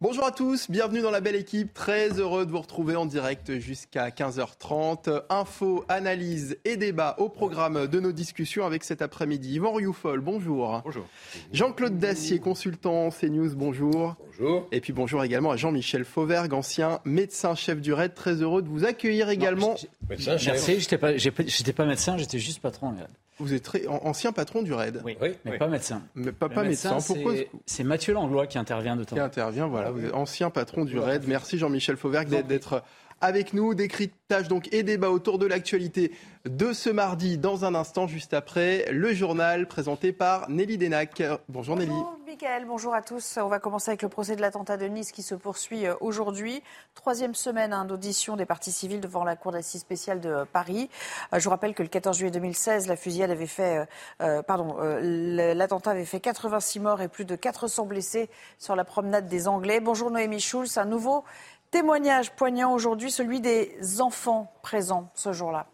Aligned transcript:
Bonjour 0.00 0.24
à 0.24 0.30
tous, 0.30 0.70
bienvenue 0.70 1.00
dans 1.00 1.10
la 1.10 1.20
belle 1.20 1.34
équipe. 1.34 1.74
Très 1.74 2.20
heureux 2.20 2.46
de 2.46 2.52
vous 2.52 2.60
retrouver 2.60 2.94
en 2.94 3.04
direct 3.04 3.58
jusqu'à 3.58 4.10
15h30. 4.10 5.22
Infos, 5.28 5.84
analyse 5.88 6.56
et 6.64 6.76
débat 6.76 7.16
au 7.18 7.28
programme 7.28 7.88
de 7.88 7.98
nos 7.98 8.12
discussions 8.12 8.64
avec 8.64 8.84
cet 8.84 9.02
après-midi. 9.02 9.54
Yvan 9.54 9.72
Rioufol, 9.72 10.20
bonjour. 10.20 10.82
Bonjour. 10.84 11.04
Jean-Claude 11.52 11.98
Dacier, 11.98 12.38
consultant 12.38 13.10
CNews, 13.10 13.56
bonjour. 13.56 14.14
Bonjour. 14.24 14.68
Et 14.70 14.80
puis 14.80 14.92
bonjour 14.92 15.24
également 15.24 15.50
à 15.50 15.56
Jean-Michel 15.56 16.04
Fauvergue, 16.04 16.54
ancien 16.54 17.00
médecin 17.04 17.56
chef 17.56 17.80
du 17.80 17.92
RAID. 17.92 18.14
Très 18.14 18.34
heureux 18.34 18.62
de 18.62 18.68
vous 18.68 18.84
accueillir 18.84 19.30
également. 19.30 19.74
Médecin, 20.08 20.38
chef. 20.38 20.54
Merci, 20.54 20.78
j'étais 20.78 20.98
pas, 20.98 21.16
j'étais 21.16 21.72
pas 21.72 21.86
médecin, 21.86 22.16
j'étais 22.16 22.38
juste 22.38 22.60
patron. 22.60 22.94
Vous 23.40 23.54
êtes 23.54 23.62
très, 23.62 23.86
ancien 23.86 24.32
patron 24.32 24.62
du 24.62 24.72
RAID. 24.72 25.00
Oui, 25.04 25.16
Oui, 25.20 25.30
mais 25.44 25.52
oui. 25.52 25.58
pas 25.58 25.68
médecin. 25.68 26.02
Mais 26.14 26.32
pas, 26.32 26.48
pas 26.48 26.64
médecin. 26.64 26.98
c'est- 27.00 27.14
Pourquoi 27.14 27.34
C'est 27.66 27.84
Mathieu 27.84 28.12
Langlois 28.14 28.46
qui 28.46 28.58
intervient 28.58 28.96
de 28.96 29.04
temps. 29.04 29.14
qui 29.16 29.20
intervient. 29.20 29.66
Voilà, 29.68 29.90
vous 29.90 30.04
êtes 30.04 30.14
ancien 30.14 30.50
patron 30.50 30.84
du 30.84 30.98
RAID. 30.98 31.24
Merci 31.28 31.58
Jean-Michel 31.58 31.96
Fauvergue 31.96 32.28
d'être- 32.28 32.46
d'être 32.48 32.82
avec 33.20 33.52
nous. 33.52 33.74
Décryptage 33.74 34.48
donc 34.48 34.72
et 34.72 34.82
débat 34.82 35.10
autour 35.10 35.38
de 35.38 35.46
l'actualité 35.46 36.12
de 36.48 36.72
ce 36.72 36.90
mardi. 36.90 37.38
Dans 37.38 37.64
un 37.64 37.74
instant, 37.74 38.06
juste 38.06 38.34
après, 38.34 38.86
le 38.90 39.12
journal 39.14 39.66
présenté 39.68 40.12
par 40.12 40.48
Nelly 40.50 40.76
Denac. 40.78 41.22
Bonjour 41.48 41.76
Nelly. 41.76 41.88
Bonjour 41.90 42.17
Mickaël, 42.28 42.66
bonjour 42.66 42.92
à 42.92 43.00
tous. 43.00 43.38
On 43.38 43.48
va 43.48 43.58
commencer 43.58 43.90
avec 43.90 44.02
le 44.02 44.10
procès 44.10 44.36
de 44.36 44.42
l'attentat 44.42 44.76
de 44.76 44.84
Nice 44.84 45.12
qui 45.12 45.22
se 45.22 45.34
poursuit 45.34 45.86
euh, 45.86 45.94
aujourd'hui. 46.02 46.62
Troisième 46.94 47.34
semaine 47.34 47.72
hein, 47.72 47.86
d'audition 47.86 48.36
des 48.36 48.44
parties 48.44 48.70
civiles 48.70 49.00
devant 49.00 49.24
la 49.24 49.34
Cour 49.34 49.52
d'assises 49.52 49.80
spéciale 49.80 50.20
de 50.20 50.44
Paris. 50.52 50.90
Euh, 51.32 51.38
Je 51.38 51.44
vous 51.44 51.48
rappelle 51.48 51.72
que 51.72 51.82
le 51.82 51.88
14 51.88 52.18
juillet 52.18 52.30
2016, 52.30 52.86
la 52.86 52.96
fusillade 52.96 53.30
avait 53.30 53.46
fait, 53.46 53.88
euh, 54.20 54.42
pardon, 54.42 54.76
l'attentat 54.78 55.92
avait 55.92 56.04
fait 56.04 56.20
86 56.20 56.80
morts 56.80 57.00
et 57.00 57.08
plus 57.08 57.24
de 57.24 57.34
400 57.34 57.86
blessés 57.86 58.28
sur 58.58 58.76
la 58.76 58.84
promenade 58.84 59.26
des 59.26 59.48
Anglais. 59.48 59.80
Bonjour 59.80 60.10
Noémie 60.10 60.38
Schulz. 60.38 60.76
Un 60.76 60.84
nouveau 60.84 61.24
témoignage 61.70 62.32
poignant 62.32 62.74
aujourd'hui, 62.74 63.10
celui 63.10 63.40
des 63.40 64.02
enfants 64.02 64.52
présents 64.60 65.08
ce 65.14 65.32
jour-là. 65.32 65.66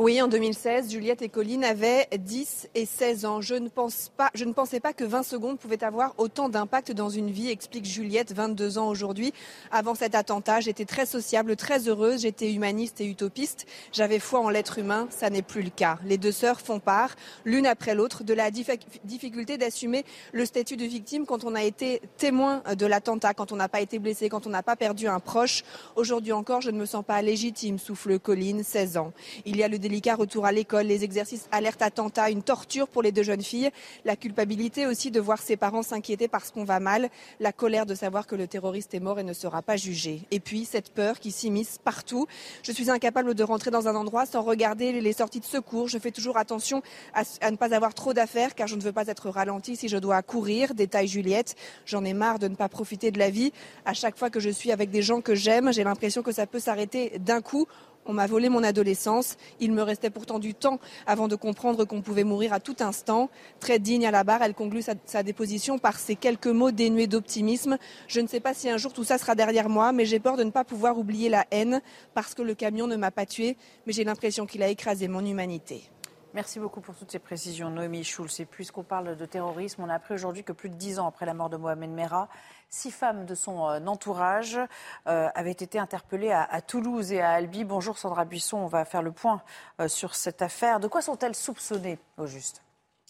Oui, 0.00 0.22
en 0.22 0.28
2016, 0.28 0.92
Juliette 0.92 1.22
et 1.22 1.28
Colline 1.28 1.64
avaient 1.64 2.06
10 2.16 2.68
et 2.76 2.86
16 2.86 3.24
ans. 3.24 3.40
Je 3.40 3.56
ne, 3.56 3.68
pense 3.68 4.12
pas, 4.16 4.30
je 4.32 4.44
ne 4.44 4.52
pensais 4.52 4.78
pas 4.78 4.92
que 4.92 5.02
20 5.02 5.24
secondes 5.24 5.58
pouvaient 5.58 5.82
avoir 5.82 6.14
autant 6.18 6.48
d'impact 6.48 6.92
dans 6.92 7.08
une 7.08 7.32
vie, 7.32 7.50
explique 7.50 7.84
Juliette, 7.84 8.32
22 8.32 8.78
ans 8.78 8.88
aujourd'hui. 8.90 9.32
Avant 9.72 9.96
cet 9.96 10.14
attentat, 10.14 10.60
j'étais 10.60 10.84
très 10.84 11.04
sociable, 11.04 11.56
très 11.56 11.88
heureuse, 11.88 12.20
j'étais 12.20 12.52
humaniste 12.52 13.00
et 13.00 13.06
utopiste. 13.06 13.66
J'avais 13.92 14.20
foi 14.20 14.38
en 14.38 14.50
l'être 14.50 14.78
humain, 14.78 15.08
ça 15.10 15.30
n'est 15.30 15.42
plus 15.42 15.62
le 15.62 15.70
cas. 15.70 15.98
Les 16.04 16.16
deux 16.16 16.30
sœurs 16.30 16.60
font 16.60 16.78
part, 16.78 17.16
l'une 17.44 17.66
après 17.66 17.96
l'autre, 17.96 18.22
de 18.22 18.34
la 18.34 18.52
dif- 18.52 18.78
difficulté 19.02 19.58
d'assumer 19.58 20.04
le 20.30 20.46
statut 20.46 20.76
de 20.76 20.84
victime 20.84 21.26
quand 21.26 21.42
on 21.42 21.56
a 21.56 21.64
été 21.64 22.02
témoin 22.18 22.62
de 22.72 22.86
l'attentat, 22.86 23.34
quand 23.34 23.50
on 23.50 23.56
n'a 23.56 23.68
pas 23.68 23.80
été 23.80 23.98
blessé, 23.98 24.28
quand 24.28 24.46
on 24.46 24.50
n'a 24.50 24.62
pas 24.62 24.76
perdu 24.76 25.08
un 25.08 25.18
proche. 25.18 25.64
Aujourd'hui 25.96 26.30
encore, 26.30 26.60
je 26.60 26.70
ne 26.70 26.78
me 26.78 26.86
sens 26.86 27.04
pas 27.04 27.20
légitime, 27.20 27.80
souffle 27.80 28.20
Colline, 28.20 28.62
16 28.62 28.96
ans. 28.96 29.12
Il 29.44 29.56
y 29.56 29.64
a 29.64 29.66
le 29.68 29.80
délicat 29.88 30.16
retour 30.16 30.44
à 30.44 30.52
l'école, 30.52 30.86
les 30.86 31.02
exercices 31.02 31.48
alerte 31.50 31.80
attentat, 31.80 32.30
une 32.30 32.42
torture 32.42 32.88
pour 32.88 33.02
les 33.02 33.10
deux 33.10 33.22
jeunes 33.22 33.42
filles, 33.42 33.70
la 34.04 34.16
culpabilité 34.16 34.86
aussi 34.86 35.10
de 35.10 35.18
voir 35.18 35.40
ses 35.40 35.56
parents 35.56 35.82
s'inquiéter 35.82 36.28
parce 36.28 36.50
qu'on 36.50 36.64
va 36.64 36.78
mal, 36.78 37.08
la 37.40 37.52
colère 37.52 37.86
de 37.86 37.94
savoir 37.94 38.26
que 38.26 38.36
le 38.36 38.46
terroriste 38.46 38.92
est 38.92 39.00
mort 39.00 39.18
et 39.18 39.22
ne 39.22 39.32
sera 39.32 39.62
pas 39.62 39.76
jugé. 39.76 40.20
Et 40.30 40.40
puis 40.40 40.66
cette 40.66 40.90
peur 40.90 41.20
qui 41.20 41.30
s'immisce 41.30 41.78
partout. 41.78 42.26
Je 42.62 42.72
suis 42.72 42.90
incapable 42.90 43.34
de 43.34 43.42
rentrer 43.42 43.70
dans 43.70 43.88
un 43.88 43.94
endroit 43.94 44.26
sans 44.26 44.42
regarder 44.42 45.00
les 45.00 45.12
sorties 45.14 45.40
de 45.40 45.46
secours. 45.46 45.88
Je 45.88 45.98
fais 45.98 46.10
toujours 46.10 46.36
attention 46.36 46.82
à, 47.14 47.22
à 47.40 47.50
ne 47.50 47.56
pas 47.56 47.74
avoir 47.74 47.94
trop 47.94 48.12
d'affaires 48.12 48.54
car 48.54 48.66
je 48.66 48.76
ne 48.76 48.82
veux 48.82 48.92
pas 48.92 49.06
être 49.06 49.30
ralenti 49.30 49.76
si 49.76 49.88
je 49.88 49.96
dois 49.96 50.20
courir. 50.22 50.74
Détaille 50.74 51.08
Juliette. 51.08 51.56
J'en 51.86 52.04
ai 52.04 52.12
marre 52.12 52.38
de 52.38 52.48
ne 52.48 52.56
pas 52.56 52.68
profiter 52.68 53.10
de 53.10 53.18
la 53.18 53.30
vie. 53.30 53.52
À 53.86 53.94
chaque 53.94 54.18
fois 54.18 54.28
que 54.28 54.40
je 54.40 54.50
suis 54.50 54.70
avec 54.70 54.90
des 54.90 55.00
gens 55.00 55.22
que 55.22 55.34
j'aime, 55.34 55.72
j'ai 55.72 55.84
l'impression 55.84 56.22
que 56.22 56.32
ça 56.32 56.46
peut 56.46 56.60
s'arrêter 56.60 57.18
d'un 57.18 57.40
coup. 57.40 57.66
On 58.08 58.14
m'a 58.14 58.26
volé 58.26 58.48
mon 58.48 58.62
adolescence. 58.62 59.36
Il 59.60 59.72
me 59.72 59.82
restait 59.82 60.08
pourtant 60.08 60.38
du 60.38 60.54
temps 60.54 60.80
avant 61.06 61.28
de 61.28 61.36
comprendre 61.36 61.84
qu'on 61.84 62.00
pouvait 62.00 62.24
mourir 62.24 62.54
à 62.54 62.58
tout 62.58 62.76
instant. 62.80 63.28
Très 63.60 63.78
digne 63.78 64.06
à 64.06 64.10
la 64.10 64.24
barre, 64.24 64.42
elle 64.42 64.54
conclut 64.54 64.82
sa, 64.82 65.22
déposition 65.22 65.78
par 65.78 65.98
ces 65.98 66.16
quelques 66.16 66.46
mots 66.46 66.70
dénués 66.70 67.06
d'optimisme. 67.06 67.76
Je 68.06 68.20
ne 68.20 68.26
sais 68.26 68.40
pas 68.40 68.54
si 68.54 68.70
un 68.70 68.78
jour 68.78 68.94
tout 68.94 69.04
ça 69.04 69.18
sera 69.18 69.34
derrière 69.34 69.68
moi, 69.68 69.92
mais 69.92 70.06
j'ai 70.06 70.20
peur 70.20 70.38
de 70.38 70.44
ne 70.44 70.50
pas 70.50 70.64
pouvoir 70.64 70.98
oublier 70.98 71.28
la 71.28 71.44
haine 71.50 71.82
parce 72.14 72.34
que 72.34 72.40
le 72.40 72.54
camion 72.54 72.86
ne 72.86 72.96
m'a 72.96 73.10
pas 73.10 73.26
tué, 73.26 73.58
mais 73.86 73.92
j'ai 73.92 74.04
l'impression 74.04 74.46
qu'il 74.46 74.62
a 74.62 74.68
écrasé 74.68 75.06
mon 75.06 75.24
humanité. 75.24 75.90
Merci 76.34 76.60
beaucoup 76.60 76.82
pour 76.82 76.94
toutes 76.94 77.10
ces 77.10 77.18
précisions, 77.18 77.70
Noémie 77.70 78.04
Schulz. 78.04 78.40
Et 78.40 78.44
puisqu'on 78.44 78.82
parle 78.82 79.16
de 79.16 79.26
terrorisme, 79.26 79.82
on 79.82 79.88
a 79.88 79.94
appris 79.94 80.12
aujourd'hui 80.12 80.44
que 80.44 80.52
plus 80.52 80.68
de 80.68 80.74
dix 80.74 80.98
ans 80.98 81.08
après 81.08 81.24
la 81.24 81.32
mort 81.32 81.48
de 81.48 81.56
Mohamed 81.56 81.90
Merah, 81.90 82.28
six 82.68 82.90
femmes 82.90 83.24
de 83.24 83.34
son 83.34 83.66
euh, 83.66 83.80
entourage 83.86 84.58
euh, 85.06 85.28
avaient 85.34 85.50
été 85.50 85.78
interpellées 85.78 86.32
à, 86.32 86.60
Toulouse 86.60 87.12
et 87.12 87.22
à 87.22 87.30
Albi. 87.30 87.64
Bonjour 87.64 87.96
Sandra 87.96 88.26
Buisson, 88.26 88.58
on 88.58 88.66
va 88.66 88.84
faire 88.84 89.02
le 89.02 89.12
point 89.12 89.40
euh, 89.80 89.88
sur 89.88 90.14
cette 90.14 90.42
affaire. 90.42 90.80
De 90.80 90.86
quoi 90.86 91.00
sont-elles 91.00 91.34
soupçonnées 91.34 91.98
au 92.18 92.26
juste? 92.26 92.62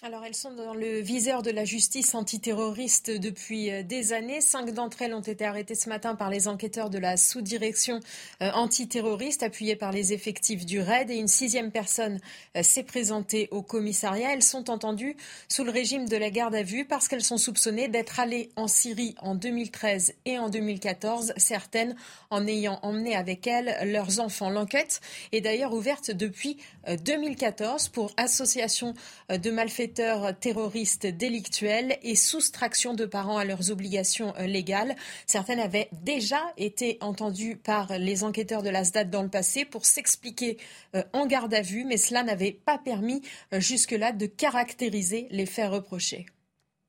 Alors, 0.04 0.24
elles 0.24 0.36
sont 0.36 0.52
dans 0.52 0.74
le 0.74 1.00
viseur 1.00 1.42
de 1.42 1.50
la 1.50 1.64
justice 1.64 2.14
antiterroriste 2.14 3.10
depuis 3.10 3.68
euh, 3.68 3.82
des 3.82 4.12
années. 4.12 4.40
Cinq 4.40 4.70
d'entre 4.70 5.02
elles 5.02 5.12
ont 5.12 5.20
été 5.20 5.44
arrêtées 5.44 5.74
ce 5.74 5.88
matin 5.88 6.14
par 6.14 6.30
les 6.30 6.46
enquêteurs 6.46 6.88
de 6.88 6.98
la 6.98 7.16
sous-direction 7.16 7.98
euh, 8.40 8.52
antiterroriste, 8.52 9.42
appuyée 9.42 9.74
par 9.74 9.90
les 9.90 10.12
effectifs 10.12 10.64
du 10.64 10.80
RAID. 10.80 11.10
Et 11.10 11.16
une 11.16 11.26
sixième 11.26 11.72
personne 11.72 12.20
euh, 12.56 12.62
s'est 12.62 12.84
présentée 12.84 13.48
au 13.50 13.60
commissariat. 13.60 14.32
Elles 14.32 14.44
sont 14.44 14.70
entendues 14.70 15.16
sous 15.48 15.64
le 15.64 15.72
régime 15.72 16.08
de 16.08 16.16
la 16.16 16.30
garde 16.30 16.54
à 16.54 16.62
vue 16.62 16.84
parce 16.84 17.08
qu'elles 17.08 17.24
sont 17.24 17.36
soupçonnées 17.36 17.88
d'être 17.88 18.20
allées 18.20 18.50
en 18.54 18.68
Syrie 18.68 19.16
en 19.20 19.34
2013 19.34 20.14
et 20.26 20.38
en 20.38 20.48
2014, 20.48 21.32
certaines 21.38 21.96
en 22.30 22.46
ayant 22.46 22.78
emmené 22.82 23.16
avec 23.16 23.48
elles 23.48 23.90
leurs 23.90 24.20
enfants. 24.20 24.48
L'enquête 24.48 25.00
est 25.32 25.40
d'ailleurs 25.40 25.74
ouverte 25.74 26.12
depuis 26.12 26.56
euh, 26.86 26.96
2014 26.96 27.88
pour 27.88 28.12
association 28.16 28.94
de 29.28 29.50
malfaiteurs 29.50 29.87
terroristes 29.92 31.06
délictuels 31.06 31.98
et 32.02 32.14
soustraction 32.14 32.94
de 32.94 33.06
parents 33.06 33.38
à 33.38 33.44
leurs 33.44 33.70
obligations 33.70 34.34
euh, 34.38 34.46
légales. 34.46 34.96
Certaines 35.26 35.60
avaient 35.60 35.88
déjà 35.92 36.40
été 36.56 36.98
entendues 37.00 37.56
par 37.56 37.98
les 37.98 38.24
enquêteurs 38.24 38.62
de 38.62 38.70
la 38.70 38.84
SDAT 38.84 39.04
dans 39.04 39.22
le 39.22 39.28
passé 39.28 39.64
pour 39.64 39.86
s'expliquer 39.86 40.58
euh, 40.94 41.02
en 41.12 41.26
garde 41.26 41.54
à 41.54 41.60
vue, 41.60 41.84
mais 41.84 41.96
cela 41.96 42.22
n'avait 42.22 42.52
pas 42.52 42.78
permis 42.78 43.22
euh, 43.52 43.60
jusque-là 43.60 44.12
de 44.12 44.26
caractériser 44.26 45.28
les 45.30 45.46
faits 45.46 45.70
reprochés. 45.70 46.26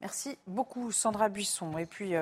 Merci 0.02 0.38
beaucoup 0.48 0.92
Sandra 0.92 1.30
Buisson. 1.30 1.78
Et 1.78 1.86
puis 1.86 2.14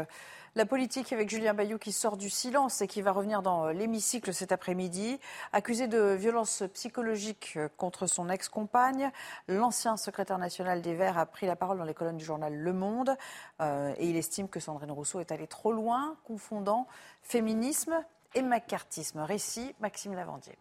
la 0.58 0.66
politique 0.66 1.14
avec 1.14 1.30
Julien 1.30 1.54
Bayou 1.54 1.78
qui 1.78 1.92
sort 1.92 2.18
du 2.18 2.32
silence 2.32 2.82
et 2.82 2.88
qui 2.88 3.04
va 3.04 3.12
revenir 3.12 3.44
dans 3.44 3.68
euh, 3.68 3.74
l'hémicycle 3.74 4.34
cet 4.34 4.52
après-midi. 4.52 5.20
Accusé 5.54 5.88
de 5.88 6.16
violence 6.16 6.64
psychologique 6.74 7.54
euh, 7.58 7.70
contre 7.78 8.08
son 8.08 8.28
ex-compagne, 8.28 9.12
l'ancien 9.48 9.98
secrétaire 9.98 10.40
national 10.40 10.82
des 10.82 10.96
Verts 10.96 11.20
a 11.20 11.28
pris 11.28 11.46
la 11.46 11.56
parole 11.56 11.78
dans 11.78 11.84
les 11.84 11.94
colonnes 11.94 12.18
du 12.18 12.26
journal 12.26 12.56
Le 12.56 12.74
Monde 12.74 13.16
euh, 13.62 13.94
et 14.00 14.10
il 14.10 14.18
estime 14.18 14.50
que 14.50 14.60
Sandrine 14.60 14.90
Rousseau 14.90 15.20
est 15.20 15.32
allée 15.32 15.46
trop 15.46 15.72
loin, 15.72 16.18
confondant 16.24 16.88
féminisme 17.22 17.94
et 18.34 18.42
macartisme. 18.42 19.20
Récit 19.20 19.76
Maxime 19.80 20.16
Lavandier. 20.16 20.58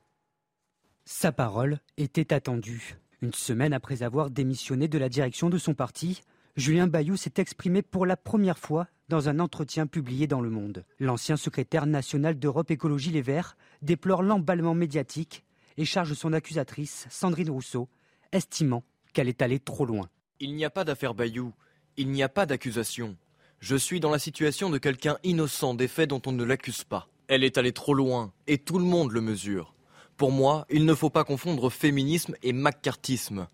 Sa 1.06 1.32
parole 1.32 1.80
était 1.96 2.34
attendue. 2.34 2.98
Une 3.22 3.32
semaine 3.32 3.72
après 3.72 4.02
avoir 4.02 4.28
démissionné 4.28 4.88
de 4.88 4.98
la 4.98 5.08
direction 5.08 5.48
de 5.48 5.56
son 5.56 5.72
parti, 5.72 6.20
Julien 6.56 6.86
Bayou 6.86 7.16
s'est 7.16 7.34
exprimé 7.38 7.80
pour 7.80 8.04
la 8.04 8.18
première 8.18 8.58
fois 8.58 8.88
dans 9.08 9.28
un 9.28 9.38
entretien 9.38 9.86
publié 9.86 10.26
dans 10.26 10.40
Le 10.40 10.50
Monde. 10.50 10.84
L'ancien 10.98 11.36
secrétaire 11.36 11.86
national 11.86 12.38
d'Europe 12.38 12.70
Écologie 12.70 13.10
Les 13.10 13.22
Verts 13.22 13.56
déplore 13.82 14.22
l'emballement 14.22 14.74
médiatique 14.74 15.44
et 15.76 15.84
charge 15.84 16.14
son 16.14 16.32
accusatrice, 16.32 17.06
Sandrine 17.10 17.50
Rousseau, 17.50 17.88
estimant 18.32 18.82
qu'elle 19.12 19.28
est 19.28 19.42
allée 19.42 19.60
trop 19.60 19.86
loin. 19.86 20.08
Il 20.40 20.54
n'y 20.54 20.64
a 20.64 20.70
pas 20.70 20.84
d'affaire 20.84 21.14
Bayou, 21.14 21.52
il 21.96 22.10
n'y 22.10 22.22
a 22.22 22.28
pas 22.28 22.46
d'accusation. 22.46 23.16
Je 23.60 23.76
suis 23.76 24.00
dans 24.00 24.10
la 24.10 24.18
situation 24.18 24.70
de 24.70 24.78
quelqu'un 24.78 25.18
innocent 25.22 25.74
des 25.74 25.88
faits 25.88 26.10
dont 26.10 26.22
on 26.26 26.32
ne 26.32 26.44
l'accuse 26.44 26.84
pas. 26.84 27.08
Elle 27.28 27.44
est 27.44 27.58
allée 27.58 27.72
trop 27.72 27.94
loin, 27.94 28.32
et 28.46 28.58
tout 28.58 28.78
le 28.78 28.84
monde 28.84 29.12
le 29.12 29.20
mesure. 29.20 29.74
Pour 30.16 30.30
moi, 30.30 30.66
il 30.70 30.84
ne 30.84 30.94
faut 30.94 31.10
pas 31.10 31.24
confondre 31.24 31.70
féminisme 31.70 32.36
et 32.42 32.52
macartisme. 32.52 33.48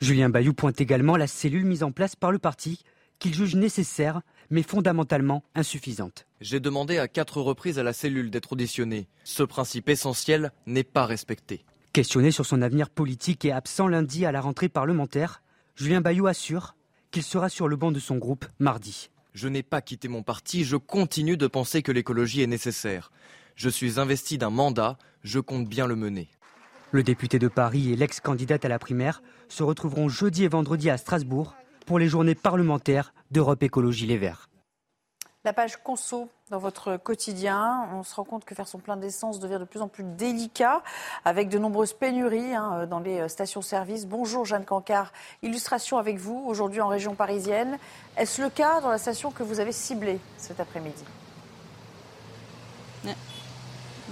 Julien 0.00 0.28
Bayou 0.28 0.54
pointe 0.54 0.80
également 0.80 1.16
la 1.16 1.26
cellule 1.26 1.64
mise 1.64 1.82
en 1.82 1.92
place 1.92 2.16
par 2.16 2.32
le 2.32 2.38
parti, 2.38 2.82
qu'il 3.18 3.34
juge 3.34 3.54
nécessaire, 3.54 4.22
mais 4.50 4.62
fondamentalement 4.62 5.42
insuffisante. 5.54 6.26
J'ai 6.40 6.60
demandé 6.60 6.98
à 6.98 7.08
quatre 7.08 7.40
reprises 7.40 7.78
à 7.78 7.82
la 7.82 7.92
cellule 7.92 8.30
d'être 8.30 8.52
auditionnée. 8.52 9.08
Ce 9.24 9.42
principe 9.42 9.88
essentiel 9.88 10.52
n'est 10.66 10.84
pas 10.84 11.06
respecté. 11.06 11.64
Questionné 11.92 12.30
sur 12.30 12.44
son 12.44 12.62
avenir 12.62 12.90
politique 12.90 13.44
et 13.44 13.52
absent 13.52 13.88
lundi 13.88 14.26
à 14.26 14.32
la 14.32 14.40
rentrée 14.40 14.68
parlementaire, 14.68 15.42
Julien 15.76 16.00
Bayou 16.00 16.26
assure 16.26 16.74
qu'il 17.10 17.22
sera 17.22 17.48
sur 17.48 17.68
le 17.68 17.76
banc 17.76 17.92
de 17.92 18.00
son 18.00 18.16
groupe 18.16 18.46
mardi. 18.58 19.10
Je 19.32 19.48
n'ai 19.48 19.62
pas 19.62 19.80
quitté 19.80 20.08
mon 20.08 20.22
parti, 20.22 20.64
je 20.64 20.76
continue 20.76 21.36
de 21.36 21.46
penser 21.46 21.82
que 21.82 21.92
l'écologie 21.92 22.42
est 22.42 22.48
nécessaire. 22.48 23.10
Je 23.56 23.68
suis 23.68 24.00
investi 24.00 24.38
d'un 24.38 24.50
mandat, 24.50 24.98
je 25.22 25.38
compte 25.38 25.68
bien 25.68 25.86
le 25.86 25.96
mener. 25.96 26.28
Le 26.90 27.02
député 27.02 27.38
de 27.38 27.48
Paris 27.48 27.92
et 27.92 27.96
l'ex-candidate 27.96 28.64
à 28.64 28.68
la 28.68 28.78
primaire 28.78 29.22
se 29.48 29.62
retrouveront 29.62 30.08
jeudi 30.08 30.44
et 30.44 30.48
vendredi 30.48 30.90
à 30.90 30.96
Strasbourg 30.96 31.54
pour 31.86 31.98
les 31.98 32.08
journées 32.08 32.34
parlementaires 32.34 33.12
d'Europe 33.34 33.64
Écologie 33.64 34.06
Les 34.06 34.16
Verts. 34.16 34.48
La 35.42 35.52
page 35.52 35.82
conso 35.82 36.28
dans 36.50 36.58
votre 36.58 36.96
quotidien, 36.96 37.88
on 37.92 38.04
se 38.04 38.14
rend 38.14 38.22
compte 38.22 38.44
que 38.44 38.54
faire 38.54 38.68
son 38.68 38.78
plein 38.78 38.96
d'essence 38.96 39.40
devient 39.40 39.58
de 39.58 39.64
plus 39.64 39.82
en 39.82 39.88
plus 39.88 40.04
délicat, 40.04 40.82
avec 41.24 41.48
de 41.48 41.58
nombreuses 41.58 41.94
pénuries 41.94 42.54
hein, 42.54 42.86
dans 42.86 43.00
les 43.00 43.28
stations-service. 43.28 44.06
Bonjour 44.06 44.44
Jeanne 44.44 44.64
Cancard, 44.64 45.12
illustration 45.42 45.98
avec 45.98 46.16
vous 46.16 46.44
aujourd'hui 46.46 46.80
en 46.80 46.86
région 46.86 47.16
parisienne. 47.16 47.76
Est-ce 48.16 48.40
le 48.40 48.50
cas 48.50 48.80
dans 48.80 48.90
la 48.90 48.98
station 48.98 49.32
que 49.32 49.42
vous 49.42 49.58
avez 49.58 49.72
ciblée 49.72 50.20
cet 50.38 50.60
après-midi? 50.60 51.04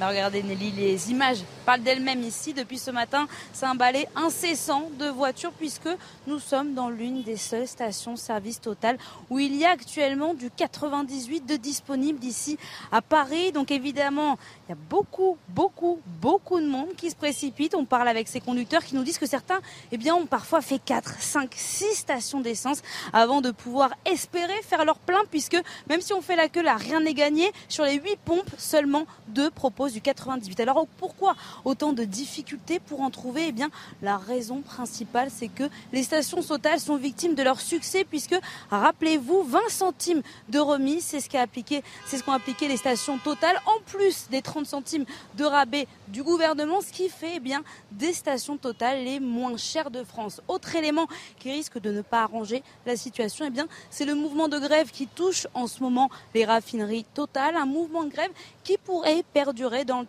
Regardez 0.00 0.43
Nelly, 0.43 0.71
les 0.71 1.11
images 1.11 1.39
parlent 1.67 1.83
d'elles-mêmes 1.83 2.23
ici. 2.23 2.55
Depuis 2.55 2.79
ce 2.79 2.91
matin, 2.91 3.27
c'est 3.53 3.67
un 3.67 3.75
balai 3.75 4.09
incessant 4.17 4.91
de 4.99 5.06
voitures 5.06 5.53
puisque 5.53 5.89
nous 6.27 6.39
sommes 6.39 6.75
dans 6.75 6.89
l'une 6.89 7.23
des 7.23 7.37
seules 7.37 7.69
stations-service 7.69 8.61
Total 8.61 8.97
où 9.31 9.39
il 9.39 9.55
y 9.56 9.65
a 9.65 9.71
actuellement 9.71 10.35
du 10.35 10.50
98 10.50 11.47
de 11.47 11.56
disponible 11.56 12.25
ici 12.25 12.59
à 12.91 13.03
Paris. 13.03 13.53
Donc 13.53 13.71
évidemment, 13.71 14.39
a 14.73 14.77
beaucoup, 14.91 15.37
beaucoup, 15.49 16.01
beaucoup 16.21 16.61
de 16.61 16.67
monde 16.67 16.95
qui 16.97 17.11
se 17.11 17.17
précipite. 17.17 17.75
On 17.75 17.85
parle 17.85 18.09
avec 18.09 18.29
ces 18.29 18.41
conducteurs 18.41 18.85
qui 18.85 18.95
nous 18.95 19.03
disent 19.03 19.19
que 19.19 19.27
certains 19.27 19.61
eh 19.91 19.97
bien, 19.97 20.15
ont 20.15 20.27
parfois 20.27 20.61
fait 20.61 20.79
4, 20.79 21.21
5, 21.21 21.53
6 21.55 21.95
stations 21.95 22.41
d'essence 22.41 22.83
avant 23.13 23.41
de 23.41 23.51
pouvoir 23.51 23.91
espérer 24.05 24.61
faire 24.63 24.85
leur 24.85 24.99
plein 24.99 25.23
puisque 25.31 25.61
même 25.89 26.01
si 26.01 26.13
on 26.13 26.21
fait 26.21 26.37
la 26.37 26.49
queue 26.49 26.63
là, 26.63 26.77
rien 26.77 27.01
n'est 27.01 27.15
gagné. 27.15 27.53
Sur 27.69 27.85
les 27.85 27.95
8 27.95 28.19
pompes, 28.25 28.51
seulement 28.59 29.07
2 29.29 29.51
proposent 29.51 29.93
du 29.93 30.01
98. 30.01 30.61
Alors 30.61 30.87
pourquoi 30.99 31.37
autant 31.65 31.93
de 31.93 32.05
difficultés 32.05 32.81
pour 32.81 33.01
en 33.01 33.11
trouver? 33.11 33.49
Eh 33.49 33.53
bien, 33.53 33.71
la 34.01 34.17
raison 34.19 34.61
principale, 34.61 35.29
c'est 35.31 35.49
que 35.49 35.65
les 35.93 36.03
stations 36.03 36.43
Total 36.43 36.81
sont 36.81 36.97
victimes 36.97 37.35
de 37.35 37.43
leur 37.43 37.61
succès, 37.61 38.05
puisque, 38.05 38.39
rappelez-vous, 38.71 39.43
20 39.43 39.61
centimes 39.69 40.23
de 40.49 40.59
remise, 40.59 41.05
c'est 41.05 41.21
ce 41.21 41.37
appliqué, 41.37 41.83
c'est 42.07 42.19
ce 42.19 42.23
qu'ont 42.23 42.33
appliqué 42.33 42.69
les 42.69 42.77
stations 42.77 43.19
Total, 43.19 43.57
en 43.67 43.81
plus 43.87 44.29
des 44.31 44.43
30 44.43 44.62
centimes 44.64 45.05
de 45.37 45.44
rabais 45.44 45.87
du 46.09 46.23
gouvernement, 46.23 46.81
ce 46.81 46.93
qui 46.93 47.09
fait 47.09 47.41
eh 47.44 47.53
des 47.91 48.12
stations 48.12 48.56
Total 48.56 49.05
les 49.05 49.20
moins 49.20 49.56
chères 49.56 49.91
de 49.91 50.05
France. 50.05 50.41
Autre 50.49 50.75
élément 50.76 51.06
qui 51.38 51.53
risque 51.53 51.81
de 51.81 51.91
ne 51.91 52.03
pas 52.03 52.23
arranger 52.23 52.62
la 52.87 52.97
situation, 52.97 53.47
eh 53.47 53.61
c'est 53.91 54.05
le 54.05 54.14
mouvement 54.14 54.49
de 54.49 54.59
grève 54.59 54.91
qui 54.91 55.06
touche 55.06 55.47
en 55.55 55.67
ce 55.67 55.82
moment 55.82 56.11
les 56.35 56.44
raffineries 56.44 57.06
Total, 57.14 57.56
un 57.56 57.67
mouvement 57.67 58.05
de 58.05 58.11
grève 58.11 58.31
qui 58.64 58.76
pourrait 58.79 59.25
perdurer 59.32 59.85
dans 59.85 60.00
le 60.00 60.06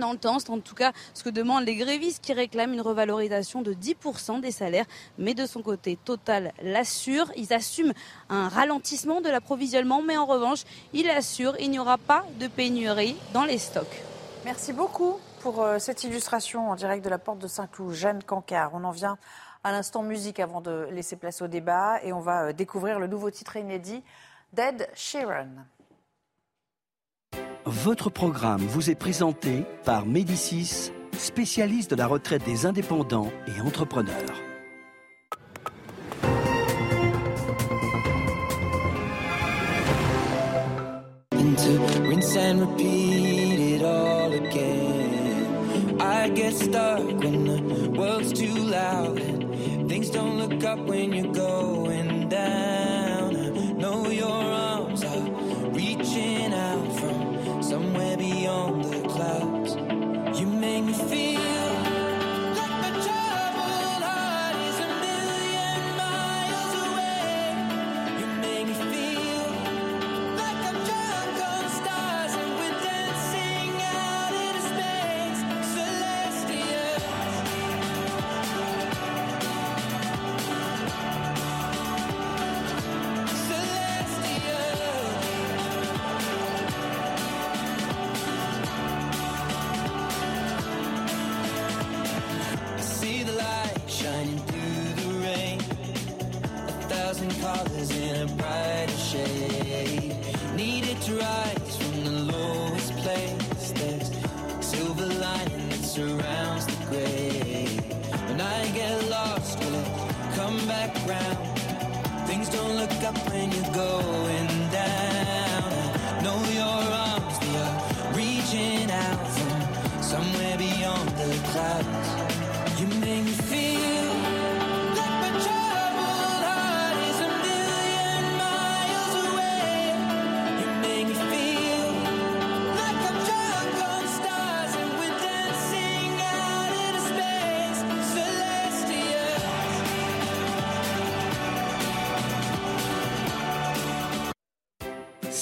dans 0.00 0.12
le 0.12 0.18
temps. 0.18 0.38
C'est 0.38 0.50
en 0.50 0.58
tout 0.58 0.74
cas 0.74 0.92
ce 1.14 1.22
que 1.22 1.30
demandent 1.30 1.64
les 1.64 1.76
grévistes 1.76 2.24
qui 2.24 2.32
réclament 2.32 2.74
une 2.74 2.80
revalorisation 2.80 3.62
de 3.62 3.72
10% 3.72 4.40
des 4.40 4.50
salaires. 4.50 4.86
Mais 5.18 5.34
de 5.34 5.46
son 5.46 5.62
côté, 5.62 5.98
Total 6.04 6.52
l'assure. 6.62 7.30
Ils 7.36 7.52
assument 7.52 7.92
un 8.28 8.48
ralentissement 8.48 9.20
de 9.20 9.28
l'approvisionnement, 9.28 10.02
mais 10.02 10.16
en 10.16 10.26
revanche, 10.26 10.64
ils 10.92 11.08
assurent 11.08 11.56
qu'il 11.56 11.70
n'y 11.70 11.78
aura 11.78 11.98
pas 11.98 12.24
de 12.38 12.48
pénurie 12.48 13.16
dans 13.32 13.44
les 13.44 13.58
stocks. 13.58 14.02
Merci 14.44 14.72
beaucoup 14.72 15.18
pour 15.40 15.62
euh, 15.62 15.78
cette 15.78 16.04
illustration 16.04 16.70
en 16.70 16.74
direct 16.74 17.04
de 17.04 17.10
la 17.10 17.18
porte 17.18 17.38
de 17.38 17.46
Saint-Cloud. 17.46 17.92
Jeanne 17.92 18.22
Cancard, 18.22 18.70
on 18.74 18.84
en 18.84 18.90
vient 18.90 19.18
à 19.64 19.72
l'instant 19.72 20.02
musique 20.02 20.40
avant 20.40 20.60
de 20.60 20.88
laisser 20.90 21.16
place 21.16 21.42
au 21.42 21.48
débat 21.48 22.02
et 22.02 22.12
on 22.12 22.20
va 22.20 22.44
euh, 22.44 22.52
découvrir 22.52 22.98
le 22.98 23.06
nouveau 23.06 23.30
titre 23.30 23.56
inédit 23.56 24.02
d'Ed 24.52 24.88
Sheeran. 24.94 25.64
Votre 27.72 28.10
programme 28.10 28.62
vous 28.62 28.90
est 28.90 28.96
présenté 28.96 29.62
par 29.84 30.04
Médicis, 30.04 30.90
spécialiste 31.16 31.92
de 31.92 31.94
la 31.94 32.08
retraite 32.08 32.44
des 32.44 32.66
indépendants 32.66 33.30
et 33.46 33.60
entrepreneurs. 33.60 34.10
things 49.88 50.10
don't 50.10 50.38
look 50.38 50.64
up 50.64 50.78
when 50.86 51.32
down. 52.28 52.89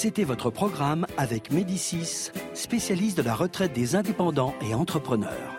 C'était 0.09 0.23
votre 0.23 0.49
programme 0.49 1.05
avec 1.17 1.51
Médicis, 1.51 2.31
spécialiste 2.55 3.15
de 3.15 3.21
la 3.21 3.35
retraite 3.35 3.73
des 3.73 3.95
indépendants 3.95 4.55
et 4.67 4.73
entrepreneurs. 4.73 5.55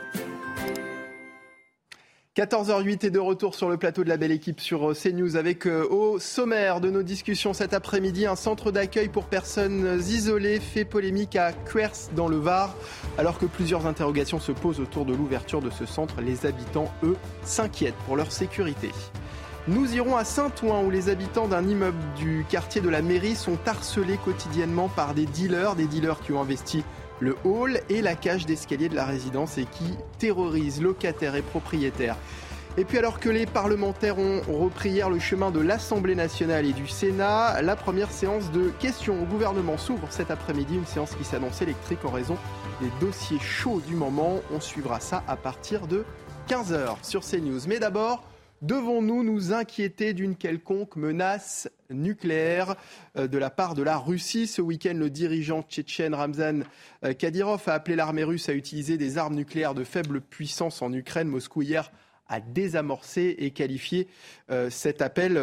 14h08 2.37 3.07
et 3.07 3.11
de 3.11 3.21
retour 3.21 3.55
sur 3.55 3.69
le 3.69 3.77
plateau 3.77 4.03
de 4.03 4.09
la 4.09 4.17
belle 4.17 4.33
équipe 4.33 4.59
sur 4.59 4.93
CNews 4.93 5.37
avec 5.37 5.69
euh, 5.69 5.87
au 5.89 6.19
sommaire 6.19 6.81
de 6.81 6.91
nos 6.91 7.05
discussions 7.05 7.53
cet 7.53 7.75
après-midi 7.75 8.27
un 8.27 8.35
centre 8.35 8.73
d'accueil 8.73 9.09
pour 9.09 9.27
personnes 9.27 10.01
isolées 10.01 10.59
fait 10.59 10.85
polémique 10.85 11.37
à 11.37 11.53
Quers 11.53 12.11
dans 12.17 12.27
le 12.27 12.39
Var. 12.39 12.75
Alors 13.19 13.39
que 13.39 13.47
plusieurs 13.47 13.87
interrogations 13.87 14.41
se 14.41 14.51
posent 14.51 14.81
autour 14.81 15.05
de 15.05 15.15
l'ouverture 15.15 15.63
de 15.63 15.71
ce 15.71 15.87
centre, 15.87 16.21
les 16.23 16.45
habitants, 16.45 16.93
eux, 17.05 17.17
s'inquiètent 17.45 17.95
pour 18.05 18.17
leur 18.17 18.33
sécurité. 18.33 18.91
Nous 19.69 19.95
irons 19.95 20.17
à 20.17 20.25
Saint-Ouen 20.25 20.85
où 20.85 20.91
les 20.91 21.11
habitants 21.11 21.47
d'un 21.47 21.69
immeuble 21.69 21.99
du 22.17 22.47
quartier 22.49 22.81
de 22.81 22.89
la 22.89 23.03
mairie 23.03 23.37
sont 23.37 23.59
harcelés 23.67 24.17
quotidiennement 24.25 24.89
par 24.89 25.13
des 25.13 25.27
dealers, 25.27 25.77
des 25.77 25.85
dealers 25.85 26.21
qui 26.21 26.33
ont 26.33 26.41
investi 26.41 26.83
le 27.21 27.37
hall 27.45 27.79
et 27.91 28.01
la 28.01 28.15
cage 28.15 28.47
d'escalier 28.47 28.89
de 28.89 28.97
la 28.97 29.05
résidence 29.05 29.59
et 29.59 29.67
qui 29.67 29.99
terrorisent 30.19 30.81
locataires 30.81 31.37
et 31.37 31.43
propriétaires. 31.43 32.17
Et 32.79 32.85
puis 32.87 32.97
alors 32.97 33.21
que 33.21 33.29
les 33.29 33.45
parlementaires 33.45 34.19
ont 34.19 34.41
repris 34.49 34.91
hier 34.91 35.11
le 35.11 35.19
chemin 35.19 35.51
de 35.51 35.61
l'Assemblée 35.61 36.15
nationale 36.15 36.65
et 36.65 36.73
du 36.73 36.89
Sénat, 36.89 37.61
la 37.61 37.77
première 37.77 38.11
séance 38.11 38.51
de 38.53 38.71
questions 38.79 39.23
au 39.23 39.27
gouvernement 39.27 39.77
s'ouvre 39.77 40.07
cet 40.09 40.31
après-midi, 40.31 40.77
une 40.77 40.87
séance 40.87 41.15
qui 41.15 41.25
s'annonce 41.25 41.61
électrique 41.61 42.05
en 42.07 42.11
raison 42.11 42.39
des 42.81 42.91
dossiers 42.99 43.41
chauds 43.41 43.83
du 43.87 43.95
moment. 43.95 44.41
On 44.55 44.61
suivra 44.61 45.01
ça 45.01 45.23
à 45.29 45.37
partir 45.37 45.87
de 45.87 46.05
15h 46.49 46.97
sur 47.03 47.21
CNews. 47.21 47.61
Mais 47.67 47.79
d'abord, 47.79 48.23
Devons-nous 48.63 49.23
nous 49.25 49.55
inquiéter 49.55 50.13
d'une 50.13 50.37
quelconque 50.37 50.97
menace 50.97 51.71
nucléaire 51.89 52.77
euh, 53.17 53.27
de 53.27 53.39
la 53.39 53.49
part 53.49 53.75
de 53.75 53.83
la 53.83 53.97
Russie? 53.97 54.47
Ce 54.47 54.61
week-end, 54.61 54.93
le 54.95 55.09
dirigeant 55.09 55.63
tchétchène 55.63 56.15
Ramzan 56.15 56.65
euh, 57.03 57.15
Kadyrov 57.15 57.63
a 57.69 57.73
appelé 57.73 57.97
l'armée 57.97 58.23
russe 58.23 58.51
à 58.51 58.53
utiliser 58.53 58.99
des 58.99 59.17
armes 59.17 59.35
nucléaires 59.35 59.73
de 59.73 59.83
faible 59.83 60.21
puissance 60.21 60.83
en 60.83 60.93
Ukraine. 60.93 61.29
Moscou 61.29 61.63
hier 61.63 61.91
à 62.29 62.41
désamorcer 62.41 63.35
et 63.39 63.51
qualifier 63.51 64.07
cet 64.69 65.03
appel 65.03 65.35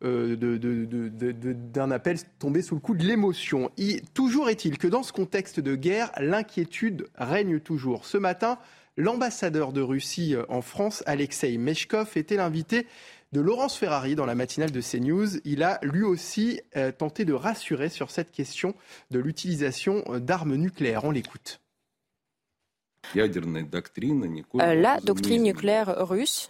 d'un 0.00 1.90
appel 1.90 2.18
tombé 2.38 2.62
sous 2.62 2.76
le 2.76 2.80
coup 2.80 2.94
de 2.94 3.02
l'émotion. 3.02 3.68
Toujours 4.14 4.48
est-il 4.48 4.78
que 4.78 4.86
dans 4.86 5.02
ce 5.02 5.12
contexte 5.12 5.58
de 5.58 5.74
guerre, 5.74 6.12
l'inquiétude 6.20 7.08
règne 7.18 7.58
toujours. 7.58 8.06
Ce 8.06 8.16
matin, 8.16 8.60
l'ambassadeur 8.96 9.72
de 9.72 9.80
Russie 9.80 10.34
en 10.48 10.62
France, 10.62 11.02
Alexei 11.06 11.56
Meshkov, 11.58 12.10
était 12.16 12.36
l'invité 12.36 12.86
de 13.32 13.40
Laurence 13.40 13.76
Ferrari 13.76 14.14
dans 14.14 14.26
la 14.26 14.34
matinale 14.34 14.70
de 14.70 14.80
CNews. 14.80 15.38
Il 15.44 15.62
a 15.62 15.78
lui 15.82 16.02
aussi 16.02 16.60
euh, 16.76 16.92
tenté 16.92 17.24
de 17.24 17.32
rassurer 17.32 17.88
sur 17.88 18.10
cette 18.10 18.30
question 18.30 18.74
de 19.10 19.18
l'utilisation 19.18 20.04
euh, 20.08 20.20
d'armes 20.20 20.56
nucléaires. 20.56 21.04
On 21.04 21.10
l'écoute. 21.10 21.61
La 24.54 25.00
doctrine 25.00 25.42
nucléaire 25.42 26.08
russe 26.08 26.48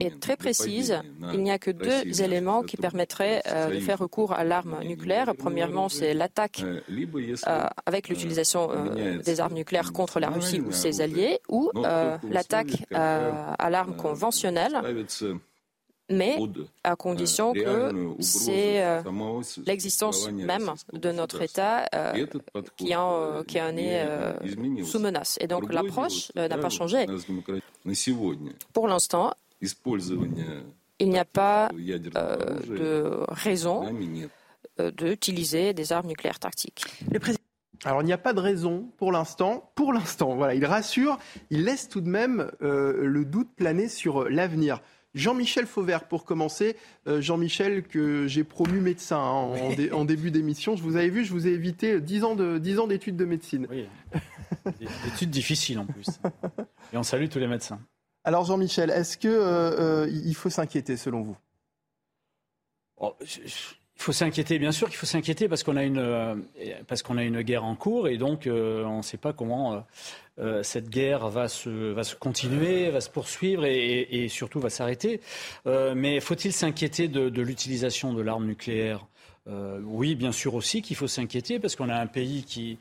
est 0.00 0.20
très 0.20 0.36
précise. 0.36 1.00
Il 1.32 1.42
n'y 1.42 1.50
a 1.50 1.58
que 1.58 1.70
deux 1.70 2.22
éléments 2.22 2.62
qui 2.62 2.76
permettraient 2.76 3.42
euh, 3.46 3.70
de 3.74 3.80
faire 3.80 3.98
recours 3.98 4.32
à 4.32 4.44
l'arme 4.44 4.78
nucléaire. 4.84 5.32
Premièrement, 5.38 5.88
c'est 5.88 6.14
l'attaque 6.14 6.62
euh, 6.64 7.66
avec 7.86 8.08
l'utilisation 8.08 8.70
des 9.24 9.40
armes 9.40 9.54
nucléaires 9.54 9.92
contre 9.92 10.20
la 10.20 10.28
Russie 10.28 10.60
ou 10.60 10.72
ses 10.72 11.00
alliés, 11.00 11.40
ou 11.48 11.70
l'attaque 12.30 12.84
à 12.92 13.70
l'arme 13.70 13.96
conventionnelle 13.96 14.80
mais 16.10 16.38
à 16.82 16.96
condition 16.96 17.52
que 17.52 18.14
c'est 18.20 18.84
euh, 18.84 19.02
l'existence 19.66 20.30
même 20.30 20.72
de 20.92 21.12
notre 21.12 21.42
État 21.42 21.86
euh, 21.94 22.26
qui, 22.76 22.94
en, 22.94 23.42
qui 23.44 23.60
en 23.60 23.76
est 23.76 24.04
euh, 24.06 24.34
sous 24.84 24.98
menace. 24.98 25.38
Et 25.40 25.46
donc 25.46 25.72
l'approche 25.72 26.32
n'a 26.34 26.58
pas 26.58 26.68
changé. 26.68 27.06
Pour 28.72 28.88
l'instant, 28.88 29.32
il 30.98 31.08
n'y 31.08 31.18
a 31.18 31.24
pas 31.24 31.70
de 31.72 33.24
raison 33.28 33.84
d'utiliser 34.78 35.72
des 35.72 35.92
armes 35.92 36.08
nucléaires 36.08 36.38
tactiques. 36.38 36.84
Alors 37.86 38.02
il 38.02 38.06
n'y 38.06 38.12
a 38.12 38.18
pas 38.18 38.32
de 38.32 38.40
raison 38.40 38.88
pour 38.96 39.12
l'instant. 39.12 39.70
Pour 39.74 39.92
l'instant, 39.92 40.34
voilà, 40.34 40.54
il 40.54 40.64
rassure, 40.64 41.18
il 41.50 41.64
laisse 41.64 41.88
tout 41.88 42.00
de 42.02 42.08
même 42.08 42.50
le 42.60 43.24
doute 43.24 43.48
planer 43.56 43.88
sur 43.88 44.28
l'avenir. 44.28 44.80
Jean-Michel 45.14 45.66
Fauvert, 45.66 46.08
pour 46.08 46.24
commencer. 46.24 46.76
Euh, 47.06 47.20
Jean-Michel, 47.20 47.84
que 47.84 48.26
j'ai 48.26 48.44
promu 48.44 48.80
médecin 48.80 49.18
hein, 49.18 49.52
en, 49.92 50.04
début 50.04 50.30
d'émission. 50.30 50.76
Je 50.76 50.82
vous 50.82 50.96
avais 50.96 51.08
vu, 51.08 51.24
je 51.24 51.32
vous 51.32 51.46
ai 51.46 51.50
évité 51.50 52.00
10 52.00 52.24
ans, 52.24 52.34
de, 52.34 52.78
ans 52.78 52.86
d'études 52.86 53.16
de 53.16 53.24
médecine. 53.24 53.66
Oui, 53.70 53.86
des 54.80 54.86
études 55.08 55.30
difficiles 55.30 55.78
en 55.78 55.86
plus. 55.86 56.06
Et 56.92 56.96
on 56.96 57.02
salue 57.02 57.28
tous 57.28 57.38
les 57.38 57.46
médecins. 57.46 57.80
Alors 58.24 58.44
Jean-Michel, 58.44 58.90
est-ce 58.90 59.18
qu'il 59.18 59.30
euh, 59.30 60.06
euh, 60.06 60.32
faut 60.32 60.50
s'inquiéter 60.50 60.96
selon 60.96 61.22
vous? 61.22 61.36
Oh, 62.96 63.14
il 63.96 64.02
faut 64.02 64.12
s'inquiéter, 64.12 64.58
bien 64.58 64.72
sûr 64.72 64.88
qu'il 64.88 64.96
faut 64.96 65.06
s'inquiéter 65.06 65.48
parce 65.48 65.62
qu'on 65.62 65.76
a 65.76 65.84
une 65.84 66.44
parce 66.88 67.02
qu'on 67.02 67.16
a 67.16 67.22
une 67.22 67.42
guerre 67.42 67.64
en 67.64 67.76
cours 67.76 68.08
et 68.08 68.18
donc 68.18 68.42
on 68.46 68.96
ne 68.98 69.02
sait 69.02 69.16
pas 69.16 69.32
comment 69.32 69.84
euh, 70.40 70.64
cette 70.64 70.88
guerre 70.88 71.28
va 71.28 71.48
se, 71.48 71.68
va 71.68 72.02
se 72.02 72.16
continuer, 72.16 72.90
va 72.90 73.00
se 73.00 73.10
poursuivre 73.10 73.64
et, 73.64 74.28
surtout 74.28 74.60
va 74.60 74.70
s'arrêter. 74.70 75.20
Euh, 75.66 75.94
mais 75.94 76.20
faut-il 76.20 76.52
s'inquiéter 76.52 77.08
de, 77.08 77.40
l'utilisation 77.40 78.12
de 78.12 78.22
l'arme 78.22 78.46
nucléaire? 78.46 79.06
Euh, 79.46 79.80
Oui, 79.84 80.14
bien 80.14 80.32
sûr 80.32 80.54
aussi 80.54 80.82
qu'il 80.82 80.96
faut 80.96 81.06
s'inquiéter 81.06 81.58
parce 81.60 81.76
qu'on 81.76 81.88
a 81.88 81.96
un 81.96 82.06
pays 82.06 82.42
qui, 82.44 82.78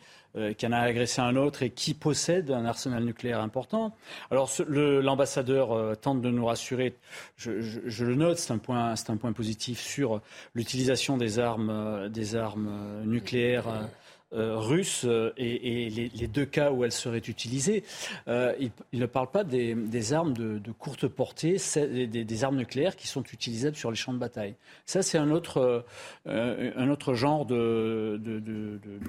qui 0.58 0.66
en 0.66 0.72
a 0.72 0.80
agressé 0.80 1.22
un 1.22 1.36
autre 1.36 1.64
et 1.64 1.70
qui 1.70 1.94
possède 1.94 2.52
un 2.52 2.66
arsenal 2.66 3.04
nucléaire 3.04 3.40
important. 3.40 3.96
Alors 4.32 4.50
l'ambassadeur 4.68 5.98
tente 6.00 6.22
de 6.22 6.30
nous 6.30 6.46
rassurer, 6.46 6.96
je, 7.38 7.62
je 7.62 8.06
le 8.06 8.16
note, 8.16 8.38
c'est 8.40 8.52
un, 8.52 8.58
point, 8.58 8.96
un 9.08 9.18
point 9.18 9.34
positif 9.34 9.80
sur 9.80 10.22
l'utilisation 10.56 11.18
des 11.18 11.40
armes, 11.40 12.10
des 12.10 12.36
armes 12.36 13.04
nucléaires 13.06 13.68
euh, 14.34 14.60
euh, 15.06 15.32
et, 15.38 15.90
les, 15.90 16.28
deux 16.28 16.46
cas 16.46 16.72
où 16.72 16.84
elle 16.84 16.92
serait 16.92 17.20
utilisée, 17.20 17.84
euh, 18.28 18.54
il, 18.60 19.00
ne 19.00 19.06
parle 19.06 19.30
pas 19.30 19.44
des, 19.44 20.14
armes 20.14 20.34
de, 20.34 20.72
courte 20.72 21.08
portée, 21.08 21.58
des, 22.08 22.44
armes 22.44 22.58
nucléaires 22.58 22.96
qui 22.96 23.08
sont 23.08 23.24
utilisables 23.24 23.76
sur 23.76 23.92
les 23.92 23.98
champs 23.98 24.14
de 24.14 24.18
bataille. 24.18 24.56
Ça, 24.86 25.02
c'est 25.02 25.18
un 25.18 25.32
autre, 25.32 25.86
un 26.26 26.90
autre 26.90 27.14
genre 27.14 27.46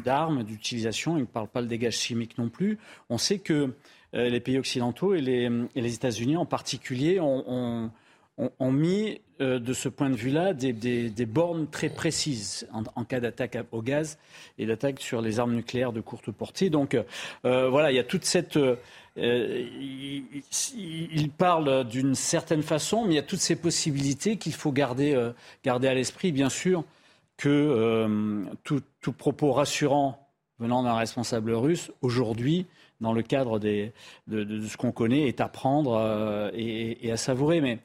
d'armes, 0.04 0.43
d'utilisation. 0.45 1.16
Il 1.16 1.23
ne 1.23 1.26
parle 1.26 1.49
pas 1.49 1.61
le 1.61 1.66
dégage 1.66 1.97
chimique 1.97 2.38
non 2.38 2.49
plus. 2.49 2.78
On 3.09 3.19
sait 3.19 3.38
que 3.38 3.75
les 4.12 4.40
pays 4.40 4.59
occidentaux 4.59 5.14
et 5.14 5.21
les, 5.21 5.95
États-Unis 5.95 6.37
en 6.37 6.47
particulier 6.47 7.21
ont, 7.21 7.90
mis 8.60 9.20
euh, 9.40 9.58
de 9.58 9.72
ce 9.72 9.88
point 9.88 10.10
de 10.10 10.14
vue-là 10.14 10.54
des, 10.54 11.26
bornes 11.26 11.68
très 11.68 11.88
précises 11.88 12.68
en, 12.72 13.04
cas 13.04 13.18
d'attaque 13.18 13.58
au 13.72 13.82
gaz 13.82 14.18
et 14.58 14.66
d'attaque 14.66 15.00
sur 15.00 15.20
les 15.20 15.40
armes 15.40 15.54
nucléaires 15.54 15.92
de 15.92 16.00
courte 16.00 16.30
portée. 16.30 16.70
Donc 16.70 16.96
euh, 17.44 17.68
voilà, 17.68 17.90
il 17.90 17.96
y 17.96 18.00
a 18.00 18.04
toute 18.04 18.24
cette... 18.24 18.56
Euh, 18.56 18.76
il, 19.16 21.30
parle 21.36 21.86
d'une 21.88 22.14
certaine 22.14 22.62
façon, 22.62 23.04
mais 23.04 23.14
il 23.14 23.16
y 23.16 23.20
a 23.20 23.22
toutes 23.22 23.40
ces 23.40 23.56
possibilités 23.56 24.36
qu'il 24.36 24.54
faut 24.54 24.72
garder, 24.72 25.14
à 25.66 25.94
l'esprit, 25.94 26.32
bien 26.32 26.48
sûr, 26.48 26.84
que 27.36 28.44
tout, 28.64 29.12
propos 29.12 29.52
rassurant 29.52 30.28
venant 30.58 30.82
d'un 30.82 30.94
responsable 30.94 31.52
russe, 31.52 31.92
aujourd'hui, 32.02 32.66
dans 33.00 33.12
le 33.12 33.22
cadre 33.22 33.58
de, 33.58 33.92
ce 34.28 34.76
qu'on 34.76 34.92
connaît, 34.92 35.28
est 35.28 35.40
à 35.40 35.48
prendre 35.48 36.50
et, 36.54 37.12
à 37.12 37.16
savourer. 37.16 37.78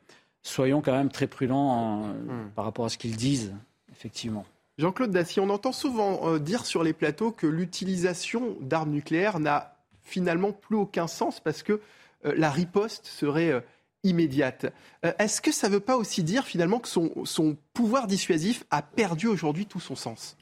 Soyons 0.49 0.81
quand 0.81 0.93
même 0.93 1.09
très 1.09 1.27
prudents 1.27 2.07
hmm. 2.07 2.51
par 2.55 2.65
rapport 2.65 2.85
à 2.85 2.89
ce 2.89 2.97
qu'ils 2.97 3.15
disent, 3.15 3.53
effectivement. 3.91 4.45
Jean-Claude 4.79 5.11
Dacier, 5.11 5.41
on 5.41 5.49
entend 5.49 5.73
souvent 5.73 6.25
euh, 6.25 6.39
dire 6.39 6.65
sur 6.65 6.83
les 6.83 6.93
plateaux 6.93 7.33
que 7.33 7.45
l'utilisation 7.45 8.55
d'armes 8.61 8.91
nucléaires 8.91 9.41
n'a 9.41 9.75
finalement 10.03 10.53
plus 10.53 10.77
aucun 10.77 11.05
sens 11.05 11.41
parce 11.41 11.63
que 11.63 11.81
euh, 12.23 12.33
la 12.37 12.49
riposte 12.49 13.05
serait 13.05 13.51
euh, 13.51 13.59
immédiate. 14.05 14.67
Est-ce 15.03 15.41
que 15.41 15.51
ça 15.51 15.67
ne 15.67 15.73
veut 15.73 15.79
pas 15.81 15.97
aussi 15.97 16.23
dire 16.23 16.45
finalement 16.45 16.79
que 16.79 16.87
son, 16.87 17.57
pouvoir 17.73 18.07
dissuasif 18.07 18.63
a 18.71 18.81
perdu 18.81 19.27
aujourd'hui 19.27 19.65
tout 19.65 19.81
son 19.81 19.97
sens? 19.97 20.37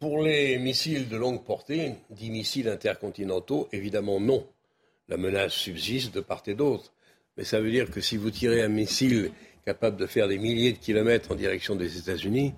Pour 0.00 0.22
les 0.22 0.58
missiles 0.58 1.08
de 1.08 1.16
longue 1.16 1.44
portée, 1.44 1.94
dits 2.10 2.30
missiles 2.30 2.68
intercontinentaux, 2.68 3.68
évidemment 3.70 4.18
non. 4.18 4.44
La 5.06 5.16
menace 5.16 5.52
subsiste 5.52 6.12
de 6.12 6.20
part 6.20 6.42
et 6.48 6.54
d'autre. 6.54 6.92
Mais 7.38 7.44
ça 7.44 7.60
veut 7.60 7.70
dire 7.70 7.88
que 7.88 8.00
si 8.00 8.16
vous 8.16 8.32
tirez 8.32 8.62
un 8.62 8.68
missile 8.68 9.30
capable 9.64 9.96
de 9.96 10.06
faire 10.06 10.26
des 10.26 10.38
milliers 10.38 10.72
de 10.72 10.78
kilomètres 10.78 11.30
en 11.30 11.36
direction 11.36 11.76
des 11.76 11.96
États-Unis, 11.96 12.52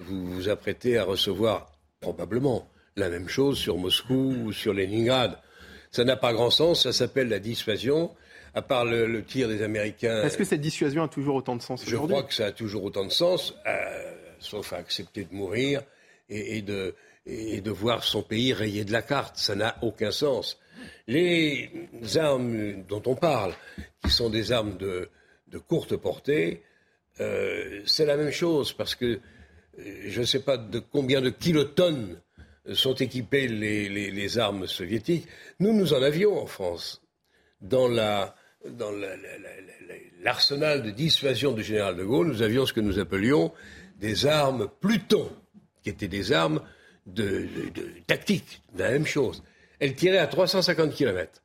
vous 0.00 0.26
vous 0.26 0.48
apprêtez 0.48 0.96
à 0.96 1.04
recevoir 1.04 1.70
probablement 2.00 2.66
la 2.96 3.10
même 3.10 3.28
chose 3.28 3.58
sur 3.58 3.76
Moscou 3.76 4.34
ou 4.46 4.52
sur 4.52 4.72
Leningrad. 4.72 5.38
Ça 5.90 6.04
n'a 6.04 6.16
pas 6.16 6.32
grand 6.32 6.50
sens, 6.50 6.84
ça 6.84 6.92
s'appelle 6.92 7.28
la 7.28 7.38
dissuasion. 7.38 8.10
À 8.56 8.62
part 8.62 8.84
le, 8.84 9.24
tir 9.24 9.48
des 9.48 9.62
Américains. 9.62 10.22
Est-ce 10.22 10.38
que 10.38 10.44
cette 10.44 10.60
dissuasion 10.60 11.02
a 11.02 11.08
toujours 11.08 11.34
autant 11.34 11.56
de 11.56 11.62
sens 11.62 11.82
Je 11.84 11.96
crois 11.96 12.22
que 12.22 12.32
ça 12.32 12.46
a 12.46 12.52
toujours 12.52 12.84
autant 12.84 13.04
de 13.04 13.10
sens, 13.10 13.52
euh, 13.66 14.14
sauf 14.38 14.72
à 14.72 14.76
accepter 14.76 15.24
de 15.24 15.34
mourir 15.34 15.82
et, 16.28 16.62
de, 16.62 16.94
et 17.26 17.60
de 17.60 17.70
voir 17.72 18.04
son 18.04 18.22
pays 18.22 18.52
rayé 18.52 18.84
de 18.84 18.92
la 18.92 19.02
carte. 19.02 19.36
Ça 19.38 19.56
n'a 19.56 19.76
aucun 19.82 20.12
sens. 20.12 20.60
Les 21.08 21.68
armes 22.16 22.84
dont 22.88 23.02
on 23.06 23.16
parle, 23.16 23.54
qui 24.04 24.10
sont 24.10 24.30
des 24.30 24.52
armes 24.52 24.76
de, 24.76 25.08
courte 25.68 25.96
portée, 25.96 26.62
euh, 27.20 27.80
c'est 27.86 28.06
la 28.06 28.16
même 28.16 28.32
chose 28.32 28.72
parce 28.72 28.94
que 28.94 29.04
euh, 29.06 29.20
je 30.06 30.20
ne 30.20 30.26
sais 30.26 30.40
pas 30.40 30.56
de 30.56 30.78
combien 30.80 31.20
de 31.20 31.30
kilotonnes 31.30 32.20
sont 32.72 32.94
équipées 32.94 33.46
les, 33.46 34.38
armes 34.38 34.66
soviétiques. 34.66 35.28
Nous, 35.60 35.72
nous 35.72 35.94
en 35.94 36.02
avions 36.02 36.40
en 36.40 36.46
France. 36.46 37.02
Dans 37.60 37.88
l'arsenal 40.22 40.82
de 40.82 40.90
dissuasion 40.90 41.52
du 41.52 41.62
général 41.62 41.96
de 41.96 42.04
Gaulle, 42.04 42.28
nous 42.28 42.42
avions 42.42 42.66
ce 42.66 42.72
que 42.72 42.80
nous 42.80 42.98
appelions 42.98 43.52
des 43.98 44.26
armes 44.26 44.68
Pluton, 44.80 45.30
qui 45.82 45.90
étaient 45.90 46.08
des 46.08 46.32
armes 46.32 46.62
de, 47.06 47.46
tactique, 48.06 48.62
la 48.76 48.90
même 48.90 49.06
chose 49.06 49.42
elle 49.84 49.94
tirait 49.94 50.18
à 50.18 50.26
350 50.26 50.94
km. 50.94 51.42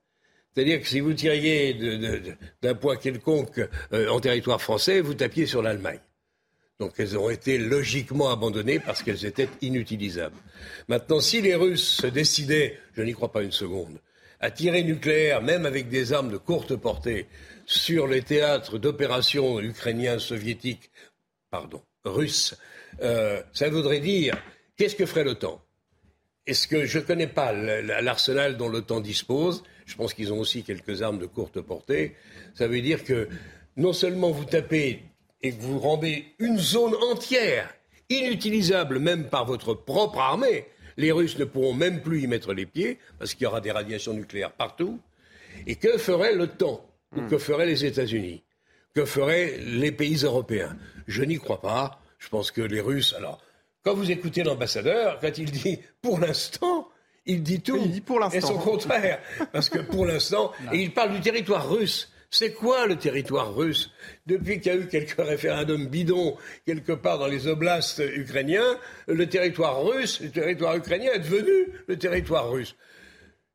C'est-à-dire 0.60 0.82
que 0.82 0.89
si 0.89 1.00
vous 1.00 1.13
tiriez 1.13 1.74
d'un 2.62 2.75
point 2.75 2.98
quelconque 2.98 3.62
euh, 3.94 4.10
en 4.10 4.20
territoire 4.20 4.62
français, 4.62 5.00
vous 5.00 5.13
tapiez 5.13 5.46
sur 5.46 5.62
l'Allemagne. 5.62 6.01
Donc 6.82 6.96
elles 6.98 7.18
ont 7.18 7.30
été 7.30 7.58
logiquement 7.58 8.30
abandonnées 8.30 8.80
parce 8.80 9.01
qu'elles 9.01 9.25
étaient 9.25 9.48
inutilisables. 9.62 10.36
Maintenant, 10.89 11.22
si 11.22 11.39
les 11.39 11.56
Russes 11.56 12.01
se 12.01 12.08
décidaient, 12.08 12.78
je 12.92 13.04
n'y 13.04 13.13
crois 13.13 13.32
pas 13.32 13.42
une 13.42 13.54
seconde, 13.54 14.00
à 14.42 14.51
tirer 14.51 14.84
nucléaire, 14.84 15.42
même 15.42 15.66
avec 15.66 15.88
des 15.88 16.12
armes 16.12 16.30
de 16.30 16.36
courte 16.36 16.75
portée, 16.75 17.28
sur 17.66 18.06
les 18.06 18.24
théâtres 18.24 18.78
d'opérations 18.78 19.62
ukrainiens, 19.62 20.20
soviétiques, 20.20 20.92
pardon, 21.50 21.82
russes, 22.04 22.54
euh, 23.01 23.42
ça 23.54 23.70
voudrait 23.70 24.01
dire 24.01 24.36
qu'est-ce 24.75 24.98
que 24.98 25.06
ferait 25.06 25.24
l'OTAN? 25.24 25.62
Est-ce 26.48 26.68
que 26.68 26.84
je 26.84 27.00
ne 27.00 27.04
connais 27.06 27.28
pas 27.28 27.54
l'arsenal 27.54 28.58
dont 28.58 28.68
l'OTAN 28.68 29.00
dispose 29.00 29.63
Je 29.89 29.96
pense 29.96 30.13
qu'ils 30.13 30.31
ont 30.31 30.39
aussi 30.39 30.62
quelques 30.62 31.01
armes 31.01 31.17
de 31.17 31.25
courte 31.25 31.60
portée. 31.62 32.15
Ça 32.53 32.67
veut 32.67 32.79
dire 32.79 33.03
que 33.03 33.27
non 33.75 33.91
seulement 33.91 34.29
vous 34.29 34.46
tapez 34.46 35.01
et 35.41 35.51
que 35.51 35.62
vous 35.62 35.79
rendez 35.79 36.25
une 36.38 36.60
zone 36.60 36.93
entière 37.12 37.74
inutilisable 38.10 39.00
même 39.00 39.29
par 39.29 39.46
votre 39.46 39.74
propre 39.74 40.19
armée, 40.19 40.67
les 40.98 41.12
Russes 41.12 41.39
ne 41.39 41.46
pourront 41.46 41.74
même 41.74 42.01
plus 42.03 42.22
y 42.22 42.27
mettre 42.27 42.53
les 42.53 42.67
pieds 42.67 43.00
parce 43.17 43.34
qu'il 43.34 43.46
y 43.46 43.48
aura 43.48 43.62
des 43.62 43.72
radiations 43.72 44.13
nucléaires 44.13 44.51
partout. 44.51 45.00
Et 45.65 45.75
que 45.75 45.98
ferait 45.98 46.36
l'OTAN 46.36 46.86
Ou 47.15 47.22
que 47.22 47.39
feraient 47.39 47.65
les 47.65 47.84
États-Unis? 47.84 48.43
Que 48.93 49.05
feraient 49.05 49.58
les 49.58 49.91
pays 49.91 50.17
européens? 50.17 50.77
Je 51.08 51.24
n'y 51.24 51.38
crois 51.38 51.62
pas. 51.62 52.00
Je 52.19 52.29
pense 52.29 52.51
que 52.51 52.62
les 52.62 52.81
Russes. 52.81 53.15
Alors, 53.17 53.41
quand 53.81 53.96
vous 53.96 54.12
écoutez 54.12 54.43
l'ambassadeur, 54.43 55.17
quand 55.19 55.36
il 55.39 55.50
dit 55.50 55.79
pour 56.03 56.19
l'instant, 56.19 56.88
il 57.30 57.44
dit 57.44 57.62
tout. 57.62 57.80
il 57.82 57.92
dit 57.92 58.02
pour 58.02 58.20
l'instant. 58.20 58.38
Et 58.38 58.42
son 58.42 58.58
contraire. 58.58 59.20
Parce 59.52 59.70
que 59.70 59.80
pour 59.80 60.06
l'instant, 60.06 60.52
et 60.74 60.78
il 60.78 60.94
parle 60.94 61.14
du 61.14 61.22
territoire 61.22 61.70
russe. 61.70 62.12
C'est 62.32 62.54
quoi 62.54 62.86
le 62.86 62.96
territoire 62.96 63.56
russe 63.56 63.92
Depuis 64.28 64.60
qu'il 64.60 64.72
y 64.72 64.76
a 64.76 64.78
eu 64.78 64.88
quelques 64.88 65.18
référendums 65.18 65.88
bidons 65.88 66.38
quelque 66.66 66.92
part 66.92 67.18
dans 67.18 67.28
les 67.28 67.48
oblasts 67.48 68.04
ukrainiens, 68.16 68.78
le 69.08 69.28
territoire 69.28 69.84
russe, 69.84 70.20
le 70.22 70.30
territoire 70.30 70.76
ukrainien 70.76 71.12
est 71.14 71.20
devenu 71.20 71.74
le 71.88 71.98
territoire 71.98 72.52
russe. 72.52 72.76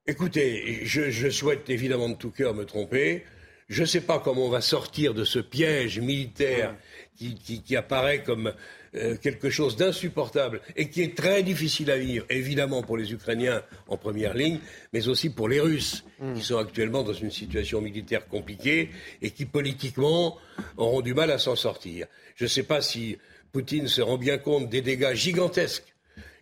Écoutez, 0.07 0.81
je, 0.83 1.31
souhaite 1.31 1.71
évidemment 1.71 2.09
de 2.09 2.17
tout 2.17 2.33
cœur 2.33 2.53
me 2.53 2.65
tromper. 2.65 3.25
Je 3.69 3.83
ne 3.83 3.87
sais 3.87 4.01
pas 4.01 4.19
comment 4.19 4.47
on 4.47 4.51
va 4.51 4.61
sortir 4.61 5.15
de 5.15 5.25
ce 5.25 5.39
piège 5.39 6.01
militaire 6.01 6.75
qui 7.17 7.77
apparaît 7.77 8.25
comme 8.25 8.53
euh, 8.97 9.17
quelque 9.17 9.51
chose 9.51 9.77
d'insupportable 9.77 10.61
et 10.77 10.89
qui 10.89 11.03
est 11.03 11.17
très 11.17 11.43
difficile 11.43 11.91
à 11.91 11.99
vivre, 11.99 12.25
évidemment 12.31 12.83
pour 12.83 12.97
les 12.97 13.13
Ukrainiens 13.13 13.63
en 13.89 13.97
première 13.97 14.35
ligne, 14.35 14.61
mais 14.93 15.09
aussi 15.09 15.31
pour 15.31 15.49
les 15.49 15.61
Russes, 15.61 16.05
qui 16.35 16.43
sont 16.43 16.59
actuellement 16.59 17.03
dans 17.03 17.13
une 17.13 17.31
situation 17.31 17.81
militaire 17.81 18.27
compliquée 18.29 18.91
et 19.21 19.31
qui 19.31 19.47
politiquement 19.47 20.39
auront 20.77 21.01
du 21.01 21.13
mal 21.13 21.31
à 21.31 21.39
s'en 21.39 21.57
sortir. 21.57 22.07
Je 22.37 22.45
ne 22.45 22.49
sais 22.49 22.63
pas 22.63 22.83
si 22.83 23.19
Poutine 23.53 23.89
se 23.89 24.01
rend 24.01 24.17
bien 24.17 24.39
compte 24.39 24.71
des 24.71 24.81
dégâts 24.81 25.15
gigantesques 25.15 25.95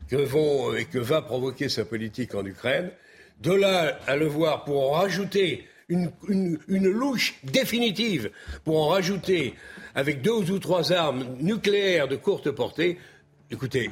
que 0.08 0.16
vont 0.16 0.74
et 0.74 0.84
que 0.84 0.98
va 0.98 1.22
provoquer 1.22 1.68
sa 1.68 1.84
politique 1.84 2.34
en 2.34 2.44
Ukraine. 2.44 2.90
De 3.40 3.52
là 3.52 3.98
à 4.06 4.16
le 4.16 4.26
voir 4.26 4.64
pour 4.64 4.96
rajouter 4.96 5.66
une, 6.28 6.88
louche 6.88 7.34
définitive, 7.44 8.30
pour 8.64 8.82
en 8.82 8.88
rajouter 8.88 9.54
avec 9.94 10.22
deux 10.22 10.50
ou 10.50 10.58
trois 10.58 10.92
armes 10.92 11.24
nucléaires 11.40 12.08
de 12.08 12.16
courte 12.16 12.50
portée, 12.50 12.98
écoutez, 13.50 13.90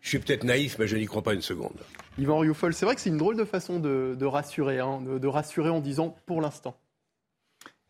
je 0.00 0.08
suis 0.08 0.18
peut-être 0.18 0.44
naïf, 0.44 0.76
mais 0.78 0.86
je 0.86 0.96
n'y 0.96 1.06
crois 1.06 1.22
pas 1.22 1.34
une 1.34 1.42
seconde. 1.42 1.78
Yvan 2.18 2.38
Rioufol, 2.38 2.74
c'est 2.74 2.86
vrai 2.86 2.94
que 2.94 3.00
c'est 3.00 3.10
une 3.10 3.18
drôle 3.18 3.36
de 3.36 3.44
façon 3.44 3.78
de, 3.78 4.24
rassurer, 4.24 4.78
hein, 4.78 5.00
de, 5.00 5.26
rassurer 5.26 5.70
en 5.70 5.80
disant 5.80 6.16
pour 6.26 6.40
l'instant. 6.40 6.76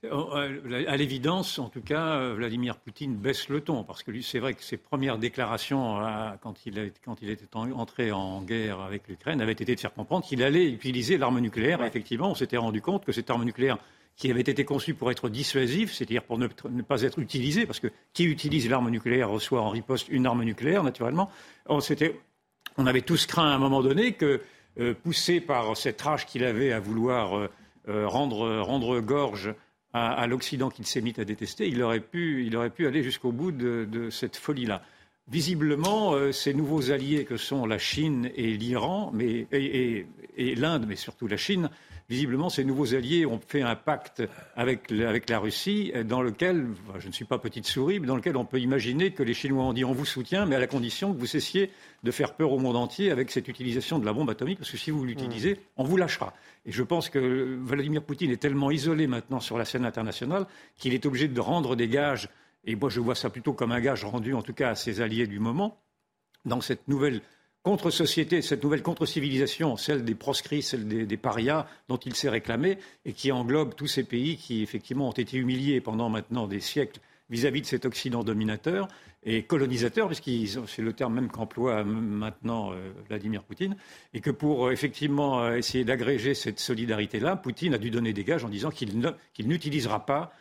Euh, 0.05 0.87
à 0.89 0.97
l'évidence, 0.97 1.59
en 1.59 1.69
tout 1.69 1.83
cas, 1.83 2.15
euh, 2.15 2.35
Vladimir 2.35 2.77
Poutine 2.79 3.17
baisse 3.17 3.51
le 3.51 3.61
ton, 3.61 3.85
parce 3.85 4.03
que 4.03 4.19
c'est 4.23 4.39
vrai 4.39 4.55
que 4.55 4.63
ses 4.63 4.79
premières 4.79 5.19
déclarations, 5.19 6.01
euh, 6.01 6.31
quand, 6.41 6.65
il 6.65 6.93
quand, 7.05 7.21
il 7.21 7.29
était 7.29 7.55
entré 7.55 8.11
en 8.11 8.41
guerre 8.41 8.81
avec 8.81 9.09
l'Ukraine, 9.09 9.43
avaient 9.43 9.53
été 9.53 9.75
de 9.75 9.81
faire 9.81 9.93
comprendre 9.93 10.25
qu'il 10.25 10.43
allait 10.43 10.71
utiliser 10.71 11.19
l'arme 11.19 11.41
nucléaire. 11.41 11.83
Effectivement, 11.85 12.31
on 12.31 12.35
s'était 12.35 12.57
rendu 12.57 12.81
compte 12.81 13.05
que 13.05 13.13
cette 13.13 13.29
arme 13.29 13.45
nucléaire 13.45 13.77
qui 14.17 14.31
avait 14.31 14.41
été 14.41 14.65
conçu 14.65 14.95
pour 14.95 15.11
être 15.11 15.29
dissuasif, 15.29 15.93
c'est-à-dire 15.93 16.23
pour 16.23 16.39
ne, 16.39 16.47
pas 16.47 17.03
être 17.03 17.19
utilisé, 17.19 17.67
parce 17.67 17.81
que 17.81 17.89
qui 18.15 18.25
utilise 18.25 18.69
l'arme 18.71 18.91
nucléaire 18.91 19.29
reçoit 19.29 19.61
en 19.61 19.69
riposte 19.69 20.09
une 20.09 20.27
arme 20.27 20.45
nucléaire, 20.45 20.83
naturellement. 20.83 21.31
On, 21.67 21.81
on 22.79 22.87
avait 22.87 23.03
tous 23.03 23.27
craint 23.27 23.51
à 23.51 23.55
un 23.55 23.59
moment 23.59 23.83
donné 23.83 24.13
que, 24.13 24.41
euh, 24.79 24.95
poussé 24.95 25.41
par 25.41 25.77
cette 25.77 26.01
rage 26.01 26.27
qu'il 26.27 26.45
avait 26.45 26.73
à 26.73 26.79
vouloir 26.79 27.37
euh, 27.37 27.51
euh, 27.89 28.07
rendre, 28.07 29.01
gorge 29.01 29.53
à, 29.93 30.27
l'Occident 30.27 30.71
qu'il 30.71 30.87
s'est 30.87 31.01
mis 31.01 31.15
à 31.19 31.25
détester, 31.25 31.69
il 31.69 31.83
aurait 31.83 32.01
pu, 32.01 32.49
aller 32.87 33.03
jusqu'au 33.03 33.33
bout 33.33 33.53
de, 33.53 34.09
cette 34.11 34.37
folie-là. 34.37 34.83
Visiblement, 35.29 36.33
ces 36.33 36.55
nouveaux 36.55 36.91
alliés 36.91 37.25
que 37.25 37.37
sont 37.37 37.67
la 37.67 37.79
Chine 37.79 38.31
et 38.35 38.57
l'Iran, 38.57 39.13
et 39.21 40.07
l'Inde, 40.57 40.87
mais 40.89 40.97
surtout 40.97 41.27
la 41.27 41.37
Chine, 41.37 41.71
visiblement, 42.11 42.51
ces 42.51 42.65
nouveaux 42.65 42.95
alliés 42.95 43.25
ont 43.25 43.41
fait 43.47 43.63
un 43.63 43.77
pacte 43.77 44.23
avec, 44.57 44.91
la 44.91 45.39
Russie 45.39 45.93
dans 46.05 46.21
lequel, 46.21 46.67
je 46.99 47.07
ne 47.07 47.13
suis 47.13 47.25
pas 47.25 47.39
petite 47.39 47.67
souris, 47.67 48.01
mais 48.01 48.09
dans 48.09 48.17
lequel 48.17 48.37
on 48.37 48.45
peut 48.45 48.59
imaginer 48.59 49.13
que 49.13 49.23
les 49.23 49.33
Chinois 49.33 49.63
ont 49.63 49.73
dit 49.73 49.85
on 49.85 49.93
vous 49.93 50.05
soutient, 50.05 50.45
mais 50.45 50.57
à 50.57 50.59
la 50.59 50.67
condition 50.67 51.15
que 51.15 51.19
vous 51.19 51.27
cessiez 51.27 51.71
de 52.03 52.11
faire 52.11 52.35
peur 52.35 52.51
au 52.51 52.59
monde 52.59 52.77
entier 52.77 53.13
avec 53.13 53.31
cette 53.31 53.47
utilisation 53.47 54.01
de 54.01 54.05
la 54.05 54.13
bombe 54.13 54.29
atomique, 54.29 54.59
parce 54.59 54.73
que 54.73 54.77
si 54.77 54.91
vous 54.91 55.05
l'utilisez, 55.05 55.61
on 55.77 55.85
vous 55.85 55.97
lâchera. 55.97 56.35
Et 56.67 56.73
je 56.73 56.83
pense 56.83 57.09
que 57.09 57.59
Vladimir 57.63 58.03
Poutine 58.03 58.33
est 58.33 58.43
tellement 58.43 58.73
isolé 58.73 59.07
maintenant 59.07 59.39
sur 59.39 59.57
la 59.57 59.65
scène 59.65 59.85
internationale 59.85 60.47
qu'il 60.77 60.93
est 60.93 61.07
obligé 61.07 61.29
de 61.29 61.41
rendre 61.41 61.77
des 61.77 61.87
gages, 61.87 62.29
et 62.65 62.75
moi 62.75 62.91
je 62.91 62.99
vois 62.99 63.15
ça 63.15 63.31
plutôt 63.31 63.53
comme 63.53 63.71
un 63.71 63.81
gage 63.81 64.05
rendu 64.05 64.35
en 64.35 64.43
tout 64.43 64.53
cas 64.53 64.71
à 64.71 64.75
ses 64.75 65.01
alliés 65.01 65.29
du 65.29 65.39
moment, 65.39 65.81
dans 66.45 66.61
cette 66.61 66.89
nouvelle 66.89 67.23
contre-société, 67.63 68.43
cette 68.43 68.65
nouvelle 68.65 68.83
contre-civilisation, 68.83 69.77
celle 69.77 70.05
des 70.05 70.15
proscrits, 70.15 70.63
celle 70.63 70.87
des, 70.87 71.17
parias 71.17 71.67
dont 71.89 71.99
il 71.99 72.15
s'est 72.15 72.31
réclamé 72.31 72.79
et 73.05 73.13
qui 73.13 73.33
englobe 73.33 73.75
tous 73.75 73.87
ces 73.87 74.05
pays 74.05 74.37
qui 74.37 74.63
effectivement 74.63 75.09
ont 75.09 75.13
été 75.13 75.37
humiliés 75.37 75.81
pendant 75.81 76.09
maintenant 76.09 76.47
des 76.47 76.61
siècles 76.61 77.01
vis-à-vis 77.29 77.61
de 77.61 77.67
cet 77.67 77.85
Occident 77.85 78.25
dominateur 78.25 78.89
et 79.23 79.43
colonisateur, 79.43 80.09
puisque 80.09 80.31
c'est 80.67 80.83
le 80.83 80.93
terme 80.95 81.15
même 81.15 81.29
qu'emploie 81.29 81.85
maintenant 81.85 82.73
euh, 82.73 82.91
Vladimir 83.07 83.43
Poutine, 83.43 83.77
et 84.15 84.21
que 84.21 84.31
pour 84.31 84.67
euh, 84.67 84.71
effectivement 84.73 85.43
euh, 85.43 85.57
essayer 85.57 85.85
d'agréger 85.85 86.35
cette 86.35 86.59
solidarité-là, 86.59 87.37
Poutine 87.37 87.75
a 87.75 87.79
dû 87.79 87.91
donner 87.91 88.15
des 88.15 88.25
gages 88.25 88.45
en 88.45 88.49
disant 88.49 88.71
qu'il 88.71 88.99
n'utilisera 89.47 90.07
pas 90.07 90.33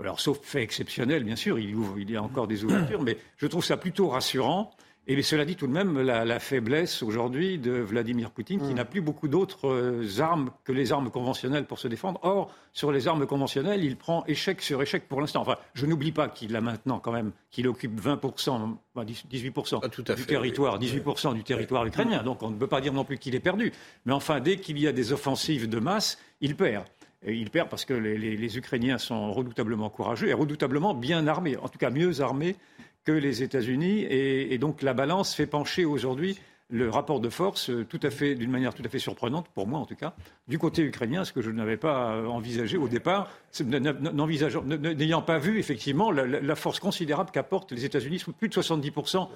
alors, 0.00 0.18
sauf 0.18 0.40
fait 0.42 0.60
exceptionnel, 0.60 1.22
bien 1.22 1.36
sûr, 1.36 1.56
il, 1.56 1.76
il 1.98 2.10
y 2.10 2.16
a 2.16 2.22
encore 2.22 2.48
des 2.48 2.64
ouvertures, 2.64 3.00
mais 3.00 3.16
je 3.36 3.46
trouve 3.46 3.64
ça 3.64 3.76
plutôt 3.76 4.08
rassurant 4.08 4.72
et 5.06 5.20
cela 5.22 5.44
dit 5.44 5.54
tout 5.54 5.66
de 5.66 5.72
même 5.72 6.00
la, 6.00 6.40
faiblesse 6.40 7.02
aujourd'hui 7.02 7.58
de 7.58 7.72
Vladimir 7.72 8.30
Poutine, 8.30 8.60
qui 8.60 8.72
mm. 8.72 8.76
n'a 8.76 8.84
plus 8.86 9.02
beaucoup 9.02 9.28
d'autres 9.28 9.68
euh, 9.68 10.20
armes 10.20 10.50
que 10.64 10.72
les 10.72 10.92
armes 10.92 11.10
conventionnelles 11.10 11.66
pour 11.66 11.78
se 11.78 11.88
défendre. 11.88 12.20
Or, 12.22 12.50
sur 12.72 12.90
les 12.90 13.06
armes 13.06 13.26
conventionnelles, 13.26 13.84
il 13.84 13.96
prend 13.96 14.24
échec 14.26 14.62
sur 14.62 14.80
échec 14.80 15.06
pour 15.06 15.20
l'instant. 15.20 15.42
Enfin, 15.42 15.56
je 15.74 15.84
n'oublie 15.84 16.12
pas 16.12 16.28
qu'il 16.28 16.56
a 16.56 16.62
maintenant 16.62 17.00
quand 17.00 17.12
même, 17.12 17.32
qu'il 17.50 17.68
occupe 17.68 18.00
20%, 18.00 18.76
18% 18.96 19.80
ah, 19.82 20.14
du 20.14 20.24
territoire, 20.24 20.78
18% 20.78 21.34
du 21.34 21.44
territoire 21.44 21.84
ukrainien. 21.84 22.22
Donc 22.22 22.42
on 22.42 22.50
ne 22.50 22.56
peut 22.56 22.66
pas 22.66 22.80
dire 22.80 22.94
non 22.94 23.04
plus 23.04 23.18
qu'il 23.18 23.34
est 23.34 23.40
perdu. 23.40 23.72
Mais 24.06 24.12
enfin, 24.12 24.40
dès 24.40 24.56
qu'il 24.56 24.78
y 24.78 24.86
a 24.86 24.92
des 24.92 25.12
offensives 25.12 25.68
de 25.68 25.80
masse, 25.80 26.18
il 26.40 26.56
perd. 26.56 26.86
Et 27.26 27.34
il 27.34 27.50
perd 27.50 27.68
parce 27.68 27.84
que 27.84 27.94
les, 27.94 28.18
les 28.18 28.58
Ukrainiens 28.58 28.98
sont 28.98 29.32
redoutablement 29.32 29.88
courageux 29.90 30.28
et 30.28 30.34
redoutablement 30.34 30.94
bien 30.94 31.26
armés, 31.26 31.56
en 31.56 31.68
tout 31.68 31.78
cas 31.78 31.90
mieux 31.90 32.20
armés 32.20 32.56
que 33.04 33.12
les 33.12 33.42
États-Unis. 33.42 34.06
Et, 34.08 34.58
donc 34.58 34.82
la 34.82 34.94
balance 34.94 35.34
fait 35.34 35.46
pencher 35.46 35.84
aujourd'hui 35.84 36.38
le 36.70 36.88
rapport 36.88 37.20
de 37.20 37.28
force 37.28 37.70
euh, 37.70 37.86
d'une 38.34 38.50
manière 38.50 38.74
tout 38.74 38.82
à 38.84 38.88
fait 38.88 38.98
surprenante, 38.98 39.46
pour 39.54 39.66
moi 39.66 39.78
en 39.78 39.84
tout 39.84 39.94
cas, 39.94 40.14
du 40.48 40.58
côté 40.58 40.82
ukrainien, 40.82 41.24
ce 41.24 41.32
que 41.32 41.42
je 41.42 41.50
n'avais 41.50 41.76
pas 41.76 42.14
euh, 42.14 42.26
envisagé 42.26 42.78
au 42.78 42.88
départ, 42.88 43.30
n'ayant 43.60 45.22
pas 45.22 45.38
vu 45.38 45.58
effectivement 45.58 46.10
la, 46.10 46.56
force 46.56 46.80
considérable 46.80 47.30
qu'apportent 47.32 47.72
les 47.72 47.84
États-Unis. 47.84 48.24
Plus 48.38 48.48
de 48.48 48.54
70% 48.54 49.28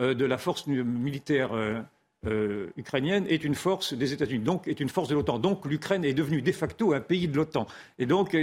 euh, 0.00 0.14
de 0.14 0.24
la 0.24 0.38
force 0.38 0.66
militaire 0.66 1.50
ukrainienne 2.76 3.24
est 3.28 3.44
une 3.44 3.54
force 3.54 3.92
des 3.94 4.12
États-Unis, 4.12 4.42
donc 4.42 4.66
est 4.66 4.80
une 4.80 4.88
force 4.88 5.08
de 5.08 5.14
l'OTAN. 5.14 5.38
Donc 5.38 5.64
l'Ukraine 5.66 6.04
est 6.04 6.14
devenue 6.14 6.42
de 6.42 6.52
facto 6.52 6.92
un 6.92 7.00
pays 7.00 7.28
de 7.28 7.36
l'OTAN. 7.36 7.66
Et 7.98 8.06
donc 8.06 8.34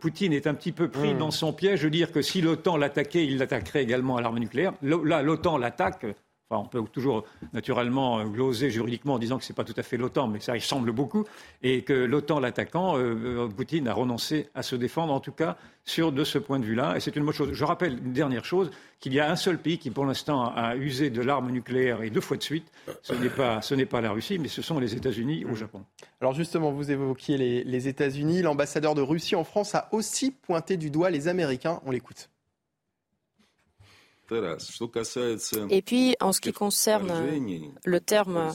Poutine 0.00 0.32
est 0.32 0.46
un 0.46 0.54
petit 0.54 0.72
peu 0.72 0.88
pris 0.88 1.14
hmm. 1.14 1.18
dans 1.18 1.30
son 1.30 1.52
piège 1.52 1.82
de 1.82 1.88
dire 1.88 2.12
que 2.12 2.20
si 2.20 2.42
l'OTAN 2.42 2.76
l'attaquait, 2.76 3.24
il 3.24 3.38
l'attaquerait 3.38 3.82
également 3.82 4.16
à 4.16 4.20
l'arme 4.20 4.38
nucléaire. 4.38 4.74
Là, 4.82 5.22
l'OTAN 5.22 5.56
l'attaque 5.56 6.06
on 6.58 6.66
peut 6.66 6.82
toujours 6.92 7.24
naturellement 7.52 8.18
euh, 8.18 8.24
gloser 8.24 8.70
juridiquement 8.70 9.14
en 9.14 9.18
disant 9.18 9.38
que 9.38 9.44
ce 9.44 9.52
n'est 9.52 9.56
pas 9.56 9.64
tout 9.64 9.74
à 9.76 9.82
fait 9.82 9.96
l'OTAN, 9.96 10.28
mais 10.28 10.40
ça 10.40 10.52
ressemble 10.52 10.92
beaucoup, 10.92 11.24
et 11.62 11.82
que 11.82 11.92
l'OTAN 11.92 12.40
l'attaquant, 12.40 12.98
euh, 12.98 13.48
Poutine 13.48 13.88
a 13.88 13.94
renoncé 13.94 14.48
à 14.54 14.62
se 14.62 14.76
défendre, 14.76 15.12
en 15.12 15.20
tout 15.20 15.32
cas 15.32 15.56
sur 15.84 16.12
de 16.12 16.24
ce 16.24 16.38
point 16.38 16.58
de 16.58 16.64
vue-là. 16.64 16.96
Et 16.96 17.00
c'est 17.00 17.16
une 17.16 17.24
bonne 17.24 17.34
chose. 17.34 17.50
Je 17.52 17.64
rappelle 17.64 17.98
une 18.04 18.12
dernière 18.12 18.44
chose, 18.44 18.70
qu'il 19.00 19.12
y 19.12 19.20
a 19.20 19.30
un 19.30 19.36
seul 19.36 19.58
pays 19.58 19.78
qui 19.78 19.90
pour 19.90 20.06
l'instant 20.06 20.52
a 20.54 20.76
usé 20.76 21.10
de 21.10 21.22
l'arme 21.22 21.50
nucléaire 21.50 22.02
et 22.02 22.10
deux 22.10 22.20
fois 22.20 22.36
de 22.36 22.42
suite. 22.42 22.70
Ce 23.02 23.14
n'est 23.74 23.86
pas, 23.86 24.00
la 24.00 24.12
Russie, 24.12 24.38
mais 24.38 24.48
ce 24.48 24.62
sont 24.62 24.78
les 24.78 24.94
États-Unis 24.94 25.44
au 25.44 25.56
Japon. 25.56 25.82
Alors 26.20 26.34
justement, 26.34 26.70
vous 26.70 26.90
évoquiez 26.90 27.36
les, 27.36 27.64
les 27.64 27.88
États-Unis. 27.88 28.42
L'ambassadeur 28.42 28.94
de 28.94 29.02
Russie 29.02 29.34
en 29.34 29.44
France 29.44 29.74
a 29.74 29.88
aussi 29.92 30.30
pointé 30.30 30.76
du 30.76 30.90
doigt 30.90 31.10
les 31.10 31.26
Américains. 31.26 31.80
On 31.84 31.90
l'écoute. 31.90 32.31
Et 35.70 35.82
puis, 35.82 36.16
en 36.20 36.32
ce 36.32 36.40
qui 36.40 36.52
concerne 36.52 37.12
le 37.84 38.00
terme 38.00 38.52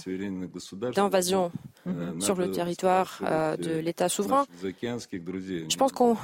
d'invasion 0.95 1.51
sur 2.19 2.35
le 2.35 2.51
territoire 2.51 3.19
de 3.21 3.77
l'État 3.79 4.09
souverain. 4.09 4.45
Je 4.61 5.77
pense 5.77 5.91
qu'on 5.91 6.17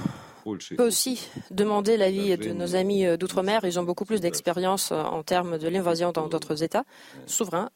peut 0.75 0.88
aussi 0.88 1.29
demander 1.51 1.97
l'avis 1.97 2.38
de 2.38 2.51
nos 2.51 2.75
amis 2.75 3.06
d'outre-mer. 3.17 3.62
Ils 3.63 3.79
ont 3.79 3.84
beaucoup 3.84 4.06
plus 4.06 4.21
d'expérience 4.21 4.91
en 4.91 5.23
termes 5.23 5.58
de 5.58 5.67
l'invasion 5.67 6.12
dans 6.12 6.27
d'autres 6.27 6.63
États 6.63 6.84
souverains, 7.27 7.69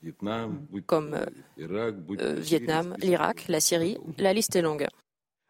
comme 0.85 1.17
Vietnam, 2.37 2.95
l'Irak, 2.99 3.45
la 3.47 3.59
Syrie. 3.59 3.97
La 4.17 4.33
liste 4.33 4.55
est 4.55 4.61
longue. 4.61 4.87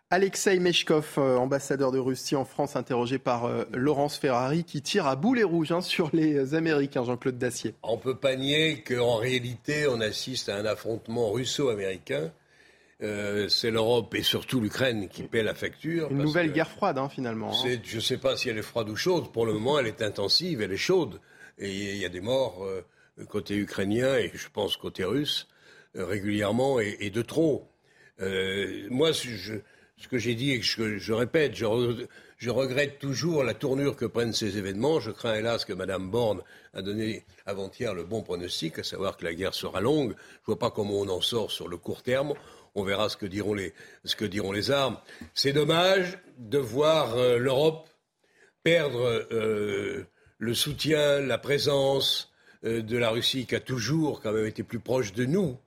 Alexei 0.09 0.59
Meshkov, 0.59 1.15
euh, 1.17 1.35
ambassadeur 1.35 1.91
de 1.91 1.99
Russie 1.99 2.37
en 2.37 2.45
France, 2.45 2.77
interrogé 2.77 3.19
par 3.19 3.43
euh, 3.43 3.65
Laurence 3.73 4.17
Ferrari, 4.17 4.63
qui 4.63 4.81
tire 4.81 5.05
à 5.05 5.17
boulet 5.17 5.43
rouge 5.43 5.73
hein, 5.73 5.81
sur 5.81 6.09
les 6.13 6.55
Américains, 6.55 7.03
Jean-Claude 7.03 7.37
Dacier. 7.37 7.75
On 7.83 7.97
ne 7.97 8.01
peut 8.01 8.15
pas 8.15 8.37
nier 8.37 8.83
qu'en 8.87 9.17
réalité, 9.17 9.85
on 9.85 9.99
assiste 9.99 10.47
à 10.47 10.55
un 10.55 10.63
affrontement 10.63 11.29
russo-américain. 11.33 12.31
Euh, 13.03 13.49
c'est 13.49 13.69
l'Europe 13.69 14.15
et 14.15 14.23
surtout 14.23 14.61
l'Ukraine 14.61 15.09
qui 15.09 15.23
paie 15.23 15.43
la 15.43 15.53
facture. 15.53 16.09
Une 16.09 16.19
nouvelle 16.19 16.53
guerre 16.53 16.71
froide, 16.71 16.97
hein, 16.97 17.09
finalement. 17.09 17.51
Hein. 17.51 17.77
Je 17.83 17.97
ne 17.97 18.01
sais 18.01 18.17
pas 18.17 18.37
si 18.37 18.47
elle 18.47 18.57
est 18.57 18.61
froide 18.61 18.87
ou 18.87 18.95
chaude. 18.95 19.33
Pour 19.33 19.45
le 19.45 19.51
moment, 19.51 19.77
elle 19.77 19.87
est 19.87 20.01
intensive, 20.01 20.61
elle 20.61 20.71
est 20.71 20.77
chaude. 20.77 21.19
Et 21.57 21.69
il 21.69 21.97
y 21.97 22.05
a 22.05 22.09
des 22.09 22.21
morts 22.21 22.65
côté 23.27 23.55
ukrainien 23.55 24.15
et 24.15 24.31
je 24.33 24.47
pense 24.47 24.77
côté 24.77 25.03
russe 25.03 25.47
régulièrement 25.95 26.79
et, 26.79 26.95
et, 27.01 27.09
de 27.09 27.21
trop. 27.23 27.67
moi, 28.19 29.11
je 29.11 29.59
ce 29.97 30.07
que 30.07 30.17
j'ai 30.17 30.36
dit 30.36 30.51
et 30.51 30.60
que 30.60 30.97
je, 30.97 31.13
répète, 31.13 31.55
je, 31.55 32.49
regrette 32.49 32.99
toujours 32.99 33.43
la 33.43 33.53
tournure 33.53 33.95
que 33.95 34.05
prennent 34.05 34.33
ces 34.33 34.57
événements. 34.57 34.99
Je 34.99 35.12
crains 35.12 35.36
hélas 35.36 35.65
que 35.65 35.73
Mme 35.73 36.10
Borne 36.10 36.41
a 36.73 36.81
donné 36.81 37.25
avant-hier 37.45 37.93
le 37.93 38.03
bon 38.03 38.21
pronostic, 38.21 38.79
à 38.79 38.83
savoir 38.83 39.17
que 39.17 39.25
la 39.25 39.33
guerre 39.33 39.53
sera 39.53 39.81
longue. 39.81 40.12
Je 40.12 40.41
ne 40.41 40.45
vois 40.45 40.60
pas 40.60 40.71
comment 40.71 40.99
on 40.99 41.10
en 41.10 41.21
sort 41.21 41.51
sur 41.51 41.67
le 41.67 41.77
court 41.77 42.03
terme. 42.03 42.33
On 42.75 42.83
verra 42.83 43.10
ce 43.10 43.17
que 43.17 43.25
diront 43.25 43.53
les, 43.55 44.71
armes. 44.71 44.97
C'est 45.33 45.53
dommage 45.53 46.19
de 46.38 46.60
voir 46.60 47.17
euh, 47.17 47.39
l'Europe 47.39 47.89
perdre 48.62 49.25
euh, 49.31 50.05
le 50.38 50.53
soutien, 50.53 51.21
la 51.21 51.39
présence 51.39 52.31
euh, 52.65 52.83
de 52.83 52.97
la 52.97 53.10
Russie 53.10 53.47
qui 53.47 53.55
a 53.55 53.60
toujours 53.60 54.21
quand 54.21 54.31
même 54.31 54.45
été 54.45 54.62
plus 54.62 54.79
proche 54.79 55.13
de 55.13 55.25
nous 55.25 55.57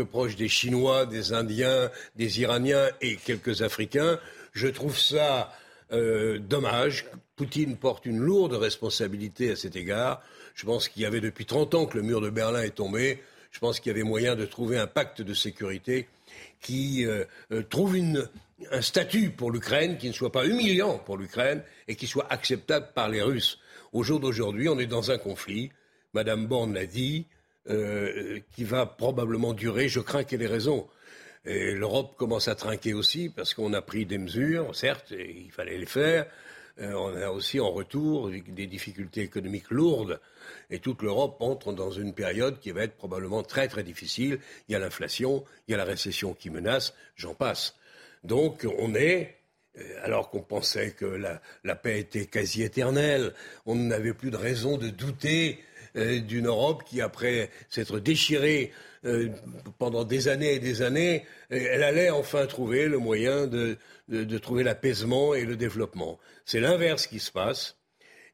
que 0.00 0.04
proche 0.06 0.34
des 0.34 0.48
Chinois, 0.48 1.04
des 1.04 1.34
Indiens, 1.34 1.90
des 2.16 2.40
Iraniens 2.40 2.88
et 3.02 3.16
quelques 3.16 3.60
Africains. 3.60 4.18
Je 4.54 4.66
trouve 4.66 4.98
ça 4.98 5.52
euh, 5.92 6.38
dommage. 6.38 7.04
Poutine 7.36 7.76
porte 7.76 8.06
une 8.06 8.18
lourde 8.18 8.54
responsabilité 8.54 9.50
à 9.50 9.56
cet 9.56 9.76
égard. 9.76 10.22
Je 10.54 10.64
pense 10.64 10.88
qu'il 10.88 11.02
y 11.02 11.04
avait 11.04 11.20
depuis 11.20 11.44
30 11.44 11.74
ans 11.74 11.84
que 11.84 11.98
le 11.98 12.02
mur 12.02 12.22
de 12.22 12.30
Berlin 12.30 12.62
est 12.62 12.76
tombé. 12.76 13.22
Je 13.50 13.58
pense 13.58 13.78
qu'il 13.78 13.90
y 13.90 13.94
avait 13.94 14.04
moyen 14.04 14.36
de 14.36 14.46
trouver 14.46 14.78
un 14.78 14.86
pacte 14.86 15.20
de 15.20 15.34
sécurité 15.34 16.08
qui 16.62 17.04
euh, 17.04 17.24
euh, 17.52 17.62
trouve 17.62 17.98
un 18.72 18.82
statut 18.82 19.28
pour 19.28 19.50
l'Ukraine 19.50 19.98
qui 19.98 20.08
ne 20.08 20.14
soit 20.14 20.32
pas 20.32 20.46
humiliant 20.46 20.96
pour 20.98 21.18
l'Ukraine 21.18 21.62
et 21.88 21.94
qui 21.94 22.06
soit 22.06 22.26
acceptable 22.32 22.88
par 22.94 23.10
les 23.10 23.20
Russes. 23.20 23.58
Au 23.92 24.02
jour 24.02 24.18
d'aujourd'hui, 24.18 24.70
on 24.70 24.78
est 24.78 24.86
dans 24.86 25.10
un 25.10 25.18
conflit. 25.18 25.70
Madame 26.14 26.46
Borne 26.46 26.72
l'a 26.72 26.86
dit. 26.86 27.26
Euh, 27.68 28.40
qui 28.52 28.64
va 28.64 28.86
probablement 28.86 29.52
durer. 29.52 29.88
Je 29.88 30.00
crains 30.00 30.24
qu'elle 30.24 30.40
ait 30.40 30.46
raison. 30.46 30.88
Et 31.44 31.72
l'Europe 31.72 32.16
commence 32.16 32.48
à 32.48 32.54
trinquer 32.54 32.94
aussi 32.94 33.28
parce 33.28 33.52
qu'on 33.52 33.74
a 33.74 33.82
pris 33.82 34.06
des 34.06 34.16
mesures, 34.16 34.74
certes, 34.74 35.10
il 35.10 35.50
fallait 35.50 35.76
les 35.76 35.86
faire. 35.86 36.26
Euh, 36.80 36.94
on 36.94 37.14
a 37.14 37.28
aussi 37.28 37.60
en 37.60 37.70
retour 37.70 38.30
des 38.30 38.66
difficultés 38.66 39.20
économiques 39.20 39.70
lourdes. 39.70 40.20
Et 40.70 40.78
toute 40.78 41.02
l'Europe 41.02 41.36
entre 41.40 41.74
dans 41.74 41.90
une 41.90 42.14
période 42.14 42.60
qui 42.60 42.70
va 42.70 42.84
être 42.84 42.96
probablement 42.96 43.42
très 43.42 43.68
très 43.68 43.82
difficile. 43.82 44.38
Il 44.68 44.72
y 44.72 44.74
a 44.74 44.78
l'inflation, 44.78 45.44
il 45.68 45.72
y 45.72 45.74
a 45.74 45.76
la 45.76 45.84
récession 45.84 46.32
qui 46.32 46.48
menace, 46.48 46.94
j'en 47.14 47.34
passe. 47.34 47.76
Donc 48.24 48.66
on 48.78 48.94
est, 48.94 49.36
euh, 49.78 49.82
alors 50.02 50.30
qu'on 50.30 50.42
pensait 50.42 50.92
que 50.92 51.04
la, 51.04 51.42
la, 51.64 51.74
paix 51.74 52.00
était 52.00 52.24
quasi 52.24 52.62
éternelle, 52.62 53.34
on 53.66 53.74
n'avait 53.74 54.14
plus 54.14 54.30
de 54.30 54.38
raison 54.38 54.78
de 54.78 54.88
douter 54.88 55.60
d'une 55.94 56.46
Europe 56.46 56.84
qui, 56.84 57.00
après 57.00 57.50
s'être 57.68 57.98
déchirée 57.98 58.72
euh, 59.06 59.30
pendant 59.78 60.04
des 60.04 60.28
années 60.28 60.54
et 60.54 60.58
des 60.58 60.82
années, 60.82 61.24
euh, 61.52 61.68
elle 61.70 61.82
allait 61.82 62.10
enfin 62.10 62.46
trouver 62.46 62.86
le 62.86 62.98
moyen 62.98 63.46
de, 63.46 63.78
trouver 64.38 64.62
l'apaisement 64.62 65.34
et 65.34 65.44
le 65.44 65.56
développement. 65.56 66.18
C'est 66.44 66.60
l'inverse 66.60 67.06
qui 67.06 67.18
se 67.18 67.32
passe. 67.32 67.76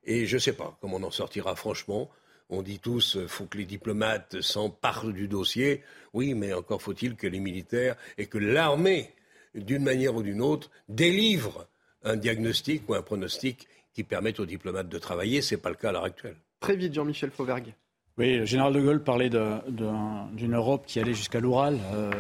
Et 0.04 0.26
je 0.26 0.34
ne 0.36 0.40
sais 0.40 0.52
pas 0.52 0.76
comment 0.80 0.96
on 0.96 1.04
en 1.04 1.10
sortira 1.10 1.54
franchement. 1.54 2.10
On 2.48 2.62
dit 2.62 2.78
tous 2.80 3.18
faut 3.26 3.46
que 3.46 3.58
les 3.58 3.64
diplomates 3.64 4.40
s'emparent 4.40 5.12
du 5.12 5.28
dossier. 5.28 5.82
Oui, 6.12 6.34
mais 6.34 6.52
encore 6.52 6.82
faut-il 6.82 7.16
que 7.16 7.26
les 7.26 7.40
militaires 7.40 7.96
et 8.18 8.26
que 8.26 8.38
l'armée, 8.38 9.12
d'une 9.54 9.84
manière 9.84 10.14
ou 10.14 10.22
d'une 10.22 10.40
autre, 10.40 10.70
délivrent 10.88 11.68
un 12.02 12.16
diagnostic 12.16 12.88
ou 12.88 12.94
un 12.94 13.02
pronostic 13.02 13.68
qui 13.94 14.04
permette 14.04 14.40
aux 14.40 14.46
diplomates 14.46 14.88
de 14.88 14.98
travailler. 14.98 15.42
Ce 15.42 15.54
n'est 15.54 15.60
pas 15.60 15.70
le 15.70 15.76
cas 15.76 15.90
à 15.90 15.92
l'heure 15.92 16.04
actuelle. 16.04 16.36
Très 16.60 16.76
vite, 16.76 16.92
Jean-Michel 16.94 17.30
Fauvergue. 17.30 17.74
Oui, 18.18 18.38
le 18.38 18.46
général 18.46 18.72
de 18.72 18.80
Gaulle 18.80 19.02
parlait 19.02 19.28
d'une 19.28 20.54
Europe 20.54 20.84
qui 20.86 20.98
allait 20.98 21.12
jusqu'à 21.12 21.38
l'Oural. 21.38 21.78
Euh, 21.92 22.10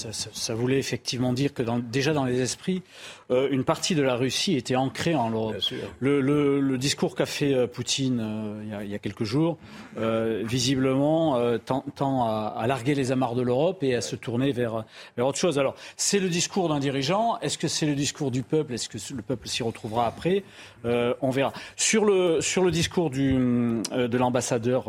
ça, 0.00 0.54
voulait 0.54 0.78
effectivement 0.78 1.34
dire 1.34 1.52
que 1.52 1.62
déjà 1.80 2.14
dans 2.14 2.24
les 2.24 2.40
esprits, 2.40 2.82
euh, 3.30 3.48
une 3.50 3.62
partie 3.62 3.94
de 3.94 4.00
la 4.00 4.14
Russie 4.14 4.56
était 4.56 4.74
ancrée 4.74 5.14
en 5.14 5.28
Europe. 5.28 5.56
Le, 6.00 6.78
discours 6.78 7.14
qu'a 7.14 7.26
fait 7.26 7.52
euh, 7.52 7.66
Poutine 7.66 8.62
il, 8.62 8.90
y 8.90 8.94
a, 8.94 8.98
quelques 8.98 9.24
jours, 9.24 9.58
visiblement, 9.98 11.38
tend, 11.58 12.24
à, 12.26 12.66
larguer 12.66 12.94
les 12.94 13.12
amarres 13.12 13.34
de 13.34 13.42
l'Europe 13.42 13.82
et 13.82 13.94
à 13.94 14.00
se 14.00 14.16
tourner 14.16 14.50
vers, 14.50 14.86
vers 15.18 15.26
autre 15.26 15.38
chose. 15.38 15.58
Alors, 15.58 15.74
c'est 15.98 16.20
le 16.20 16.30
discours 16.30 16.70
d'un 16.70 16.78
dirigeant. 16.78 17.38
Est-ce 17.42 17.58
que 17.58 17.68
c'est 17.68 17.84
le 17.84 17.94
discours 17.94 18.30
du 18.30 18.42
peuple? 18.42 18.72
Est-ce 18.72 18.88
que 18.88 18.96
le 19.14 19.20
peuple 19.20 19.46
s'y 19.46 19.62
retrouvera 19.62 20.06
après? 20.06 20.42
On 20.84 21.28
verra. 21.28 21.52
Sur 21.76 22.06
le, 22.06 22.40
sur 22.40 22.64
le 22.64 22.70
discours 22.70 23.10
du, 23.10 23.34
de 23.34 24.16
l'ambassadeur 24.16 24.88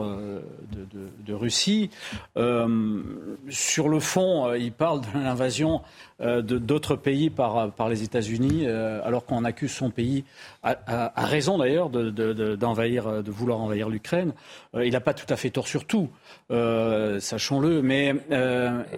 de, 1.26 1.34
Russie. 1.34 1.90
Euh, 2.38 3.02
sur 3.50 3.90
le 3.90 4.00
fond, 4.00 4.48
euh, 4.48 4.58
il 4.58 4.72
parle 4.72 5.02
de 5.02 5.20
l'invasion 5.20 5.82
euh, 6.22 6.42
d'autres 6.42 6.96
pays 6.96 7.30
par, 7.30 7.90
les 7.90 8.04
États-Unis, 8.04 8.68
alors 8.68 9.26
qu'on 9.26 9.44
accuse 9.44 9.72
son 9.72 9.90
pays, 9.90 10.24
à, 10.64 11.26
raison 11.26 11.58
d'ailleurs, 11.58 11.90
de, 11.90 13.32
vouloir 13.32 13.60
envahir 13.60 13.90
l'Ukraine. 13.90 14.34
il 14.76 14.92
n'a 14.92 15.02
pas 15.02 15.14
tout 15.14 15.32
à 15.32 15.36
fait 15.36 15.50
tort 15.50 15.68
sur 15.68 15.86
tout, 15.86 16.10
sachons-le, 16.50 17.82
mais 17.82 18.16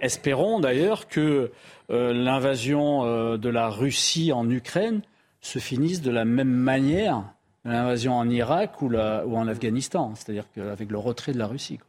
espérons 0.02 0.60
d'ailleurs 0.60 1.08
que 1.08 1.52
l'invasion 1.90 3.38
de 3.38 3.50
la 3.50 3.70
Russie 3.70 4.32
en 4.32 4.50
Ukraine 4.50 5.02
se 5.42 5.60
finisse 5.60 6.02
de 6.02 6.12
la 6.12 6.26
même 6.26 6.50
manière 6.50 7.24
l'invasion 7.72 8.16
en 8.18 8.30
Irak 8.30 8.82
ou, 8.82 8.88
ou 8.88 9.38
en 9.38 9.48
Afghanistan, 9.48 10.14
c'est-à-dire 10.16 10.46
avec 10.58 10.92
le 10.92 10.98
retrait 10.98 11.34
de 11.34 11.38
la 11.38 11.48
Russie. 11.48 11.80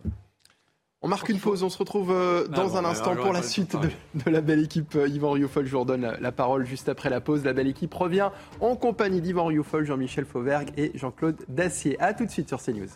On 1.01 1.07
marque 1.07 1.29
une 1.29 1.39
pause, 1.39 1.63
on 1.63 1.69
se 1.69 1.79
retrouve 1.79 2.11
euh, 2.11 2.49
ah 2.51 2.57
dans 2.57 2.77
un 2.77 2.85
instant 2.85 3.15
pour 3.15 3.33
la 3.33 3.43
suite 3.43 3.77
de, 3.77 4.31
la 4.31 4.41
belle 4.41 4.65
équipe. 4.65 4.97
Euh, 4.97 5.07
Yvan 5.07 5.31
Rioufol, 5.31 5.65
je 5.65 5.71
vous 5.71 5.81
redonne 5.81 6.17
la, 6.21 6.33
parole 6.33 6.67
juste 6.67 6.89
après 6.89 7.09
la 7.09 7.21
pause. 7.21 7.45
La 7.45 7.53
belle 7.53 7.69
équipe 7.69 7.95
revient 7.95 8.31
en 8.61 8.75
compagnie 8.75 9.21
d'Yvan 9.21 9.47
Rioufol, 9.47 9.85
Jean-Michel 9.85 10.25
Fauvergue 10.25 10.71
et 10.77 10.91
Jean-Claude 10.97 11.37
Dacier. 11.49 12.01
A 12.01 12.15
tout 12.15 12.27
de 12.27 12.31
suite 12.31 12.49
sur 12.49 12.61
CNews. 12.61 12.89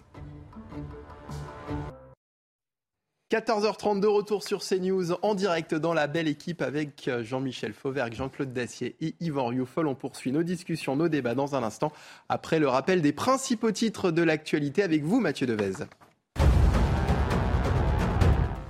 14h30 3.32 3.98
de 4.00 4.06
retour 4.06 4.42
sur 4.42 4.60
CNews 4.60 5.12
en 5.22 5.34
direct 5.34 5.74
dans 5.74 5.94
la 5.94 6.06
belle 6.06 6.28
équipe 6.28 6.60
avec 6.60 7.08
euh, 7.08 7.24
Jean-Michel 7.24 7.72
Fauvergue, 7.72 8.12
Jean-Claude 8.12 8.52
Dacier 8.52 8.94
et 9.00 9.14
Yvan 9.20 9.46
Rioufol. 9.46 9.86
On 9.86 9.94
poursuit 9.94 10.32
nos 10.32 10.42
discussions, 10.42 10.96
nos 10.96 11.08
débats 11.08 11.34
dans 11.34 11.54
un 11.54 11.62
instant 11.62 11.92
après 12.28 12.58
le 12.58 12.68
rappel 12.68 13.00
des 13.00 13.14
principaux 13.14 13.72
titres 13.72 14.10
de 14.10 14.22
l'actualité 14.22 14.82
avec 14.82 15.02
vous 15.02 15.18
Mathieu 15.18 15.46
Devez. 15.46 15.86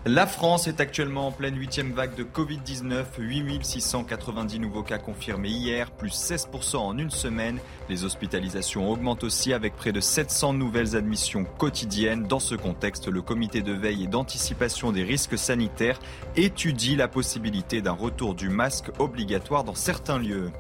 La 0.05 0.27
France 0.27 0.67
est 0.67 0.81
actuellement 0.81 1.29
en 1.29 1.31
pleine 1.31 1.57
huitième 1.57 1.93
vague 1.93 2.17
de 2.17 2.25
Covid-19. 2.25 3.05
8690 3.21 4.59
nouveaux 4.59 4.83
cas 4.83 4.99
confirmés 4.99 5.51
hier, 5.51 5.93
plus 5.93 6.11
16% 6.11 6.77
en 6.79 6.99
une 6.99 7.13
semaine. 7.13 7.61
Les 7.89 8.03
hospitalisations 8.03 8.91
augmentent 8.91 9.23
aussi 9.23 9.53
avec 9.53 9.77
près 9.77 9.93
de 9.93 10.01
700 10.01 10.55
nouvelles 10.55 10.97
admissions 10.97 11.45
quotidiennes. 11.45 12.25
Dans 12.25 12.41
ce 12.41 12.57
contexte, 12.57 13.07
le 13.07 13.23
comité 13.23 13.63
de 13.63 13.73
veille 13.73 14.03
et 14.03 14.07
d'anticipation 14.09 14.91
des 14.91 15.05
risques 15.05 15.39
sanitaires 15.39 16.01
étudie 16.35 16.97
la 16.97 17.07
possibilité 17.07 17.81
d'un 17.81 17.93
retour 17.93 18.35
du 18.35 18.49
masque 18.49 18.91
obligatoire 18.99 19.63
dans 19.63 19.77
certains 19.77 20.19
lieux. 20.19 20.51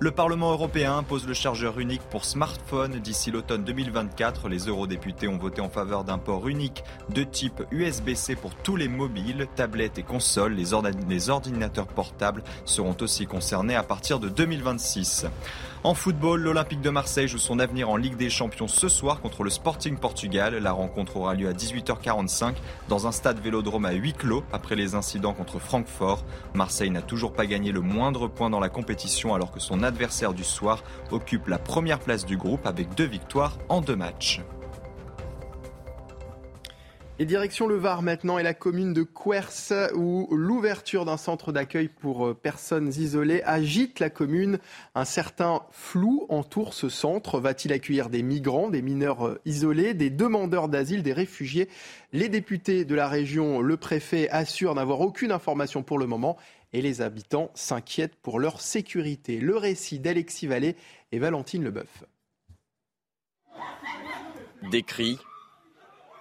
Le 0.00 0.10
Parlement 0.10 0.50
européen 0.50 0.96
impose 0.96 1.26
le 1.26 1.34
chargeur 1.34 1.78
unique 1.78 2.02
pour 2.02 2.24
smartphone 2.24 2.98
d'ici 2.98 3.30
l'automne 3.30 3.62
2024. 3.62 4.48
Les 4.48 4.66
eurodéputés 4.66 5.28
ont 5.28 5.38
voté 5.38 5.60
en 5.60 5.68
faveur 5.68 6.02
d'un 6.02 6.18
port 6.18 6.48
unique 6.48 6.82
de 7.14 7.22
type 7.22 7.62
USB-C 7.70 8.34
pour 8.34 8.56
tous 8.56 8.74
les 8.74 8.87
Mobiles, 8.88 9.46
tablettes 9.54 9.98
et 9.98 10.02
consoles. 10.02 10.54
Les, 10.54 10.70
les 11.08 11.30
ordinateurs 11.30 11.86
portables 11.86 12.42
seront 12.64 12.96
aussi 13.00 13.26
concernés 13.26 13.76
à 13.76 13.82
partir 13.82 14.18
de 14.18 14.28
2026. 14.28 15.26
En 15.84 15.94
football, 15.94 16.40
l'Olympique 16.40 16.80
de 16.80 16.90
Marseille 16.90 17.28
joue 17.28 17.38
son 17.38 17.60
avenir 17.60 17.88
en 17.88 17.96
Ligue 17.96 18.16
des 18.16 18.30
Champions 18.30 18.66
ce 18.66 18.88
soir 18.88 19.20
contre 19.20 19.44
le 19.44 19.50
Sporting 19.50 19.96
Portugal. 19.96 20.56
La 20.56 20.72
rencontre 20.72 21.16
aura 21.16 21.34
lieu 21.34 21.48
à 21.48 21.52
18h45 21.52 22.54
dans 22.88 23.06
un 23.06 23.12
stade 23.12 23.38
vélodrome 23.38 23.84
à 23.84 23.92
huis 23.92 24.12
clos 24.12 24.42
après 24.52 24.74
les 24.74 24.96
incidents 24.96 25.34
contre 25.34 25.60
Francfort. 25.60 26.24
Marseille 26.54 26.90
n'a 26.90 27.02
toujours 27.02 27.32
pas 27.32 27.46
gagné 27.46 27.70
le 27.70 27.80
moindre 27.80 28.26
point 28.26 28.50
dans 28.50 28.60
la 28.60 28.68
compétition 28.68 29.34
alors 29.34 29.52
que 29.52 29.60
son 29.60 29.84
adversaire 29.84 30.34
du 30.34 30.44
soir 30.44 30.82
occupe 31.12 31.46
la 31.46 31.58
première 31.58 32.00
place 32.00 32.26
du 32.26 32.36
groupe 32.36 32.66
avec 32.66 32.94
deux 32.96 33.06
victoires 33.06 33.56
en 33.68 33.80
deux 33.80 33.96
matchs. 33.96 34.40
Et 37.20 37.24
direction 37.24 37.66
le 37.66 37.74
Var 37.74 38.02
maintenant 38.02 38.38
et 38.38 38.44
la 38.44 38.54
commune 38.54 38.92
de 38.92 39.02
Quers 39.02 39.90
où 39.96 40.28
l'ouverture 40.30 41.04
d'un 41.04 41.16
centre 41.16 41.50
d'accueil 41.50 41.88
pour 41.88 42.28
euh, 42.28 42.34
personnes 42.34 42.90
isolées 42.90 43.42
agite 43.42 43.98
la 43.98 44.08
commune. 44.08 44.60
Un 44.94 45.04
certain 45.04 45.62
flou 45.72 46.26
entoure 46.28 46.74
ce 46.74 46.88
centre. 46.88 47.40
Va-t-il 47.40 47.72
accueillir 47.72 48.08
des 48.08 48.22
migrants, 48.22 48.70
des 48.70 48.82
mineurs 48.82 49.26
euh, 49.26 49.40
isolés, 49.44 49.94
des 49.94 50.10
demandeurs 50.10 50.68
d'asile, 50.68 51.02
des 51.02 51.12
réfugiés? 51.12 51.68
Les 52.12 52.28
députés 52.28 52.84
de 52.84 52.94
la 52.94 53.08
région, 53.08 53.62
le 53.62 53.76
préfet 53.76 54.28
assure 54.30 54.76
n'avoir 54.76 55.00
aucune 55.00 55.32
information 55.32 55.82
pour 55.82 55.98
le 55.98 56.06
moment 56.06 56.36
et 56.72 56.82
les 56.82 57.00
habitants 57.00 57.50
s'inquiètent 57.54 58.14
pour 58.14 58.38
leur 58.38 58.60
sécurité. 58.60 59.40
Le 59.40 59.56
récit 59.56 59.98
d'Alexis 59.98 60.46
Vallée 60.46 60.76
et 61.10 61.18
Valentine 61.18 61.64
Leboeuf. 61.64 62.04
Des 64.70 64.84
cris, 64.84 65.18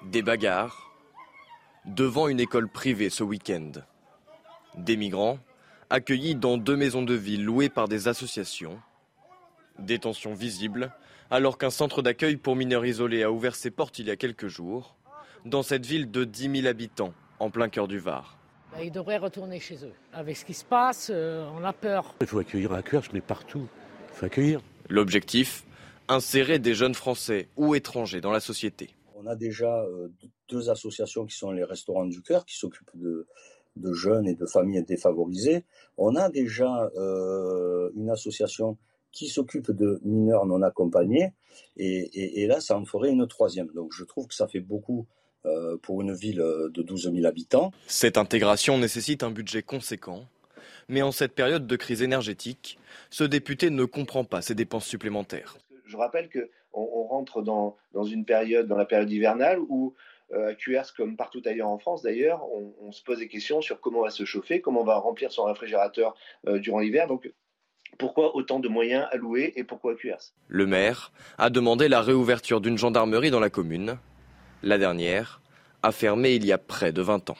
des 0.03 0.23
bagarres 0.23 0.86
devant 1.87 2.27
une 2.27 2.39
école 2.39 2.67
privée 2.67 3.09
ce 3.09 3.23
week-end. 3.23 3.71
Des 4.75 4.97
migrants 4.97 5.39
accueillis 5.89 6.35
dans 6.35 6.57
deux 6.57 6.75
maisons 6.75 7.01
de 7.01 7.13
ville 7.13 7.43
louées 7.43 7.69
par 7.69 7.87
des 7.87 8.07
associations. 8.07 8.77
Détention 9.79 10.33
visible 10.33 10.91
alors 11.29 11.57
qu'un 11.57 11.69
centre 11.69 12.01
d'accueil 12.01 12.37
pour 12.37 12.55
mineurs 12.55 12.85
isolés 12.85 13.23
a 13.23 13.31
ouvert 13.31 13.55
ses 13.55 13.71
portes 13.71 13.99
il 13.99 14.07
y 14.07 14.11
a 14.11 14.15
quelques 14.15 14.47
jours 14.47 14.95
dans 15.45 15.63
cette 15.63 15.85
ville 15.85 16.11
de 16.11 16.23
10 16.23 16.61
000 16.61 16.67
habitants 16.67 17.13
en 17.39 17.49
plein 17.49 17.69
cœur 17.69 17.87
du 17.87 17.99
Var. 17.99 18.37
Bah, 18.71 18.83
ils 18.83 18.91
devraient 18.91 19.17
retourner 19.17 19.59
chez 19.59 19.85
eux. 19.85 19.93
Avec 20.13 20.35
ce 20.35 20.45
qui 20.45 20.53
se 20.53 20.65
passe, 20.65 21.09
euh, 21.13 21.47
on 21.57 21.63
a 21.63 21.73
peur. 21.73 22.15
Il 22.21 22.27
faut 22.27 22.39
accueillir 22.39 22.73
à 22.73 22.81
je 22.81 23.09
mais 23.13 23.21
partout. 23.21 23.67
Il 24.13 24.17
faut 24.17 24.25
accueillir. 24.25 24.61
L'objectif 24.89 25.63
Insérer 26.09 26.57
des 26.59 26.73
jeunes 26.73 26.95
Français 26.95 27.49
ou 27.57 27.75
étrangers 27.75 28.21
dans 28.21 28.31
la 28.31 28.39
société. 28.39 28.96
On 29.27 29.31
a 29.31 29.35
déjà 29.35 29.81
euh, 29.81 30.07
deux 30.47 30.69
associations 30.69 31.25
qui 31.25 31.35
sont 31.35 31.51
les 31.51 31.65
Restaurants 31.65 32.05
du 32.05 32.21
Cœur, 32.21 32.45
qui 32.45 32.55
s'occupent 32.55 32.95
de, 32.95 33.27
jeunes 33.91 34.25
et 34.25 34.35
de 34.35 34.45
familles 34.45 34.83
défavorisées. 34.83 35.65
On 35.97 36.15
a 36.15 36.29
déjà 36.29 36.89
euh, 36.95 37.91
une 37.97 38.09
association 38.09 38.77
qui 39.11 39.27
s'occupe 39.27 39.71
de 39.71 39.99
mineurs 40.05 40.45
non 40.45 40.61
accompagnés. 40.61 41.33
Et, 41.75 42.47
là, 42.47 42.61
ça 42.61 42.77
en 42.77 42.85
ferait 42.85 43.09
une 43.09 43.27
troisième. 43.27 43.67
Donc 43.75 43.91
je 43.93 44.05
trouve 44.05 44.27
que 44.27 44.33
ça 44.33 44.47
fait 44.47 44.61
beaucoup 44.61 45.07
euh, 45.45 45.75
pour 45.81 46.01
une 46.01 46.13
ville 46.13 46.37
de 46.37 46.81
12 46.81 47.11
000 47.13 47.25
habitants. 47.25 47.71
Cette 47.87 48.17
intégration 48.17 48.77
nécessite 48.77 49.23
un 49.23 49.31
budget 49.31 49.61
conséquent. 49.61 50.23
Mais 50.87 51.01
en 51.01 51.11
cette 51.11 51.33
période 51.33 51.67
de 51.67 51.75
crise 51.75 52.01
énergétique, 52.01 52.79
ce 53.09 53.25
député 53.25 53.71
ne 53.71 53.83
comprend 53.83 54.23
pas 54.23 54.41
ces 54.41 54.55
dépenses 54.55 54.85
supplémentaires. 54.85 55.57
Je 55.87 55.97
rappelle 55.97 56.29
que 56.29 56.49
on, 56.73 57.07
rentre 57.07 57.41
dans, 57.41 57.75
une 58.03 58.25
période, 58.25 58.67
dans 58.67 58.77
la 58.77 58.85
période 58.85 59.11
hivernale, 59.11 59.59
où 59.67 59.95
euh, 60.33 60.49
à 60.49 60.53
QRS, 60.53 60.93
comme 60.95 61.15
partout 61.15 61.41
ailleurs 61.45 61.69
en 61.69 61.79
France 61.79 62.03
d'ailleurs, 62.03 62.43
on, 62.51 62.91
se 62.91 63.03
pose 63.03 63.19
des 63.19 63.27
questions 63.27 63.61
sur 63.61 63.79
comment 63.79 63.99
on 63.99 64.03
va 64.03 64.09
se 64.09 64.25
chauffer, 64.25 64.61
comment 64.61 64.81
on 64.81 64.85
va 64.85 64.97
remplir 64.97 65.31
son 65.31 65.45
réfrigérateur 65.45 66.15
euh, 66.47 66.59
durant 66.59 66.79
l'hiver. 66.79 67.07
Donc, 67.07 67.31
pourquoi 67.97 68.35
autant 68.35 68.59
de 68.59 68.67
moyens 68.67 69.07
alloués 69.11 69.53
et 69.55 69.63
pourquoi 69.63 69.95
QRS 69.95 70.33
Le 70.47 70.67
maire 70.67 71.11
a 71.37 71.49
demandé 71.49 71.87
la 71.87 72.01
réouverture 72.01 72.61
d'une 72.61 72.77
gendarmerie 72.77 73.31
dans 73.31 73.39
la 73.39 73.49
commune. 73.49 73.97
La 74.61 74.77
dernière 74.77 75.41
a 75.81 75.91
fermé 75.91 76.35
il 76.35 76.45
y 76.45 76.51
a 76.51 76.57
près 76.57 76.91
de 76.91 77.01
20 77.01 77.29
ans. 77.29 77.37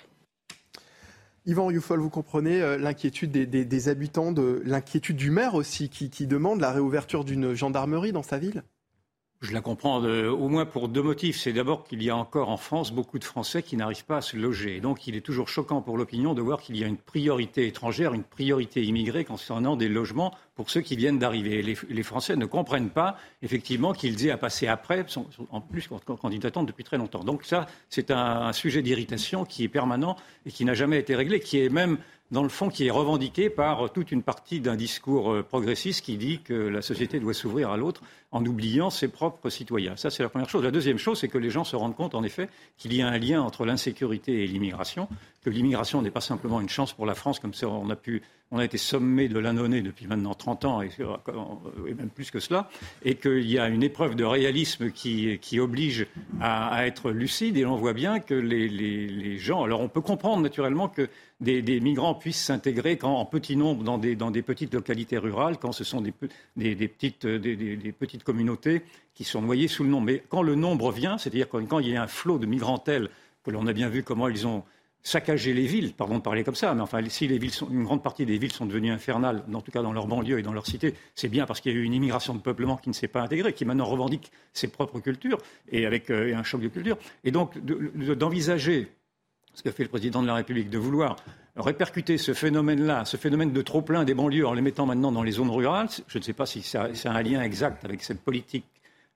Yvan 1.47 1.71
Youfol, 1.71 1.99
vous 2.01 2.09
comprenez 2.09 2.61
euh, 2.61 2.77
l'inquiétude 2.77 3.31
des, 3.31 3.89
habitants, 3.89 4.31
de 4.31 4.61
l'inquiétude 4.65 5.15
du 5.15 5.31
maire 5.31 5.55
aussi, 5.55 5.89
qui 5.89 6.27
demande 6.27 6.59
la 6.59 6.71
réouverture 6.71 7.23
d'une 7.23 7.53
gendarmerie 7.53 8.11
dans 8.11 8.21
sa 8.21 8.37
ville? 8.37 8.63
Je 9.39 9.53
la 9.53 9.61
comprends 9.61 10.03
au 10.03 10.49
moins 10.49 10.65
pour 10.65 10.89
deux 10.89 11.03
motifs. 11.03 11.37
C'est 11.37 11.53
d'abord 11.53 11.83
qu'il 11.83 12.01
y 12.01 12.09
a 12.09 12.17
encore 12.17 12.49
en 12.49 12.57
France 12.57 12.91
beaucoup 12.91 13.19
de 13.19 13.23
Français 13.23 13.61
qui 13.61 13.77
n'arrivent 13.77 14.05
pas 14.05 14.17
à 14.17 14.21
se 14.21 14.35
loger. 14.35 14.79
donc 14.79 15.05
il 15.05 15.15
est 15.15 15.21
toujours 15.21 15.47
choquant 15.47 15.83
pour 15.83 15.95
l'opinion 15.95 16.33
de 16.33 16.41
voir 16.41 16.59
qu'il 16.59 16.75
y 16.75 16.83
a 16.83 16.87
une 16.87 16.97
priorité 16.97 17.67
étrangère, 17.67 18.15
une 18.15 18.23
priorité 18.23 18.83
immigrée 18.83 19.25
concernant 19.25 19.75
des 19.75 19.89
logements 19.89 20.33
pour 20.57 20.69
ceux 20.69 20.81
qui 20.81 20.97
viennent 20.97 21.19
d'arriver. 21.19 21.61
Les, 21.61 22.03
Français 22.03 22.35
ne 22.35 22.45
comprennent 22.45 22.89
pas 22.89 23.17
effectivement 23.41 23.93
qu'ils 23.93 24.25
aient 24.25 24.31
à 24.31 24.37
passer 24.37 24.67
après, 24.67 25.05
en 25.51 25.61
plus 25.61 25.87
quand 25.87 26.29
ils 26.29 26.45
attendent 26.45 26.67
depuis 26.67 26.83
très 26.83 26.97
longtemps. 26.97 27.23
Donc 27.23 27.45
ça, 27.45 27.67
c'est 27.89 28.11
un 28.11 28.51
sujet 28.51 28.81
d'irritation 28.81 29.45
qui 29.45 29.63
est 29.63 29.69
permanent 29.69 30.17
et 30.45 30.51
qui 30.51 30.65
n'a 30.65 30.73
jamais 30.73 30.97
été 30.97 31.15
réglé, 31.15 31.39
qui 31.39 31.59
est 31.59 31.69
même 31.69 31.99
dans 32.31 32.43
le 32.43 32.49
fond, 32.49 32.69
qui 32.69 32.85
est 32.85 32.91
revendiqué 32.91 33.49
par 33.49 33.91
toute 33.93 34.11
une 34.11 34.21
partie 34.21 34.59
d'un 34.59 34.75
discours 34.75 35.31
euh, 35.31 35.43
progressiste 35.43 36.03
qui 36.03 36.17
dit 36.17 36.41
que 36.41 36.53
la 36.53 36.81
société 36.81 37.19
doit 37.19 37.33
s'ouvrir 37.33 37.69
à 37.71 37.77
l'autre 37.77 38.01
en 38.31 38.45
oubliant 38.45 38.89
ses 38.89 39.07
propres 39.07 39.49
citoyens. 39.49 39.95
Ça, 39.95 40.09
c'est 40.09 40.23
la 40.23 40.29
première 40.29 40.49
chose. 40.49 40.63
La 40.63 40.71
deuxième 40.71 40.97
chose, 40.97 41.19
c'est 41.19 41.29
que 41.29 41.37
les 41.37 41.49
gens 41.49 41.63
se 41.63 41.77
rendent 41.77 41.95
compte, 41.95 42.15
en 42.15 42.23
effet, 42.23 42.49
qu'il 42.77 42.93
y 42.93 43.01
a 43.01 43.07
un 43.07 43.17
lien 43.17 43.41
entre 43.41 43.65
l'insécurité 43.65 44.43
et 44.43 44.47
l'immigration, 44.47 45.07
que 45.41 45.49
l'immigration 45.49 46.01
n'est 46.01 46.11
pas 46.11 46.21
simplement 46.21 46.59
une 46.59 46.67
chance 46.67 46.91
pour 46.91 47.05
la 47.05 47.15
France, 47.15 47.39
comme 47.39 47.53
on 47.63 47.89
a 47.89 47.95
pu 47.95 48.21
on 48.51 48.59
a 48.59 48.65
été 48.65 48.77
sommé 48.77 49.27
de 49.27 49.39
l'annoncer 49.39 49.81
depuis 49.81 50.07
maintenant 50.07 50.33
30 50.33 50.65
ans, 50.65 50.81
et, 50.81 50.89
même 51.93 52.09
plus 52.09 52.31
que 52.31 52.39
cela, 52.39 52.69
et 53.03 53.15
qu'il 53.15 53.49
y 53.49 53.59
a 53.59 53.67
une 53.67 53.83
épreuve 53.83 54.15
de 54.15 54.23
réalisme 54.23 54.91
qui, 54.91 55.59
oblige 55.59 56.07
à, 56.39 56.85
être 56.87 57.11
lucide, 57.11 57.57
et 57.57 57.65
on 57.65 57.75
voit 57.75 57.93
bien 57.93 58.19
que 58.19 58.33
les, 58.33 59.37
gens. 59.37 59.63
Alors 59.63 59.81
on 59.81 59.89
peut 59.89 60.01
comprendre 60.01 60.41
naturellement 60.41 60.87
que 60.87 61.09
des, 61.41 61.79
migrants 61.81 62.15
puissent 62.15 62.43
s'intégrer 62.43 62.97
en 63.03 63.25
petit 63.25 63.55
nombre 63.55 63.83
dans 63.83 63.97
des, 63.97 64.41
petites 64.41 64.73
localités 64.73 65.17
rurales, 65.17 65.57
quand 65.57 65.71
ce 65.73 65.83
sont 65.83 66.01
des, 66.01 66.11
petites, 66.11 67.25
des, 67.25 67.91
petites 67.91 68.23
communautés 68.23 68.81
qui 69.13 69.23
sont 69.23 69.41
noyées 69.41 69.67
sous 69.67 69.83
le 69.83 69.89
nombre. 69.89 70.05
Mais 70.05 70.23
quand 70.29 70.41
le 70.41 70.55
nombre 70.55 70.91
vient, 70.91 71.17
c'est-à-dire 71.17 71.49
quand, 71.49 71.79
il 71.79 71.89
y 71.89 71.97
a 71.97 72.03
un 72.03 72.07
flot 72.07 72.37
de 72.37 72.45
migrants 72.45 72.77
tels 72.77 73.09
que 73.43 73.51
l'on 73.51 73.67
a 73.67 73.73
bien 73.73 73.89
vu 73.89 74.03
comment 74.03 74.29
ils 74.29 74.47
ont 74.47 74.63
saccager 75.07 75.53
les 75.53 75.67
villes, 75.67 75.93
pardon 75.93 76.17
de 76.17 76.21
parler 76.21 76.43
comme 76.43 76.55
ça, 76.55 76.73
mais 76.75 76.81
enfin, 76.81 76.99
si 77.07 77.29
les 77.29 77.37
villes 77.37 77.53
sont, 77.53 77.69
une 77.69 77.85
grande 77.85 78.03
partie 78.03 78.25
des 78.25 78.37
villes 78.37 78.51
sont 78.51 78.65
devenues 78.65 78.91
infernales, 78.91 79.41
en 79.53 79.61
tout 79.61 79.71
cas 79.71 79.81
dans 79.81 79.93
leur 79.93 80.05
banlieue 80.05 80.37
et 80.37 80.41
dans 80.41 80.51
leur 80.51 80.67
cité, 80.67 80.95
c'est 81.15 81.29
bien 81.29 81.45
parce 81.45 81.61
qu'il 81.61 81.71
y 81.71 81.75
a 81.75 81.77
eu 81.77 81.83
une 81.83 81.93
immigration 81.93 82.35
de 82.35 82.41
peuplement 82.41 82.75
qui 82.75 82.89
ne 82.89 82.93
s'est 82.93 83.07
pas 83.07 83.21
intégrée, 83.21 83.53
qui 83.53 83.63
maintenant 83.63 83.85
revendique 83.85 84.33
ses 84.51 84.67
propres 84.67 84.99
cultures 84.99 85.37
et 85.71 85.85
avec 85.85 86.09
euh, 86.09 86.35
un 86.35 86.43
choc 86.43 86.59
de 86.59 86.67
culture. 86.67 86.97
Et 87.23 87.31
donc, 87.31 87.57
d'envisager 87.57 88.89
ce 89.53 89.63
que 89.63 89.71
fait 89.71 89.83
le 89.83 89.89
président 89.89 90.21
de 90.21 90.27
la 90.27 90.35
République, 90.35 90.69
de 90.69 90.77
vouloir 90.77 91.15
répercuter 91.55 92.17
ce 92.17 92.33
phénomène-là, 92.33 93.05
ce 93.05 93.15
phénomène 93.15 93.53
de 93.53 93.61
trop-plein 93.61 94.03
des 94.03 94.13
banlieues 94.13 94.45
en 94.45 94.53
les 94.53 94.61
mettant 94.61 94.85
maintenant 94.85 95.13
dans 95.13 95.23
les 95.23 95.31
zones 95.31 95.49
rurales, 95.49 95.87
je 96.07 96.17
ne 96.17 96.23
sais 96.23 96.33
pas 96.33 96.45
si 96.45 96.61
c'est 96.63 97.07
un 97.07 97.21
lien 97.21 97.41
exact 97.41 97.85
avec 97.85 98.03
cette 98.03 98.19
politique 98.21 98.65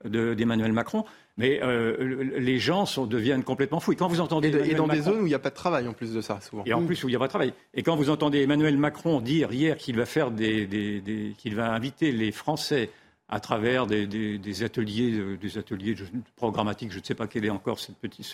d'Emmanuel 0.05 0.71
Macron, 0.71 1.05
mais 1.37 1.59
euh, 1.63 2.23
les 2.37 2.59
gens 2.59 2.85
deviennent 3.05 3.43
complètement 3.43 3.79
fous. 3.79 3.93
Et 3.93 3.95
quand 3.95 4.07
vous 4.07 4.21
entendez 4.21 4.49
et, 4.49 4.75
dans 4.75 4.87
des 4.87 5.01
zones 5.01 5.21
où 5.21 5.25
il 5.25 5.29
n'y 5.29 5.33
a 5.33 5.39
pas 5.39 5.49
de 5.49 5.55
travail 5.55 5.87
en 5.87 5.93
plus 5.93 6.13
de 6.13 6.21
ça, 6.21 6.39
souvent. 6.41 6.63
Et 6.65 6.73
en 6.73 6.85
plus 6.85 7.03
où 7.03 7.07
il 7.07 7.11
n'y 7.11 7.15
a 7.15 7.19
pas 7.19 7.27
de 7.27 7.31
travail. 7.31 7.53
Et 7.73 7.83
quand 7.83 7.95
vous 7.95 8.09
entendez 8.09 8.41
Emmanuel 8.41 8.77
Macron 8.77 9.21
dire 9.21 9.51
hier 9.51 9.77
qu'il 9.77 9.97
va 9.97 10.05
faire 10.05 10.31
des, 10.31 11.33
qu'il 11.37 11.55
va 11.55 11.71
inviter 11.73 12.11
les 12.11 12.31
Français 12.31 12.89
à 13.29 13.39
travers 13.39 13.87
des, 13.87 14.63
ateliers, 14.63 15.37
des 15.39 15.57
ateliers 15.57 15.95
programmatiques, 16.35 16.91
je 16.91 16.99
ne 16.99 17.03
sais 17.03 17.15
pas 17.15 17.27
quel 17.27 17.45
est 17.45 17.49
encore 17.49 17.79
cette 17.79 17.95
petite, 17.95 18.25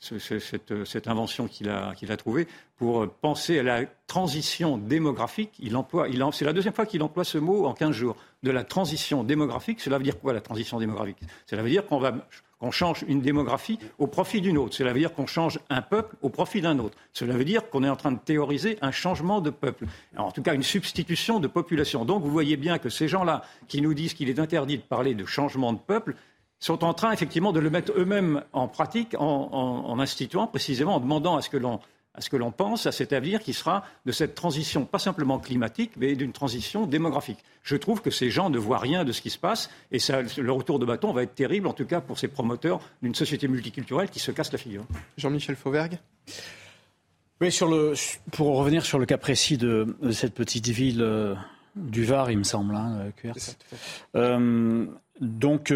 cette, 0.00 1.08
invention 1.08 1.48
qu'il 1.48 1.68
a, 1.68 2.16
trouvée 2.16 2.46
pour 2.76 3.08
penser 3.08 3.58
à 3.58 3.62
la 3.62 3.84
transition 4.06 4.76
démographique. 4.76 5.52
Il, 5.58 5.76
c'est 6.32 6.44
la 6.44 6.52
deuxième 6.52 6.74
fois 6.74 6.86
qu'il 6.86 7.02
emploie 7.02 7.24
ce 7.24 7.38
mot 7.38 7.66
en 7.66 7.74
15 7.74 7.92
jours, 7.92 8.16
de 8.42 8.50
la 8.50 8.64
transition 8.64 9.24
démographique. 9.24 9.80
Cela 9.80 9.98
veut 9.98 10.04
dire 10.04 10.18
quoi 10.20 10.32
la 10.32 10.40
transition 10.40 10.78
démographique? 10.78 11.18
Cela 11.46 11.62
veut 11.62 11.70
dire 11.70 11.86
qu'on 11.86 11.98
va 11.98 12.14
qu'on 12.64 12.70
change 12.70 13.04
une 13.08 13.20
démographie 13.20 13.78
au 13.98 14.06
profit 14.06 14.40
d'une 14.40 14.56
autre. 14.56 14.74
Cela 14.74 14.92
veut 14.92 14.98
dire 14.98 15.12
qu'on 15.12 15.26
change 15.26 15.58
un 15.68 15.82
peuple 15.82 16.16
au 16.22 16.28
profit 16.28 16.60
d'un 16.60 16.78
autre. 16.78 16.96
Cela 17.12 17.36
veut 17.36 17.44
dire 17.44 17.68
qu'on 17.68 17.84
est 17.84 17.88
en 17.88 17.96
train 17.96 18.12
de 18.12 18.18
théoriser 18.18 18.78
un 18.80 18.90
changement 18.90 19.40
de 19.40 19.50
peuple, 19.50 19.86
en 20.16 20.32
tout 20.32 20.40
cas 20.40 20.54
une 20.54 20.62
substitution 20.62 21.40
de 21.40 21.46
population. 21.46 22.04
Donc 22.04 22.22
vous 22.22 22.30
voyez 22.30 22.56
bien 22.56 22.78
que 22.78 22.88
ces 22.88 23.08
gens-là 23.08 23.42
qui 23.68 23.82
nous 23.82 23.92
disent 23.92 24.14
qu'il 24.14 24.28
est 24.28 24.38
interdit 24.38 24.78
de 24.78 24.82
parler 24.82 25.14
de 25.14 25.26
changement 25.26 25.72
de 25.72 25.78
peuple 25.78 26.14
sont 26.64 26.82
en 26.82 26.94
train 26.94 27.12
effectivement 27.12 27.52
de 27.52 27.60
le 27.60 27.68
mettre 27.68 27.92
eux-mêmes 27.94 28.42
en 28.54 28.68
pratique 28.68 29.14
en, 29.18 29.98
instituant 29.98 30.46
précisément, 30.46 30.94
en 30.96 31.00
demandant 31.00 31.36
à 31.36 31.42
ce 31.42 31.50
que 31.50 31.58
l'on 31.58 31.78
à 32.16 32.20
ce 32.20 32.30
que 32.30 32.36
l'on 32.36 32.52
pense 32.52 32.86
à 32.86 32.92
cet 32.92 33.12
avenir 33.12 33.40
qui 33.40 33.52
sera 33.52 33.84
de 34.06 34.12
cette 34.12 34.36
transition, 34.36 34.84
pas 34.84 35.00
simplement 35.00 35.40
climatique, 35.40 35.90
mais 35.96 36.14
d'une 36.14 36.30
transition 36.30 36.86
démographique. 36.86 37.40
Je 37.64 37.74
trouve 37.74 38.02
que 38.02 38.10
ces 38.10 38.30
gens 38.30 38.50
ne 38.50 38.58
voient 38.58 38.78
rien 38.78 39.04
de 39.04 39.10
ce 39.10 39.20
qui 39.20 39.30
se 39.30 39.38
passe 39.38 39.68
et 39.90 39.98
ça, 39.98 40.20
le 40.22 40.52
retour 40.52 40.78
de 40.78 40.86
bâton 40.86 41.12
va 41.12 41.24
être 41.24 41.34
terrible, 41.34 41.66
en 41.66 41.72
tout 41.72 41.86
cas 41.86 42.00
pour 42.00 42.16
ces 42.16 42.28
promoteurs 42.28 42.80
d'une 43.02 43.16
société 43.16 43.48
multiculturelle 43.48 44.10
qui 44.10 44.20
se 44.20 44.30
casse 44.30 44.52
la 44.52 44.58
figure. 44.58 44.84
Jean-Michel 45.18 45.56
Fauvergue 45.56 45.98
Oui, 47.40 47.50
sur 47.50 47.66
le, 47.66 47.94
pour 48.30 48.56
revenir 48.56 48.86
sur 48.86 49.00
le 49.00 49.06
cas 49.06 49.18
précis 49.18 49.58
de, 49.58 49.96
cette 50.12 50.34
petite 50.34 50.68
ville 50.68 51.02
euh, 51.02 51.34
du 51.74 52.04
Var, 52.04 52.30
il 52.30 52.38
me 52.38 52.44
semble, 52.44 52.76
hein, 52.76 53.10
euh, 54.14 54.86
donc, 55.20 55.72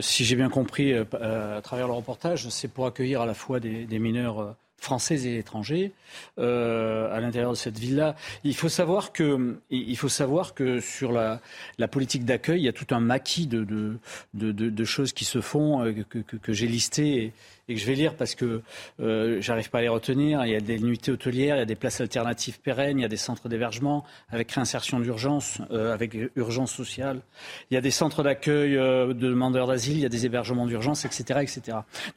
si 0.00 0.24
j'ai 0.24 0.36
bien 0.36 0.48
compris 0.48 0.94
à 0.94 1.60
travers 1.62 1.86
le 1.86 1.94
reportage, 1.94 2.48
c'est 2.48 2.68
pour 2.68 2.86
accueillir 2.86 3.20
à 3.22 3.26
la 3.26 3.34
fois 3.34 3.60
des, 3.60 3.84
des 3.84 3.98
mineurs 3.98 4.56
français 4.82 5.14
et 5.26 5.38
étrangers 5.38 5.92
euh, 6.38 7.14
à 7.14 7.20
l'intérieur 7.20 7.52
de 7.52 7.56
cette 7.56 7.78
ville-là. 7.78 8.16
Il 8.44 8.54
faut 8.56 8.68
savoir 8.68 9.12
que, 9.12 9.56
il 9.70 9.96
faut 9.96 10.08
savoir 10.08 10.54
que 10.54 10.80
sur 10.80 11.12
la, 11.12 11.40
la 11.78 11.88
politique 11.88 12.24
d'accueil, 12.24 12.60
il 12.60 12.64
y 12.64 12.68
a 12.68 12.72
tout 12.72 12.92
un 12.92 13.00
maquis 13.00 13.46
de, 13.46 13.64
de, 13.64 13.98
de, 14.34 14.52
de 14.52 14.84
choses 14.84 15.12
qui 15.12 15.24
se 15.24 15.40
font, 15.40 15.84
euh, 15.84 15.92
que, 16.10 16.18
que, 16.18 16.36
que 16.36 16.52
j'ai 16.52 16.66
listé 16.66 17.22
et 17.22 17.32
que 17.68 17.76
je 17.76 17.86
vais 17.86 17.94
lire 17.94 18.16
parce 18.16 18.34
que 18.34 18.62
euh, 19.00 19.40
j'arrive 19.40 19.70
pas 19.70 19.78
à 19.78 19.82
les 19.82 19.88
retenir. 19.88 20.44
Il 20.44 20.52
y 20.52 20.56
a 20.56 20.60
des 20.60 20.78
nuitées 20.78 21.12
hôtelières, 21.12 21.56
il 21.56 21.60
y 21.60 21.62
a 21.62 21.66
des 21.66 21.74
places 21.76 22.00
alternatives 22.00 22.60
pérennes, 22.60 22.98
il 22.98 23.02
y 23.02 23.04
a 23.04 23.08
des 23.08 23.16
centres 23.16 23.48
d'hébergement 23.48 24.04
avec 24.28 24.50
réinsertion 24.52 25.00
d'urgence, 25.00 25.60
euh, 25.70 25.92
avec 25.92 26.16
urgence 26.36 26.72
sociale. 26.72 27.22
Il 27.70 27.74
y 27.74 27.76
a 27.76 27.80
des 27.80 27.90
centres 27.90 28.22
d'accueil 28.22 28.76
euh, 28.76 29.08
de 29.08 29.28
demandeurs 29.28 29.66
d'asile, 29.66 29.96
il 29.98 30.02
y 30.02 30.06
a 30.06 30.10
des 30.10 30.26
hébergements 30.26 30.66
d'urgence, 30.66 31.04
etc.. 31.04 31.40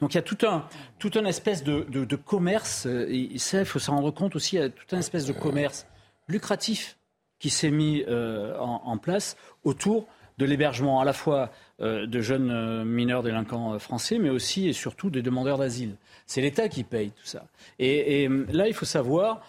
Donc 0.00 0.14
il 0.14 0.16
y 0.16 0.18
a 0.18 0.22
tout 0.22 0.38
un, 0.44 1.24
espèce 1.24 1.62
de, 1.62 2.16
commerce. 2.16 2.86
il 3.08 3.38
faut 3.64 3.78
s'en 3.78 3.96
rendre 3.96 4.10
compte 4.10 4.36
aussi. 4.36 4.56
Il 4.56 4.58
y 4.60 4.62
a 4.62 4.68
tout 4.68 4.94
un 4.94 4.98
espèce 4.98 5.26
de 5.26 5.32
commerce 5.32 5.86
lucratif 6.28 6.96
qui 7.38 7.50
s'est 7.50 7.70
mis 7.70 8.04
en, 8.08 8.98
place 8.98 9.36
autour 9.64 10.06
de 10.38 10.44
l'hébergement 10.44 11.00
à 11.00 11.04
la 11.04 11.12
fois 11.12 11.50
de 11.78 12.20
jeunes 12.20 12.50
euh, 12.50 12.84
mineurs 12.84 13.22
délinquants 13.22 13.74
euh, 13.74 13.78
français, 13.78 14.18
mais 14.18 14.30
aussi 14.30 14.68
et 14.68 14.72
surtout 14.72 15.10
des 15.10 15.22
demandeurs 15.22 15.58
d'asile. 15.58 15.96
C'est 16.26 16.40
l'État 16.40 16.68
qui 16.68 16.84
paye 16.84 17.10
tout 17.10 17.26
ça. 17.26 17.46
Et, 17.78 18.28
là, 18.28 18.66
il 18.66 18.74
faut 18.74 18.86
savoir 18.86 19.42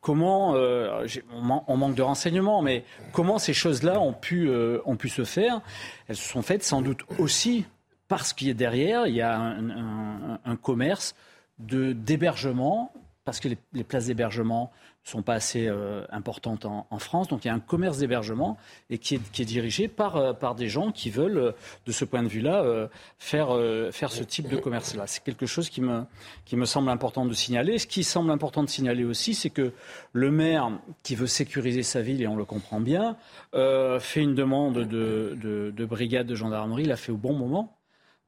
comment, 0.00 0.54
on, 0.54 1.76
manque 1.76 1.94
de 1.94 2.02
renseignements, 2.02 2.62
mais 2.62 2.84
comment 3.12 3.38
ces 3.38 3.54
choses-là 3.54 4.00
ont 4.00 4.12
pu, 4.12 4.50
ont 4.84 4.96
pu 4.96 5.08
se 5.08 5.24
faire. 5.24 5.60
Elles 6.08 6.16
se 6.16 6.28
sont 6.28 6.42
faites 6.42 6.64
sans 6.64 6.82
doute 6.82 7.02
aussi 7.18 7.64
parce 8.08 8.32
qu'il 8.32 8.48
y 8.48 8.50
a 8.50 8.54
derrière, 8.54 9.06
il 9.06 9.14
y 9.14 9.22
a 9.22 9.38
un, 9.38 10.56
commerce 10.56 11.14
d'hébergement, 11.58 12.92
parce 13.24 13.40
que 13.40 13.48
les 13.72 13.84
places 13.84 14.06
d'hébergement 14.06 14.72
sont 15.08 15.22
pas 15.22 15.34
assez 15.34 15.66
euh, 15.66 16.04
importantes 16.10 16.66
en, 16.66 16.98
France. 16.98 17.28
Donc 17.28 17.44
il 17.44 17.48
y 17.48 17.50
a 17.50 17.54
un 17.54 17.60
commerce 17.60 17.98
d'hébergement 17.98 18.56
et 18.90 18.98
qui 18.98 19.16
est, 19.16 19.30
qui 19.32 19.42
est 19.42 19.46
dirigé 19.46 19.88
par, 19.88 20.16
euh, 20.16 20.32
par 20.32 20.54
des 20.54 20.68
gens 20.68 20.92
qui 20.92 21.10
veulent, 21.10 21.38
euh, 21.38 21.52
de 21.86 21.92
ce 21.92 22.04
point 22.04 22.22
de 22.22 22.28
vue-là, 22.28 22.88
faire, 23.18 23.48
faire 23.92 24.10
ce 24.10 24.22
type 24.22 24.48
de 24.48 24.56
commerce-là. 24.56 25.06
C'est 25.06 25.22
quelque 25.22 25.46
chose 25.46 25.70
qui 25.70 25.80
me, 25.80 26.02
qui 26.44 26.56
me 26.56 26.66
semble 26.66 26.90
important 26.90 27.24
de 27.24 27.32
signaler. 27.32 27.78
Ce 27.78 27.86
qui 27.86 28.04
semble 28.04 28.30
important 28.30 28.62
de 28.62 28.68
signaler 28.68 29.04
aussi, 29.04 29.34
c'est 29.34 29.50
que 29.50 29.72
le 30.12 30.30
maire 30.30 30.70
qui 31.02 31.14
veut 31.14 31.26
sécuriser 31.26 31.82
sa 31.82 32.02
ville, 32.02 32.22
et 32.22 32.26
on 32.26 32.36
le 32.36 32.44
comprend 32.44 32.80
bien, 32.80 33.16
fait 33.52 34.22
une 34.22 34.34
demande 34.34 34.78
de, 34.78 35.36
de, 35.40 35.72
de 35.74 35.84
brigade 35.84 36.26
de 36.26 36.34
gendarmerie, 36.34 36.84
l'a 36.84 36.96
fait 36.96 37.12
au 37.12 37.16
bon 37.16 37.32
moment 37.32 37.77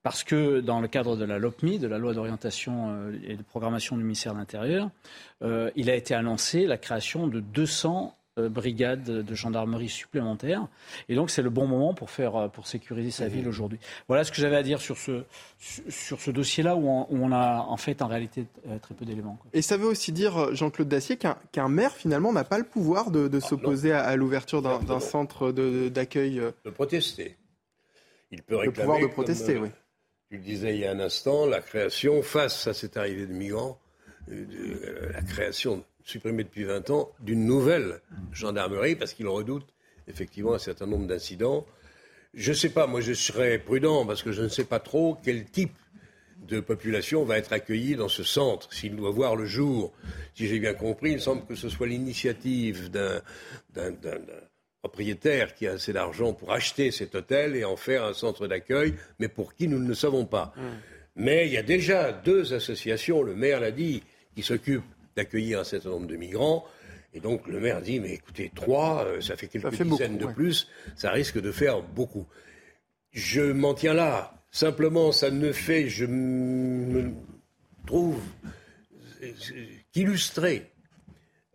parce 0.03 0.25
que 0.25 0.61
dans 0.61 0.81
le 0.81 0.89
cadre 0.89 1.17
de 1.17 1.25
la 1.25 1.39
LOPMI, 1.39 1.79
de 1.79 1.87
la 1.87 1.99
loi 1.99 2.15
d'orientation 2.15 2.89
euh, 2.91 3.13
et 3.27 3.37
de 3.37 3.43
programmation 3.43 3.97
du 3.97 4.03
ministère 4.03 4.33
de 4.33 4.39
l'Intérieur, 4.39 4.91
euh, 5.43 5.71
il 5.77 5.91
a 5.91 5.95
été 5.95 6.15
annoncé 6.15 6.67
la 6.67 6.79
création 6.79 7.27
de 7.27 7.41
200 7.41 8.17
euh, 8.39 8.49
brigades 8.49 9.05
de 9.05 9.35
gendarmerie 9.35 9.91
supplémentaires. 9.91 10.67
Et 11.11 11.17
donc, 11.17 11.29
c'est 11.29 11.43
le 11.43 11.51
bon 11.51 11.67
moment 11.67 11.93
pour, 11.93 12.11
faire, 12.11 12.49
pour 12.51 12.67
sécuriser 12.67 13.11
sa 13.11 13.29
ville 13.29 13.47
aujourd'hui. 13.47 13.79
Voilà 14.09 14.25
ce 14.25 14.31
que 14.31 14.39
j'avais 14.39 14.57
à 14.57 14.63
dire 14.63 14.81
sur 14.81 14.97
ce, 14.97 15.25
sur 15.59 16.19
ce 16.21 16.31
dossier-là 16.31 16.77
où, 16.77 16.89
on 17.11 17.33
a 17.33 17.59
en 17.59 17.77
fait 17.77 18.01
en 18.01 18.07
réalité 18.07 18.47
très 18.81 18.95
peu 18.95 19.05
d'éléments. 19.05 19.39
Et 19.53 19.61
ça 19.61 19.77
veut 19.77 19.87
aussi 19.87 20.13
dire, 20.13 20.55
Jean-Claude 20.55 20.89
Dacier, 20.89 21.19
qu'un 21.19 21.69
maire 21.69 21.93
finalement 21.93 22.33
n'a 22.33 22.45
pas 22.45 22.59
le 22.59 22.65
pouvoir 22.65 23.11
de, 23.11 23.29
ah, 23.31 23.41
s'opposer 23.41 23.93
à, 23.93 24.17
l'ouverture 24.17 24.63
d'un 24.63 25.01
centre 25.01 25.53
d'accueil. 25.53 26.41
De, 26.65 26.71
protester. 26.71 27.37
Il 28.31 28.43
peut 28.43 28.57
réclamer. 28.57 28.77
Le 28.77 28.83
pouvoir 28.83 29.01
de 29.01 29.13
protester, 29.13 29.59
oui. 29.59 29.69
Tu 30.31 30.37
le 30.37 30.43
disais 30.45 30.75
il 30.75 30.81
y 30.81 30.87
a 30.87 30.93
un 30.93 31.01
instant, 31.01 31.45
la 31.45 31.61
création, 31.61 32.23
face 32.23 32.69
à 32.69 32.73
cette 32.73 32.97
arrivée 32.97 33.27
de 33.27 33.33
migrants, 33.33 33.81
euh, 34.31 34.45
euh, 34.53 35.13
la 35.13 35.23
création 35.23 35.85
supprimée 36.05 36.45
depuis 36.45 36.63
20 36.63 36.89
ans 36.91 37.11
d'une 37.19 37.45
nouvelle 37.45 38.01
gendarmerie, 38.31 38.95
parce 38.95 39.13
qu'ils 39.13 39.27
redoutent 39.27 39.75
effectivement 40.07 40.55
un 40.55 40.61
certain 40.61 40.87
nombre 40.87 41.09
d'incidents. 41.09 41.67
Je 42.33 42.51
ne 42.51 42.57
sais 42.57 42.69
pas, 42.69 42.87
moi 42.87 43.01
je 43.01 43.13
serais 43.13 43.59
prudent, 43.59 44.07
parce 44.07 44.23
que 44.23 44.31
je 44.31 44.43
ne 44.43 44.49
sais 44.49 44.63
pas 44.63 44.79
trop 44.79 45.19
quel 45.25 45.47
type 45.47 45.77
de 46.47 46.61
population 46.61 47.25
va 47.25 47.37
être 47.37 47.53
accueillie 47.53 47.97
dans 47.97 48.09
ce 48.09 48.23
centre, 48.23 48.73
s'il 48.73 48.95
doit 48.95 49.11
voir 49.11 49.35
le 49.35 49.47
jour. 49.47 49.93
Si 50.37 50.47
j'ai 50.47 50.61
bien 50.61 50.75
compris, 50.75 51.11
il 51.11 51.21
semble 51.21 51.45
que 51.45 51.57
ce 51.57 51.69
soit 51.69 51.89
l'initiative 51.89 52.89
d'un 52.89 53.21
propriétaire 54.81 55.55
qui 55.55 55.67
a 55.67 55.73
assez 55.73 55.93
d'argent 55.93 56.33
pour 56.33 56.53
acheter 56.53 56.91
cet 56.91 57.15
hôtel 57.15 57.55
et 57.55 57.65
en 57.65 57.77
faire 57.77 58.05
un 58.05 58.15
centre 58.15 58.47
d'accueil, 58.47 58.95
mais 59.19 59.29
pour 59.29 59.55
qui 59.55 59.69
nous 59.69 59.79
ne 59.79 59.89
le 59.89 59.95
savons 59.95 60.25
pas. 60.25 60.53
Hum. 60.57 60.63
Mais 61.17 61.47
il 61.47 61.53
y 61.53 61.59
a 61.59 61.63
déjà 61.63 62.13
deux 62.13 62.55
associations, 62.55 63.23
le 63.23 63.35
maire 63.35 63.61
l'a 63.61 63.73
dit, 63.73 64.03
qui 64.35 64.43
s'occupent 64.43 64.85
d'accueillir 65.17 65.61
un 65.61 65.65
certain 65.65 65.91
nombre 65.91 66.07
de 66.07 66.17
migrants. 66.17 66.65
Et 67.13 67.21
donc 67.21 67.47
le 67.47 67.61
maire 67.61 67.83
dit, 67.83 68.01
mais 68.01 68.15
écoutez, 68.15 68.51
trois, 68.55 69.05
euh, 69.05 69.21
ça 69.21 69.37
fait 69.37 69.49
quelques 69.49 69.83
dizaines 69.83 70.17
de 70.17 70.27
plus, 70.27 70.69
ça 70.97 71.11
risque 71.11 71.41
de 71.41 71.53
faire 71.53 71.83
beaucoup. 71.83 72.27
Je 73.11 73.43
m'en 73.43 73.75
tiens 73.75 73.95
là. 73.95 74.35
Simplement, 74.53 75.13
ça 75.13 75.31
ne 75.31 75.53
fait, 75.53 75.89
je 75.89 76.07
me 76.07 77.13
trouve, 77.87 78.21
qu'illustrer 79.93 80.70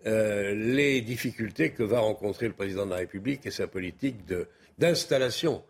euh, 0.07 0.53
les 0.53 1.01
difficultés 1.01 1.71
que 1.71 1.83
va 1.83 1.99
rencontrer 1.99 2.47
le 2.47 2.53
président 2.53 2.85
de 2.85 2.91
la 2.91 2.97
République 2.97 3.45
et 3.45 3.51
sa 3.51 3.67
politique 3.67 4.17
d'installation 4.77 5.63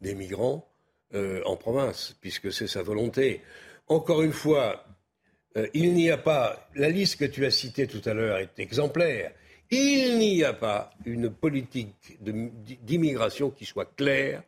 des 0.00 0.14
migrants 0.14 0.68
euh, 1.14 1.42
en 1.44 1.56
province, 1.56 2.16
puisque 2.20 2.52
c'est 2.52 2.68
sa 2.68 2.82
volonté. 2.82 3.40
Encore 3.88 4.22
une 4.22 4.32
fois, 4.32 4.84
euh, 5.56 5.66
il 5.74 5.94
n'y 5.94 6.10
a 6.10 6.18
pas, 6.18 6.68
la 6.76 6.88
liste 6.88 7.18
que 7.18 7.24
tu 7.24 7.44
as 7.44 7.50
citée 7.50 7.88
tout 7.88 8.02
à 8.08 8.14
l'heure 8.14 8.38
est 8.38 8.60
exemplaire, 8.60 9.32
il 9.72 10.18
n'y 10.18 10.44
a 10.44 10.52
pas 10.52 10.92
une 11.04 11.30
politique 11.30 12.18
d'immigration 12.20 13.50
qui 13.50 13.64
soit 13.64 13.92
claire, 13.96 14.42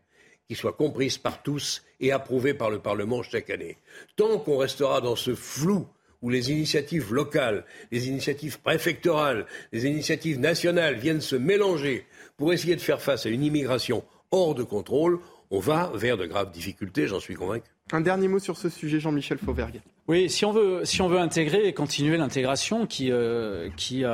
qui 0.46 0.54
soit 0.54 0.72
comprise 0.72 1.18
par 1.18 1.42
tous 1.42 1.82
et 1.98 2.12
approuvée 2.12 2.54
par 2.54 2.70
le 2.70 2.80
Parlement 2.80 3.22
chaque 3.22 3.50
année. 3.50 3.78
Tant 4.16 4.38
qu'on 4.38 4.56
restera 4.56 5.00
dans 5.00 5.16
ce 5.16 5.34
flou 5.34 5.88
où 6.22 6.30
les 6.30 6.50
initiatives 6.50 7.12
locales, 7.12 7.64
les 7.90 8.08
initiatives 8.08 8.60
préfectorales, 8.60 9.46
les 9.72 9.86
initiatives 9.86 10.38
nationales 10.38 10.96
viennent 10.96 11.20
se 11.20 11.36
mélanger 11.36 12.06
pour 12.36 12.52
essayer 12.52 12.76
de 12.76 12.80
faire 12.80 13.02
face 13.02 13.26
à 13.26 13.28
une 13.28 13.42
immigration 13.44 14.04
hors 14.30 14.54
de 14.54 14.62
contrôle, 14.62 15.18
on 15.50 15.58
va 15.58 15.92
vers 15.94 16.16
de 16.16 16.26
graves 16.26 16.50
difficultés, 16.50 17.06
j'en 17.06 17.20
suis 17.20 17.34
convaincu. 17.34 17.68
Un 17.92 18.00
dernier 18.00 18.28
mot 18.28 18.38
sur 18.38 18.56
ce 18.56 18.70
sujet, 18.70 19.00
Jean-Michel 19.00 19.38
Fauvergue. 19.38 19.82
Oui, 20.08 20.30
si 20.30 20.44
on 20.44 20.52
veut, 20.52 20.84
si 20.84 21.02
on 21.02 21.08
veut 21.08 21.18
intégrer 21.18 21.66
et 21.66 21.74
continuer 21.74 22.16
l'intégration 22.16 22.86
qui, 22.86 23.12
euh, 23.12 23.68
qui 23.76 24.04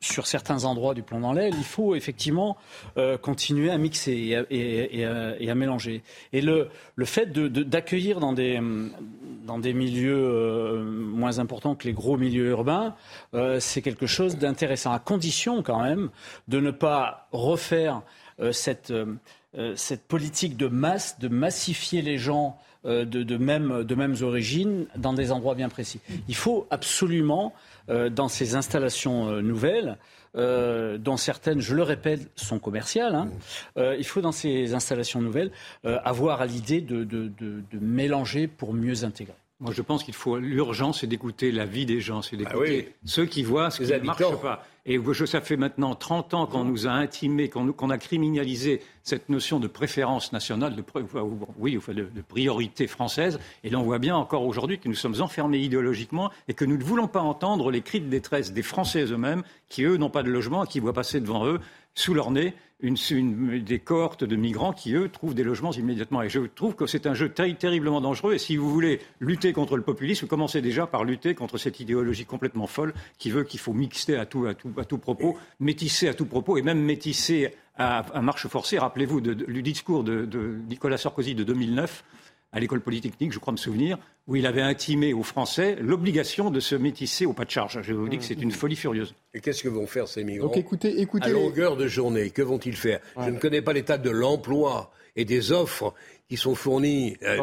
sur 0.00 0.26
certains 0.26 0.64
endroits 0.64 0.94
du 0.94 1.02
plomb 1.02 1.20
dans 1.20 1.32
l'aile, 1.32 1.54
il 1.56 1.64
faut 1.64 1.94
effectivement 1.94 2.56
euh, 2.96 3.18
continuer 3.18 3.70
à 3.70 3.78
mixer 3.78 4.44
et 4.50 5.50
à, 5.50 5.54
mélanger. 5.54 6.02
Et 6.32 6.40
le, 6.40 6.68
le 6.94 7.04
fait 7.04 7.32
d'accueillir 7.32 8.20
dans, 8.20 8.32
des, 8.32 8.60
dans 9.48 9.58
des 9.58 9.72
milieux 9.72 10.14
euh, 10.14 10.84
moins 10.84 11.40
importants 11.40 11.74
que 11.74 11.88
les 11.88 11.92
gros 11.92 12.16
milieux 12.16 12.50
urbains, 12.50 12.94
euh, 13.34 13.58
c'est 13.58 13.82
quelque 13.82 14.06
chose 14.06 14.36
d'intéressant, 14.36 14.92
à 14.92 15.00
condition 15.00 15.62
quand 15.64 15.82
même 15.82 16.10
de 16.46 16.60
ne 16.60 16.70
pas 16.70 17.28
refaire 17.32 18.02
cette, 18.52 18.92
cette 19.74 20.06
politique 20.06 20.56
de 20.56 20.68
masse, 20.68 21.18
de 21.18 21.26
massifier 21.26 22.02
les 22.02 22.18
gens 22.18 22.56
de, 22.84 23.02
de, 23.02 23.36
même, 23.36 23.82
de 23.82 23.94
mêmes 23.96 24.14
origines 24.22 24.86
dans 24.96 25.12
des 25.12 25.32
endroits 25.32 25.56
bien 25.56 25.68
précis. 25.68 25.98
Il 26.28 26.36
faut 26.36 26.68
absolument 26.70 27.52
euh, 27.52 27.77
dans 27.88 28.28
ces 28.28 28.54
installations 28.54 29.28
euh, 29.28 29.40
nouvelles, 29.40 29.96
euh, 30.36 30.98
dont 30.98 31.16
certaines, 31.16 31.60
je 31.60 31.74
le 31.74 31.82
répète, 31.82 32.30
sont 32.36 32.58
commerciales. 32.58 33.14
Hein. 33.14 33.30
il 33.76 34.04
faut 34.04 34.20
dans 34.20 34.32
ces 34.32 34.74
installations 34.74 35.22
nouvelles 35.22 35.50
avoir 35.84 36.40
à 36.40 36.46
l'idée 36.46 36.80
de, 36.80 37.04
de, 37.04 37.62
mélanger 37.80 38.46
pour 38.46 38.74
mieux 38.74 39.04
intégrer. 39.04 39.34
Moi, 39.60 39.72
je 39.72 39.82
pense 39.82 40.04
qu'il 40.04 40.14
faut 40.14 40.38
l'urgence, 40.38 41.00
c'est 41.00 41.08
d'écouter 41.08 41.50
la 41.50 41.64
vie 41.64 41.84
des 41.84 42.00
gens, 42.00 42.22
c'est 42.22 42.36
ah 42.36 42.44
d'écouter 42.44 42.94
ceux 43.04 43.26
qui 43.26 43.42
voient 43.42 43.70
ce 43.72 43.82
qui 43.82 43.90
ne 43.90 43.98
marche 43.98 44.40
pas. 44.40 44.64
Et 44.86 45.00
ça 45.26 45.40
fait 45.40 45.56
maintenant 45.56 45.96
30 45.96 46.32
ans 46.34 46.46
qu'on 46.46 46.64
nous 46.64 46.86
a 46.86 46.92
intimé, 46.92 47.48
qu'on 47.48 47.90
a 47.90 47.98
criminalisé 47.98 48.80
cette 49.02 49.28
notion 49.28 49.58
de 49.58 49.66
préférence 49.66 50.32
nationale, 50.32 50.76
de, 50.76 50.84
oui, 51.58 51.76
de, 51.88 52.22
priorité 52.22 52.86
française. 52.86 53.40
Et 53.64 53.70
là, 53.70 53.80
on 53.80 53.82
voit 53.82 53.98
bien 53.98 54.16
encore 54.16 54.46
aujourd'hui 54.46 54.78
que 54.78 54.88
nous 54.88 54.94
sommes 54.94 55.20
enfermés 55.20 55.58
idéologiquement 55.58 56.30
et 56.46 56.54
que 56.54 56.64
nous 56.64 56.76
ne 56.76 56.84
voulons 56.84 57.08
pas 57.08 57.20
entendre 57.20 57.72
les 57.72 57.82
cris 57.82 58.00
de 58.00 58.08
détresse 58.08 58.52
des 58.52 58.62
Français 58.62 59.06
eux-mêmes, 59.06 59.42
qui 59.68 59.82
eux 59.82 59.96
n'ont 59.96 60.08
pas 60.08 60.22
de 60.22 60.30
logement 60.30 60.64
et 60.64 60.68
qui 60.68 60.78
voient 60.78 60.92
passer 60.92 61.20
devant 61.20 61.46
eux, 61.46 61.60
sous 61.94 62.14
leur 62.14 62.30
nez, 62.30 62.54
une, 62.80 63.64
des 63.64 63.78
cohortes 63.80 64.24
de 64.24 64.36
migrants 64.36 64.72
qui, 64.72 64.94
eux, 64.94 65.08
trouvent 65.08 65.34
des 65.34 65.42
logements 65.42 65.72
immédiatement. 65.72 66.22
Et 66.22 66.28
je 66.28 66.40
trouve 66.40 66.74
que 66.74 66.86
c'est 66.86 67.06
un 67.06 67.14
jeu 67.14 67.28
terriblement 67.28 68.00
dangereux. 68.00 68.34
Et 68.34 68.38
si 68.38 68.56
vous 68.56 68.70
voulez 68.70 69.00
lutter 69.20 69.52
contre 69.52 69.76
le 69.76 69.82
populisme, 69.82 70.26
commencez 70.26 70.62
déjà 70.62 70.86
par 70.86 71.04
lutter 71.04 71.34
contre 71.34 71.58
cette 71.58 71.80
idéologie 71.80 72.24
complètement 72.24 72.66
folle 72.66 72.94
qui 73.18 73.30
veut 73.30 73.44
qu'il 73.44 73.60
faut 73.60 73.72
mixer 73.72 74.16
à 74.16 74.26
tout, 74.26 74.46
à 74.46 74.54
tout, 74.54 74.72
à 74.78 74.84
tout 74.84 74.98
propos, 74.98 75.36
métisser 75.58 76.08
à 76.08 76.14
tout 76.14 76.26
propos, 76.26 76.56
et 76.56 76.62
même 76.62 76.80
métisser 76.80 77.54
à, 77.76 78.04
marche 78.22 78.46
forcée. 78.48 78.78
Rappelez-vous 78.78 79.20
du 79.20 79.62
discours 79.62 80.04
de, 80.04 80.24
de 80.24 80.58
Nicolas 80.68 80.98
Sarkozy 80.98 81.34
de 81.34 81.44
2009 81.44 82.04
à 82.52 82.60
l'école 82.60 82.80
polytechnique, 82.80 83.32
je 83.32 83.38
crois 83.38 83.52
me 83.52 83.58
souvenir, 83.58 83.98
où 84.26 84.36
il 84.36 84.46
avait 84.46 84.62
intimé 84.62 85.12
aux 85.12 85.22
Français 85.22 85.76
l'obligation 85.80 86.50
de 86.50 86.60
se 86.60 86.74
métisser 86.74 87.26
au 87.26 87.32
pas 87.32 87.44
de 87.44 87.50
charge. 87.50 87.80
Je 87.82 87.92
vous 87.92 88.08
dis 88.08 88.18
que 88.18 88.24
c'est 88.24 88.40
une 88.40 88.52
folie 88.52 88.76
furieuse. 88.76 89.14
Et 89.34 89.40
qu'est-ce 89.40 89.62
que 89.62 89.68
vont 89.68 89.86
faire 89.86 90.08
ces 90.08 90.24
migrants 90.24 90.48
Donc 90.48 90.56
écoutez, 90.56 91.00
écoutez 91.00 91.26
À 91.26 91.30
longueur 91.30 91.76
de 91.76 91.86
journée, 91.86 92.30
que 92.30 92.42
vont-ils 92.42 92.76
faire 92.76 93.00
Je 93.20 93.30
ne 93.30 93.38
connais 93.38 93.62
pas 93.62 93.72
l'état 93.72 93.98
de 93.98 94.10
l'emploi 94.10 94.90
et 95.16 95.24
des 95.24 95.52
offres 95.52 95.94
qui 96.28 96.36
sont 96.36 96.54
fournis 96.54 97.16
euh, 97.22 97.42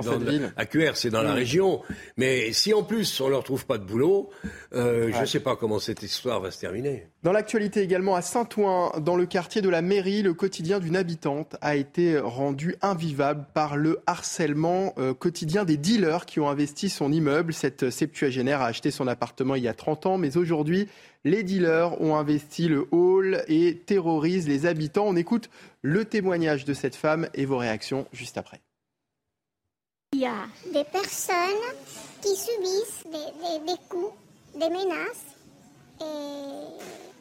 à 0.56 0.66
Cuers, 0.66 0.96
c'est 0.96 1.10
dans 1.10 1.24
la 1.24 1.34
région. 1.34 1.82
Mais 2.18 2.54
si 2.54 2.74
en 2.74 2.84
plus 2.84 3.20
on 3.20 3.26
ne 3.26 3.32
leur 3.32 3.44
trouve 3.44 3.66
pas 3.66 3.78
de 3.78 3.84
boulot, 3.84 4.30
euh, 4.74 5.12
je 5.12 5.22
ne 5.22 5.26
sais 5.26 5.40
pas 5.40 5.56
comment 5.56 5.80
cette 5.80 6.04
histoire 6.04 6.40
va 6.40 6.52
se 6.52 6.60
terminer. 6.60 7.08
Dans 7.26 7.32
l'actualité 7.32 7.82
également, 7.82 8.14
à 8.14 8.22
Saint-Ouen, 8.22 8.92
dans 9.00 9.16
le 9.16 9.26
quartier 9.26 9.64
de 9.64 9.70
la 9.70 9.82
mairie, 9.82 10.22
le 10.22 10.36
quotidien 10.36 10.80
d'une 10.80 10.96
habitante 10.96 11.56
a 11.60 11.76
été 11.76 12.20
rendu 12.20 12.76
invivable 12.84 13.48
par 13.52 13.78
le 13.78 14.00
harcèlement 14.06 14.94
euh, 15.00 15.16
quotidien 15.16 15.66
des 15.66 15.76
dealers 15.76 16.28
qui 16.28 16.40
ont 16.40 16.48
investi 16.48 16.88
son 16.88 17.12
immeuble. 17.12 17.52
Cette 17.52 17.90
septuagénaire 17.90 18.62
a 18.62 18.68
acheté 18.68 18.92
son 18.92 19.08
appartement 19.08 19.56
il 19.56 19.64
y 19.64 19.68
a 19.68 19.74
30 19.74 20.06
ans, 20.06 20.18
mais 20.20 20.38
aujourd'hui, 20.38 20.88
les 21.24 21.42
dealers 21.42 22.00
ont 22.00 22.16
investi 22.16 22.68
le 22.68 22.88
hall 22.92 23.44
et 23.48 23.76
terrorisent 23.76 24.48
les 24.48 24.68
habitants. 24.68 25.08
On 25.08 25.16
écoute 25.16 25.50
le 25.82 26.06
témoignage 26.06 26.64
de 26.64 26.76
cette 26.76 26.96
femme 26.96 27.28
et 27.34 27.46
vos 27.46 27.58
réactions 27.58 28.06
juste 28.14 28.38
après. 28.38 28.62
Il 30.14 30.20
y 30.20 30.28
a 30.28 30.46
des 30.72 30.84
personnes 30.84 31.36
qui 32.22 32.36
subissent 32.36 33.04
des, 33.12 33.74
coups, 33.90 34.14
des 34.54 34.70
menaces 34.70 35.26
et 36.02 37.15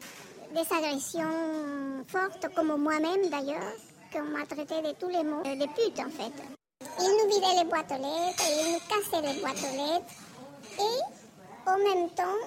des 0.55 0.73
agressions 0.73 2.05
fortes, 2.07 2.47
comme 2.55 2.81
moi-même 2.81 3.29
d'ailleurs, 3.29 3.73
qu'on 4.13 4.23
m'a 4.23 4.45
traité 4.45 4.81
de 4.81 4.93
tous 4.97 5.09
les 5.09 5.23
mots, 5.23 5.43
des 5.43 5.67
putes 5.67 5.99
en 5.99 6.09
fait. 6.09 6.31
Ils 6.97 7.13
nous 7.19 7.29
vidaient 7.29 7.61
les 7.61 7.69
boîtes 7.69 7.91
aux 7.91 8.01
lettres, 8.01 8.43
ils 8.47 8.71
nous 8.71 8.79
cassaient 8.87 9.33
les 9.33 9.41
boîtes 9.41 9.59
aux 9.59 9.75
lettres 9.75 10.13
et 10.79 11.69
en 11.69 11.77
même 11.77 12.09
temps, 12.11 12.39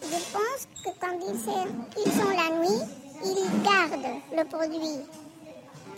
je 0.00 0.18
pense 0.32 0.68
que 0.84 0.90
quand 1.00 1.18
ils, 1.26 2.12
sont 2.12 2.28
la 2.28 2.56
nuit, 2.56 2.84
ils 3.24 3.62
gardent 3.64 4.14
le 4.32 4.44
produit 4.44 5.00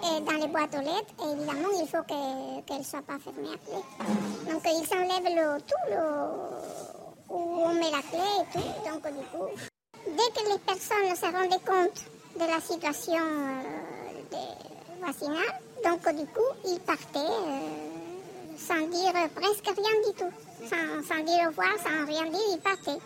et 0.05 0.21
dans 0.23 0.41
les 0.41 0.49
boîtes 0.49 0.75
aux 0.75 0.81
lettres, 0.81 1.13
évidemment, 1.23 1.69
il 1.79 1.87
faut 1.87 2.03
qu'elles 2.05 2.79
ne 2.79 2.83
soient 2.83 3.03
pas 3.03 3.19
fermées 3.19 3.55
après. 3.55 4.51
Donc, 4.51 4.63
ils 4.65 4.97
enlèvent 4.97 5.37
le, 5.37 5.61
tout 5.61 5.91
le, 5.91 7.35
où 7.35 7.61
on 7.63 7.75
met 7.75 7.91
la 7.91 8.01
clé 8.09 8.25
et 8.41 8.53
tout. 8.53 8.91
Donc, 8.91 9.03
du 9.13 9.25
coup, 9.27 9.69
dès 10.17 10.41
que 10.41 10.49
les 10.49 10.59
personnes 10.59 11.17
se 11.17 11.27
rendaient 11.27 11.65
compte 11.65 12.05
de 12.37 12.47
la 12.47 12.61
situation 12.61 13.19
euh, 13.19 15.07
vaccinale, 15.07 15.61
donc, 15.85 16.01
du 16.15 16.27
coup, 16.27 16.51
ils 16.67 16.81
partaient 16.81 17.19
euh, 17.19 18.59
sans 18.59 18.87
dire 18.89 19.13
presque 19.35 19.67
rien 19.67 20.01
du 20.07 20.13
tout. 20.19 20.33
Sans, 20.69 21.07
sans 21.07 21.23
dire 21.23 21.45
au 21.45 21.49
revoir, 21.49 21.75
sans 21.79 22.05
rien 22.05 22.25
dire, 22.31 22.41
ils 22.51 22.61
partaient. 22.61 22.99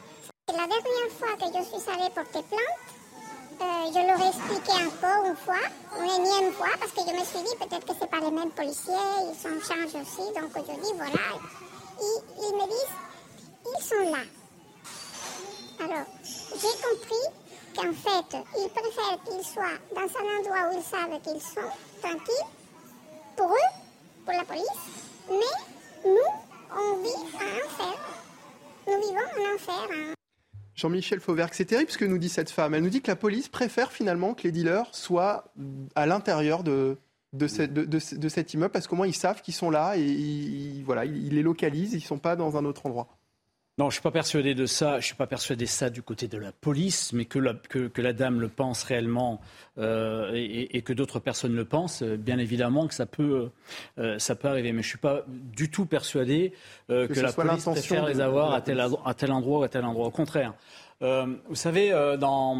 La 0.49 0.67
dernière 0.67 1.13
fois 1.19 1.37
que 1.39 1.47
je 1.47 1.63
suis 1.65 1.91
allée 1.91 2.11
porter 2.11 2.43
plainte, 2.49 2.93
euh, 3.61 3.93
je 3.93 4.07
leur 4.07 4.21
ai 4.21 4.29
expliqué 4.29 4.73
encore 4.73 5.27
une 5.27 5.37
fois, 5.37 5.63
une 5.99 6.25
énième 6.25 6.53
fois, 6.53 6.71
parce 6.81 6.93
que 6.93 7.01
je 7.01 7.15
me 7.15 7.25
suis 7.25 7.39
dit 7.39 7.57
peut-être 7.61 7.87
que 7.87 7.95
ce 7.95 8.07
pas 8.07 8.21
les 8.21 8.31
mêmes 8.31 8.51
policiers, 8.51 8.95
ils 9.31 9.39
s'en 9.39 9.61
changent 9.61 10.03
aussi, 10.03 10.33
donc 10.33 10.51
je 10.57 10.73
dis 10.81 10.93
voilà. 10.97 11.39
Ils, 12.01 12.23
ils 12.39 12.57
me 12.57 12.67
disent, 12.67 12.97
ils 13.67 13.85
sont 13.85 14.11
là. 14.11 14.42
Alors, 15.85 16.07
j'ai 16.55 16.77
compris 16.81 17.25
qu'en 17.75 17.93
fait, 17.93 18.37
ils 18.57 18.69
préfèrent 18.69 19.19
qu'ils 19.25 19.45
soient 19.45 19.79
dans 19.93 20.03
un 20.03 20.39
endroit 20.39 20.71
où 20.71 20.79
ils 20.79 20.85
savent 20.85 21.21
qu'ils 21.23 21.43
sont 21.43 21.69
tranquilles, 22.01 22.47
pour 23.37 23.51
eux, 23.51 23.73
pour 24.25 24.33
la 24.33 24.45
police, 24.45 24.65
mais 25.29 26.05
nous, 26.05 26.17
on 26.71 27.03
vit 27.03 27.09
en 27.35 27.67
enfer. 27.67 27.99
Nous 28.87 29.01
vivons 29.01 29.17
en 29.17 29.55
enfer. 29.55 29.89
Hein. 29.93 30.15
Jean-Michel 30.77 31.19
Fauvergue, 31.19 31.53
c'est 31.53 31.65
terrible 31.65 31.91
ce 31.91 31.99
que 31.99 32.05
nous 32.05 32.19
dit 32.19 32.29
cette 32.29 32.51
femme. 32.51 32.75
Elle 32.75 32.85
nous 32.85 32.91
dit 32.91 33.03
que 33.03 33.11
la 33.11 33.17
police 33.17 33.49
préfère 33.49 33.91
finalement 33.91 34.35
que 34.35 34.45
les 34.45 34.53
dealers 34.53 34.89
soient 34.95 35.53
à 35.97 36.07
l'intérieur 36.07 36.63
de, 36.63 36.97
de, 37.33 37.49
cet 38.29 38.55
immeuble 38.55 38.73
parce 38.73 38.87
qu'au 38.87 38.97
moins 38.97 39.07
ils 39.09 39.15
savent 39.15 39.43
qu'ils 39.43 39.55
sont 39.55 39.71
là 39.71 39.97
et 39.97 40.83
voilà, 40.85 41.05
ils 41.05 41.35
les 41.35 41.43
localisent, 41.43 41.93
ils 41.93 41.97
ne 41.97 42.03
sont 42.03 42.19
pas 42.19 42.37
dans 42.37 42.57
un 42.57 42.65
autre 42.65 42.87
endroit. 42.87 43.09
Non, 43.83 43.91
je 43.91 43.95
suis 43.95 44.03
pas 44.03 44.13
persuadé 44.13 44.55
de 44.55 44.65
ça. 44.65 45.01
Je 45.01 45.07
suis 45.07 45.17
pas 45.17 45.27
persuadé 45.27 45.65
de 45.65 45.69
ça 45.69 45.91
du 45.91 46.03
côté 46.03 46.29
de 46.29 46.39
la 46.39 46.53
police, 46.53 47.13
mais 47.13 47.25
que 47.25 47.41
la, 47.41 47.53
que, 47.55 47.91
la 48.01 48.13
dame 48.13 48.41
le 48.41 48.47
pense 48.47 48.85
réellement 48.85 49.41
euh, 49.77 50.31
et, 50.35 50.83
que 50.83 50.93
d'autres 50.93 51.19
personnes 51.19 51.57
le 51.57 51.65
pensent. 51.65 52.05
Bien 52.05 52.39
évidemment 52.39 52.87
que 52.87 52.95
ça 52.95 53.07
peut, 53.07 53.51
euh, 53.99 54.21
ça 54.21 54.37
peut 54.37 54.47
arriver, 54.47 54.73
mais 54.73 54.83
je 54.83 54.89
suis 54.89 54.99
pas 54.99 55.25
du 55.27 55.69
tout 55.69 55.85
persuadé 55.85 56.53
euh, 56.91 57.09
que, 57.09 57.19
la 57.19 57.33
police 57.33 57.65
préfère 57.65 58.07
les 58.07 58.21
avoir 58.21 58.55
à 58.55 58.61
tel, 58.61 58.79
à 58.79 59.15
tel 59.15 59.33
endroit 59.33 59.59
ou 59.59 59.63
à 59.65 59.69
tel 59.69 59.85
endroit. 59.85 60.07
Au 60.07 60.13
contraire. 60.13 60.55
Euh, 61.03 61.27
vous 61.49 61.55
savez, 61.55 61.93
euh, 61.93 62.17
dans, 62.17 62.55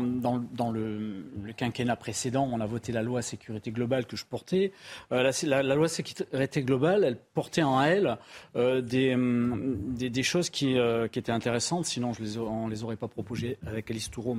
le, 0.73 1.25
quinquennat 1.57 1.97
précédent, 1.97 2.49
on 2.51 2.61
a 2.61 2.67
voté 2.67 2.93
la 2.93 3.03
loi 3.03 3.23
sécurité 3.23 3.71
globale 3.71 4.07
que 4.07 4.17
je 4.17 4.25
portais. 4.25 4.73
Euh, 5.13 5.31
la, 5.45 5.75
loi 5.75 5.89
sécurité 5.89 6.63
globale, 6.63 7.05
elle 7.05 7.17
portait 7.17 7.63
en 7.63 7.83
elle 7.83 8.19
des, 8.55 9.15
hum, 9.15 9.95
des, 9.95 10.23
choses 10.23 10.51
qui, 10.51 10.77
étaient 10.77 11.33
intéressantes, 11.33 11.87
sinon 11.87 12.13
je 12.13 12.23
on 12.39 12.67
ne 12.67 12.71
les 12.71 12.85
aurait 12.85 12.97
pas 12.97 13.09
proposées 13.09 13.59
avec 13.67 13.91
Alice 13.91 14.11
Toureau, 14.11 14.37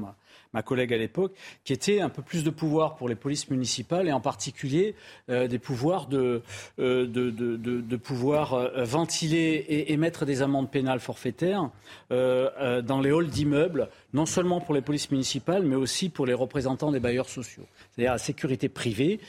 ma, 0.54 0.62
collègue 0.62 0.94
à 0.94 0.98
l'époque, 0.98 1.34
qui 1.64 1.74
était 1.74 2.00
un 2.00 2.10
peu 2.10 2.22
plus 2.22 2.44
de 2.44 2.50
pouvoir 2.50 2.96
pour 2.96 3.10
les 3.10 3.16
polices 3.16 3.50
municipales 3.50 4.08
et 4.08 4.12
en 4.12 4.22
particulier 4.22 4.96
euh, 5.30 5.48
des 5.48 5.60
pouvoirs 5.60 6.08
de, 6.08 6.42
euh, 6.80 7.06
de, 7.08 7.30
de, 7.30 7.58
de, 7.58 7.96
pouvoir 7.98 8.54
euh, 8.54 8.84
ventiler 8.84 9.66
et 9.68 9.94
émettre 9.94 10.26
des 10.26 10.42
amendes 10.42 10.72
pénales 10.72 11.00
forfaitaires 11.00 11.70
dans 12.10 13.02
les 13.02 13.12
halls 13.12 13.28
d'immeubles, 13.28 13.90
non 14.14 14.26
seulement 14.26 14.62
pour 14.62 14.74
les 14.74 14.82
polices 14.82 15.10
municipales, 15.12 15.64
mais 15.64 15.76
aussi 15.76 16.10
pour 16.10 16.26
les 16.26 16.34
représentants 16.34 16.92
des 16.92 17.00
bailleurs 17.00 17.30
sociaux, 17.30 17.66
c'est-à-dire 17.92 18.12
la 18.12 18.18
sécurité 18.18 18.70
privée 18.70 19.20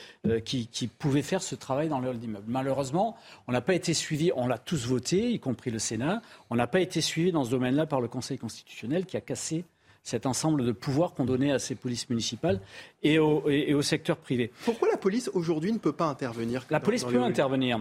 qui, 0.44 0.66
qui 0.66 0.86
pouvait 0.86 1.22
faire 1.22 1.42
ce 1.42 1.54
travail 1.54 1.88
dans 1.88 2.00
les 2.00 2.08
halls 2.08 2.18
d'immeubles. 2.18 2.44
Malheureusement, 2.48 3.16
on 3.46 3.52
n'a 3.52 3.60
pas 3.60 3.74
été 3.74 3.94
suivi, 3.94 4.32
on 4.36 4.46
l'a 4.46 4.58
tous 4.58 4.86
voté, 4.86 5.30
y 5.30 5.40
compris 5.40 5.70
le 5.70 5.78
Sénat, 5.78 6.22
on 6.50 6.56
n'a 6.56 6.66
pas 6.66 6.80
été 6.80 7.00
suivi 7.00 7.32
dans 7.32 7.44
ce 7.44 7.50
domaine-là 7.50 7.86
par 7.86 8.00
le 8.00 8.08
Conseil 8.08 8.38
constitutionnel 8.38 9.06
qui 9.06 9.16
a 9.16 9.20
cassé 9.20 9.64
cet 10.04 10.26
ensemble 10.26 10.64
de 10.64 10.72
pouvoirs 10.72 11.14
qu'on 11.14 11.24
donnait 11.24 11.50
à 11.50 11.58
ces 11.58 11.74
polices 11.74 12.08
municipales 12.10 12.60
et 13.02 13.18
au, 13.18 13.48
et, 13.48 13.72
au, 13.72 13.82
secteur 13.82 14.18
privé. 14.18 14.52
Pourquoi 14.64 14.88
la 14.90 14.98
police 14.98 15.30
aujourd'hui 15.32 15.72
ne 15.72 15.78
peut 15.78 15.92
pas 15.92 16.04
intervenir 16.04 16.66
La 16.70 16.78
police 16.78 17.04
peut 17.04 17.22
intervenir. 17.22 17.80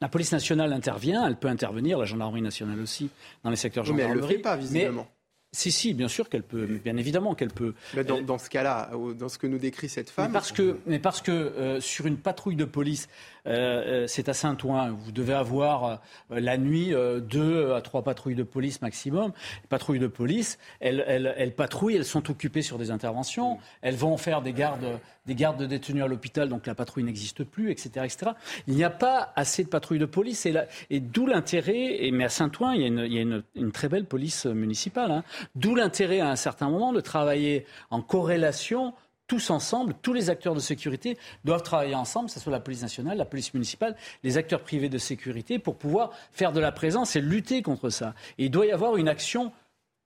La 0.00 0.08
police 0.08 0.32
nationale 0.32 0.72
intervient, 0.72 1.26
elle 1.26 1.36
peut 1.36 1.48
intervenir, 1.48 1.98
la 1.98 2.04
gendarmerie 2.04 2.42
nationale 2.42 2.80
aussi, 2.80 3.10
dans 3.42 3.50
les 3.50 3.56
secteurs 3.56 3.84
gendarmerie. 3.84 4.06
Mais 4.06 4.12
elle 4.12 4.24
ne 4.24 4.28
le 4.28 4.34
fait 4.36 4.42
pas, 4.42 4.56
visiblement. 4.56 5.08
Si, 5.50 5.72
si, 5.72 5.94
bien 5.94 6.08
sûr 6.08 6.28
qu'elle 6.28 6.42
peut, 6.42 6.66
bien 6.66 6.98
évidemment 6.98 7.34
qu'elle 7.34 7.50
peut. 7.50 7.72
Mais 7.94 8.04
dans, 8.04 8.36
ce 8.36 8.50
cas-là, 8.50 8.90
dans 9.18 9.30
ce 9.30 9.38
que 9.38 9.46
nous 9.46 9.56
décrit 9.56 9.88
cette 9.88 10.10
femme. 10.10 10.26
Mais 10.26 10.32
parce 10.32 10.52
que, 10.52 10.78
mais 10.86 10.98
parce 10.98 11.22
que 11.22 11.32
euh, 11.32 11.80
sur 11.80 12.06
une 12.06 12.18
patrouille 12.18 12.54
de 12.54 12.66
police, 12.66 13.08
euh, 13.46 14.02
euh, 14.02 14.06
c'est 14.06 14.28
à 14.28 14.34
Saint-Ouen, 14.34 14.90
vous 14.90 15.10
devez 15.10 15.32
avoir 15.32 16.02
la 16.28 16.58
nuit 16.58 16.92
deux 17.22 17.72
à 17.72 17.80
trois 17.80 18.02
patrouilles 18.02 18.34
de 18.34 18.42
police 18.42 18.82
maximum. 18.82 19.32
Les 19.62 19.68
patrouilles 19.68 19.98
de 19.98 20.06
police, 20.06 20.58
elles, 20.80 21.02
elles, 21.06 21.34
elles 21.38 21.54
patrouillent, 21.54 21.96
elles 21.96 22.04
sont 22.04 22.30
occupées 22.30 22.62
sur 22.62 22.76
des 22.76 22.90
interventions, 22.90 23.58
elles 23.80 23.96
vont 23.96 24.18
faire 24.18 24.42
des 24.42 24.52
gardes, 24.52 25.00
des 25.28 25.34
gardes 25.34 25.60
de 25.60 25.66
détenus 25.66 26.02
à 26.02 26.08
l'hôpital, 26.08 26.48
donc 26.48 26.66
la 26.66 26.74
patrouille 26.74 27.04
n'existe 27.04 27.44
plus, 27.44 27.70
etc., 27.70 27.90
etc. 28.04 28.30
Il 28.66 28.74
n'y 28.74 28.82
a 28.82 28.90
pas 28.90 29.32
assez 29.36 29.62
de 29.62 29.68
patrouilles 29.68 29.98
de 29.98 30.06
police, 30.06 30.46
et, 30.46 30.54
et 30.90 30.98
d'où 30.98 31.26
l'intérêt. 31.26 32.08
Mais 32.12 32.24
à 32.24 32.28
Saint-Ouen, 32.30 32.72
il 32.72 33.12
y 33.12 33.18
a 33.18 33.22
une 33.54 33.72
très 33.72 33.88
belle 33.88 34.06
police 34.06 34.46
municipale. 34.46 35.12
Hein. 35.12 35.24
D'où 35.54 35.74
l'intérêt 35.74 36.20
à 36.20 36.30
un 36.30 36.36
certain 36.36 36.70
moment 36.70 36.92
de 36.92 37.00
travailler 37.00 37.66
en 37.90 38.00
corrélation 38.00 38.94
tous 39.28 39.50
ensemble, 39.50 39.94
tous 40.00 40.14
les 40.14 40.30
acteurs 40.30 40.54
de 40.54 40.60
sécurité 40.60 41.18
doivent 41.44 41.62
travailler 41.62 41.94
ensemble, 41.94 42.28
que 42.28 42.32
ce 42.32 42.40
soit 42.40 42.50
la 42.50 42.60
police 42.60 42.80
nationale, 42.80 43.18
la 43.18 43.26
police 43.26 43.52
municipale, 43.52 43.94
les 44.24 44.38
acteurs 44.38 44.62
privés 44.62 44.88
de 44.88 44.96
sécurité, 44.96 45.58
pour 45.58 45.76
pouvoir 45.76 46.12
faire 46.32 46.50
de 46.50 46.60
la 46.60 46.72
présence 46.72 47.14
et 47.14 47.20
lutter 47.20 47.60
contre 47.60 47.90
ça. 47.90 48.14
Et 48.38 48.46
il 48.46 48.50
doit 48.50 48.64
y 48.64 48.72
avoir 48.72 48.96
une 48.96 49.08
action 49.08 49.52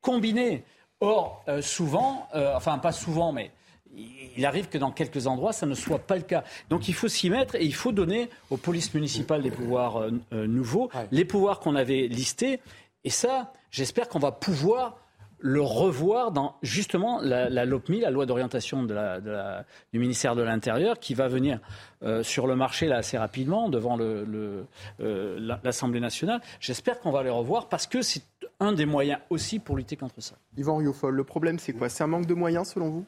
combinée. 0.01 0.65
Or, 1.01 1.45
euh, 1.49 1.63
souvent, 1.63 2.29
euh, 2.35 2.53
enfin 2.55 2.79
pas 2.79 2.93
souvent, 2.93 3.33
mais 3.33 3.53
il 4.37 4.47
arrive 4.47 4.69
que 4.69 4.79
dans 4.79 4.91
quelques 4.91 5.27
endroits, 5.27 5.53
ça 5.53 5.67
ne 5.67 5.75
soit 5.75 5.99
pas 5.99 6.17
le 6.17 6.23
cas. 6.23 6.45
Donc 6.71 6.89
il 6.89 6.95
faut 6.95 7.09
s'y 7.09 7.31
mettre 7.31 7.55
et 7.57 7.65
il 7.65 7.75
faut 7.75 7.93
donner 7.93 8.31
aux 8.51 8.57
polices 8.57 8.95
municipales 8.95 9.43
des 9.43 9.51
pouvoirs 9.51 10.09
euh, 10.33 10.47
nouveaux, 10.47 10.91
les 11.11 11.25
pouvoirs 11.25 11.61
qu'on 11.61 11.77
avait 11.77 12.07
listés. 12.09 12.61
Et 13.05 13.11
ça, 13.11 13.53
j'espère 13.71 14.09
qu'on 14.09 14.19
va 14.19 14.33
pouvoir 14.33 14.99
le 15.45 15.61
revoir 15.61 16.31
dans 16.31 16.55
justement 16.63 17.21
la, 17.21 17.51
la 17.51 17.65
LOPMI, 17.65 18.01
la 18.01 18.11
loi 18.11 18.27
d'orientation 18.27 18.85
de 18.85 18.95
la, 18.95 19.65
du 19.93 19.99
ministère 19.99 20.37
de 20.37 20.43
l'Intérieur, 20.43 21.01
qui 21.01 21.15
va 21.15 21.27
venir 21.27 21.59
euh, 22.05 22.23
sur 22.23 22.47
le 22.47 22.55
marché 22.55 22.87
là, 22.87 22.99
assez 22.99 23.19
rapidement 23.19 23.69
devant 23.69 23.97
le, 23.97 24.65
euh, 25.01 25.57
l'Assemblée 25.65 25.99
nationale. 25.99 26.41
J'espère 26.61 27.01
qu'on 27.01 27.11
va 27.11 27.25
les 27.25 27.31
revoir 27.31 27.69
parce 27.69 27.89
que 27.89 28.03
c'est 28.03 28.23
un 28.61 28.73
des 28.73 28.87
moyens 28.87 29.19
aussi 29.31 29.59
pour 29.59 29.77
lutter 29.77 29.97
contre 29.97 30.21
ça. 30.21 30.37
Yvan 30.57 30.77
Rioufol, 30.77 31.13
le 31.13 31.25
problème 31.25 31.59
c'est 31.59 31.73
quoi? 31.73 31.89
C'est 31.89 32.05
un 32.05 32.07
manque 32.07 32.27
de 32.27 32.35
moyens 32.35 32.69
selon 32.69 32.91
vous? 32.91 33.05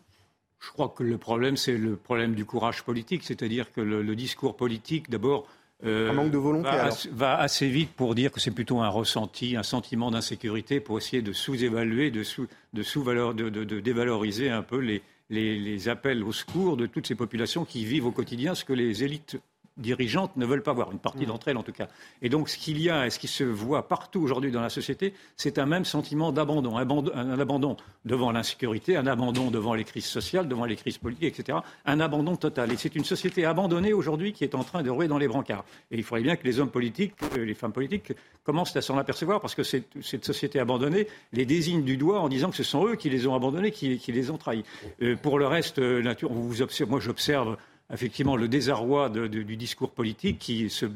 Je 0.65 0.73
crois 0.73 0.89
que 0.89 1.03
le 1.03 1.19
problème 1.19 1.57
c'est 1.57 1.77
le 1.77 1.97
problème 1.97 2.35
du 2.35 2.45
courage 2.45 2.83
politique, 2.83 3.23
c'est-à-dire 3.25 3.73
que 3.73 3.81
le 3.81 4.17
discours 4.17 4.57
politique 4.57 5.11
d'abord 5.11 5.47
euh, 5.85 6.11
un 6.11 6.13
manque 6.15 6.31
de 6.31 6.39
volonté 6.39 6.71
va, 7.13 7.37
assez 7.37 7.69
vite 7.69 7.91
pour 7.91 8.15
dire 8.15 8.33
que 8.33 8.41
c'est 8.41 8.53
plutôt 8.53 8.81
un 8.81 8.89
ressenti, 8.89 9.57
un 9.57 9.63
sentiment 9.63 10.11
d'insécurité 10.11 10.81
pour 10.81 10.97
essayer 10.99 11.21
de 11.21 11.33
sous-évaluer, 11.33 12.11
de, 12.11 12.23
sous, 12.23 12.47
de, 12.73 12.83
sous 12.83 13.03
de, 13.05 13.33
de, 13.51 13.81
dévaloriser 13.81 14.51
un 14.51 14.63
peu 14.63 14.79
les, 14.79 15.03
les, 15.29 15.59
les, 15.59 15.89
appels 15.89 16.23
au 16.23 16.33
secours 16.33 16.77
de 16.79 16.87
toutes 16.87 17.07
ces 17.07 17.15
populations 17.15 17.65
qui 17.65 17.85
vivent 17.85 18.07
au 18.07 18.13
quotidien 18.13 18.55
ce 18.55 18.65
que 18.65 18.73
les 18.73 19.05
élites 19.05 19.39
dirigeantes 19.77 20.37
ne 20.37 20.47
veulent 20.47 20.63
pas 20.63 20.73
voir, 20.73 20.93
une 20.93 20.99
partie 20.99 21.25
mm. 21.25 21.27
d'entre 21.27 21.49
elles 21.49 21.57
en 21.57 21.63
tout 21.63 21.73
cas. 21.73 21.89
Et 22.23 22.29
donc 22.29 22.49
ce 22.49 22.59
qu'il 22.59 22.81
y 22.81 22.91
a 22.91 23.07
et 23.07 23.11
ce 23.11 23.19
qui 23.19 23.29
se 23.29 23.45
voit 23.45 23.89
partout 23.89 24.21
aujourd'hui 24.21 24.51
dans 24.51 24.61
la 24.61 24.71
société, 24.71 25.15
c'est 25.37 25.59
un 25.59 25.67
même 25.67 25.85
sentiment 25.85 26.33
d'abandon, 26.33 26.77
un 26.77 27.39
abandon 27.39 27.77
devant 28.05 28.33
l'insécurité, 28.33 28.97
un 28.97 29.07
abandon 29.07 29.51
devant 29.51 29.75
les 29.75 29.85
crises 29.85 30.07
sociales, 30.07 30.49
devant 30.49 30.65
les 30.65 30.77
crises 30.77 30.99
politiques, 30.99 31.39
etc. 31.39 31.59
Un 31.87 32.01
abandon 32.01 32.37
total. 32.37 32.73
Et 32.73 32.77
c'est 32.77 32.95
une 32.95 33.05
société 33.05 33.45
abandonnée 33.45 33.93
aujourd'hui 33.93 34.33
qui 34.33 34.45
est 34.45 34.55
en 34.55 34.65
train 34.65 34.83
de 34.83 34.91
rouler 34.91 35.09
dans 35.09 35.19
les 35.19 35.29
brancards. 35.29 35.65
Et 35.91 35.97
il 35.97 36.03
faudrait 36.03 36.23
bien 36.23 36.37
que 36.37 36.45
les 36.45 36.61
hommes 36.61 36.71
politiques, 36.71 37.15
euh, 37.37 37.45
les 37.45 37.55
femmes 37.55 37.73
politiques, 37.73 38.13
commencent 38.45 38.77
à 38.77 38.83
s'en 38.83 38.99
apercevoir 38.99 39.41
parce 39.41 39.55
que 39.55 39.63
cette 39.63 40.25
société 40.25 40.61
abandonnée 40.61 41.07
les 41.33 41.47
désigne 41.47 41.83
du 41.83 41.97
doigt 41.97 42.21
en 42.21 42.29
disant 42.29 42.51
que 42.51 42.57
ce 42.57 42.63
sont 42.63 42.87
eux 42.87 42.97
qui 42.97 43.11
les 43.11 43.27
ont 43.27 43.35
abandonnés, 43.35 43.71
qui, 43.71 43.99
les 44.09 44.31
ont 44.31 44.37
trahis. 44.37 44.65
Euh, 45.03 45.17
pour 45.17 45.39
le 45.39 45.47
reste, 45.47 45.79
euh, 45.79 46.03
nature, 46.03 46.33
vous 46.33 46.63
observe, 46.63 46.91
moi 46.91 47.01
j'observe 47.01 47.57
effectivement 47.93 48.37
le 48.37 48.49
désarroi 48.49 49.09
du 49.11 49.57
discours 49.57 49.91
politique 49.91 50.39
qui 50.39 50.71
se, 50.71 50.87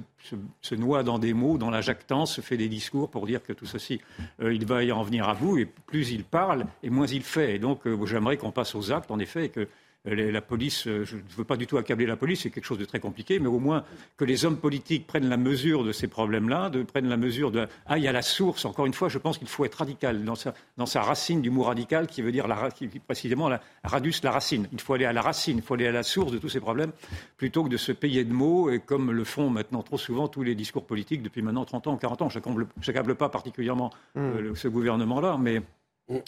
noie 0.74 1.02
dans 1.02 1.18
des 1.18 1.34
mots, 1.34 1.58
dans 1.58 1.70
la 1.70 1.80
jactance, 1.80 2.40
fait 2.40 2.56
des 2.56 2.68
discours 2.68 3.10
pour 3.10 3.26
dire 3.26 3.42
que 3.42 3.52
tout 3.52 3.66
ceci, 3.66 4.00
euh, 4.40 4.54
il 4.54 4.66
va 4.66 4.82
y 4.82 4.92
en 4.92 5.02
venir 5.02 5.28
à 5.28 5.34
vous, 5.34 5.58
et 5.58 5.66
plus 5.66 6.10
il 6.10 6.24
parle, 6.24 6.66
et 6.82 6.90
moins 6.90 7.06
il 7.06 7.22
fait. 7.22 7.56
Et 7.56 7.58
donc, 7.58 7.86
euh, 7.86 8.06
j'aimerais 8.06 8.36
qu'on 8.36 8.52
passe 8.52 8.74
aux 8.74 8.92
actes, 8.92 9.10
en 9.10 9.18
effet, 9.18 9.46
et 9.46 9.48
que 9.50 9.68
la 10.14 10.40
police, 10.40 10.86
euh, 10.86 11.04
je 11.04 11.16
ne 11.16 11.22
veux 11.36 11.44
pas 11.44 11.56
du 11.56 11.66
tout 11.66 11.76
accabler 11.76 12.06
la 12.06 12.16
police, 12.16 12.40
c'est 12.42 12.50
quelque 12.50 12.64
chose 12.64 12.78
de 12.78 12.84
très 12.84 13.00
compliqué, 13.00 13.38
mais 13.38 13.48
au 13.48 13.58
moins 13.58 13.84
que 14.16 14.24
les 14.24 14.44
hommes 14.44 14.56
politiques 14.56 15.06
prennent 15.06 15.28
la 15.28 15.36
mesure 15.36 15.84
de 15.84 15.92
ces 15.92 16.08
problèmes-là, 16.08 16.70
prennent 16.92 17.08
la 17.08 17.16
mesure 17.16 17.50
de 17.50 17.66
ah 17.86 17.98
il 17.98 18.04
y 18.04 18.08
a 18.08 18.12
la 18.12 18.22
source. 18.22 18.64
Encore 18.64 18.86
une 18.86 18.94
fois, 18.94 19.08
je 19.08 19.18
pense 19.18 19.38
qu'il 19.38 19.48
faut 19.48 19.64
être 19.64 19.76
radical 19.76 20.24
dans 20.24 20.34
sa, 20.34 20.54
dans 20.76 20.86
sa 20.86 21.02
racine 21.02 21.42
du 21.42 21.50
mot 21.50 21.62
radical, 21.62 22.06
qui 22.06 22.22
veut 22.22 22.32
dire 22.32 22.48
la, 22.48 22.70
qui, 22.70 22.88
précisément 22.88 23.48
la 23.48 23.60
radus, 23.84 24.14
la 24.22 24.30
racine. 24.30 24.68
Il 24.72 24.80
faut 24.80 24.94
aller 24.94 25.04
à 25.04 25.12
la 25.12 25.22
racine, 25.22 25.58
il 25.58 25.62
faut 25.62 25.74
aller 25.74 25.86
à 25.86 25.92
la 25.92 26.02
source 26.02 26.32
de 26.32 26.38
tous 26.38 26.48
ces 26.48 26.60
problèmes, 26.60 26.92
plutôt 27.36 27.64
que 27.64 27.68
de 27.68 27.76
se 27.76 27.92
payer 27.92 28.24
de 28.24 28.32
mots 28.32 28.70
et 28.70 28.80
comme 28.80 29.12
le 29.12 29.24
font 29.24 29.50
maintenant 29.50 29.82
trop 29.82 29.98
souvent 29.98 30.28
tous 30.28 30.42
les 30.42 30.54
discours 30.54 30.86
politiques 30.86 31.22
depuis 31.22 31.42
maintenant 31.42 31.64
30 31.64 31.86
ans, 31.88 31.96
40 31.96 32.22
ans. 32.22 32.28
Je 32.28 32.38
n'accable 32.86 33.14
pas 33.14 33.28
particulièrement 33.28 33.90
mmh. 34.14 34.20
euh, 34.20 34.54
ce 34.54 34.68
gouvernement-là, 34.68 35.36
mais 35.38 35.62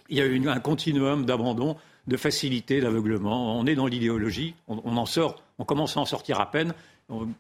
il 0.09 0.17
y 0.17 0.21
a 0.21 0.27
eu 0.27 0.49
un 0.49 0.61
continuum 0.61 1.25
d'abandon 1.25 1.77
de 2.07 2.17
facilité, 2.17 2.81
d'aveuglement. 2.81 3.59
On 3.59 3.67
est 3.67 3.75
dans 3.75 3.87
l'idéologie, 3.87 4.55
on, 4.69 4.97
en 4.97 5.07
sort, 5.07 5.43
on 5.59 5.65
commence 5.65 5.97
à 5.97 6.01
en 6.01 6.07
sortir 6.07 6.41
à 6.41 6.51
peine. 6.51 6.75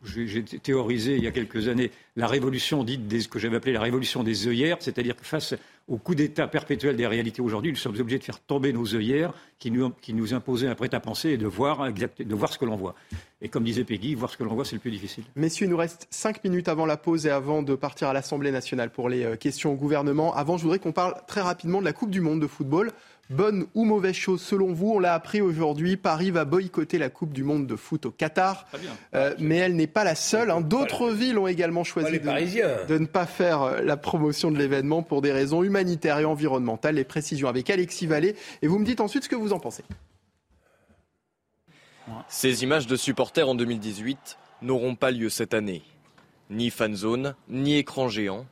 J'ai 0.02 0.42
théorisé 0.42 1.16
il 1.16 1.22
y 1.22 1.28
a 1.28 1.30
quelques 1.30 1.68
années 1.68 1.92
la 2.16 2.26
révolution 2.26 2.82
dite 2.82 3.06
des, 3.06 3.24
que 3.26 3.38
j'avais 3.38 3.56
appelée 3.56 3.72
la 3.72 3.80
révolution 3.80 4.24
des 4.24 4.48
œillères, 4.48 4.78
c'est-à-dire 4.80 5.14
que 5.14 5.24
face 5.24 5.54
au 5.86 5.96
coup 5.96 6.14
d'État 6.14 6.48
perpétuel 6.48 6.96
des 6.96 7.06
réalités 7.06 7.40
aujourd'hui, 7.40 7.70
nous 7.70 7.76
sommes 7.76 7.98
obligés 7.98 8.18
de 8.18 8.24
faire 8.24 8.40
tomber 8.40 8.72
nos 8.72 8.94
œillères 8.94 9.32
qui 9.60 9.70
nous, 9.70 9.90
qui 9.90 10.12
nous 10.12 10.34
imposaient 10.34 10.66
un 10.66 10.74
prêt-à-penser 10.74 11.30
et 11.30 11.36
de 11.36 11.46
voir, 11.46 11.92
de 11.92 12.34
voir 12.34 12.52
ce 12.52 12.58
que 12.58 12.64
l'on 12.64 12.76
voit. 12.76 12.94
Et 13.42 13.48
comme 13.48 13.64
disait 13.64 13.84
Peggy, 13.84 14.14
voir 14.14 14.30
ce 14.30 14.36
que 14.36 14.44
l'on 14.44 14.54
voit, 14.54 14.64
c'est 14.64 14.74
le 14.74 14.80
plus 14.80 14.90
difficile. 14.90 15.24
Messieurs, 15.36 15.66
il 15.66 15.70
nous 15.70 15.76
reste 15.76 16.06
cinq 16.10 16.42
minutes 16.44 16.68
avant 16.68 16.86
la 16.86 16.96
pause 16.96 17.26
et 17.26 17.30
avant 17.30 17.62
de 17.62 17.74
partir 17.74 18.08
à 18.08 18.12
l'Assemblée 18.12 18.50
nationale 18.50 18.90
pour 18.90 19.08
les 19.08 19.24
euh, 19.24 19.36
questions 19.36 19.72
au 19.72 19.76
gouvernement. 19.76 20.34
Avant, 20.34 20.58
je 20.58 20.64
voudrais 20.64 20.78
qu'on 20.78 20.92
parle 20.92 21.14
très 21.26 21.40
rapidement 21.40 21.80
de 21.80 21.84
la 21.84 21.92
Coupe 21.92 22.10
du 22.10 22.20
Monde 22.20 22.40
de 22.40 22.46
football. 22.46 22.92
Bonne 23.30 23.66
ou 23.76 23.84
mauvaise 23.84 24.16
chose 24.16 24.42
selon 24.42 24.72
vous 24.72 24.94
On 24.94 24.98
l'a 24.98 25.14
appris 25.14 25.40
aujourd'hui. 25.40 25.96
Paris 25.96 26.32
va 26.32 26.44
boycotter 26.44 26.98
la 26.98 27.10
Coupe 27.10 27.32
du 27.32 27.44
Monde 27.44 27.68
de 27.68 27.76
foot 27.76 28.06
au 28.06 28.10
Qatar. 28.10 28.66
Euh, 29.14 29.34
mais 29.38 29.56
elle 29.56 29.76
n'est 29.76 29.86
pas 29.86 30.02
la 30.02 30.16
seule. 30.16 30.50
Hein. 30.50 30.60
D'autres 30.60 31.10
villes 31.10 31.38
ont 31.38 31.46
également 31.46 31.84
choisi 31.84 32.18
de, 32.18 32.86
de, 32.86 32.98
ne 32.98 33.06
pas 33.06 33.26
faire 33.26 33.62
euh, 33.62 33.82
la 33.82 33.96
promotion 33.96 34.50
de 34.50 34.58
l'événement 34.58 35.04
pour 35.04 35.22
des 35.22 35.30
raisons 35.30 35.62
humanitaires 35.62 36.18
et 36.18 36.24
environnementales. 36.24 36.96
Les 36.96 37.04
précisions 37.04 37.48
avec 37.48 37.70
Alexis 37.70 38.08
Vallée. 38.08 38.34
Et 38.62 38.66
vous 38.66 38.80
me 38.80 38.84
dites 38.84 39.00
ensuite 39.00 39.22
ce 39.22 39.28
que 39.28 39.36
vous 39.36 39.52
en 39.52 39.60
pensez. 39.60 39.84
Ces 42.28 42.64
images 42.64 42.88
de 42.88 42.96
supporters 42.96 43.48
en 43.48 43.54
2018 43.54 44.38
n'auront 44.62 44.96
pas 44.96 45.12
lieu 45.12 45.28
cette 45.28 45.54
année. 45.54 45.82
Ni 46.50 46.70
fan 46.70 46.96
zone, 46.96 47.36
ni 47.48 47.76
écran 47.76 48.08
géant. 48.08 48.46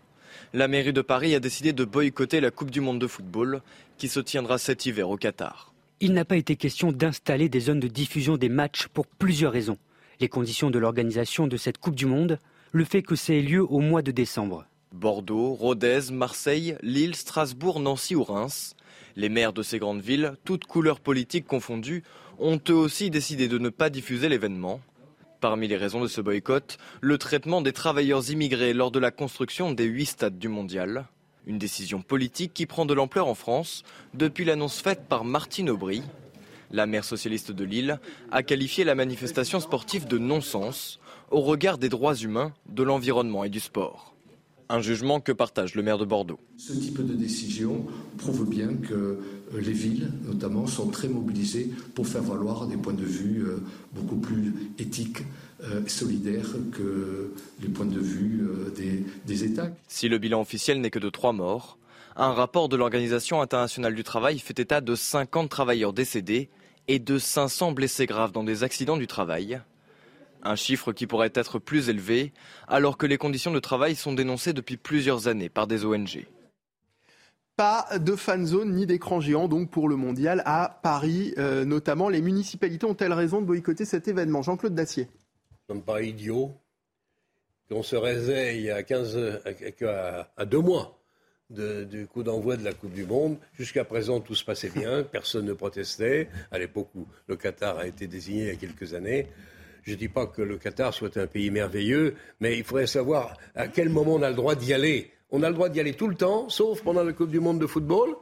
La 0.52 0.68
mairie 0.68 0.92
de 0.92 1.02
Paris 1.02 1.34
a 1.34 1.40
décidé 1.40 1.72
de 1.72 1.84
boycotter 1.84 2.40
la 2.40 2.50
Coupe 2.50 2.70
du 2.70 2.80
Monde 2.80 3.00
de 3.00 3.06
football 3.06 3.60
qui 3.98 4.08
se 4.08 4.20
tiendra 4.20 4.56
cet 4.56 4.86
hiver 4.86 5.10
au 5.10 5.16
Qatar. 5.16 5.74
Il 6.00 6.12
n'a 6.12 6.24
pas 6.24 6.36
été 6.36 6.56
question 6.56 6.92
d'installer 6.92 7.48
des 7.48 7.60
zones 7.60 7.80
de 7.80 7.88
diffusion 7.88 8.36
des 8.36 8.48
matchs 8.48 8.86
pour 8.86 9.06
plusieurs 9.06 9.52
raisons. 9.52 9.78
Les 10.20 10.28
conditions 10.28 10.70
de 10.70 10.78
l'organisation 10.78 11.46
de 11.46 11.56
cette 11.56 11.78
Coupe 11.78 11.96
du 11.96 12.06
Monde, 12.06 12.38
le 12.72 12.84
fait 12.84 13.02
que 13.02 13.16
c'est 13.16 13.42
lieu 13.42 13.62
au 13.62 13.80
mois 13.80 14.02
de 14.02 14.12
décembre. 14.12 14.64
Bordeaux, 14.92 15.52
Rodez, 15.54 16.12
Marseille, 16.12 16.76
Lille, 16.82 17.14
Strasbourg, 17.14 17.80
Nancy 17.80 18.14
ou 18.14 18.22
Reims. 18.22 18.74
Les 19.16 19.28
maires 19.28 19.52
de 19.52 19.62
ces 19.62 19.78
grandes 19.78 20.00
villes, 20.00 20.34
toutes 20.44 20.64
couleurs 20.64 21.00
politiques 21.00 21.46
confondues, 21.46 22.04
ont 22.38 22.60
eux 22.68 22.74
aussi 22.74 23.10
décidé 23.10 23.48
de 23.48 23.58
ne 23.58 23.68
pas 23.68 23.90
diffuser 23.90 24.28
l'événement. 24.28 24.80
Parmi 25.40 25.68
les 25.68 25.76
raisons 25.76 26.00
de 26.00 26.08
ce 26.08 26.20
boycott, 26.20 26.78
le 27.00 27.18
traitement 27.18 27.60
des 27.60 27.72
travailleurs 27.72 28.30
immigrés 28.30 28.74
lors 28.74 28.90
de 28.90 28.98
la 28.98 29.10
construction 29.10 29.72
des 29.72 29.84
huit 29.84 30.06
stades 30.06 30.38
du 30.38 30.48
mondial. 30.48 31.06
Une 31.48 31.58
décision 31.58 32.02
politique 32.02 32.52
qui 32.52 32.66
prend 32.66 32.84
de 32.84 32.92
l'ampleur 32.92 33.26
en 33.26 33.34
France 33.34 33.82
depuis 34.12 34.44
l'annonce 34.44 34.82
faite 34.82 35.06
par 35.08 35.24
Martine 35.24 35.70
Aubry. 35.70 36.02
La 36.70 36.84
maire 36.84 37.06
socialiste 37.06 37.52
de 37.52 37.64
Lille 37.64 38.00
a 38.30 38.42
qualifié 38.42 38.84
la 38.84 38.94
manifestation 38.94 39.58
sportive 39.58 40.06
de 40.06 40.18
non-sens 40.18 41.00
au 41.30 41.40
regard 41.40 41.78
des 41.78 41.88
droits 41.88 42.16
humains, 42.16 42.52
de 42.68 42.82
l'environnement 42.82 43.44
et 43.44 43.48
du 43.48 43.60
sport. 43.60 44.14
Un 44.68 44.82
jugement 44.82 45.20
que 45.20 45.32
partage 45.32 45.74
le 45.74 45.82
maire 45.82 45.96
de 45.96 46.04
Bordeaux. 46.04 46.38
Ce 46.58 46.74
type 46.74 47.00
de 47.00 47.14
décision 47.14 47.86
prouve 48.18 48.46
bien 48.46 48.74
que 48.74 48.92
euh, 48.92 49.18
les 49.54 49.72
villes, 49.72 50.12
notamment, 50.26 50.66
sont 50.66 50.88
très 50.88 51.08
mobilisées 51.08 51.70
pour 51.94 52.06
faire 52.06 52.22
valoir 52.22 52.66
des 52.66 52.76
points 52.76 52.92
de 52.92 53.02
vue 53.02 53.46
euh, 53.46 53.62
beaucoup 53.94 54.16
plus 54.16 54.52
éthiques 54.78 55.22
euh, 55.62 55.86
solidaires 55.86 56.50
que 56.72 57.32
les 57.60 57.68
points 57.68 57.86
de 57.86 57.98
vue 57.98 58.46
des, 58.76 59.04
des 59.26 59.44
États. 59.44 59.70
Si 59.88 60.08
le 60.08 60.18
bilan 60.18 60.40
officiel 60.40 60.80
n'est 60.80 60.90
que 60.90 60.98
de 60.98 61.10
trois 61.10 61.32
morts, 61.32 61.78
un 62.20 62.32
rapport 62.32 62.68
de 62.68 62.76
l'Organisation 62.76 63.40
internationale 63.40 63.94
du 63.94 64.02
travail 64.02 64.40
fait 64.40 64.58
état 64.58 64.80
de 64.80 64.94
50 64.96 65.48
travailleurs 65.48 65.92
décédés 65.92 66.50
et 66.88 66.98
de 66.98 67.16
500 67.16 67.72
blessés 67.72 68.06
graves 68.06 68.32
dans 68.32 68.42
des 68.42 68.64
accidents 68.64 68.96
du 68.96 69.06
travail. 69.06 69.60
Un 70.42 70.56
chiffre 70.56 70.92
qui 70.92 71.06
pourrait 71.06 71.32
être 71.34 71.58
plus 71.58 71.88
élevé 71.88 72.32
alors 72.66 72.96
que 72.96 73.06
les 73.06 73.18
conditions 73.18 73.52
de 73.52 73.60
travail 73.60 73.94
sont 73.94 74.12
dénoncées 74.12 74.52
depuis 74.52 74.76
plusieurs 74.76 75.28
années 75.28 75.48
par 75.48 75.66
des 75.66 75.84
ONG. 75.84 76.26
Pas 77.56 77.86
de 77.98 78.16
fan 78.16 78.46
zone 78.46 78.74
ni 78.74 78.86
d'écran 78.86 79.20
géant 79.20 79.48
donc 79.48 79.70
pour 79.70 79.88
le 79.88 79.96
mondial 79.96 80.42
à 80.44 80.80
Paris. 80.82 81.34
Euh, 81.38 81.64
notamment, 81.64 82.08
les 82.08 82.22
municipalités 82.22 82.86
ont-elles 82.86 83.12
raison 83.12 83.40
de 83.40 83.46
boycotter 83.46 83.84
cet 83.84 84.08
événement? 84.08 84.42
Jean-Claude 84.42 84.74
Dacier. 84.74 85.08
Ça 85.68 85.74
me 85.74 85.82
paraît 85.82 86.08
idiot 86.08 86.54
qu'on 87.68 87.82
se 87.82 87.94
réveille 87.94 88.70
à, 88.70 88.82
15, 88.82 89.42
à, 90.34 90.46
deux 90.46 90.60
mois 90.60 90.98
du 91.50 92.06
coup 92.06 92.22
d'envoi 92.22 92.56
de 92.56 92.64
la 92.64 92.72
Coupe 92.72 92.94
du 92.94 93.04
Monde. 93.04 93.36
Jusqu'à 93.52 93.84
présent, 93.84 94.20
tout 94.20 94.34
se 94.34 94.46
passait 94.46 94.70
bien, 94.70 95.02
personne 95.12 95.44
ne 95.44 95.52
protestait. 95.52 96.30
À 96.50 96.58
l'époque 96.58 96.88
où 96.94 97.06
le 97.26 97.36
Qatar 97.36 97.76
a 97.76 97.86
été 97.86 98.06
désigné 98.06 98.44
il 98.44 98.48
y 98.48 98.50
a 98.50 98.56
quelques 98.56 98.94
années. 98.94 99.26
Je 99.82 99.92
ne 99.92 99.96
dis 99.96 100.08
pas 100.08 100.26
que 100.26 100.40
le 100.40 100.56
Qatar 100.56 100.94
soit 100.94 101.18
un 101.18 101.26
pays 101.26 101.50
merveilleux, 101.50 102.14
mais 102.40 102.56
il 102.56 102.64
faudrait 102.64 102.86
savoir 102.86 103.36
à 103.54 103.68
quel 103.68 103.90
moment 103.90 104.14
on 104.14 104.22
a 104.22 104.30
le 104.30 104.36
droit 104.36 104.54
d'y 104.54 104.72
aller. 104.72 105.10
On 105.30 105.42
a 105.42 105.48
le 105.50 105.54
droit 105.54 105.68
d'y 105.68 105.80
aller 105.80 105.92
tout 105.92 106.08
le 106.08 106.16
temps, 106.16 106.48
sauf 106.48 106.82
pendant 106.82 107.04
la 107.04 107.12
Coupe 107.12 107.30
du 107.30 107.40
Monde 107.40 107.60
de 107.60 107.66
football. 107.66 108.16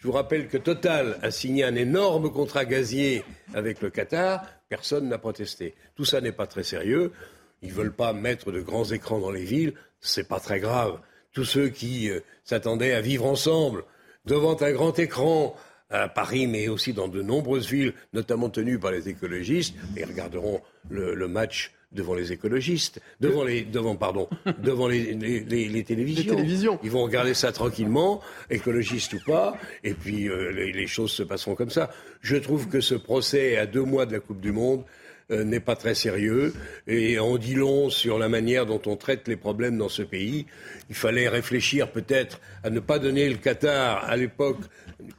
Je 0.00 0.06
vous 0.06 0.14
rappelle 0.14 0.48
que 0.48 0.56
Total 0.56 1.18
a 1.20 1.30
signé 1.30 1.62
un 1.62 1.74
énorme 1.74 2.32
contrat 2.32 2.64
gazier 2.64 3.22
avec 3.52 3.82
le 3.82 3.90
Qatar. 3.90 4.46
Personne 4.70 5.10
n'a 5.10 5.18
protesté. 5.18 5.74
Tout 5.94 6.06
ça 6.06 6.22
n'est 6.22 6.32
pas 6.32 6.46
très 6.46 6.62
sérieux. 6.62 7.12
Ils 7.60 7.68
ne 7.68 7.74
veulent 7.74 7.92
pas 7.92 8.14
mettre 8.14 8.50
de 8.50 8.62
grands 8.62 8.86
écrans 8.86 9.18
dans 9.18 9.30
les 9.30 9.44
villes. 9.44 9.74
Ce 10.00 10.20
n'est 10.20 10.26
pas 10.26 10.40
très 10.40 10.58
grave. 10.58 10.98
Tous 11.34 11.44
ceux 11.44 11.68
qui 11.68 12.08
euh, 12.08 12.20
s'attendaient 12.44 12.94
à 12.94 13.02
vivre 13.02 13.26
ensemble 13.26 13.84
devant 14.24 14.56
un 14.62 14.72
grand 14.72 14.98
écran 14.98 15.54
à 15.90 16.08
Paris, 16.08 16.46
mais 16.46 16.68
aussi 16.68 16.94
dans 16.94 17.08
de 17.08 17.20
nombreuses 17.20 17.68
villes, 17.68 17.92
notamment 18.14 18.48
tenues 18.48 18.78
par 18.78 18.92
les 18.92 19.08
écologistes, 19.08 19.74
et 19.96 20.04
regarderont 20.04 20.62
le, 20.88 21.28
match 21.28 21.74
devant 21.92 22.14
les 22.14 22.32
écologistes, 22.32 23.00
devant 23.20 23.44
les, 23.44 23.62
devant, 23.62 23.96
pardon, 23.96 24.28
devant 24.62 24.88
les, 24.88 25.14
les, 25.14 25.84
télévisions. 25.84 26.78
Ils 26.82 26.90
vont 26.90 27.02
regarder 27.02 27.34
ça 27.34 27.52
tranquillement, 27.52 28.20
écologistes 28.48 29.14
ou 29.14 29.20
pas, 29.24 29.56
et 29.82 29.94
puis 29.94 30.28
euh, 30.28 30.50
les, 30.50 30.86
choses 30.86 31.10
se 31.10 31.22
passeront 31.22 31.54
comme 31.54 31.70
ça. 31.70 31.90
Je 32.20 32.36
trouve 32.36 32.68
que 32.68 32.80
ce 32.80 32.94
procès 32.94 33.56
à 33.56 33.66
deux 33.66 33.82
mois 33.82 34.06
de 34.06 34.12
la 34.12 34.20
Coupe 34.20 34.40
du 34.40 34.52
Monde 34.52 34.84
euh, 35.30 35.44
n'est 35.44 35.60
pas 35.60 35.76
très 35.76 35.94
sérieux 35.94 36.52
et 36.86 37.18
on 37.18 37.36
dit 37.36 37.54
long 37.54 37.90
sur 37.90 38.18
la 38.18 38.28
manière 38.28 38.66
dont 38.66 38.82
on 38.86 38.96
traite 38.96 39.28
les 39.28 39.36
problèmes 39.36 39.78
dans 39.78 39.88
ce 39.88 40.02
pays. 40.02 40.46
Il 40.88 40.96
fallait 40.96 41.28
réfléchir 41.28 41.90
peut-être 41.90 42.40
à 42.62 42.70
ne 42.70 42.80
pas 42.80 42.98
donner 42.98 43.28
le 43.28 43.36
Qatar 43.36 44.04
à 44.08 44.16
l'époque 44.16 44.58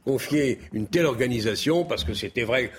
confier 0.04 0.58
une 0.72 0.86
telle 0.86 1.06
organisation 1.06 1.84
parce 1.84 2.04
que 2.04 2.14
c'était 2.14 2.44
vrai 2.44 2.70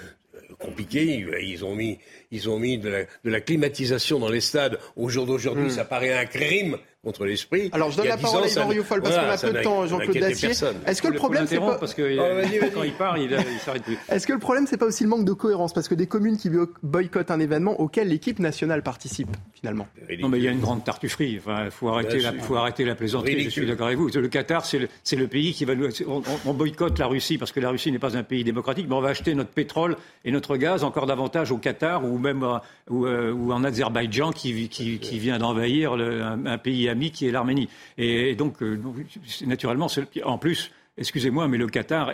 compliqué. 0.60 1.26
Ils 1.42 1.66
ont 1.66 1.76
mis, 1.76 2.00
ils 2.34 2.50
ont 2.50 2.60
mis 2.60 2.78
de 2.78 2.90
la, 2.90 3.04
de 3.04 3.30
la 3.30 3.40
climatisation 3.40 4.20
dans 4.20 4.28
les 4.28 4.42
stades. 4.42 4.80
Au 4.98 5.08
jour 5.08 5.26
d'aujourd'hui, 5.26 5.68
hmm. 5.68 5.70
ça 5.70 5.86
paraît 5.86 6.18
un 6.18 6.26
crime 6.26 6.78
contre 7.04 7.26
l'esprit. 7.26 7.70
Alors 7.74 7.92
je 7.92 7.98
donne 7.98 8.08
la 8.08 8.18
parole 8.18 8.46
à 8.46 8.48
Yvan 8.48 8.68
Rioufol 8.68 9.02
parce 9.02 9.16
qu'on 9.16 9.48
a 9.48 9.52
peu 9.52 9.58
de 9.58 9.64
temps, 9.64 9.86
Jean-Claude 9.88 10.18
Dacier. 10.18 10.52
Est-ce 10.88 11.02
que 11.02 11.10
le 11.10 11.16
problème 11.16 11.46
c'est 11.48 11.60
pas 11.60 11.78
parce 11.78 11.94
que 11.94 12.18
oh, 12.18 12.70
quand 12.74 12.84
il 12.84 12.94
part, 12.94 13.18
il, 13.18 13.32
il 13.32 13.60
s'arrête 13.60 13.84
plus. 13.84 13.98
Est-ce 14.10 14.26
que 14.26 14.34
le 14.34 14.40
problème 14.40 14.66
c'est 14.68 14.78
pas 14.78 14.86
aussi 14.86 15.04
le 15.04 15.10
manque 15.10 15.26
de 15.26 15.34
cohérence? 15.34 15.74
Parce 15.74 15.90
que 15.90 15.96
des 15.96 16.08
communes 16.08 16.38
qui 16.38 16.50
boycottent 16.82 17.32
un 17.32 17.40
événement 17.40 17.80
auquel 17.80 18.08
l'équipe 18.08 18.40
nationale 18.40 18.84
participe 18.84 19.36
finalement 19.54 19.88
Non 20.20 20.30
mais 20.30 20.38
il 20.38 20.46
y 20.46 20.48
a 20.48 20.52
une 20.52 20.62
grande 20.62 20.84
tartufferie. 20.86 21.40
Enfin, 21.40 21.70
faut 21.72 21.90
arrêter 21.90 22.20
la, 22.20 22.34
faut 22.34 22.56
arrêter 22.56 22.86
la 22.86 22.96
plaisanterie. 22.96 23.44
Je 23.44 23.50
suis 23.50 23.68
d'accord 23.68 23.88
avec 23.88 24.00
vous. 24.00 24.08
Le 24.08 24.28
Qatar 24.30 24.66
c'est 24.66 24.80
le, 24.80 24.88
le, 25.12 25.28
pays 25.28 25.54
qui 25.54 25.66
va 25.66 25.74
on, 26.08 26.24
on, 26.46 26.54
boycotte 26.54 27.00
la 27.00 27.08
Russie 27.08 27.38
parce 27.38 27.52
que 27.52 27.60
la 27.60 27.70
Russie 27.70 27.92
n'est 27.92 28.00
pas 28.00 28.16
un 28.16 28.24
pays 28.24 28.46
démocratique, 28.46 28.86
mais 28.88 28.96
on 28.96 29.02
va 29.02 29.10
acheter 29.10 29.36
notre 29.36 29.50
pétrole 29.50 29.98
et 30.24 30.32
notre 30.32 30.56
gaz 30.56 30.86
encore 30.86 31.06
davantage 31.06 31.52
au 31.52 31.58
Qatar 31.58 32.06
ou 32.06 32.18
même 32.24 32.44
euh, 32.44 32.58
ou, 32.90 33.06
euh, 33.06 33.32
ou 33.32 33.52
en 33.54 33.64
Azerbaïdjan 33.64 34.32
qui, 34.32 34.70
qui, 34.70 35.20
vient 35.20 35.38
d'envahir 35.38 35.94
un, 35.94 36.46
un 36.46 36.58
pays 36.58 36.90
ami 36.90 37.12
qui 37.12 37.28
est 37.28 37.32
l'Arménie. 37.32 37.70
Et, 37.98 38.36
donc, 38.36 38.64
euh, 38.64 38.82
naturellement, 39.46 39.88
en 40.24 40.38
plus, 40.40 40.72
excusez-moi, 40.98 41.48
mais 41.48 41.58
le 41.58 41.68
Qatar 41.68 42.12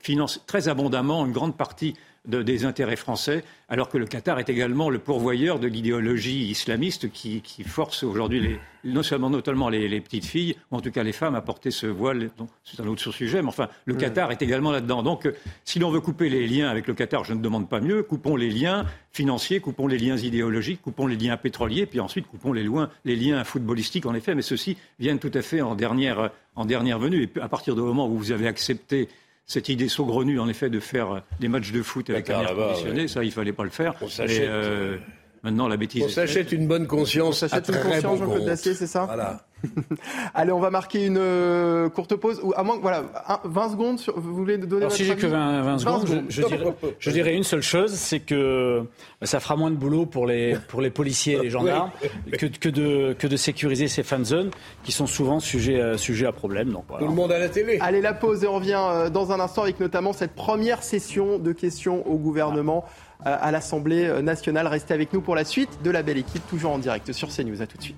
finance 0.00 0.42
très 0.46 0.68
abondamment 0.68 1.24
une 1.24 1.32
grande 1.32 1.56
partie 1.56 1.94
des 2.26 2.64
intérêts 2.64 2.96
français, 2.96 3.44
alors 3.68 3.88
que 3.88 3.98
le 3.98 4.06
Qatar 4.06 4.38
est 4.38 4.48
également 4.48 4.90
le 4.90 4.98
pourvoyeur 4.98 5.58
de 5.58 5.66
l'idéologie 5.66 6.48
islamiste 6.50 7.10
qui, 7.10 7.42
force 7.64 8.02
aujourd'hui 8.02 8.58
non 8.84 9.02
seulement 9.02 9.30
notamment 9.30 9.68
les, 9.68 10.00
petites 10.00 10.24
filles, 10.24 10.56
ou 10.70 10.76
en 10.76 10.80
tout 10.80 10.90
cas 10.90 11.02
les 11.02 11.12
femmes, 11.12 11.34
à 11.34 11.40
porter 11.40 11.70
ce 11.70 11.86
voile. 11.86 12.30
C'est 12.62 12.80
un 12.80 12.86
autre 12.86 13.10
sujet, 13.10 13.42
mais 13.42 13.48
enfin, 13.48 13.68
le 13.84 13.94
Qatar 13.94 14.30
est 14.30 14.42
également 14.42 14.70
là-dedans. 14.70 15.02
Donc, 15.02 15.26
euh, 15.26 15.32
si 15.64 15.78
l'on 15.78 15.90
veut 15.90 16.00
couper 16.00 16.28
les 16.28 16.46
liens 16.46 16.68
avec 16.68 16.86
le 16.86 16.94
Qatar, 16.94 17.24
je 17.24 17.34
ne 17.34 17.40
demande 17.40 17.68
pas 17.68 17.80
mieux, 17.80 18.02
coupons 18.04 18.36
les 18.36 18.50
liens 18.50 18.86
financiers, 19.12 19.60
coupons 19.60 19.88
les 19.88 19.98
liens 19.98 20.16
idéologiques, 20.16 20.82
coupons 20.82 21.06
les 21.06 21.16
liens 21.16 21.36
pétroliers, 21.36 21.86
puis 21.86 22.00
ensuite 22.00 22.26
coupons 22.28 22.52
les, 22.52 22.68
les 23.04 23.16
liens 23.16 23.42
footballistiques, 23.42 24.06
en 24.06 24.14
effet, 24.14 24.34
mais 24.34 24.42
ceux-ci 24.42 24.76
viennent 25.00 25.18
tout 25.18 25.32
à 25.34 25.42
fait 25.42 25.62
en 25.62 25.74
dernière, 25.74 26.30
en 26.54 26.64
dernière 26.64 26.98
venue. 26.98 27.24
Et 27.24 27.40
à 27.40 27.48
partir 27.48 27.74
du 27.74 27.80
moment 27.80 28.08
où 28.08 28.16
vous 28.16 28.30
avez 28.30 28.46
accepté 28.46 29.08
cette 29.46 29.68
idée 29.68 29.88
saugrenue, 29.88 30.40
en 30.40 30.48
effet, 30.48 30.70
de 30.70 30.80
faire 30.80 31.22
des 31.38 31.48
matchs 31.48 31.70
de 31.70 31.82
foot 31.82 32.10
avec 32.10 32.28
un 32.30 32.42
air 32.42 32.54
conditionné, 32.54 33.08
ça, 33.08 33.22
il 33.22 33.30
fallait 33.30 33.52
pas 33.52 33.64
le 33.64 33.70
faire. 33.70 33.94
On 34.00 34.08
s'achète. 34.08 34.48
Euh, 34.48 34.98
maintenant, 35.42 35.68
la 35.68 35.76
bêtise. 35.76 36.04
On 36.04 36.08
s'achète 36.08 36.52
une 36.52 36.66
bonne 36.66 36.86
conscience. 36.86 37.42
On 37.42 37.48
s'achète 37.48 37.68
une 37.68 37.80
conscience, 37.80 38.18
Jean-Claude 38.18 38.44
Dacier, 38.44 38.74
c'est 38.74 38.86
ça 38.86 39.04
Voilà. 39.04 39.40
Allez, 40.34 40.52
on 40.52 40.60
va 40.60 40.70
marquer 40.70 41.06
une 41.06 41.18
euh, 41.18 41.88
courte 41.88 42.14
pause. 42.16 42.40
Ou 42.42 42.52
à 42.56 42.62
moins, 42.62 42.78
voilà, 42.80 43.04
20 43.44 43.70
secondes. 43.70 43.98
Sur, 43.98 44.18
vous 44.18 44.34
voulez 44.34 44.58
donner 44.58 44.76
Alors, 44.76 44.90
votre 44.90 44.96
Si 44.96 45.04
j'ai 45.04 45.16
que 45.16 45.26
20, 45.26 45.78
secondes, 45.78 46.24
Je, 46.28 46.42
dirais, 46.42 46.74
je, 46.98 47.10
dirais, 47.10 47.34
une 47.34 47.42
seule 47.42 47.62
chose, 47.62 47.92
c'est 47.92 48.20
que 48.20 48.82
ça 49.22 49.40
fera 49.40 49.56
moins 49.56 49.70
de 49.70 49.76
boulot 49.76 50.06
pour 50.06 50.26
les, 50.26 50.56
pour 50.68 50.80
les 50.80 50.90
policiers 50.90 51.34
et 51.34 51.42
les 51.42 51.50
gendarmes 51.50 51.90
que, 52.32 52.46
que, 52.46 52.68
de, 52.68 53.14
que 53.18 53.26
de 53.26 53.36
sécuriser 53.36 53.88
ces 53.88 54.02
fan 54.02 54.24
zones 54.24 54.50
qui 54.84 54.92
sont 54.92 55.06
souvent 55.06 55.40
sujets, 55.40 55.80
euh, 55.80 55.96
sujets 55.96 56.26
à 56.26 56.32
problème. 56.32 56.70
Donc, 56.70 56.84
voilà. 56.88 57.04
Tout 57.04 57.10
le 57.10 57.16
monde 57.16 57.32
à 57.32 57.38
la 57.38 57.48
télé. 57.48 57.78
Allez, 57.80 58.00
la 58.00 58.14
pause 58.14 58.44
et 58.44 58.46
on 58.46 58.54
revient 58.54 58.78
euh, 58.78 59.10
dans 59.10 59.32
un 59.32 59.40
instant 59.40 59.62
avec 59.62 59.80
notamment 59.80 60.12
cette 60.12 60.34
première 60.34 60.82
session 60.82 61.38
de 61.38 61.52
questions 61.52 62.06
au 62.06 62.16
gouvernement 62.16 62.84
à 63.24 63.50
l'Assemblée 63.50 64.22
nationale. 64.22 64.66
Restez 64.66 64.94
avec 64.94 65.12
nous 65.12 65.20
pour 65.20 65.34
la 65.34 65.44
suite 65.44 65.82
de 65.82 65.90
la 65.90 66.02
belle 66.02 66.18
équipe, 66.18 66.46
toujours 66.48 66.72
en 66.72 66.78
direct 66.78 67.12
sur 67.12 67.28
CNews. 67.28 67.62
À 67.62 67.66
tout 67.66 67.78
de 67.78 67.82
suite. 67.82 67.96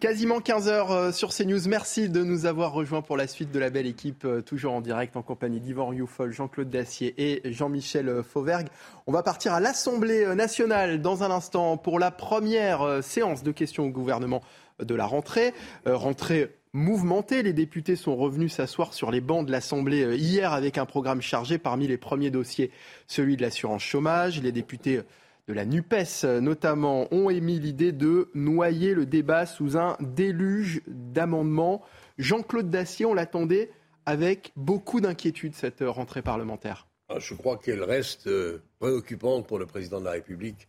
Quasiment 0.00 0.40
15 0.40 0.68
heures 0.68 0.92
euh, 0.92 1.12
sur 1.12 1.28
CNews. 1.28 1.68
Merci 1.68 2.08
de 2.08 2.24
nous 2.24 2.46
avoir 2.46 2.72
rejoints 2.72 3.02
pour 3.02 3.18
la 3.18 3.26
suite 3.26 3.52
de 3.52 3.58
la 3.58 3.68
belle 3.68 3.86
équipe, 3.86 4.24
euh, 4.24 4.40
toujours 4.40 4.72
en 4.72 4.80
direct 4.80 5.14
en 5.14 5.20
compagnie 5.20 5.60
d'Yvan 5.60 5.88
Rioufol, 5.88 6.32
Jean-Claude 6.32 6.70
Dacier 6.70 7.14
et 7.18 7.52
Jean-Michel 7.52 8.08
euh, 8.08 8.22
Fauvergue. 8.22 8.68
On 9.06 9.12
va 9.12 9.22
partir 9.22 9.52
à 9.52 9.60
l'Assemblée 9.60 10.34
nationale 10.34 11.02
dans 11.02 11.22
un 11.22 11.30
instant 11.30 11.76
pour 11.76 11.98
la 11.98 12.10
première 12.10 13.02
séance 13.02 13.42
de 13.42 13.52
questions 13.52 13.84
au 13.84 13.90
gouvernement 13.90 14.42
de 14.78 14.94
la 14.94 15.04
rentrée. 15.04 15.52
Rentrée 15.84 16.59
mouvementée. 16.72 17.42
Les 17.42 17.52
députés 17.52 17.96
sont 17.96 18.16
revenus 18.16 18.52
s'asseoir 18.52 18.94
sur 18.94 19.10
les 19.10 19.20
bancs 19.20 19.46
de 19.46 19.52
l'Assemblée 19.52 20.16
hier 20.16 20.52
avec 20.52 20.78
un 20.78 20.86
programme 20.86 21.22
chargé. 21.22 21.58
Parmi 21.58 21.86
les 21.86 21.98
premiers 21.98 22.30
dossiers, 22.30 22.70
celui 23.06 23.36
de 23.36 23.42
l'assurance 23.42 23.82
chômage. 23.82 24.40
Les 24.42 24.52
députés 24.52 25.00
de 25.48 25.52
la 25.52 25.64
NUPES 25.64 26.24
notamment 26.40 27.12
ont 27.12 27.30
émis 27.30 27.58
l'idée 27.58 27.92
de 27.92 28.30
noyer 28.34 28.94
le 28.94 29.06
débat 29.06 29.46
sous 29.46 29.76
un 29.76 29.96
déluge 30.00 30.82
d'amendements. 30.86 31.82
Jean-Claude 32.18 32.70
Dacier, 32.70 33.06
on 33.06 33.14
l'attendait 33.14 33.70
avec 34.06 34.52
beaucoup 34.56 35.00
d'inquiétude 35.00 35.54
cette 35.54 35.82
rentrée 35.82 36.22
parlementaire. 36.22 36.86
Ah, 37.08 37.18
je 37.18 37.34
crois 37.34 37.58
qu'elle 37.58 37.82
reste 37.82 38.28
euh, 38.28 38.62
préoccupante 38.78 39.46
pour 39.46 39.58
le 39.58 39.66
président 39.66 39.98
de 39.98 40.04
la 40.04 40.12
République 40.12 40.68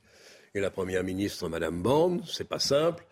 et 0.55 0.59
la 0.59 0.71
première 0.71 1.03
ministre, 1.03 1.47
Madame 1.47 1.81
Borne. 1.81 2.21
C'est 2.25 2.47
pas 2.47 2.59
simple. 2.59 3.05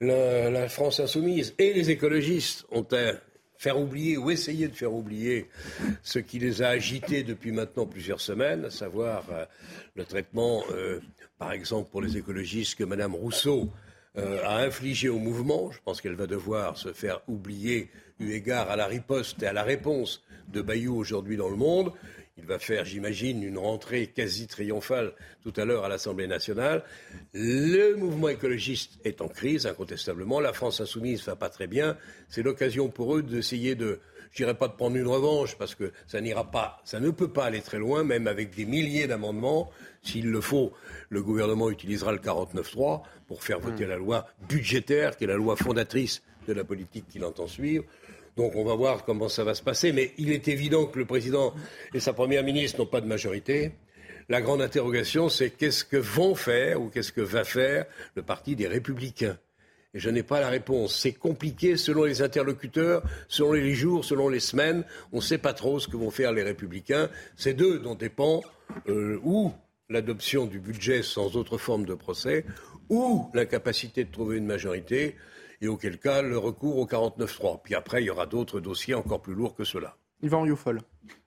La, 0.00 0.68
France 0.68 1.00
insoumise 1.00 1.54
et 1.58 1.72
les 1.72 1.90
écologistes 1.90 2.64
ont 2.70 2.86
un 2.92 3.14
faire 3.56 3.78
oublier 3.78 4.16
ou 4.16 4.30
essayer 4.30 4.68
de 4.68 4.74
faire 4.74 4.92
oublier 4.92 5.48
ce 6.02 6.20
qui 6.20 6.38
les 6.38 6.62
a 6.62 6.68
agités 6.68 7.24
depuis 7.24 7.50
maintenant 7.50 7.86
plusieurs 7.86 8.20
semaines, 8.20 8.66
à 8.66 8.70
savoir 8.70 9.24
euh, 9.32 9.44
le 9.96 10.04
traitement, 10.04 10.62
euh, 10.70 11.00
par 11.38 11.52
exemple 11.52 11.90
pour 11.90 12.00
les 12.00 12.16
écologistes, 12.16 12.76
que 12.76 12.84
Mme 12.84 13.16
Rousseau 13.16 13.68
euh, 14.16 14.40
a 14.44 14.58
infligé 14.58 15.08
au 15.08 15.18
mouvement. 15.18 15.72
Je 15.72 15.78
pense 15.84 16.00
qu'elle 16.00 16.14
va 16.14 16.28
devoir 16.28 16.78
se 16.78 16.92
faire 16.92 17.20
oublier 17.26 17.90
eu 18.20 18.30
égard 18.32 18.70
à 18.70 18.76
la 18.76 18.86
riposte 18.86 19.42
et 19.42 19.46
à 19.46 19.52
la 19.52 19.64
réponse 19.64 20.22
de 20.48 20.62
Bayou 20.62 20.96
aujourd'hui 20.96 21.36
dans 21.36 21.48
le 21.48 21.56
monde. 21.56 21.92
Il 22.38 22.46
va 22.46 22.58
faire, 22.58 22.84
j'imagine, 22.84 23.42
une 23.42 23.58
rentrée 23.58 24.06
quasi 24.06 24.46
triomphale 24.46 25.12
tout 25.42 25.52
à 25.56 25.64
l'heure 25.64 25.84
à 25.84 25.88
l'Assemblée 25.88 26.28
nationale. 26.28 26.84
Le 27.34 27.94
mouvement 27.96 28.28
écologiste 28.28 29.00
est 29.04 29.20
en 29.20 29.28
crise, 29.28 29.66
incontestablement. 29.66 30.38
La 30.38 30.52
France 30.52 30.80
insoumise 30.80 31.20
ne 31.20 31.26
va 31.26 31.36
pas 31.36 31.50
très 31.50 31.66
bien. 31.66 31.96
C'est 32.28 32.42
l'occasion 32.42 32.88
pour 32.88 33.16
eux 33.16 33.22
d'essayer 33.22 33.74
de, 33.74 34.00
je 34.30 34.36
dirais 34.36 34.54
pas 34.54 34.68
de 34.68 34.74
prendre 34.74 34.96
une 34.96 35.08
revanche, 35.08 35.58
parce 35.58 35.74
que 35.74 35.92
ça 36.06 36.20
n'ira 36.20 36.50
pas, 36.50 36.80
ça 36.84 37.00
ne 37.00 37.10
peut 37.10 37.28
pas 37.28 37.46
aller 37.46 37.60
très 37.60 37.78
loin, 37.78 38.04
même 38.04 38.28
avec 38.28 38.54
des 38.54 38.64
milliers 38.64 39.08
d'amendements. 39.08 39.70
S'il 40.02 40.30
le 40.30 40.40
faut, 40.40 40.72
le 41.08 41.22
gouvernement 41.22 41.70
utilisera 41.70 42.12
le 42.12 42.18
49.3 42.18 43.02
pour 43.26 43.42
faire 43.42 43.58
voter 43.58 43.84
hmm. 43.84 43.90
la 43.90 43.96
loi 43.96 44.26
budgétaire, 44.48 45.16
qui 45.16 45.24
est 45.24 45.28
la 45.28 45.36
loi 45.36 45.56
fondatrice 45.56 46.22
de 46.46 46.52
la 46.52 46.64
politique 46.64 47.08
qu'il 47.08 47.24
entend 47.24 47.46
suivre. 47.46 47.84
Donc 48.38 48.54
on 48.54 48.64
va 48.64 48.76
voir 48.76 49.04
comment 49.04 49.28
ça 49.28 49.42
va 49.42 49.52
se 49.52 49.62
passer. 49.62 49.92
Mais 49.92 50.12
il 50.16 50.30
est 50.30 50.46
évident 50.46 50.86
que 50.86 50.98
le 50.98 51.04
président 51.04 51.52
et 51.92 51.98
sa 51.98 52.12
première 52.12 52.44
ministre 52.44 52.78
n'ont 52.78 52.86
pas 52.86 53.00
de 53.00 53.06
majorité. 53.06 53.72
La 54.28 54.40
grande 54.40 54.62
interrogation, 54.62 55.28
c'est 55.28 55.50
qu'est-ce 55.50 55.84
que 55.84 55.96
vont 55.96 56.36
faire 56.36 56.80
ou 56.80 56.88
qu'est-ce 56.88 57.10
que 57.10 57.20
va 57.20 57.44
faire 57.44 57.86
le 58.14 58.22
parti 58.22 58.54
des 58.54 58.68
Républicains? 58.68 59.36
Et 59.92 59.98
je 59.98 60.08
n'ai 60.08 60.22
pas 60.22 60.38
la 60.38 60.50
réponse. 60.50 60.94
C'est 60.94 61.14
compliqué 61.14 61.76
selon 61.76 62.04
les 62.04 62.22
interlocuteurs, 62.22 63.02
selon 63.26 63.54
les 63.54 63.74
jours, 63.74 64.04
selon 64.04 64.28
les 64.28 64.38
semaines. 64.38 64.84
On 65.12 65.16
ne 65.16 65.22
sait 65.22 65.38
pas 65.38 65.52
trop 65.52 65.80
ce 65.80 65.88
que 65.88 65.96
vont 65.96 66.10
faire 66.10 66.32
les 66.32 66.44
républicains. 66.44 67.08
C'est 67.36 67.54
d'eux 67.54 67.80
dont 67.80 67.96
dépend 67.96 68.42
euh, 68.88 69.18
ou 69.24 69.52
l'adoption 69.88 70.46
du 70.46 70.60
budget 70.60 71.02
sans 71.02 71.34
autre 71.34 71.58
forme 71.58 71.86
de 71.86 71.94
procès, 71.94 72.44
ou 72.90 73.30
l'incapacité 73.34 74.04
de 74.04 74.12
trouver 74.12 74.36
une 74.36 74.46
majorité 74.46 75.16
et 75.60 75.68
auquel 75.68 75.98
cas 75.98 76.22
le 76.22 76.38
recours 76.38 76.78
au 76.78 76.86
49.3. 76.86 77.60
Puis 77.62 77.74
après, 77.74 78.02
il 78.02 78.06
y 78.06 78.10
aura 78.10 78.26
d'autres 78.26 78.60
dossiers 78.60 78.94
encore 78.94 79.20
plus 79.20 79.34
lourds 79.34 79.54
que 79.54 79.64
cela. 79.64 79.96
Yvan 80.22 80.42
Rioufol. 80.42 80.80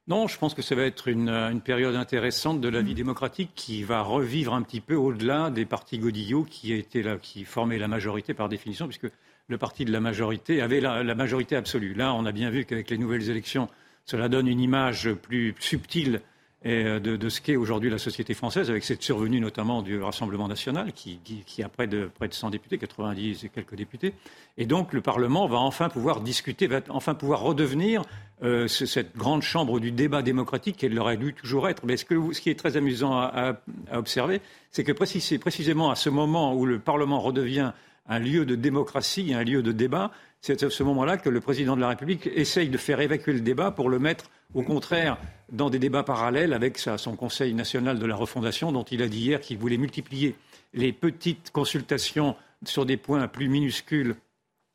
Non, 0.08 0.28
je 0.28 0.38
pense 0.38 0.54
que 0.54 0.62
ça 0.62 0.76
va 0.76 0.84
être 0.84 1.08
une, 1.08 1.62
période 1.64 1.96
intéressante 1.96 2.60
de 2.60 2.68
la 2.68 2.82
vie 2.82 2.96
démocratique 2.96 3.52
qui 3.56 3.84
va 3.84 4.02
revivre 4.02 4.54
un 4.54 4.62
petit 4.62 4.82
peu 4.82 4.96
au-delà 4.96 5.50
des 5.50 5.66
partis 5.66 6.00
godillots 6.00 6.44
qui, 6.44 6.74
étaient 6.74 7.04
là, 7.04 7.18
qui 7.18 7.46
formaient 7.46 7.78
la 7.78 7.88
majorité 7.88 8.34
par 8.34 8.50
définition, 8.50 8.88
puisque 8.88 9.08
le 9.48 9.58
parti 9.58 9.86
de 9.86 9.92
la 9.92 10.00
majorité 10.00 10.62
avait 10.62 10.82
la, 10.82 11.16
majorité 11.16 11.56
absolue. 11.56 11.94
Là, 11.94 12.14
on 12.14 12.26
a 12.26 12.32
bien 12.32 12.50
vu 12.50 12.66
qu'avec 12.66 12.90
les 12.90 12.98
nouvelles 12.98 13.30
élections, 13.30 13.70
cela 14.06 14.28
donne 14.28 14.48
une 14.48 14.60
image 14.60 15.14
plus 15.14 15.56
subtile 15.60 16.22
et 16.64 17.00
de, 17.00 17.30
ce 17.30 17.42
qu'est 17.42 17.56
aujourd'hui 17.56 17.90
la 17.90 17.98
société 17.98 18.36
française, 18.36 18.70
avec 18.70 18.84
cette 18.84 19.02
survenue 19.02 19.40
notamment 19.40 19.82
du 19.82 20.00
Rassemblement 20.00 20.48
national, 20.48 20.94
qui, 20.94 21.20
qui, 21.46 21.64
a 21.64 21.70
près 21.70 21.88
de, 21.88 22.10
près 22.14 22.28
de 22.28 22.34
100 22.36 22.52
députés, 22.52 22.78
90 22.78 23.44
et 23.44 23.50
quelques 23.50 23.76
députés. 23.76 24.14
Et 24.60 24.68
donc 24.68 24.94
le 24.94 25.02
Parlement 25.02 25.48
va 25.48 25.58
enfin 25.58 25.90
pouvoir 25.90 26.22
discuter, 26.22 26.68
va 26.68 26.82
enfin 26.90 27.16
pouvoir 27.16 27.42
redevenir 27.42 28.04
euh, 28.44 28.68
cette 28.68 29.16
grande 29.16 29.42
chambre 29.44 29.80
du 29.80 29.92
débat 29.92 30.22
démocratique 30.22 30.78
qu'elle 30.78 30.98
aurait 31.00 31.18
dû 31.18 31.34
toujours 31.34 31.68
être. 31.68 31.84
Mais 31.86 31.98
ce, 31.98 32.06
que, 32.06 32.34
ce 32.34 32.42
qui 32.42 32.50
est 32.50 32.60
très 32.60 32.78
amusant 32.78 33.18
à, 33.18 33.62
observer, 33.92 34.42
c'est 34.70 34.84
que 34.84 34.94
c'est 35.06 35.38
précisément 35.40 35.90
à 35.90 35.96
ce 35.96 36.10
moment 36.10 36.56
où 36.56 36.66
le 36.66 36.80
Parlement 36.80 37.20
redevient 37.20 37.72
un 38.08 38.20
lieu 38.20 38.46
de 38.46 38.56
démocratie, 38.56 39.34
un 39.34 39.44
lieu 39.44 39.62
de 39.62 39.72
débat, 39.72 40.12
c'est 40.42 40.64
à 40.64 40.70
ce 40.70 40.84
moment-là 40.84 41.18
que 41.18 41.30
le 41.30 41.40
président 41.40 41.76
de 41.76 41.82
la 41.82 41.90
République 41.90 42.28
essaye 42.28 42.70
de 42.70 42.78
faire 42.78 43.00
évacuer 43.00 43.34
le 43.34 43.42
débat 43.42 43.72
pour 43.72 43.90
le 43.90 44.00
mettre, 44.00 44.32
au 44.56 44.64
contraire, 44.64 45.18
dans 45.52 45.70
des 45.70 45.80
débats 45.80 46.04
parallèles 46.04 46.54
avec 46.54 46.80
son 46.80 47.16
Conseil 47.16 47.54
national 47.54 48.00
de 48.00 48.06
la 48.06 48.16
refondation, 48.16 48.72
dont 48.72 48.84
il 48.84 49.04
a 49.04 49.08
dit 49.08 49.20
hier 49.20 49.40
qu'il 49.40 49.60
voulait 49.60 49.78
multiplier 49.78 50.36
les 50.74 50.94
petites 50.94 51.52
consultations 51.52 52.36
sur 52.66 52.86
des 52.86 52.98
points 52.98 53.28
plus 53.28 53.50
minuscules 53.50 54.16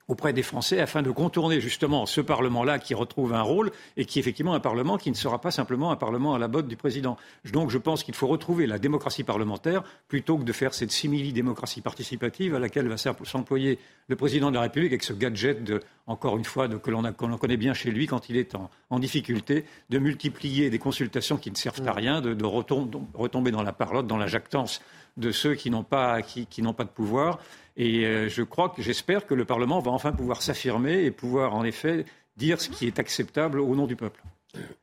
auprès 0.09 0.33
des 0.33 0.43
Français 0.43 0.81
afin 0.81 1.03
de 1.03 1.11
contourner 1.11 1.61
justement 1.61 2.07
ce 2.07 2.21
Parlement-là 2.21 2.79
qui 2.79 2.95
retrouve 2.95 3.35
un 3.35 3.43
rôle 3.43 3.73
et 3.97 4.05
qui 4.05 4.19
est 4.19 4.21
effectivement 4.21 4.55
un 4.55 4.61
Parlement 4.61 4.99
qui 4.99 5.11
ne 5.11 5.17
sera 5.17 5.41
pas 5.41 5.51
simplement 5.51 5.91
un 5.91 5.97
Parlement 5.97 6.35
à 6.35 6.39
la 6.39 6.49
botte 6.49 6.69
du 6.69 6.77
président. 6.77 7.17
Donc 7.53 7.71
je 7.71 7.79
pense 7.79 8.05
qu'il 8.05 8.15
faut 8.15 8.27
retrouver 8.27 8.67
la 8.67 8.79
démocratie 8.79 9.25
parlementaire 9.25 9.83
plutôt 10.09 10.39
que 10.39 10.45
de 10.45 10.53
faire 10.53 10.75
cette 10.75 10.93
simili-démocratie 10.93 11.81
participative 11.81 12.55
à 12.55 12.59
laquelle 12.59 12.89
va 12.89 12.97
s'employer 12.97 13.79
le 14.09 14.17
président 14.17 14.51
de 14.51 14.57
la 14.57 14.63
République 14.63 14.93
avec 14.93 15.03
ce 15.03 15.13
gadget, 15.13 15.65
de, 15.65 15.81
encore 16.07 16.37
une 16.37 16.45
fois, 16.45 16.69
de, 16.69 16.77
que 16.77 16.91
l'on 16.91 17.39
connaît 17.39 17.57
bien 17.57 17.75
chez 17.75 17.91
lui 17.91 18.07
quand 18.07 18.29
il 18.29 18.37
est 18.37 18.55
en, 18.91 18.99
difficulté, 18.99 19.65
de 19.91 19.99
multiplier 19.99 20.71
des 20.71 20.79
consultations 20.79 21.37
qui 21.37 21.51
ne 21.51 21.57
servent 21.57 21.87
à 21.87 21.93
rien, 21.93 22.21
de, 22.21 22.45
retomber 22.45 23.51
dans 23.51 23.63
la 23.63 23.73
parlotte, 23.73 24.07
dans 24.07 24.17
la 24.17 24.29
jactance 24.29 24.81
de 25.17 25.31
ceux 25.31 25.55
qui 25.55 25.71
n'ont 25.71 25.85
pas, 25.85 26.23
qui, 26.23 26.47
qui 26.47 26.63
pas 26.63 26.85
de 26.85 26.91
pouvoir. 26.91 27.39
Et 27.77 28.07
euh, 28.07 28.29
je 28.29 28.43
crois 28.43 28.71
que 28.71 28.83
j'espère 28.83 29.27
que 29.27 29.35
le 29.35 29.45
Parlement 29.45 29.81
va 29.81 29.91
enfin 29.91 30.13
pouvoir 30.13 30.43
s'affirmer 30.43 31.05
et 31.05 31.11
pouvoir 31.11 31.55
en 31.55 31.65
effet 31.65 32.05
dire 32.37 32.61
ce 32.61 32.69
qui 32.69 32.87
est 32.87 32.99
acceptable 32.99 33.61
au 33.61 33.75
nom 33.75 33.87
du 33.87 33.97
peuple. 33.97 34.23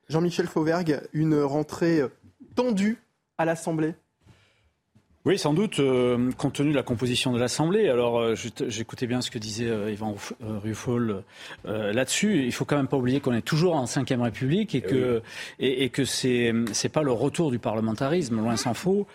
Jean-Michel 0.09 0.47
Fauvergue, 0.47 1.01
une 1.13 1.41
rentrée 1.41 2.01
tendue 2.55 2.97
à 3.37 3.45
l'Assemblée? 3.45 3.95
Oui, 5.25 5.37
sans 5.37 5.53
doute, 5.53 5.79
euh, 5.79 6.31
compte 6.37 6.55
tenu 6.55 6.71
de 6.71 6.75
la 6.75 6.83
composition 6.83 7.31
de 7.31 7.39
l'Assemblée. 7.39 7.87
Alors, 7.87 8.19
euh, 8.19 8.35
j'écoutais 8.67 9.07
bien 9.07 9.21
ce 9.21 9.31
que 9.31 9.39
disait 9.39 9.69
euh, 9.69 9.89
Yvan 9.89 10.17
Ruffol 10.41 11.23
là-dessus. 11.63 12.43
Il 12.43 12.51
faut 12.51 12.65
quand 12.65 12.75
même 12.75 12.89
pas 12.89 12.97
oublier 12.97 13.21
qu'on 13.21 13.33
est 13.33 13.41
toujours 13.41 13.75
en 13.75 13.85
Ve 13.85 14.21
République 14.21 14.75
et 14.75 14.79
eh 14.79 14.81
que, 14.81 15.21
et, 15.59 15.85
et, 15.85 15.89
que 15.89 16.03
c'est 16.03 16.53
c'est 16.73 16.89
pas 16.89 17.03
le 17.03 17.13
retour 17.13 17.51
du 17.51 17.59
parlementarisme, 17.59 18.37
loin 18.37 18.57
s'en 18.57 18.73
faut. 18.73 19.07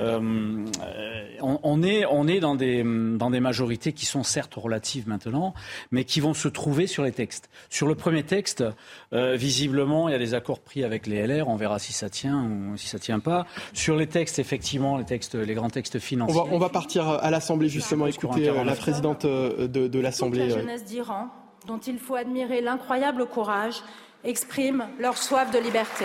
On, 0.00 1.60
on, 1.62 1.82
est, 1.82 2.04
on 2.06 2.28
est 2.28 2.40
dans 2.40 2.54
des, 2.54 2.82
dans 2.84 3.30
des 3.30 3.40
majorités 3.40 3.92
qui 3.92 4.06
sont 4.06 4.22
certes 4.22 4.54
relatives 4.54 5.08
maintenant, 5.08 5.54
mais 5.90 6.04
qui 6.04 6.20
vont 6.20 6.34
se 6.34 6.48
trouver 6.48 6.86
sur 6.86 7.02
les 7.02 7.12
textes. 7.12 7.50
Sur 7.70 7.86
le 7.86 7.94
premier 7.94 8.22
texte, 8.22 8.64
visiblement, 9.12 10.08
il 10.08 10.12
y 10.12 10.14
a 10.14 10.18
des 10.18 10.34
accords 10.34 10.60
pris 10.60 10.84
avec 10.84 11.06
les 11.06 11.26
LR. 11.26 11.48
On 11.48 11.56
verra 11.56 11.78
si 11.78 11.92
ça 11.92 12.08
tient 12.10 12.42
ou 12.42 12.76
si 12.76 12.88
ça 12.88 12.98
tient 12.98 13.20
pas. 13.20 13.46
Sur 13.72 13.96
les 13.96 14.06
textes, 14.06 14.38
effectivement, 14.38 14.96
les 14.96 15.04
textes, 15.04 15.34
les 15.34 15.54
grands 15.54 15.70
textes 15.70 15.98
financiers. 15.98 16.40
On 16.50 16.58
va, 16.58 16.68
partir 16.68 17.08
à 17.08 17.30
l'Assemblée 17.30 17.68
justement, 17.68 18.06
écouter 18.06 18.48
euh, 18.48 18.64
la 18.64 18.74
présidente 18.74 19.24
euh, 19.24 19.68
de, 19.68 20.00
l'Assemblée. 20.00 20.48
la 20.48 20.54
euh. 20.54 20.60
jeunesse 20.60 20.84
d'Iran, 20.84 21.28
dont 21.66 21.78
il 21.78 21.98
faut 21.98 22.14
admirer 22.14 22.60
l'incroyable 22.60 23.26
courage, 23.26 23.82
exprime 24.24 24.86
leur 24.98 25.16
soif 25.16 25.50
de 25.50 25.58
liberté. 25.58 26.04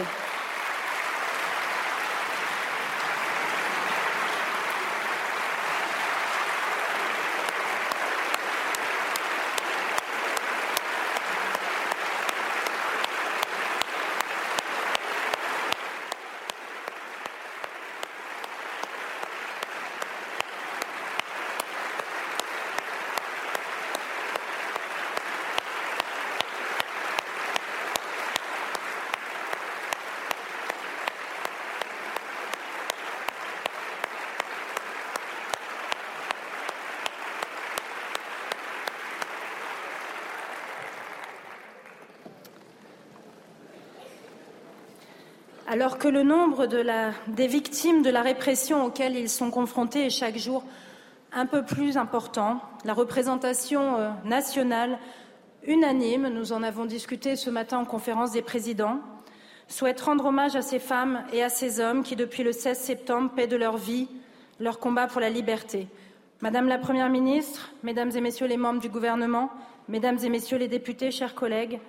Alors 45.71 45.97
que 45.97 46.09
le 46.09 46.23
nombre 46.23 46.65
des 46.65 47.47
victimes 47.47 48.01
de 48.01 48.09
la 48.09 48.21
répression 48.21 48.83
auxquelles 48.83 49.15
ils 49.15 49.29
sont 49.29 49.49
confrontés 49.51 50.05
est 50.05 50.09
chaque 50.09 50.37
jour 50.37 50.65
un 51.31 51.45
peu 51.45 51.63
plus 51.63 51.95
important, 51.95 52.59
la 52.83 52.93
représentation 52.93 53.95
euh, 53.97 54.09
nationale 54.25 54.99
unanime, 55.65 56.27
nous 56.27 56.51
en 56.51 56.61
avons 56.61 56.83
discuté 56.83 57.37
ce 57.37 57.49
matin 57.49 57.77
en 57.77 57.85
conférence 57.85 58.33
des 58.33 58.41
présidents, 58.41 58.99
souhaite 59.69 60.01
rendre 60.01 60.25
hommage 60.25 60.57
à 60.57 60.61
ces 60.61 60.77
femmes 60.77 61.23
et 61.31 61.41
à 61.41 61.47
ces 61.47 61.79
hommes 61.79 62.03
qui, 62.03 62.17
depuis 62.17 62.43
le 62.43 62.51
16 62.51 62.77
septembre, 62.77 63.31
paient 63.33 63.47
de 63.47 63.55
leur 63.55 63.77
vie 63.77 64.09
leur 64.59 64.77
combat 64.77 65.07
pour 65.07 65.21
la 65.21 65.29
liberté. 65.29 65.87
Madame 66.41 66.67
la 66.67 66.79
Première 66.79 67.09
ministre, 67.09 67.71
Mesdames 67.81 68.11
et 68.13 68.19
Messieurs 68.19 68.47
les 68.47 68.57
membres 68.57 68.81
du 68.81 68.89
gouvernement, 68.89 69.49
Mesdames 69.87 70.17
et 70.21 70.27
Messieurs 70.27 70.57
les 70.57 70.67
députés, 70.67 71.11
chers 71.11 71.33
collègues, 71.33 71.79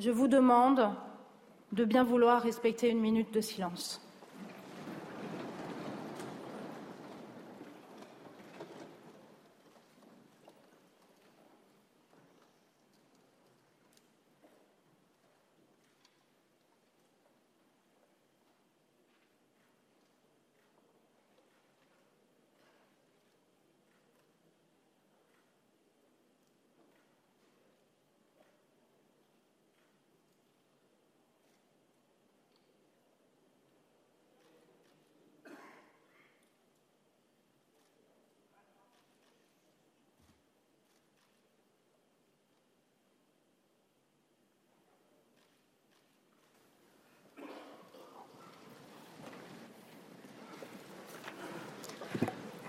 je 0.00 0.10
vous 0.10 0.26
demande 0.26 0.90
de 1.72 1.84
bien 1.84 2.04
vouloir 2.04 2.42
respecter 2.42 2.88
une 2.88 3.00
minute 3.00 3.32
de 3.32 3.40
silence. 3.40 4.00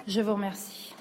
Je 0.10 0.22
vous 0.22 0.34
remercie. 0.34 0.96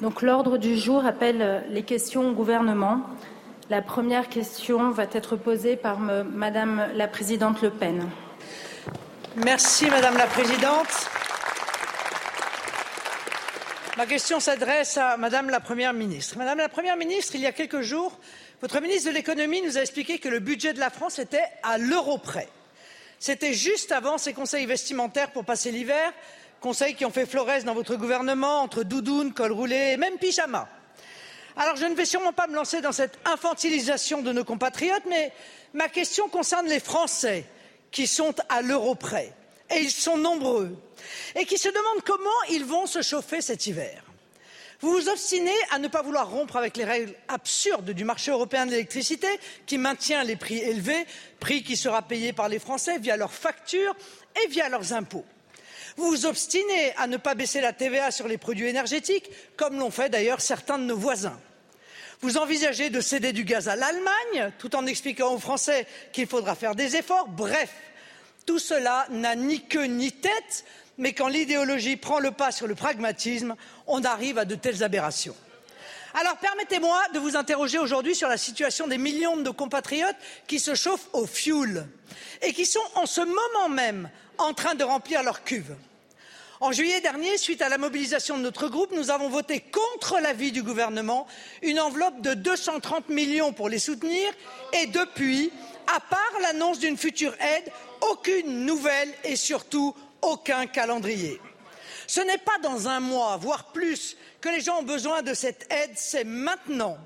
Donc 0.00 0.22
l'ordre 0.22 0.56
du 0.56 0.76
jour 0.76 1.04
appelle 1.04 1.64
les 1.70 1.82
questions 1.82 2.30
au 2.30 2.32
gouvernement. 2.34 3.00
La 3.68 3.82
première 3.82 4.28
question 4.28 4.90
va 4.90 5.06
être 5.12 5.34
posée 5.34 5.74
par 5.74 5.98
Madame 5.98 6.86
la 6.94 7.08
Présidente 7.08 7.62
Le 7.62 7.70
Pen. 7.70 8.08
Merci 9.34 9.90
Madame 9.90 10.16
la 10.16 10.28
Présidente. 10.28 11.15
Ma 13.96 14.04
question 14.04 14.40
s'adresse 14.40 14.98
à 14.98 15.16
Madame 15.16 15.48
la 15.48 15.58
Première 15.58 15.94
ministre. 15.94 16.36
Madame 16.36 16.58
la 16.58 16.68
Première 16.68 16.98
ministre, 16.98 17.34
il 17.34 17.40
y 17.40 17.46
a 17.46 17.52
quelques 17.52 17.80
jours, 17.80 18.18
votre 18.60 18.78
ministre 18.82 19.08
de 19.08 19.14
l'économie 19.14 19.62
nous 19.62 19.78
a 19.78 19.80
expliqué 19.80 20.18
que 20.18 20.28
le 20.28 20.38
budget 20.38 20.74
de 20.74 20.80
la 20.80 20.90
France 20.90 21.18
était 21.18 21.46
à 21.62 21.78
l'euro 21.78 22.18
près. 22.18 22.46
C'était 23.18 23.54
juste 23.54 23.92
avant 23.92 24.18
ces 24.18 24.34
conseils 24.34 24.66
vestimentaires 24.66 25.32
pour 25.32 25.46
passer 25.46 25.70
l'hiver, 25.70 26.12
conseils 26.60 26.94
qui 26.94 27.06
ont 27.06 27.10
fait 27.10 27.24
florès 27.24 27.64
dans 27.64 27.72
votre 27.72 27.96
gouvernement 27.96 28.60
entre 28.60 28.82
doudoune, 28.82 29.32
col 29.32 29.52
roulé 29.52 29.92
et 29.92 29.96
même 29.96 30.18
pyjama. 30.18 30.68
Alors 31.56 31.76
je 31.76 31.86
ne 31.86 31.94
vais 31.94 32.04
sûrement 32.04 32.34
pas 32.34 32.48
me 32.48 32.54
lancer 32.54 32.82
dans 32.82 32.92
cette 32.92 33.18
infantilisation 33.24 34.20
de 34.20 34.30
nos 34.30 34.44
compatriotes, 34.44 35.06
mais 35.08 35.32
ma 35.72 35.88
question 35.88 36.28
concerne 36.28 36.66
les 36.66 36.80
Français 36.80 37.46
qui 37.90 38.06
sont 38.06 38.34
à 38.50 38.60
l'euro 38.60 38.94
près, 38.94 39.32
et 39.70 39.78
ils 39.78 39.90
sont 39.90 40.18
nombreux, 40.18 40.76
et 41.34 41.44
qui 41.44 41.58
se 41.58 41.68
demandent 41.68 42.04
comment 42.04 42.30
ils 42.50 42.64
vont 42.64 42.86
se 42.86 43.02
chauffer 43.02 43.40
cet 43.40 43.66
hiver. 43.66 44.02
Vous 44.80 44.92
vous 44.92 45.08
obstinez 45.08 45.54
à 45.70 45.78
ne 45.78 45.88
pas 45.88 46.02
vouloir 46.02 46.30
rompre 46.30 46.56
avec 46.56 46.76
les 46.76 46.84
règles 46.84 47.14
absurdes 47.28 47.90
du 47.90 48.04
marché 48.04 48.30
européen 48.30 48.66
de 48.66 48.72
l'électricité 48.72 49.28
qui 49.64 49.78
maintient 49.78 50.22
les 50.22 50.36
prix 50.36 50.58
élevés, 50.58 51.06
prix 51.40 51.62
qui 51.62 51.76
sera 51.76 52.02
payé 52.02 52.34
par 52.34 52.50
les 52.50 52.58
Français 52.58 52.98
via 52.98 53.16
leurs 53.16 53.32
factures 53.32 53.96
et 54.42 54.48
via 54.48 54.68
leurs 54.68 54.92
impôts. 54.92 55.24
Vous 55.96 56.10
vous 56.10 56.26
obstinez 56.26 56.92
à 56.96 57.06
ne 57.06 57.16
pas 57.16 57.34
baisser 57.34 57.62
la 57.62 57.72
TVA 57.72 58.10
sur 58.10 58.28
les 58.28 58.36
produits 58.36 58.66
énergétiques, 58.66 59.30
comme 59.56 59.78
l'ont 59.78 59.90
fait 59.90 60.10
d'ailleurs 60.10 60.42
certains 60.42 60.78
de 60.78 60.84
nos 60.84 60.96
voisins. 60.96 61.40
Vous 62.20 62.36
envisagez 62.36 62.90
de 62.90 63.00
céder 63.00 63.32
du 63.32 63.44
gaz 63.44 63.68
à 63.68 63.76
l'Allemagne, 63.76 64.52
tout 64.58 64.76
en 64.76 64.86
expliquant 64.86 65.32
aux 65.32 65.38
Français 65.38 65.86
qu'il 66.12 66.26
faudra 66.26 66.54
faire 66.54 66.74
des 66.74 66.96
efforts. 66.96 67.28
Bref, 67.28 67.70
tout 68.44 68.58
cela 68.58 69.06
n'a 69.10 69.36
ni 69.36 69.66
queue 69.66 69.86
ni 69.86 70.12
tête, 70.12 70.64
mais 70.98 71.12
quand 71.12 71.28
l'idéologie 71.28 71.96
prend 71.96 72.18
le 72.18 72.30
pas 72.30 72.52
sur 72.52 72.66
le 72.66 72.74
pragmatisme, 72.74 73.54
on 73.86 74.02
arrive 74.04 74.38
à 74.38 74.44
de 74.44 74.54
telles 74.54 74.82
aberrations. 74.82 75.36
Alors 76.14 76.36
permettez-moi 76.38 76.98
de 77.12 77.18
vous 77.18 77.36
interroger 77.36 77.78
aujourd'hui 77.78 78.14
sur 78.14 78.28
la 78.28 78.38
situation 78.38 78.86
des 78.86 78.96
millions 78.96 79.36
de 79.36 79.42
nos 79.42 79.52
compatriotes 79.52 80.16
qui 80.46 80.58
se 80.58 80.74
chauffent 80.74 81.08
au 81.12 81.26
fioul 81.26 81.86
et 82.40 82.54
qui 82.54 82.64
sont 82.64 82.80
en 82.94 83.04
ce 83.04 83.20
moment 83.20 83.68
même 83.68 84.08
en 84.38 84.54
train 84.54 84.74
de 84.74 84.84
remplir 84.84 85.22
leur 85.22 85.44
cuve. 85.44 85.74
En 86.60 86.72
juillet 86.72 87.02
dernier, 87.02 87.36
suite 87.36 87.60
à 87.60 87.68
la 87.68 87.76
mobilisation 87.76 88.38
de 88.38 88.42
notre 88.42 88.68
groupe, 88.68 88.92
nous 88.92 89.10
avons 89.10 89.28
voté 89.28 89.60
contre 89.60 90.18
l'avis 90.20 90.52
du 90.52 90.62
gouvernement 90.62 91.26
une 91.60 91.78
enveloppe 91.78 92.22
de 92.22 92.32
230 92.32 93.10
millions 93.10 93.52
pour 93.52 93.68
les 93.68 93.78
soutenir 93.78 94.32
et 94.72 94.86
depuis, 94.86 95.52
à 95.94 96.00
part 96.00 96.40
l'annonce 96.40 96.78
d'une 96.78 96.96
future 96.96 97.34
aide, 97.34 97.70
aucune 98.10 98.64
nouvelle 98.64 99.12
et 99.24 99.36
surtout 99.36 99.94
aucun 100.22 100.66
calendrier. 100.66 101.40
Ce 102.06 102.20
n'est 102.20 102.38
pas 102.38 102.58
dans 102.62 102.88
un 102.88 103.00
mois, 103.00 103.36
voire 103.36 103.72
plus, 103.72 104.16
que 104.40 104.48
les 104.48 104.60
gens 104.60 104.78
ont 104.78 104.84
besoin 104.84 105.22
de 105.22 105.34
cette 105.34 105.70
aide, 105.72 105.92
c'est 105.96 106.24
maintenant. 106.24 106.98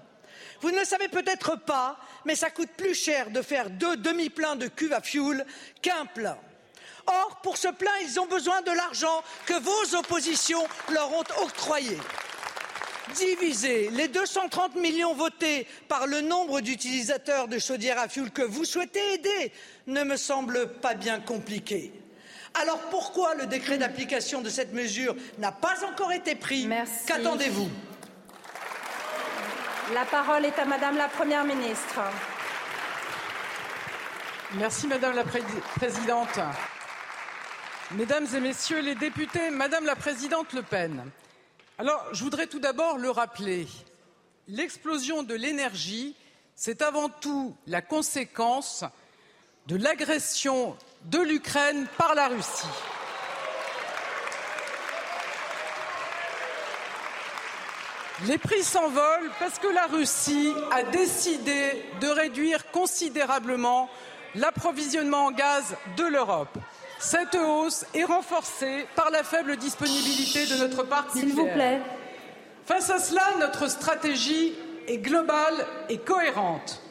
Vous 0.60 0.70
ne 0.70 0.78
le 0.78 0.84
savez 0.84 1.08
peut-être 1.08 1.56
pas, 1.56 1.98
mais 2.24 2.34
ça 2.34 2.50
coûte 2.50 2.70
plus 2.76 2.94
cher 2.94 3.30
de 3.30 3.40
faire 3.40 3.70
deux 3.70 3.96
demi-pleins 3.96 4.56
de 4.56 4.66
cuve 4.68 4.92
à 4.92 5.00
fioul 5.00 5.44
qu'un 5.80 6.04
plein. 6.06 6.36
Or, 7.06 7.40
pour 7.42 7.56
ce 7.56 7.68
plein, 7.68 7.96
ils 8.02 8.20
ont 8.20 8.26
besoin 8.26 8.60
de 8.60 8.70
l'argent 8.70 9.22
que 9.46 9.58
vos 9.58 9.96
oppositions 9.96 10.66
leur 10.90 11.12
ont 11.14 11.24
octroyé. 11.42 11.96
Diviser 13.14 13.90
les 13.90 14.08
230 14.08 14.76
millions 14.76 15.14
votés 15.14 15.66
par 15.88 16.06
le 16.06 16.20
nombre 16.20 16.60
d'utilisateurs 16.60 17.48
de 17.48 17.58
chaudières 17.58 17.98
à 17.98 18.08
fioul 18.08 18.30
que 18.30 18.42
vous 18.42 18.64
souhaitez 18.64 19.14
aider 19.14 19.52
ne 19.86 20.04
me 20.04 20.16
semble 20.16 20.74
pas 20.74 20.94
bien 20.94 21.20
compliqué. 21.20 21.92
Alors 22.54 22.78
pourquoi 22.90 23.34
le 23.34 23.46
décret 23.46 23.78
d'application 23.78 24.40
de 24.42 24.48
cette 24.48 24.72
mesure 24.72 25.14
n'a 25.38 25.52
pas 25.52 25.84
encore 25.84 26.12
été 26.12 26.34
pris? 26.34 26.68
Qu'attendez-vous? 27.06 27.70
La 29.94 30.04
parole 30.04 30.44
est 30.44 30.58
à 30.58 30.64
Madame 30.64 30.96
la 30.96 31.08
Première 31.08 31.44
ministre. 31.44 32.00
Merci 34.54 34.86
Madame 34.88 35.14
la 35.14 35.24
Présidente. 35.24 36.40
Mesdames 37.92 38.26
et 38.34 38.40
Messieurs 38.40 38.80
les 38.80 38.94
députés, 38.94 39.50
Madame 39.50 39.84
la 39.84 39.96
Présidente 39.96 40.52
Le 40.52 40.62
Pen, 40.62 41.10
alors 41.78 42.06
je 42.12 42.22
voudrais 42.22 42.46
tout 42.46 42.60
d'abord 42.60 42.98
le 42.98 43.10
rappeler, 43.10 43.66
l'explosion 44.46 45.22
de 45.24 45.34
l'énergie, 45.34 46.14
c'est 46.54 46.82
avant 46.82 47.08
tout 47.08 47.56
la 47.66 47.82
conséquence 47.82 48.84
de 49.70 49.76
l'agression 49.76 50.76
de 51.04 51.20
l'Ukraine 51.20 51.86
par 51.96 52.16
la 52.16 52.26
Russie. 52.26 52.66
Les 58.26 58.36
prix 58.36 58.64
s'envolent 58.64 59.30
parce 59.38 59.60
que 59.60 59.68
la 59.68 59.86
Russie 59.86 60.52
a 60.72 60.82
décidé 60.82 61.84
de 62.00 62.08
réduire 62.08 62.70
considérablement 62.72 63.88
l'approvisionnement 64.34 65.26
en 65.26 65.30
gaz 65.30 65.76
de 65.96 66.04
l'Europe. 66.04 66.58
Cette 66.98 67.36
hausse 67.36 67.86
est 67.94 68.04
renforcée 68.04 68.86
par 68.96 69.10
la 69.10 69.22
faible 69.22 69.56
disponibilité 69.56 70.46
de 70.46 70.56
notre 70.56 70.82
parc 70.82 71.12
S'il 71.12 71.32
vous 71.32 71.46
plaît. 71.46 71.80
Face 72.66 72.90
à 72.90 72.98
cela, 72.98 73.22
notre 73.38 73.70
stratégie 73.70 74.52
est 74.88 74.98
globale 74.98 75.64
et 75.88 75.98
cohérente. 75.98 76.82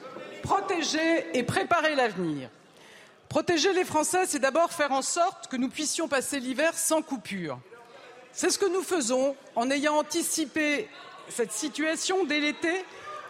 Protéger 0.41 1.27
et 1.33 1.43
préparer 1.43 1.95
l'avenir. 1.95 2.49
Protéger 3.29 3.73
les 3.73 3.85
Français, 3.85 4.25
c'est 4.25 4.39
d'abord 4.39 4.71
faire 4.71 4.91
en 4.91 5.03
sorte 5.03 5.47
que 5.49 5.55
nous 5.55 5.69
puissions 5.69 6.07
passer 6.07 6.39
l'hiver 6.39 6.73
sans 6.75 7.03
coupure. 7.03 7.59
C'est 8.33 8.49
ce 8.49 8.57
que 8.57 8.65
nous 8.65 8.81
faisons 8.81 9.35
en 9.55 9.69
ayant 9.69 9.97
anticipé 9.97 10.89
cette 11.29 11.51
situation 11.51 12.25
dès 12.25 12.39
l'été, 12.39 12.83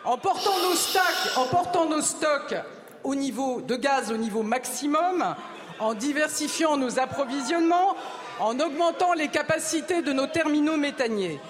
en 0.06 0.18
portant 0.18 0.58
nos 0.70 0.76
stocks, 0.76 1.38
en 1.38 1.47
portant 1.47 1.86
nos 1.86 2.02
stocks 2.02 2.56
au 3.04 3.14
niveau 3.14 3.60
de 3.60 3.76
gaz 3.76 4.10
au 4.10 4.16
niveau 4.16 4.41
maximum, 4.41 5.36
en 5.80 5.93
diversifiant 5.93 6.78
nos 6.78 6.97
approvisionnements, 6.97 7.97
en 8.39 8.58
augmentant 8.62 9.12
les 9.12 9.28
capacités 9.28 10.02
de 10.02 10.14
nos 10.14 10.28
terminaux 10.28 10.78
méthaniers. 10.78 11.41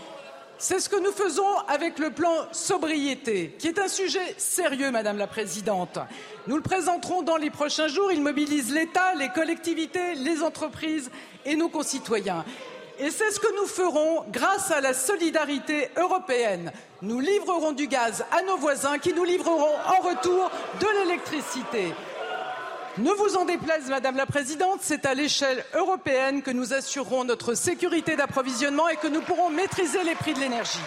C'est 0.61 0.81
ce 0.81 0.89
que 0.89 1.01
nous 1.01 1.13
faisons 1.13 1.57
avec 1.69 1.99
le 1.99 2.09
plan 2.09 2.33
sobriété, 2.51 3.55
qui 3.57 3.69
est 3.69 3.79
un 3.79 3.87
sujet 3.87 4.35
sérieux, 4.37 4.91
Madame 4.91 5.17
la 5.17 5.25
Présidente. 5.25 5.99
Nous 6.47 6.57
le 6.57 6.61
présenterons 6.61 7.21
dans 7.21 7.37
les 7.37 7.49
prochains 7.49 7.87
jours. 7.87 8.11
Il 8.11 8.21
mobilise 8.21 8.73
l'État, 8.73 9.15
les 9.15 9.29
collectivités, 9.29 10.15
les 10.15 10.43
entreprises 10.43 11.11
et 11.45 11.55
nos 11.55 11.69
concitoyens. 11.69 12.43
Et 12.99 13.09
c'est 13.09 13.31
ce 13.31 13.39
que 13.39 13.55
nous 13.55 13.67
ferons 13.67 14.25
grâce 14.33 14.69
à 14.71 14.81
la 14.81 14.93
solidarité 14.93 15.91
européenne. 15.95 16.73
Nous 17.01 17.21
livrerons 17.21 17.71
du 17.71 17.87
gaz 17.87 18.25
à 18.29 18.41
nos 18.41 18.57
voisins 18.57 18.97
qui 18.97 19.13
nous 19.13 19.23
livreront 19.23 19.63
en 19.63 20.01
retour 20.09 20.51
de 20.81 20.87
l'électricité. 20.99 21.93
Ne 22.99 23.11
vous 23.11 23.37
en 23.37 23.45
déplaise, 23.45 23.87
Madame 23.87 24.17
la 24.17 24.25
Présidente, 24.25 24.81
c'est 24.81 25.05
à 25.05 25.13
l'échelle 25.13 25.63
européenne 25.73 26.41
que 26.41 26.51
nous 26.51 26.73
assurerons 26.73 27.23
notre 27.23 27.53
sécurité 27.53 28.17
d'approvisionnement 28.17 28.89
et 28.89 28.97
que 28.97 29.07
nous 29.07 29.21
pourrons 29.21 29.49
maîtriser 29.49 30.03
les 30.03 30.15
prix 30.15 30.33
de 30.33 30.39
l'énergie. 30.41 30.79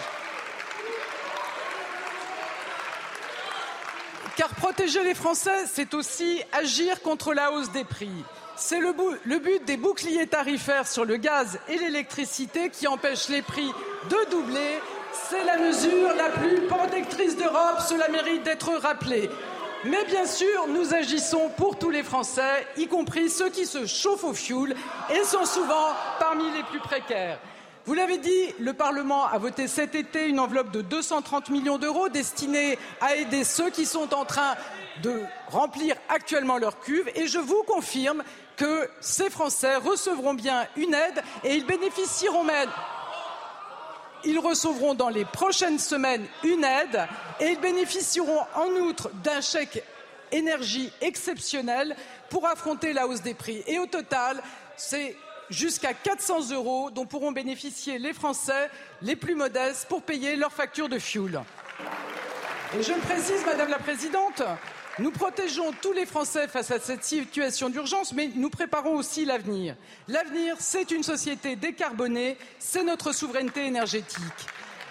Car 4.37 4.49
protéger 4.49 5.03
les 5.03 5.15
Français, 5.15 5.65
c'est 5.65 5.95
aussi 5.95 6.39
agir 6.51 7.01
contre 7.01 7.33
la 7.33 7.51
hausse 7.51 7.71
des 7.71 7.83
prix. 7.83 8.23
C'est 8.57 8.79
le, 8.79 8.93
but 9.39 9.65
des 9.65 9.77
boucliers 9.77 10.27
tarifaires 10.27 10.87
sur 10.87 11.05
le 11.05 11.17
gaz 11.17 11.57
et 11.67 11.79
l'électricité 11.79 12.69
qui 12.69 12.85
empêchent 12.85 13.29
les 13.29 13.41
prix 13.41 13.71
de 14.11 14.29
doubler. 14.29 14.79
C'est 15.31 15.43
la 15.45 15.57
mesure 15.57 16.13
la 16.15 16.29
plus 16.29 16.61
protectrice 16.67 17.35
d'Europe, 17.37 17.79
cela 17.89 18.07
mérite 18.09 18.43
d'être 18.43 18.71
rappelé. 18.73 19.31
Mais 19.85 20.05
bien 20.05 20.25
sûr, 20.25 20.67
nous 20.69 20.93
agissons 20.93 21.49
pour 21.57 21.77
tous 21.77 21.89
les 21.89 22.03
Français, 22.03 22.65
y 22.77 22.87
compris 22.87 23.29
ceux 23.29 23.49
qui 23.49 23.65
se 23.65 23.85
chauffent 23.85 24.23
au 24.23 24.33
fioul 24.33 24.73
et 25.13 25.23
sont 25.25 25.45
souvent 25.45 25.89
parmi 26.19 26.45
les 26.51 26.63
plus 26.63 26.79
précaires. 26.79 27.37
Vous 27.85 27.93
l'avez 27.93 28.17
dit, 28.17 28.53
le 28.59 28.71
Parlement 28.71 29.25
a 29.25 29.37
voté 29.37 29.67
cet 29.67 29.93
été 29.93 30.29
une 30.29 30.39
enveloppe 30.39 30.71
de 30.71 30.81
230 30.81 31.49
millions 31.49 31.77
d'euros 31.77 32.07
destinée 32.07 32.79
à 33.01 33.17
aider 33.17 33.43
ceux 33.43 33.71
qui 33.71 33.85
sont 33.85 34.13
en 34.13 34.23
train 34.23 34.55
de 35.01 35.21
remplir 35.49 35.97
actuellement 36.07 36.57
leur 36.57 36.79
cuve 36.79 37.09
et 37.15 37.27
je 37.27 37.39
vous 37.39 37.63
confirme 37.63 38.23
que 38.55 38.89
ces 39.01 39.29
Français 39.29 39.75
recevront 39.75 40.33
bien 40.33 40.65
une 40.77 40.93
aide 40.93 41.21
et 41.43 41.55
ils 41.55 41.65
bénéficieront 41.65 42.45
même 42.45 42.69
ils 44.25 44.39
recevront 44.39 44.93
dans 44.93 45.09
les 45.09 45.25
prochaines 45.25 45.79
semaines 45.79 46.25
une 46.43 46.63
aide 46.63 47.07
et 47.39 47.47
ils 47.47 47.59
bénéficieront 47.59 48.41
en 48.55 48.67
outre 48.81 49.09
d'un 49.23 49.41
chèque 49.41 49.83
énergie 50.31 50.91
exceptionnel 51.01 51.95
pour 52.29 52.47
affronter 52.47 52.93
la 52.93 53.07
hausse 53.07 53.21
des 53.21 53.33
prix. 53.33 53.63
Et 53.67 53.79
au 53.79 53.85
total, 53.85 54.41
c'est 54.75 55.15
jusqu'à 55.49 55.93
400 55.93 56.51
euros 56.51 56.89
dont 56.89 57.05
pourront 57.05 57.31
bénéficier 57.31 57.99
les 57.99 58.13
Français 58.13 58.69
les 59.01 59.15
plus 59.15 59.35
modestes 59.35 59.87
pour 59.87 60.01
payer 60.01 60.35
leurs 60.35 60.53
factures 60.53 60.89
de 60.89 60.99
fioul. 60.99 61.41
Et 62.77 62.81
je 62.81 62.93
précise, 62.93 63.45
Madame 63.45 63.69
la 63.69 63.77
Présidente, 63.77 64.41
nous 64.99 65.11
protégeons 65.11 65.71
tous 65.81 65.93
les 65.93 66.05
Français 66.05 66.47
face 66.47 66.71
à 66.71 66.79
cette 66.79 67.03
situation 67.03 67.69
d'urgence, 67.69 68.13
mais 68.13 68.29
nous 68.35 68.49
préparons 68.49 68.95
aussi 68.95 69.25
l'avenir. 69.25 69.75
L'avenir, 70.07 70.55
c'est 70.59 70.91
une 70.91 71.03
société 71.03 71.55
décarbonée, 71.55 72.37
c'est 72.59 72.83
notre 72.83 73.11
souveraineté 73.11 73.65
énergétique. 73.65 74.17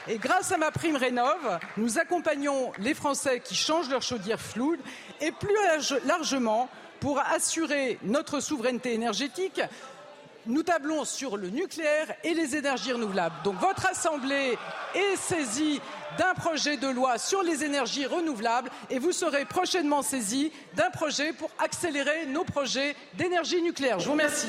Et 0.09 0.18
grâce 0.18 0.50
à 0.50 0.59
ma 0.59 0.72
prime 0.72 0.96
Rénov, 0.96 1.61
nous 1.76 1.98
accompagnons 1.98 2.72
les 2.78 2.94
Français 2.94 3.40
qui 3.40 3.55
changent 3.55 3.88
leur 3.88 4.03
chaudière 4.03 4.40
floue 4.40 4.76
et 5.20 5.30
plus 5.30 5.55
largement, 6.05 6.68
pour 6.98 7.18
assurer 7.18 7.98
notre 8.05 8.38
souveraineté 8.38 8.94
énergétique, 8.94 9.61
nous 10.46 10.62
tablons 10.62 11.05
sur 11.05 11.36
le 11.36 11.50
nucléaire 11.50 12.14
et 12.22 12.32
les 12.32 12.57
énergies 12.57 12.92
renouvelables. 12.92 13.34
Donc 13.44 13.57
votre 13.61 13.86
Assemblée 13.86 14.57
est 14.94 15.16
saisie 15.16 15.80
d'un 16.18 16.34
projet 16.34 16.76
de 16.76 16.88
loi 16.88 17.18
sur 17.18 17.42
les 17.42 17.64
énergies 17.64 18.06
renouvelables 18.06 18.70
et 18.90 18.98
vous 18.98 19.12
serez 19.12 19.44
prochainement 19.44 20.02
saisi 20.02 20.52
d'un 20.74 20.90
projet 20.90 21.32
pour 21.32 21.50
accélérer 21.58 22.26
nos 22.26 22.44
projets 22.44 22.96
d'énergie 23.14 23.62
nucléaire. 23.62 23.98
Je 23.98 24.06
vous 24.06 24.12
remercie. 24.12 24.48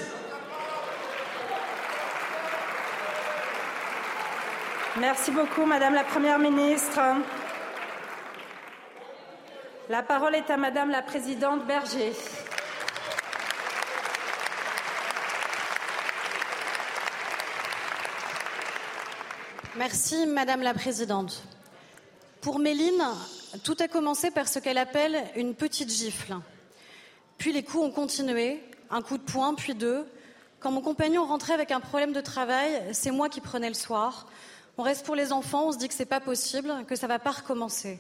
Merci 5.00 5.32
beaucoup, 5.32 5.66
Madame 5.66 5.96
la 5.96 6.04
Première 6.04 6.38
ministre. 6.38 7.00
La 9.90 10.04
parole 10.04 10.36
est 10.36 10.50
à 10.50 10.58
Madame 10.58 10.92
la 10.92 11.02
Présidente 11.02 11.66
Berger. 11.66 12.14
Merci, 19.76 20.28
Madame 20.28 20.62
la 20.62 20.76
Présidente. 20.76 21.44
Pour 22.44 22.60
Méline, 22.60 23.02
tout 23.64 23.78
a 23.80 23.88
commencé 23.88 24.30
par 24.30 24.50
ce 24.50 24.60
qu'elle 24.60 24.78
appelle 24.78 25.24
une 25.38 25.56
petite 25.56 25.90
gifle. 25.90 26.36
Puis 27.38 27.54
les 27.54 27.64
coups 27.64 27.86
ont 27.86 27.90
continué, 27.90 28.62
un 28.90 29.02
coup 29.02 29.18
de 29.18 29.24
poing, 29.24 29.56
puis 29.56 29.76
deux. 29.76 30.06
Quand 30.60 30.70
mon 30.70 30.82
compagnon 30.82 31.26
rentrait 31.26 31.54
avec 31.54 31.72
un 31.72 31.80
problème 31.80 32.12
de 32.12 32.20
travail, 32.20 32.84
c'est 32.92 33.12
moi 33.12 33.30
qui 33.30 33.40
prenais 33.40 33.70
le 33.70 33.74
soir. 33.74 34.28
On 34.78 34.84
reste 34.84 35.06
pour 35.06 35.16
les 35.16 35.32
enfants, 35.32 35.68
on 35.68 35.72
se 35.72 35.78
dit 35.78 35.88
que 35.88 35.94
c'est 35.94 36.06
pas 36.06 36.20
possible, 36.20 36.70
que 36.86 36.98
ça 36.98 37.08
va 37.08 37.18
pas 37.18 37.32
recommencer. 37.32 37.98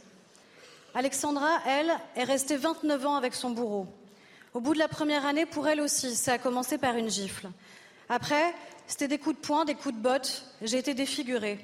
Alexandra, 0.94 1.62
elle, 1.66 1.94
est 2.18 2.26
restée 2.26 2.58
29 2.58 3.06
ans 3.06 3.16
avec 3.16 3.36
son 3.36 3.52
bourreau. 3.52 3.88
Au 4.54 4.60
bout 4.60 4.74
de 4.74 4.80
la 4.80 4.89
première 4.89 5.26
année, 5.26 5.46
pour 5.46 5.70
elle 5.70 5.80
aussi, 5.80 6.18
ça 6.18 6.34
a 6.34 6.38
commencé 6.38 6.78
par 6.78 6.98
une 6.98 7.10
gifle. 7.10 7.50
Après, 8.10 8.54
c'était 8.88 9.08
des 9.08 9.20
coups 9.20 9.38
de 9.38 9.41
poing, 9.41 9.64
des 9.64 9.76
coups 9.76 9.96
de 9.96 10.02
botte. 10.02 10.44
J'ai 10.62 10.80
été 10.80 10.94
défigurée. 10.94 11.60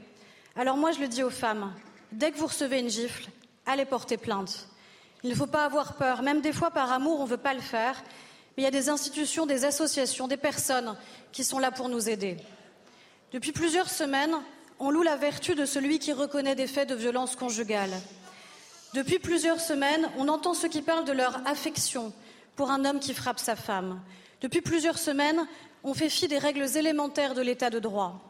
Alors 0.56 0.78
moi, 0.78 0.94
je 0.94 1.02
le 1.02 1.10
dis 1.10 1.24
aux 1.24 1.30
femmes, 1.30 1.74
dès 2.12 2.32
que 2.32 2.38
vous 2.38 2.48
recevez 2.48 2.80
une 2.80 2.90
gifle, 2.90 3.30
allez 3.66 3.86
porter 3.86 4.18
plainte. 4.18 4.68
Il 5.24 5.30
ne 5.30 5.36
faut 5.36 5.48
pas 5.48 5.66
avoir 5.66 5.96
peur. 5.96 6.22
Même 6.22 6.42
des 6.42 6.54
fois, 6.54 6.72
par 6.72 6.92
amour, 6.92 7.20
on 7.20 7.26
ne 7.26 7.30
veut 7.30 7.38
pas 7.38 7.54
le 7.54 7.62
faire. 7.62 8.02
Mais 8.56 8.64
il 8.64 8.66
y 8.66 8.68
a 8.68 8.72
des 8.72 8.90
institutions, 8.90 9.46
des 9.46 9.66
associations, 9.66 10.28
des 10.28 10.38
personnes 10.38 10.96
qui 11.32 11.44
sont 11.44 11.60
là 11.60 11.72
pour 11.72 11.90
nous 11.90 12.10
aider. 12.10 12.38
Depuis 13.32 13.52
plusieurs 13.52 13.90
semaines, 13.90 14.36
on 14.80 14.92
loue 14.92 15.04
la 15.04 15.18
vertu 15.18 15.56
de 15.56 15.66
celui 15.66 16.00
qui 16.00 16.14
reconnaît 16.14 16.56
des 16.56 16.68
faits 16.68 16.90
de 16.90 16.96
violence 16.96 17.36
conjugale. 17.36 17.92
Depuis 18.94 19.20
plusieurs 19.20 19.60
semaines, 19.60 20.10
on 20.18 20.30
entend 20.30 20.54
ceux 20.54 20.70
qui 20.70 20.82
parlent 20.82 21.06
de 21.06 21.12
leur 21.12 21.46
affection 21.48 22.12
pour 22.56 22.72
un 22.72 22.86
homme 22.86 23.00
qui 23.00 23.14
frappe 23.14 23.40
sa 23.40 23.56
femme. 23.56 24.02
Depuis 24.42 24.62
plusieurs 24.62 24.98
semaines, 24.98 25.46
on 25.84 25.94
fait 25.94 26.10
fi 26.10 26.28
des 26.28 26.38
règles 26.38 26.66
élémentaires 26.78 27.36
de 27.36 27.42
l'état 27.42 27.70
de 27.70 27.80
droit. 27.80 28.29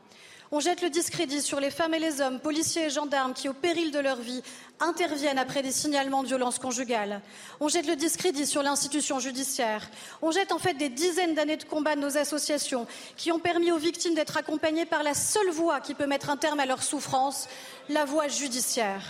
On 0.51 0.59
jette 0.59 0.81
le 0.81 0.89
discrédit 0.89 1.43
sur 1.43 1.59
les 1.59 1.69
femmes 1.69 1.93
et 1.93 1.99
les 1.99 2.21
hommes, 2.21 2.39
policiers 2.39 2.85
et 2.85 2.89
gendarmes, 2.89 3.33
qui, 3.33 3.47
au 3.47 3.53
péril 3.53 3.91
de 3.91 3.99
leur 3.99 4.15
vie, 4.15 4.41
interviennent 4.79 5.37
après 5.37 5.61
des 5.61 5.71
signalements 5.71 6.23
de 6.23 6.27
violences 6.27 6.57
conjugales. 6.57 7.21
On 7.59 7.67
jette 7.67 7.85
le 7.85 7.95
discrédit 7.95 8.47
sur 8.47 8.63
l'institution 8.63 9.19
judiciaire. 9.19 9.87
On 10.23 10.31
jette 10.31 10.51
en 10.51 10.57
fait 10.57 10.73
des 10.73 10.89
dizaines 10.89 11.35
d'années 11.35 11.57
de 11.57 11.65
combat 11.65 11.95
de 11.95 12.01
nos 12.01 12.17
associations 12.17 12.87
qui 13.15 13.31
ont 13.31 13.37
permis 13.37 13.71
aux 13.71 13.77
victimes 13.77 14.15
d'être 14.15 14.37
accompagnées 14.37 14.85
par 14.85 15.03
la 15.03 15.13
seule 15.13 15.51
voie 15.51 15.81
qui 15.81 15.93
peut 15.93 16.07
mettre 16.07 16.31
un 16.31 16.37
terme 16.37 16.59
à 16.59 16.65
leur 16.65 16.81
souffrance, 16.81 17.47
la 17.87 18.05
voie 18.05 18.27
judiciaire. 18.27 19.03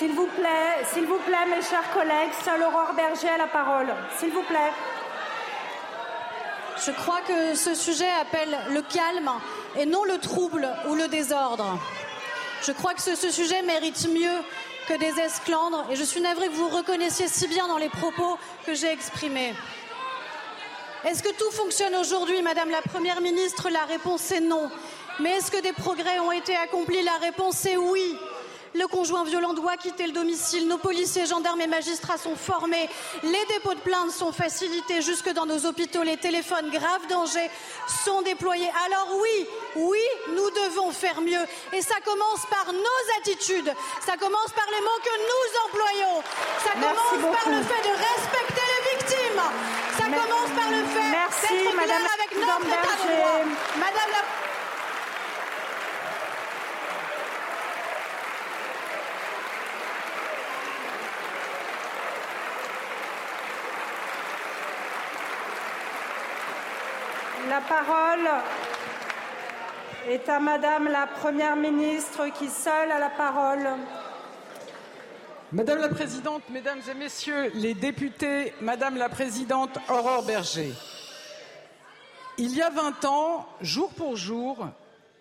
S'il 0.00 0.12
vous 0.12 0.28
plaît, 0.28 0.82
s'il 0.94 1.04
vous 1.04 1.18
plaît, 1.18 1.44
mes 1.54 1.60
chers 1.60 1.92
collègues, 1.92 2.30
Aurore 2.66 2.94
Berger 2.94 3.28
a 3.28 3.36
la 3.36 3.46
parole. 3.48 3.88
S'il 4.18 4.30
vous 4.30 4.42
plaît. 4.44 4.72
Je 6.86 6.90
crois 6.92 7.20
que 7.28 7.54
ce 7.54 7.74
sujet 7.74 8.08
appelle 8.18 8.56
le 8.70 8.80
calme 8.80 9.30
et 9.76 9.84
non 9.84 10.04
le 10.04 10.16
trouble 10.16 10.66
ou 10.88 10.94
le 10.94 11.06
désordre. 11.08 11.78
Je 12.62 12.72
crois 12.72 12.94
que 12.94 13.02
ce, 13.02 13.14
ce 13.14 13.30
sujet 13.30 13.60
mérite 13.60 14.08
mieux 14.08 14.38
que 14.88 14.94
des 14.94 15.20
esclandres 15.20 15.84
et 15.90 15.96
je 15.96 16.02
suis 16.02 16.22
navrée 16.22 16.48
que 16.48 16.54
vous 16.54 16.70
reconnaissiez 16.70 17.28
si 17.28 17.46
bien 17.46 17.68
dans 17.68 17.76
les 17.76 17.90
propos 17.90 18.38
que 18.64 18.72
j'ai 18.72 18.90
exprimés. 18.90 19.54
Est-ce 21.04 21.22
que 21.22 21.32
tout 21.34 21.50
fonctionne 21.50 21.94
aujourd'hui, 21.96 22.40
Madame 22.40 22.70
la 22.70 22.80
Première 22.80 23.20
ministre? 23.20 23.68
La 23.68 23.84
réponse 23.84 24.32
est 24.32 24.40
non. 24.40 24.70
Mais 25.18 25.32
est-ce 25.32 25.50
que 25.50 25.60
des 25.60 25.74
progrès 25.74 26.20
ont 26.20 26.32
été 26.32 26.56
accomplis? 26.56 27.02
La 27.02 27.18
réponse 27.20 27.66
est 27.66 27.76
oui. 27.76 28.16
Le 28.74 28.86
conjoint 28.86 29.24
violent 29.24 29.52
doit 29.52 29.76
quitter 29.76 30.06
le 30.06 30.12
domicile. 30.12 30.68
Nos 30.68 30.78
policiers, 30.78 31.26
gendarmes 31.26 31.60
et 31.60 31.66
magistrats 31.66 32.18
sont 32.18 32.36
formés. 32.36 32.88
Les 33.24 33.44
dépôts 33.48 33.74
de 33.74 33.80
plaintes 33.80 34.12
sont 34.12 34.32
facilités 34.32 35.02
jusque 35.02 35.28
dans 35.32 35.46
nos 35.46 35.66
hôpitaux. 35.66 36.02
Les 36.04 36.16
téléphones 36.16 36.70
grave 36.70 37.06
danger 37.08 37.50
sont 38.04 38.22
déployés. 38.22 38.70
Alors 38.86 39.08
oui, 39.20 39.46
oui, 39.74 40.04
nous 40.28 40.50
devons 40.50 40.92
faire 40.92 41.20
mieux. 41.20 41.44
Et 41.72 41.82
ça 41.82 41.96
commence 42.04 42.46
par 42.48 42.72
nos 42.72 43.02
attitudes. 43.18 43.72
Ça 44.06 44.16
commence 44.16 44.52
par 44.54 44.66
les 44.70 44.80
mots 44.80 45.00
que 45.02 45.16
nous 45.18 45.46
employons. 45.66 46.22
Ça 46.62 46.72
commence 46.72 47.36
par 47.36 47.50
le 47.50 47.62
fait 47.62 47.82
de 47.82 47.94
respecter 47.96 48.66
les 48.70 48.96
victimes. 48.96 49.42
Ça 49.98 50.04
commence 50.04 50.50
par 50.56 50.70
le 50.70 50.84
fait 50.86 51.10
d'être 51.10 51.72
clair 51.72 52.00
avec 52.14 52.30
notre 52.38 52.66
état 52.66 52.96
de 53.02 53.16
droit. 53.16 53.40
Madame 53.78 54.10
la 54.12 54.20
La 54.20 54.49
est 70.08 70.28
à 70.28 70.40
Madame 70.40 70.88
la 70.88 71.06
Première 71.06 71.56
ministre 71.56 72.26
qui 72.38 72.48
seule 72.48 72.90
a 72.90 72.98
la 72.98 73.10
parole. 73.10 73.68
Madame 75.52 75.78
la 75.78 75.88
Présidente, 75.88 76.42
Mesdames 76.50 76.80
et 76.90 76.94
Messieurs 76.94 77.50
les 77.54 77.74
députés, 77.74 78.52
Madame 78.60 78.96
la 78.96 79.08
Présidente 79.08 79.78
Aurore 79.88 80.24
Berger, 80.24 80.72
il 82.38 82.54
y 82.54 82.62
a 82.62 82.70
20 82.70 83.04
ans, 83.04 83.46
jour 83.60 83.92
pour 83.94 84.16
jour, 84.16 84.68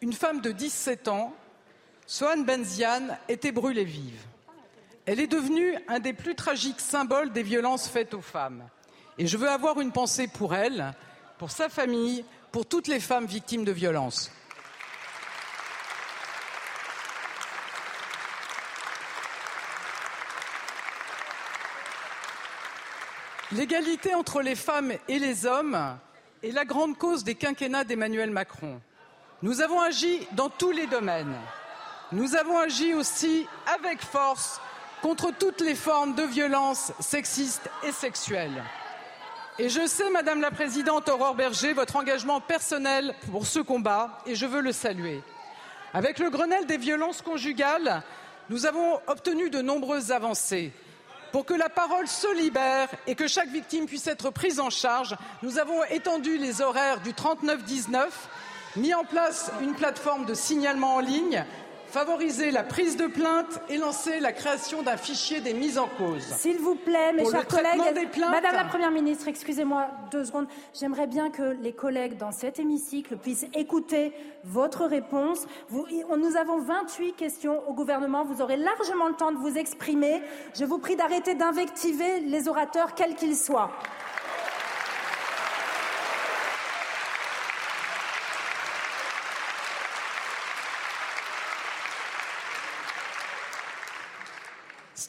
une 0.01 0.13
femme 0.13 0.41
de 0.41 0.51
17 0.51 1.07
ans, 1.07 1.33
Sohan 2.05 2.37
Benziane, 2.37 3.17
était 3.27 3.51
brûlée 3.51 3.83
vive. 3.83 4.21
Elle 5.05 5.19
est 5.19 5.27
devenue 5.27 5.75
un 5.87 5.99
des 5.99 6.13
plus 6.13 6.35
tragiques 6.35 6.79
symboles 6.79 7.31
des 7.31 7.43
violences 7.43 7.87
faites 7.87 8.13
aux 8.13 8.21
femmes. 8.21 8.63
Et 9.17 9.27
je 9.27 9.37
veux 9.37 9.49
avoir 9.49 9.81
une 9.81 9.91
pensée 9.91 10.27
pour 10.27 10.55
elle, 10.55 10.93
pour 11.37 11.51
sa 11.51 11.67
famille, 11.69 12.23
pour 12.51 12.65
toutes 12.65 12.87
les 12.87 12.99
femmes 12.99 13.25
victimes 13.25 13.63
de 13.63 13.71
violences. 13.71 14.31
L'égalité 23.51 24.13
entre 24.13 24.41
les 24.41 24.55
femmes 24.55 24.93
et 25.07 25.17
les 25.17 25.47
hommes 25.47 25.97
est 26.43 26.51
la 26.51 26.65
grande 26.65 26.97
cause 26.97 27.23
des 27.23 27.33
quinquennats 27.33 27.83
d'Emmanuel 27.83 28.29
Macron. 28.29 28.79
Nous 29.41 29.61
avons 29.61 29.81
agi 29.81 30.27
dans 30.33 30.49
tous 30.49 30.71
les 30.71 30.85
domaines. 30.85 31.35
Nous 32.11 32.35
avons 32.35 32.59
agi 32.59 32.93
aussi 32.93 33.47
avec 33.65 34.01
force 34.01 34.61
contre 35.01 35.31
toutes 35.31 35.61
les 35.61 35.75
formes 35.75 36.13
de 36.13 36.23
violence 36.23 36.91
sexistes 36.99 37.69
et 37.83 37.91
sexuelles. 37.91 38.63
Et 39.61 39.67
je 39.67 39.85
sais, 39.87 40.09
Madame 40.09 40.39
la 40.39 40.51
Présidente 40.51 41.09
Aurore 41.09 41.35
Berger, 41.35 41.73
votre 41.73 41.97
engagement 41.97 42.39
personnel 42.39 43.13
pour 43.29 43.45
ce 43.45 43.59
combat, 43.59 44.19
et 44.25 44.33
je 44.33 44.45
veux 44.45 44.61
le 44.61 44.71
saluer. 44.71 45.21
Avec 45.93 46.17
le 46.19 46.29
Grenelle 46.29 46.65
des 46.65 46.77
violences 46.77 47.21
conjugales, 47.21 48.01
nous 48.49 48.65
avons 48.65 49.01
obtenu 49.07 49.49
de 49.49 49.61
nombreuses 49.61 50.13
avancées. 50.13 50.71
Pour 51.33 51.45
que 51.45 51.53
la 51.53 51.67
parole 51.67 52.07
se 52.07 52.33
libère 52.37 52.87
et 53.05 53.15
que 53.15 53.27
chaque 53.27 53.49
victime 53.49 53.85
puisse 53.85 54.07
être 54.07 54.29
prise 54.29 54.61
en 54.61 54.69
charge, 54.69 55.17
nous 55.43 55.59
avons 55.59 55.83
étendu 55.89 56.37
les 56.37 56.61
horaires 56.61 57.01
du 57.01 57.11
39-19, 57.11 58.07
mis 58.77 58.93
en 58.93 59.03
place 59.03 59.51
une 59.61 59.73
plateforme 59.73 60.23
de 60.23 60.35
signalement 60.35 60.95
en 60.95 60.99
ligne, 61.01 61.43
favoriser 61.89 62.51
la 62.51 62.63
prise 62.63 62.97
de 62.97 63.07
plainte 63.07 63.59
et 63.69 63.77
lancer 63.77 64.19
la 64.19 64.31
création 64.31 64.83
d'un 64.83 64.97
fichier 64.97 65.41
des 65.41 65.53
mises 65.53 65.77
en 65.77 65.87
cause. 65.87 66.21
S'il 66.37 66.57
vous 66.59 66.75
plaît, 66.75 67.13
mes 67.13 67.23
Pour 67.23 67.31
chers 67.31 67.47
collègues, 67.47 67.93
des 67.95 68.05
plaintes. 68.05 68.31
Madame 68.31 68.55
la 68.55 68.65
Première 68.65 68.91
ministre, 68.91 69.27
excusez-moi 69.27 69.87
deux 70.11 70.25
secondes. 70.25 70.47
J'aimerais 70.79 71.07
bien 71.07 71.29
que 71.31 71.57
les 71.61 71.73
collègues 71.73 72.17
dans 72.17 72.31
cet 72.31 72.59
hémicycle 72.59 73.17
puissent 73.17 73.47
écouter 73.55 74.13
votre 74.43 74.85
réponse. 74.85 75.45
Vous- 75.69 75.85
nous 76.17 76.37
avons 76.37 76.59
28 76.59 77.13
questions 77.13 77.67
au 77.67 77.73
gouvernement. 77.73 78.23
Vous 78.23 78.41
aurez 78.41 78.57
largement 78.57 79.07
le 79.07 79.15
temps 79.15 79.31
de 79.31 79.37
vous 79.37 79.57
exprimer. 79.57 80.21
Je 80.53 80.65
vous 80.65 80.77
prie 80.77 80.95
d'arrêter 80.95 81.33
d'invectiver 81.33 82.19
les 82.21 82.47
orateurs, 82.47 82.93
quels 82.93 83.15
qu'ils 83.15 83.35
soient. 83.37 83.71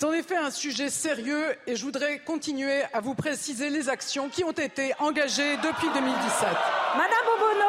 C'est 0.01 0.07
en 0.07 0.13
effet 0.15 0.37
un 0.39 0.51
sujet 0.51 0.89
sérieux 0.89 1.55
et 1.67 1.77
je 1.77 1.85
voudrais 1.85 2.21
continuer 2.21 2.85
à 2.95 3.01
vous 3.01 3.15
préciser 3.15 3.69
les 3.69 3.91
actions 3.91 4.31
qui 4.31 4.43
ont 4.45 4.51
été 4.51 4.95
engagées 4.99 5.59
depuis 5.59 5.89
2017. 5.93 6.49
Madame 6.97 7.19
Obono, 7.37 7.67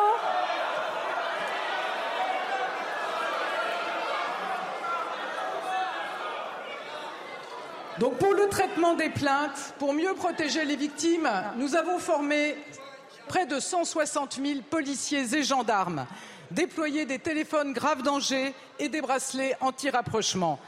Donc 8.00 8.18
pour 8.18 8.34
le 8.34 8.48
traitement 8.48 8.94
des 8.94 9.10
plaintes, 9.10 9.74
pour 9.78 9.92
mieux 9.92 10.14
protéger 10.14 10.64
les 10.64 10.78
victimes, 10.78 11.30
nous 11.58 11.76
avons 11.76 12.00
formé 12.00 12.56
près 13.28 13.46
de 13.46 13.60
160 13.60 14.40
000 14.42 14.62
policiers 14.70 15.36
et 15.36 15.44
gendarmes, 15.44 16.08
déployé 16.50 17.06
des 17.06 17.20
téléphones 17.20 17.74
grave 17.74 18.04
danger 18.04 18.54
et 18.80 18.88
des 18.88 19.02
bracelets 19.02 19.58
anti-rapprochement. 19.60 20.62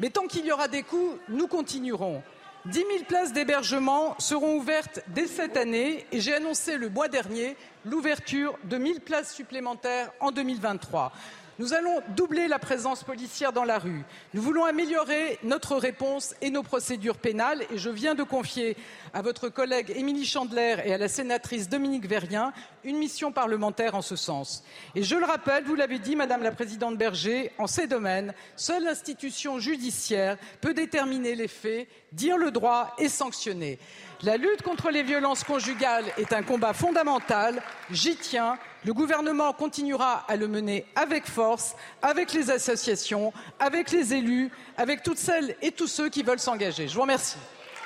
Mais 0.00 0.10
tant 0.10 0.26
qu'il 0.26 0.44
y 0.44 0.52
aura 0.52 0.68
des 0.68 0.82
coûts, 0.82 1.18
nous 1.28 1.46
continuerons. 1.46 2.22
10 2.66 2.78
000 2.78 2.88
places 3.06 3.32
d'hébergement 3.32 4.16
seront 4.18 4.56
ouvertes 4.56 5.00
dès 5.08 5.26
cette 5.26 5.56
année 5.56 6.04
et 6.10 6.20
j'ai 6.20 6.34
annoncé 6.34 6.76
le 6.76 6.88
mois 6.88 7.08
dernier 7.08 7.56
l'ouverture 7.84 8.58
de 8.64 8.76
1 8.76 8.86
000 8.86 9.00
places 9.00 9.32
supplémentaires 9.32 10.10
en 10.18 10.32
2023. 10.32 11.12
Nous 11.58 11.72
allons 11.72 12.02
doubler 12.14 12.48
la 12.48 12.58
présence 12.58 13.02
policière 13.02 13.50
dans 13.50 13.64
la 13.64 13.78
rue. 13.78 14.02
Nous 14.34 14.42
voulons 14.42 14.66
améliorer 14.66 15.38
notre 15.42 15.76
réponse 15.76 16.34
et 16.42 16.50
nos 16.50 16.62
procédures 16.62 17.16
pénales 17.16 17.62
et 17.72 17.78
je 17.78 17.88
viens 17.88 18.14
de 18.14 18.22
confier 18.22 18.76
à 19.14 19.22
votre 19.22 19.48
collègue 19.48 19.90
Émilie 19.96 20.26
Chandler 20.26 20.76
et 20.84 20.92
à 20.92 20.98
la 20.98 21.08
sénatrice 21.08 21.70
Dominique 21.70 22.06
Verrien 22.06 22.52
une 22.84 22.98
mission 22.98 23.32
parlementaire 23.32 23.94
en 23.94 24.02
ce 24.02 24.16
sens. 24.16 24.64
Et 24.94 25.02
je 25.02 25.16
le 25.16 25.24
rappelle, 25.24 25.64
vous 25.64 25.74
l'avez 25.74 25.98
dit, 25.98 26.14
Madame 26.14 26.42
la 26.42 26.52
Présidente 26.52 26.98
Berger, 26.98 27.50
en 27.56 27.66
ces 27.66 27.86
domaines, 27.86 28.34
seule 28.54 28.84
l'institution 28.84 29.58
judiciaire 29.58 30.36
peut 30.60 30.74
déterminer 30.74 31.34
les 31.34 31.48
faits, 31.48 31.88
dire 32.12 32.36
le 32.36 32.50
droit 32.50 32.94
et 32.98 33.08
sanctionner. 33.08 33.78
La 34.22 34.36
lutte 34.36 34.62
contre 34.62 34.90
les 34.90 35.02
violences 35.02 35.44
conjugales 35.44 36.06
est 36.16 36.32
un 36.32 36.42
combat 36.42 36.72
fondamental. 36.72 37.62
J'y 37.90 38.16
tiens. 38.16 38.58
Le 38.86 38.94
gouvernement 38.94 39.52
continuera 39.52 40.22
à 40.28 40.36
le 40.36 40.46
mener 40.46 40.86
avec 40.94 41.26
force, 41.26 41.74
avec 42.02 42.32
les 42.32 42.52
associations, 42.52 43.32
avec 43.58 43.90
les 43.90 44.14
élus, 44.14 44.48
avec 44.76 45.02
toutes 45.02 45.18
celles 45.18 45.56
et 45.60 45.72
tous 45.72 45.88
ceux 45.88 46.08
qui 46.08 46.22
veulent 46.22 46.38
s'engager. 46.38 46.86
Je 46.86 46.94
vous 46.94 47.00
remercie. 47.00 47.36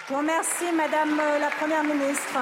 je 0.07 0.13
vous 0.13 0.19
remercie, 0.19 0.71
Madame 0.77 1.19
euh, 1.19 1.39
la 1.39 1.49
Première 1.49 1.85
ministre. 1.85 2.39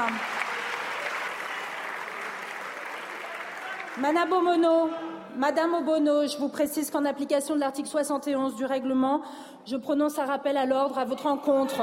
Madame 3.99 4.33
Obono, 4.33 4.91
Madame 5.37 5.75
Obono, 5.75 6.27
je 6.27 6.37
vous 6.39 6.49
précise 6.49 6.91
qu'en 6.91 7.05
application 7.05 7.55
de 7.55 7.61
l'article 7.61 7.89
71 7.89 8.57
du 8.57 8.65
règlement, 8.65 9.23
je 9.67 9.77
prononce 9.77 10.19
un 10.19 10.27
rappel 10.27 10.57
à 10.57 10.67
l'ordre 10.67 10.99
à 10.99 11.05
votre 11.05 11.27
encontre. 11.27 11.83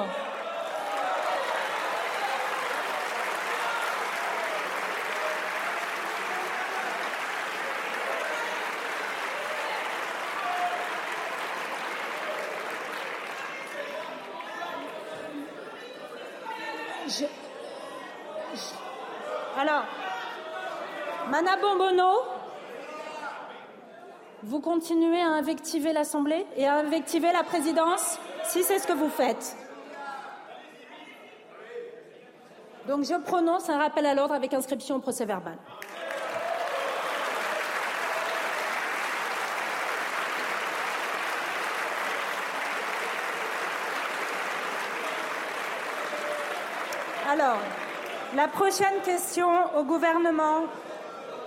Je- 17.07 17.25
je- 18.55 19.59
Alors, 19.61 19.83
Madame 21.29 21.59
Bono, 21.61 22.23
vous 24.55 24.61
continuez 24.61 25.19
à 25.19 25.31
invectiver 25.31 25.91
l'Assemblée 25.91 26.45
et 26.55 26.65
à 26.65 26.75
invectiver 26.75 27.29
la 27.33 27.43
présidence 27.43 28.17
si 28.45 28.63
c'est 28.63 28.79
ce 28.79 28.87
que 28.87 28.93
vous 28.93 29.09
faites. 29.09 29.57
Donc 32.87 33.03
je 33.03 33.15
prononce 33.21 33.69
un 33.69 33.77
rappel 33.77 34.05
à 34.05 34.13
l'ordre 34.13 34.33
avec 34.33 34.53
inscription 34.53 34.95
au 34.95 34.99
procès 34.99 35.25
verbal. 35.25 35.57
Alors, 47.29 47.59
la 48.37 48.47
prochaine 48.47 49.01
question 49.03 49.49
au 49.77 49.83
gouvernement 49.83 50.61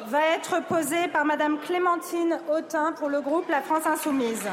va 0.09 0.27
être 0.35 0.67
posée 0.67 1.07
par 1.09 1.27
Madame 1.27 1.61
Clémentine 1.61 2.41
Autain 2.51 2.93
pour 2.93 3.11
le 3.11 3.21
groupe 3.21 3.47
La 3.51 3.61
France 3.61 3.85
Insoumise. 3.87 4.49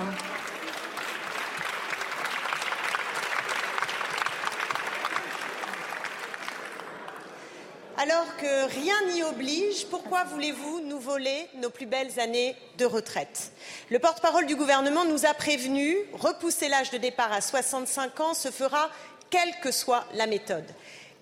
Alors 7.97 8.36
que 8.36 8.66
rien 8.68 9.14
n'y 9.14 9.24
oblige, 9.24 9.88
pourquoi 9.88 10.26
voulez-vous 10.26 10.82
nous 10.82 10.99
voler 10.99 11.47
nos 11.56 11.70
plus 11.70 11.86
belles 11.86 12.20
années 12.20 12.58
de 12.78 12.86
retraite? 12.86 13.53
Le 13.89 13.99
porte-parole 13.99 14.47
du 14.47 14.58
gouvernement 14.58 15.06
nous 15.06 15.26
a 15.26 15.34
prévenus, 15.34 15.95
repousser 16.12 16.68
l'âge 16.68 16.91
de 16.91 16.97
départ 16.97 17.32
à 17.32 17.39
65 17.39 18.20
ans 18.20 18.34
se 18.34 18.51
fera 18.51 18.89
quelle 19.30 19.56
que 19.62 19.72
soit 19.72 20.03
la 20.16 20.28
méthode. 20.28 20.66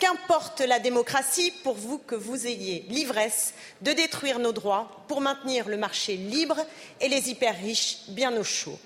Qu'importe 0.03 0.59
la 0.59 0.79
démocratie 0.79 1.53
pour 1.63 1.75
vous 1.75 1.97
que 1.97 2.13
vous 2.13 2.45
ayez 2.45 2.85
l'ivresse 2.89 3.53
de 3.79 3.93
détruire 3.93 4.37
nos 4.37 4.51
droits 4.51 5.05
pour 5.07 5.21
maintenir 5.21 5.69
le 5.69 5.77
marché 5.77 6.17
libre 6.17 6.57
et 6.99 7.07
les 7.07 7.29
hyper 7.29 7.55
riches 7.55 7.99
bien 8.09 8.35
au 8.35 8.43
chaud. 8.43 8.77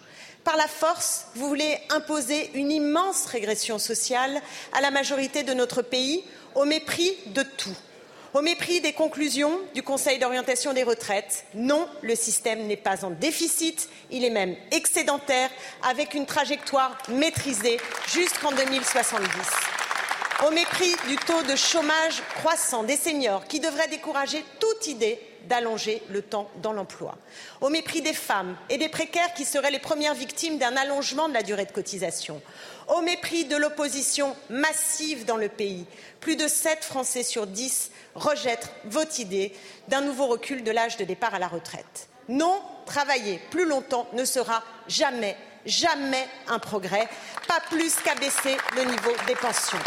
Par 0.43 0.57
la 0.57 0.67
force, 0.67 1.25
vous 1.33 1.47
voulez 1.47 1.79
imposer 1.89 2.51
une 2.53 2.71
immense 2.71 3.25
régression 3.25 3.79
sociale 3.79 4.39
à 4.73 4.81
la 4.81 4.91
majorité 4.91 5.41
de 5.41 5.55
notre 5.55 5.81
pays 5.81 6.23
au 6.53 6.65
mépris 6.65 7.15
de 7.25 7.41
tout. 7.41 7.75
Au 8.35 8.43
mépris 8.43 8.79
des 8.81 8.93
conclusions 8.93 9.59
du 9.73 9.81
Conseil 9.81 10.19
d'orientation 10.19 10.73
des 10.73 10.83
retraites, 10.83 11.45
non, 11.55 11.89
le 12.03 12.13
système 12.13 12.67
n'est 12.67 12.77
pas 12.77 13.03
en 13.03 13.09
déficit, 13.09 13.89
il 14.11 14.23
est 14.23 14.29
même 14.29 14.55
excédentaire, 14.69 15.49
avec 15.81 16.13
une 16.13 16.27
trajectoire 16.27 16.95
maîtrisée 17.09 17.79
jusqu'en 18.05 18.51
2070 18.51 19.76
au 20.45 20.51
mépris 20.51 20.95
du 21.07 21.15
taux 21.15 21.41
de 21.43 21.55
chômage 21.55 22.21
croissant 22.35 22.83
des 22.83 22.97
seniors 22.97 23.45
qui 23.45 23.59
devrait 23.59 23.87
décourager 23.87 24.43
toute 24.59 24.87
idée 24.87 25.19
d'allonger 25.47 26.03
le 26.09 26.21
temps 26.21 26.49
dans 26.61 26.73
l'emploi, 26.73 27.17
au 27.61 27.69
mépris 27.69 28.01
des 28.01 28.13
femmes 28.13 28.55
et 28.69 28.77
des 28.77 28.89
précaires 28.89 29.33
qui 29.33 29.45
seraient 29.45 29.71
les 29.71 29.79
premières 29.79 30.13
victimes 30.13 30.57
d'un 30.57 30.75
allongement 30.75 31.29
de 31.29 31.33
la 31.33 31.41
durée 31.41 31.65
de 31.65 31.71
cotisation, 31.71 32.41
au 32.89 33.01
mépris 33.01 33.45
de 33.45 33.55
l'opposition 33.55 34.35
massive 34.49 35.25
dans 35.25 35.37
le 35.37 35.49
pays. 35.49 35.85
Plus 36.19 36.35
de 36.35 36.47
7 36.47 36.83
Français 36.83 37.23
sur 37.23 37.47
10 37.47 37.91
rejettent 38.15 38.69
votre 38.85 39.19
idée 39.19 39.53
d'un 39.87 40.01
nouveau 40.01 40.27
recul 40.27 40.63
de 40.63 40.71
l'âge 40.71 40.97
de 40.97 41.05
départ 41.05 41.33
à 41.33 41.39
la 41.39 41.47
retraite. 41.47 42.09
Non, 42.27 42.61
travailler 42.85 43.39
plus 43.49 43.65
longtemps 43.65 44.07
ne 44.13 44.25
sera 44.25 44.63
jamais, 44.89 45.37
jamais 45.65 46.27
un 46.47 46.59
progrès, 46.59 47.07
pas 47.47 47.61
plus 47.69 47.95
qu'abaisser 47.95 48.57
le 48.75 48.83
niveau 48.83 49.13
des 49.27 49.35
pensions. 49.35 49.79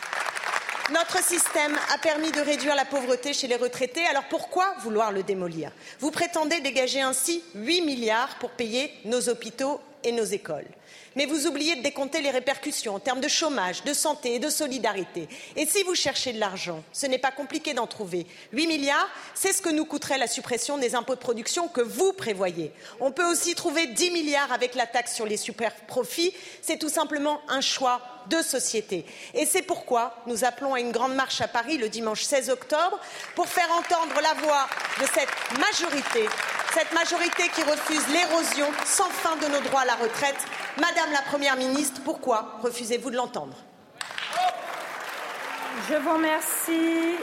Notre 0.93 1.23
système 1.23 1.79
a 1.95 1.99
permis 1.99 2.33
de 2.33 2.41
réduire 2.41 2.75
la 2.75 2.85
pauvreté 2.85 3.33
chez 3.33 3.47
les 3.47 3.55
retraités, 3.55 4.05
alors 4.07 4.25
pourquoi 4.29 4.75
vouloir 4.81 5.13
le 5.13 5.23
démolir? 5.23 5.71
Vous 6.01 6.11
prétendez 6.11 6.61
dégager 6.61 7.01
ainsi 7.01 7.45
8 7.55 7.83
milliards 7.83 8.35
pour 8.41 8.51
payer 8.51 8.93
nos 9.05 9.29
hôpitaux 9.29 9.81
et 10.03 10.11
nos 10.11 10.25
écoles. 10.25 10.67
Mais 11.17 11.27
vous 11.27 11.47
oubliez 11.47 11.77
de 11.77 11.83
décompter 11.83 12.21
les 12.21 12.31
répercussions 12.31 12.95
en 12.95 13.01
termes 13.01 13.21
de 13.21 13.29
chômage, 13.29 13.83
de 13.85 13.93
santé 13.93 14.35
et 14.35 14.39
de 14.39 14.49
solidarité. 14.49 15.29
Et 15.57 15.67
si 15.67 15.83
vous 15.83 15.95
cherchez 15.95 16.33
de 16.33 16.39
l'argent, 16.41 16.83
ce 16.93 17.07
n'est 17.07 17.19
pas 17.19 17.33
compliqué 17.33 17.75
d'en 17.75 17.87
trouver. 17.87 18.27
8 18.53 18.67
milliards, 18.67 19.09
c'est 19.35 19.53
ce 19.53 19.63
que 19.63 19.71
nous 19.71 19.85
coûterait 19.85 20.19
la 20.19 20.29
suppression 20.29 20.79
des 20.79 20.95
impôts 20.95 21.15
de 21.15 21.21
production 21.21 21.69
que 21.69 21.81
vous 21.81 22.13
prévoyez. 22.13 22.73
On 23.01 23.11
peut 23.11 23.29
aussi 23.29 23.55
trouver 23.55 23.89
10 23.89 24.11
milliards 24.11 24.53
avec 24.53 24.75
la 24.75 24.87
taxe 24.87 25.15
sur 25.15 25.27
les 25.27 25.37
super 25.37 25.75
profits. 25.87 26.33
C'est 26.63 26.79
tout 26.79 26.89
simplement 26.89 27.41
un 27.49 27.61
choix 27.61 28.01
de 28.29 28.43
société. 28.43 29.05
Et 29.35 29.47
c'est 29.47 29.63
pourquoi 29.63 30.15
nous 30.27 30.45
appelons 30.45 30.75
à 30.75 30.81
une 30.81 30.93
grande 30.93 31.15
marche 31.15 31.41
à 31.41 31.49
Paris 31.49 31.79
le 31.79 31.89
dimanche 31.89 32.23
16 32.23 32.51
octobre 32.51 32.99
pour 33.35 33.49
faire 33.49 33.71
entendre 33.73 34.21
la 34.23 34.35
voix 34.41 34.67
de 35.01 35.07
cette 35.07 35.59
majorité 35.59 36.29
Cette 36.75 36.93
majorité 36.93 37.49
qui 37.55 37.63
refuse 37.63 38.07
l'érosion 38.13 38.69
sans 38.85 39.09
fin 39.11 39.37
de 39.37 39.47
nos 39.47 39.61
droits 39.61 39.81
à 39.81 39.87
la 39.87 39.97
retraite. 39.97 40.37
Madame 40.81 41.13
la 41.13 41.21
Première 41.21 41.57
ministre, 41.57 42.01
pourquoi 42.05 42.59
refusez-vous 42.63 43.11
de 43.11 43.17
l'entendre? 43.17 43.55
Je 45.89 45.95
vous 45.95 46.15
remercie. 46.15 47.19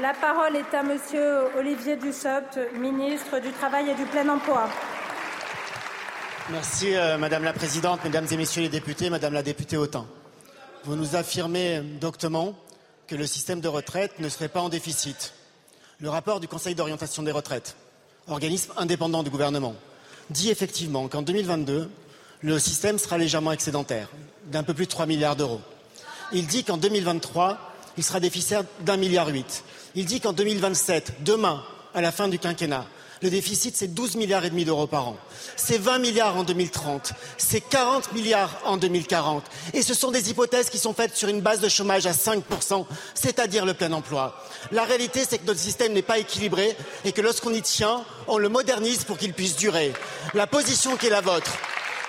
La 0.00 0.14
parole 0.14 0.56
est 0.56 0.74
à 0.74 0.82
Monsieur 0.82 1.44
Olivier 1.56 1.96
Dussopt, 1.96 2.58
ministre 2.74 3.38
du 3.38 3.52
Travail 3.52 3.90
et 3.90 3.94
du 3.94 4.04
Plein 4.04 4.28
Emploi. 4.28 4.68
Merci 6.50 6.96
euh, 6.96 7.18
Madame 7.18 7.44
la 7.44 7.52
Présidente, 7.52 8.00
Mesdames 8.02 8.26
et 8.30 8.36
Messieurs 8.36 8.62
les 8.62 8.68
députés, 8.68 9.10
Madame 9.10 9.34
la 9.34 9.44
députée 9.44 9.76
Autain. 9.76 10.06
Vous 10.84 10.96
nous 10.96 11.14
affirmez 11.14 11.80
doctement 12.00 12.54
que 13.06 13.14
le 13.14 13.26
système 13.26 13.60
de 13.60 13.68
retraite 13.68 14.18
ne 14.18 14.28
serait 14.28 14.48
pas 14.48 14.60
en 14.60 14.68
déficit. 14.68 15.34
Le 16.00 16.10
rapport 16.10 16.40
du 16.40 16.48
Conseil 16.48 16.74
d'orientation 16.74 17.22
des 17.22 17.32
retraites, 17.32 17.76
organisme 18.26 18.72
indépendant 18.76 19.22
du 19.22 19.30
gouvernement, 19.30 19.76
dit 20.30 20.50
effectivement 20.50 21.06
qu'en 21.06 21.22
2022, 21.22 21.88
le 22.42 22.58
système 22.58 22.98
sera 22.98 23.18
légèrement 23.18 23.52
excédentaire, 23.52 24.08
d'un 24.46 24.62
peu 24.62 24.74
plus 24.74 24.86
de 24.86 24.90
3 24.90 25.06
milliards 25.06 25.36
d'euros. 25.36 25.60
Il 26.32 26.46
dit 26.46 26.64
qu'en 26.64 26.76
2023, 26.76 27.58
il 27.96 28.04
sera 28.04 28.20
déficitaire 28.20 28.62
d'un 28.80 28.96
milliard 28.96 29.28
huit. 29.28 29.64
Il 29.94 30.04
dit 30.04 30.20
qu'en 30.20 30.32
2027, 30.32 31.24
demain, 31.24 31.62
à 31.94 32.00
la 32.00 32.12
fin 32.12 32.28
du 32.28 32.38
quinquennat, 32.38 32.86
le 33.20 33.30
déficit, 33.30 33.76
c'est 33.76 33.88
12 33.88 34.14
milliards 34.14 34.44
et 34.44 34.50
demi 34.50 34.64
d'euros 34.64 34.86
par 34.86 35.08
an. 35.08 35.16
C'est 35.56 35.78
20 35.78 35.98
milliards 35.98 36.36
en 36.36 36.44
2030. 36.44 37.12
C'est 37.36 37.60
40 37.60 38.12
milliards 38.12 38.60
en 38.64 38.76
2040. 38.76 39.44
Et 39.74 39.82
ce 39.82 39.92
sont 39.92 40.12
des 40.12 40.30
hypothèses 40.30 40.70
qui 40.70 40.78
sont 40.78 40.94
faites 40.94 41.16
sur 41.16 41.28
une 41.28 41.40
base 41.40 41.58
de 41.58 41.68
chômage 41.68 42.06
à 42.06 42.12
5%, 42.12 42.86
c'est-à-dire 43.14 43.66
le 43.66 43.74
plein 43.74 43.92
emploi. 43.92 44.40
La 44.70 44.84
réalité, 44.84 45.24
c'est 45.28 45.38
que 45.38 45.46
notre 45.46 45.58
système 45.58 45.94
n'est 45.94 46.02
pas 46.02 46.18
équilibré 46.18 46.76
et 47.04 47.10
que 47.10 47.20
lorsqu'on 47.20 47.52
y 47.52 47.62
tient, 47.62 48.04
on 48.28 48.38
le 48.38 48.48
modernise 48.48 49.02
pour 49.02 49.18
qu'il 49.18 49.34
puisse 49.34 49.56
durer. 49.56 49.92
La 50.34 50.46
position 50.46 50.96
qui 50.96 51.08
est 51.08 51.10
la 51.10 51.20
vôtre, 51.20 51.50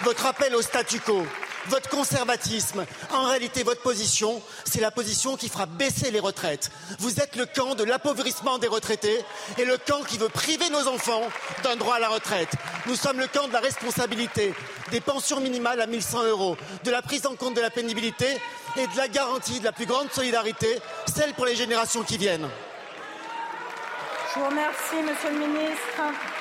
votre 0.02 0.26
appel 0.26 0.56
au 0.56 0.62
statu 0.62 1.00
quo, 1.00 1.26
votre 1.68 1.90
conservatisme, 1.90 2.86
en 3.12 3.24
réalité 3.26 3.64
votre 3.64 3.82
position, 3.82 4.42
c'est 4.66 4.80
la 4.80 4.92
position 4.92 5.36
qui 5.36 5.50
fera 5.50 5.66
baisser 5.66 6.12
les 6.12 6.20
retraites. 6.20 6.72
Vous 7.00 7.20
êtes 7.20 7.36
le 7.36 7.46
camp 7.46 7.76
de 7.76 7.84
l'appauvrissement 7.84 8.58
des 8.58 8.68
retraités 8.68 9.20
et 9.58 9.66
le 9.66 9.78
camp 9.78 10.04
qui 10.04 10.18
veut 10.18 10.30
priver 10.30 10.70
nos 10.70 10.88
enfants 10.88 11.24
d'un 11.64 11.76
droit 11.76 11.96
à 11.96 12.00
la 12.00 12.10
retraite. 12.10 12.52
Nous 12.86 12.96
sommes 12.96 13.20
le 13.20 13.28
camp 13.28 13.48
de 13.48 13.54
la 13.54 13.60
responsabilité, 13.60 14.54
des 14.92 15.02
pensions 15.02 15.42
minimales 15.42 15.82
à 15.82 15.88
1100 15.88 16.24
euros, 16.26 16.58
de 16.84 16.92
la 16.92 17.02
prise 17.02 17.26
en 17.26 17.36
compte 17.36 17.56
de 17.56 17.62
la 17.62 17.70
pénibilité 17.70 18.28
et 18.78 18.88
de 18.88 18.98
la 18.98 19.08
garantie 19.08 19.60
de 19.60 19.66
la 19.66 19.72
plus 19.72 19.86
grande 19.86 20.12
solidarité, 20.12 20.80
celle 21.14 21.34
pour 21.34 21.46
les 21.46 21.56
générations 21.56 22.04
qui 22.04 22.18
viennent. 22.18 22.50
Je 24.34 24.40
vous 24.40 24.46
remercie, 24.46 25.02
Monsieur 25.04 25.32
le 25.32 25.48
Ministre. 25.48 26.39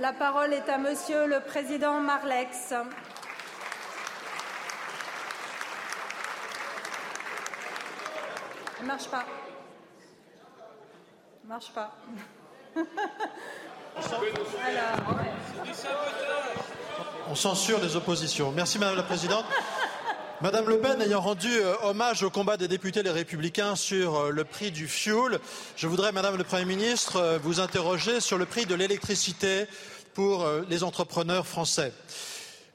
La 0.00 0.12
parole 0.12 0.52
est 0.52 0.68
à 0.68 0.78
Monsieur 0.78 1.26
le 1.26 1.40
Président 1.40 1.98
Marlex. 1.98 2.56
Ça 2.68 2.84
ne 8.80 8.86
marche 8.86 9.08
pas. 9.08 9.24
Ça 11.42 11.48
marche 11.48 11.72
pas. 11.72 11.96
On 17.28 17.34
censure 17.34 17.80
les 17.80 17.96
oppositions. 17.96 18.52
Merci 18.52 18.78
Madame 18.78 18.94
la 18.96 19.02
Présidente. 19.02 19.46
Madame 20.40 20.68
Le 20.68 20.78
Pen 20.78 21.02
ayant 21.02 21.20
rendu 21.20 21.48
euh, 21.50 21.74
hommage 21.82 22.22
au 22.22 22.30
combat 22.30 22.56
des 22.56 22.68
députés 22.68 23.02
les 23.02 23.10
républicains 23.10 23.74
sur 23.74 24.16
euh, 24.16 24.30
le 24.30 24.44
prix 24.44 24.70
du 24.70 24.86
fuel, 24.86 25.40
je 25.74 25.88
voudrais, 25.88 26.12
Madame 26.12 26.36
le 26.36 26.44
Premier 26.44 26.64
ministre, 26.64 27.16
euh, 27.16 27.38
vous 27.42 27.58
interroger 27.58 28.20
sur 28.20 28.38
le 28.38 28.46
prix 28.46 28.64
de 28.64 28.76
l'électricité 28.76 29.66
pour 30.14 30.48
les 30.68 30.82
entrepreneurs 30.84 31.46
français. 31.46 31.92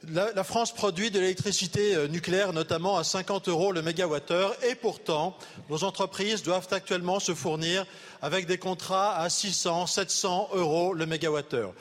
La, 0.10 0.44
France 0.46 0.74
produit 0.74 1.12
de 1.12 1.20
l'électricité 1.20 2.08
nucléaire, 2.08 2.54
notamment 2.54 2.98
à 2.98 3.04
50 3.04 3.50
euros 3.50 3.74
le 3.74 3.82
mégawattheure, 3.82 4.56
et 4.70 4.76
pourtant, 4.76 5.36
nos 5.70 5.84
entreprises 5.84 6.42
doivent 6.42 6.70
actuellement 6.72 7.20
se 7.20 7.34
fournir 7.34 7.86
avec 8.22 8.46
des 8.46 8.58
contrats 8.58 9.18
à 9.18 9.30
600, 9.30 9.88
700 9.88 10.52
euros 10.54 10.94
le 10.94 11.06
mégawattheure. 11.06 11.74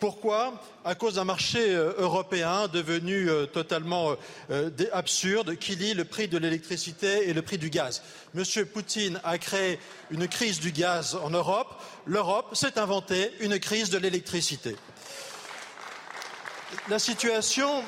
Pourquoi? 0.00 0.60
À 0.84 0.94
cause 0.94 1.14
d'un 1.14 1.24
marché 1.24 1.74
euh, 1.74 1.92
européen 1.98 2.68
devenu 2.68 3.30
euh, 3.30 3.46
totalement 3.46 4.16
euh, 4.50 4.70
absurde 4.92 5.56
qui 5.56 5.76
lie 5.76 5.94
le 5.94 6.04
prix 6.04 6.28
de 6.28 6.36
l'électricité 6.36 7.28
et 7.28 7.32
le 7.32 7.42
prix 7.42 7.58
du 7.58 7.70
gaz. 7.70 8.02
Monsieur 8.34 8.66
Poutine 8.66 9.20
a 9.24 9.38
créé 9.38 9.78
une 10.10 10.28
crise 10.28 10.60
du 10.60 10.72
gaz 10.72 11.14
en 11.14 11.30
Europe. 11.30 11.80
L'Europe 12.06 12.54
s'est 12.54 12.78
inventée 12.78 13.32
une 13.40 13.58
crise 13.58 13.90
de 13.90 13.98
l'électricité. 13.98 14.76
La 16.88 16.98
situation 16.98 17.82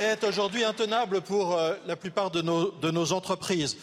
est 0.00 0.24
aujourd'hui 0.24 0.64
intenable 0.64 1.20
pour 1.20 1.58
la 1.86 1.96
plupart 1.96 2.30
de 2.30 2.42
nos 2.42 3.12
entreprises. 3.12 3.76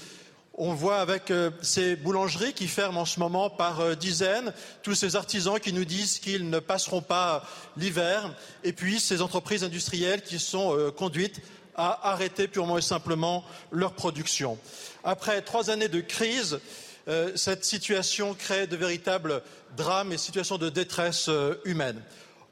On 0.59 0.73
voit 0.73 1.01
avec 1.01 1.29
euh, 1.29 1.51
ces 1.61 1.95
boulangeries 1.95 2.53
qui 2.53 2.67
ferment 2.67 3.01
en 3.01 3.05
ce 3.05 3.19
moment 3.19 3.47
par 3.47 3.79
euh, 3.79 3.93
dizaines, 3.93 4.51
tous 4.81 4.95
ces 4.95 5.15
artisans 5.15 5.59
qui 5.59 5.71
nous 5.71 5.85
disent 5.85 6.17
qu'ils 6.17 6.49
ne 6.49 6.57
passeront 6.57 7.03
pas 7.03 7.45
l'hiver, 7.77 8.33
et 8.63 8.73
puis 8.73 8.99
ces 8.99 9.21
entreprises 9.21 9.63
industrielles 9.63 10.23
qui 10.23 10.39
sont 10.39 10.75
euh, 10.75 10.89
conduites 10.89 11.41
à 11.75 12.09
arrêter 12.09 12.47
purement 12.47 12.79
et 12.79 12.81
simplement 12.81 13.45
leur 13.71 13.93
production. 13.93 14.57
Après 15.03 15.43
trois 15.43 15.69
années 15.69 15.89
de 15.89 16.01
crise, 16.01 16.59
cette 17.35 17.63
situation 17.63 18.33
crée 18.33 18.65
de 18.65 18.75
véritables 18.75 19.43
drames 19.77 20.11
et 20.11 20.17
situations 20.17 20.57
de 20.57 20.69
détresse 20.69 21.29
humaine. 21.65 22.01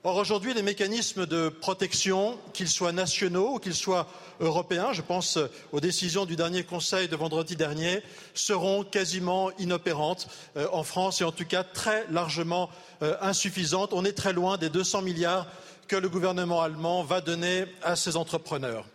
Or, 0.03 0.17
aujourd'hui, 0.17 0.53
les 0.53 0.61
mécanismes 0.61 1.25
de 1.25 1.49
protection, 1.49 2.37
qu'ils 2.53 2.69
soient 2.69 2.91
nationaux 2.91 3.55
ou 3.55 3.59
qu'ils 3.59 3.73
soient 3.73 4.07
européens, 4.39 4.93
je 4.93 5.01
pense 5.01 5.37
aux 5.71 5.79
décisions 5.79 6.25
du 6.25 6.35
dernier 6.35 6.63
Conseil 6.63 7.07
de 7.07 7.15
vendredi 7.15 7.55
dernier, 7.55 8.01
seront 8.33 8.83
quasiment 8.83 9.51
inopérantes 9.59 10.27
euh, 10.57 10.67
en 10.71 10.83
France 10.83 11.21
et 11.21 11.23
en 11.23 11.31
tout 11.31 11.45
cas 11.45 11.63
très 11.63 12.05
largement 12.09 12.69
euh, 13.01 13.15
insuffisantes. 13.21 13.93
On 13.93 14.05
est 14.05 14.13
très 14.13 14.33
loin 14.33 14.57
des 14.57 14.69
200 14.69 15.01
milliards 15.01 15.47
que 15.87 15.95
le 15.95 16.09
gouvernement 16.09 16.61
allemand 16.61 17.03
va 17.03 17.21
donner 17.21 17.65
à 17.83 17.95
ses 17.95 18.17
entrepreneurs. 18.17 18.85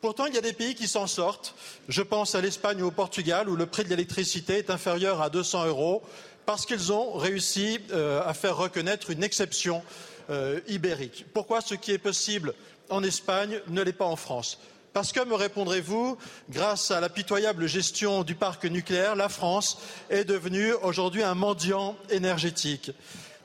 Pourtant, 0.00 0.26
il 0.26 0.34
y 0.34 0.38
a 0.38 0.42
des 0.42 0.52
pays 0.52 0.74
qui 0.74 0.86
s'en 0.86 1.06
sortent. 1.06 1.54
Je 1.88 2.02
pense 2.02 2.34
à 2.34 2.40
l'Espagne 2.40 2.82
ou 2.82 2.88
au 2.88 2.90
Portugal 2.90 3.48
où 3.48 3.56
le 3.56 3.66
prix 3.66 3.84
de 3.84 3.88
l'électricité 3.88 4.58
est 4.58 4.70
inférieur 4.70 5.22
à 5.22 5.30
200 5.30 5.66
euros 5.66 6.02
parce 6.46 6.66
qu'ils 6.66 6.92
ont 6.92 7.12
réussi 7.12 7.80
euh, 7.92 8.22
à 8.26 8.34
faire 8.34 8.56
reconnaître 8.56 9.10
une 9.10 9.24
exception 9.24 9.82
euh, 10.30 10.60
ibérique. 10.68 11.26
Pourquoi 11.32 11.60
ce 11.60 11.74
qui 11.74 11.92
est 11.92 11.98
possible 11.98 12.54
en 12.90 13.02
Espagne 13.02 13.60
ne 13.68 13.82
l'est 13.82 13.92
pas 13.92 14.04
en 14.04 14.16
France 14.16 14.58
parce 14.94 15.12
que, 15.12 15.24
me 15.24 15.34
répondrez-vous, 15.34 16.16
grâce 16.48 16.92
à 16.92 17.00
la 17.00 17.08
pitoyable 17.08 17.66
gestion 17.66 18.22
du 18.22 18.36
parc 18.36 18.64
nucléaire, 18.64 19.16
la 19.16 19.28
France 19.28 19.78
est 20.08 20.24
devenue 20.24 20.72
aujourd'hui 20.72 21.24
un 21.24 21.34
mendiant 21.34 21.96
énergétique. 22.10 22.92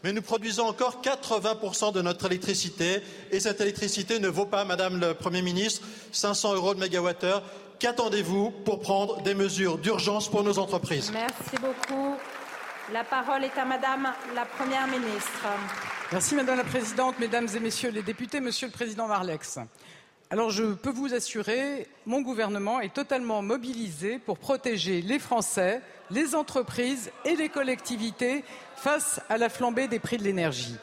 Mais 0.04 0.14
nous 0.14 0.22
produisons 0.22 0.68
encore 0.68 1.02
80% 1.02 1.92
de 1.92 2.02
notre 2.02 2.28
électricité 2.28 3.02
et 3.32 3.40
cette 3.40 3.60
électricité 3.60 4.20
ne 4.20 4.30
vaut 4.30 4.46
pas, 4.46 4.64
Madame 4.64 5.00
le 5.00 5.14
Premier 5.16 5.42
ministre, 5.42 5.86
500 6.12 6.54
euros 6.54 6.76
de 6.76 6.80
mégawattheure. 6.80 7.44
Qu'attendez-vous 7.80 8.52
pour 8.52 8.80
prendre 8.80 9.22
des 9.24 9.34
mesures 9.34 9.80
d'urgence 9.80 10.30
pour 10.30 10.44
nos 10.44 10.60
entreprises? 10.60 11.12
Merci 11.12 11.58
beaucoup. 11.60 12.16
La 12.94 13.04
parole 13.04 13.44
est 13.44 13.58
à 13.58 13.66
Madame 13.66 14.14
la 14.36 14.46
Première 14.46 14.88
ministre. 14.88 15.48
Merci 16.12 16.34
Madame 16.34 16.58
la 16.58 16.64
Présidente, 16.64 17.20
Mesdames 17.20 17.48
et 17.56 17.60
Messieurs 17.60 17.92
les 17.92 18.02
députés, 18.02 18.40
Monsieur 18.40 18.66
le 18.66 18.74
Président 18.74 19.08
Marlex. 19.08 19.60
Alors 20.32 20.50
je 20.50 20.74
peux 20.74 20.90
vous 20.90 21.14
assurer, 21.14 21.88
mon 22.08 22.22
gouvernement 22.22 22.80
est 22.80 22.96
totalement 22.96 23.44
mobilisé 23.44 24.18
pour 24.18 24.40
protéger 24.40 25.04
les 25.04 25.20
Français, 25.20 25.82
les 26.10 26.34
entreprises 26.34 27.12
et 27.26 27.36
les 27.36 27.50
collectivités 27.50 28.44
face 28.76 29.22
à 29.30 29.38
la 29.38 29.50
flambée 29.50 29.88
des 29.88 30.00
prix 30.00 30.18
de 30.18 30.24
l'énergie. 30.24 30.78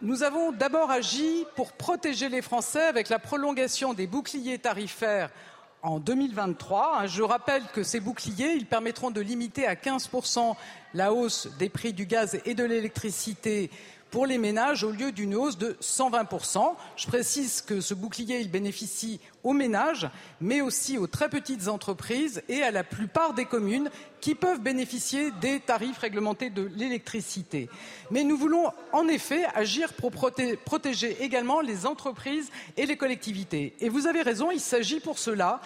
Nous 0.00 0.22
avons 0.22 0.52
d'abord 0.52 0.92
agi 0.92 1.44
pour 1.56 1.72
protéger 1.72 2.28
les 2.28 2.40
Français 2.40 2.84
avec 2.84 3.08
la 3.08 3.18
prolongation 3.18 3.94
des 3.94 4.06
boucliers 4.06 4.60
tarifaires 4.60 5.30
en 5.82 5.98
2023. 5.98 7.06
Je 7.06 7.22
rappelle 7.22 7.64
que 7.74 7.82
ces 7.82 7.98
boucliers, 7.98 8.64
permettront 8.64 9.10
de 9.10 9.20
limiter 9.20 9.66
à 9.66 9.74
15% 9.74 10.54
la 10.94 11.12
hausse 11.12 11.48
des 11.58 11.68
prix 11.68 11.92
du 11.92 12.06
gaz 12.06 12.40
et 12.44 12.54
de 12.54 12.64
l'électricité 12.64 13.70
pour 14.10 14.26
les 14.26 14.38
ménages 14.38 14.84
au 14.84 14.90
lieu 14.90 15.12
d'une 15.12 15.34
hausse 15.34 15.56
de 15.56 15.76
120%. 15.80 16.74
Je 16.96 17.06
précise 17.06 17.60
que 17.62 17.80
ce 17.80 17.94
bouclier, 17.94 18.44
bénéficie 18.44 19.20
aux 19.44 19.52
ménages, 19.52 20.08
mais 20.40 20.60
aussi 20.60 20.98
aux 20.98 21.06
très 21.06 21.28
petites 21.28 21.68
entreprises 21.68 22.42
et 22.48 22.62
à 22.62 22.70
la 22.70 22.84
plupart 22.84 23.34
des 23.34 23.44
communes 23.44 23.90
qui 24.20 24.34
peuvent 24.34 24.60
bénéficier 24.60 25.30
des 25.40 25.60
tarifs 25.60 25.98
réglementés 25.98 26.50
de 26.50 26.70
l'électricité. 26.76 27.68
Mais 28.10 28.24
nous 28.24 28.36
voulons 28.36 28.72
en 28.92 29.08
effet 29.08 29.44
agir 29.54 29.92
pour 29.94 30.10
protéger 30.10 31.22
également 31.22 31.60
les 31.60 31.86
entreprises 31.86 32.50
et 32.76 32.86
les 32.86 32.96
collectivités. 32.96 33.74
Et 33.80 33.88
vous 33.88 34.06
avez 34.06 34.22
raison, 34.22 34.50
il 34.50 34.60
s'agit 34.60 35.00
pour 35.00 35.18
cela 35.18 35.60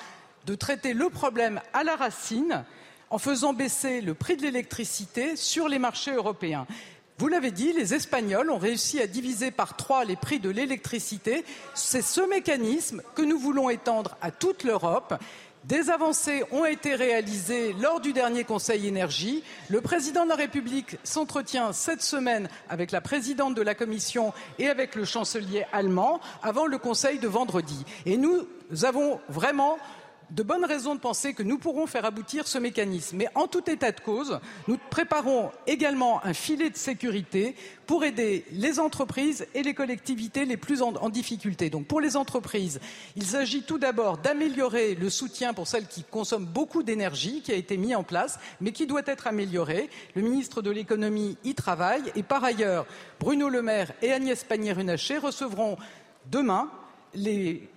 de 0.46 0.54
traiter 0.54 0.92
le 0.92 1.08
problème 1.08 1.60
à 1.72 1.84
la 1.84 1.96
racine 1.96 2.64
en 3.10 3.18
faisant 3.18 3.52
baisser 3.52 4.00
le 4.00 4.14
prix 4.14 4.36
de 4.36 4.42
l'électricité 4.42 5.36
sur 5.36 5.68
les 5.68 5.78
marchés 5.78 6.12
européens. 6.12 6.66
Vous 7.18 7.28
l'avez 7.28 7.52
dit, 7.52 7.72
les 7.72 7.94
Espagnols 7.94 8.50
ont 8.50 8.58
réussi 8.58 9.00
à 9.00 9.06
diviser 9.06 9.52
par 9.52 9.76
trois 9.76 10.04
les 10.04 10.16
prix 10.16 10.40
de 10.40 10.50
l'électricité. 10.50 11.44
C'est 11.72 12.02
ce 12.02 12.20
mécanisme 12.20 13.02
que 13.14 13.22
nous 13.22 13.38
voulons 13.38 13.70
étendre 13.70 14.16
à 14.20 14.32
toute 14.32 14.64
l'Europe. 14.64 15.14
Des 15.62 15.90
avancées 15.90 16.42
ont 16.50 16.64
été 16.64 16.96
réalisées 16.96 17.72
lors 17.80 18.00
du 18.00 18.12
dernier 18.12 18.42
Conseil 18.42 18.88
énergie. 18.88 19.44
Le 19.70 19.80
président 19.80 20.24
de 20.24 20.28
la 20.28 20.34
République 20.34 20.98
s'entretient 21.04 21.72
cette 21.72 22.02
semaine 22.02 22.48
avec 22.68 22.90
la 22.90 23.00
présidente 23.00 23.54
de 23.54 23.62
la 23.62 23.76
Commission 23.76 24.34
et 24.58 24.68
avec 24.68 24.96
le 24.96 25.04
chancelier 25.04 25.64
allemand 25.72 26.20
avant 26.42 26.66
le 26.66 26.78
Conseil 26.78 27.20
de 27.20 27.28
vendredi. 27.28 27.84
Et 28.06 28.16
nous 28.16 28.44
avons 28.82 29.20
vraiment 29.28 29.78
de 30.34 30.42
bonnes 30.42 30.64
raisons 30.64 30.96
de 30.96 31.00
penser 31.00 31.32
que 31.32 31.44
nous 31.44 31.58
pourrons 31.58 31.86
faire 31.86 32.04
aboutir 32.04 32.48
ce 32.48 32.58
mécanisme. 32.58 33.16
Mais 33.16 33.28
en 33.36 33.46
tout 33.46 33.70
état 33.70 33.92
de 33.92 34.00
cause, 34.00 34.40
nous 34.66 34.78
préparons 34.90 35.52
également 35.68 36.24
un 36.24 36.34
filet 36.34 36.70
de 36.70 36.76
sécurité 36.76 37.54
pour 37.86 38.02
aider 38.02 38.44
les 38.50 38.80
entreprises 38.80 39.46
et 39.54 39.62
les 39.62 39.74
collectivités 39.74 40.44
les 40.44 40.56
plus 40.56 40.82
en, 40.82 41.08
difficulté. 41.08 41.70
Donc 41.70 41.86
pour 41.86 42.00
les 42.00 42.16
entreprises, 42.16 42.80
il 43.14 43.24
s'agit 43.24 43.62
tout 43.62 43.78
d'abord 43.78 44.18
d'améliorer 44.18 44.96
le 44.96 45.08
soutien 45.08 45.54
pour 45.54 45.68
celles 45.68 45.86
qui 45.86 46.02
consomment 46.02 46.46
beaucoup 46.46 46.82
d'énergie, 46.82 47.40
qui 47.40 47.52
a 47.52 47.56
été 47.56 47.76
mis 47.76 47.94
en 47.94 48.02
place, 48.02 48.40
mais 48.60 48.72
qui 48.72 48.88
doit 48.88 49.02
être 49.06 49.28
amélioré. 49.28 49.88
Le 50.16 50.22
ministre 50.22 50.62
de 50.62 50.70
l'économie 50.70 51.38
y 51.44 51.54
travaille 51.54 52.10
et 52.16 52.24
par 52.24 52.42
ailleurs, 52.42 52.86
Bruno 53.20 53.48
Le 53.48 53.62
Maire 53.62 53.92
et 54.02 54.12
Agnès 54.12 54.42
Pannier-Runacher 54.42 55.18
recevront 55.18 55.76
demain 56.26 56.70
les 57.14 57.68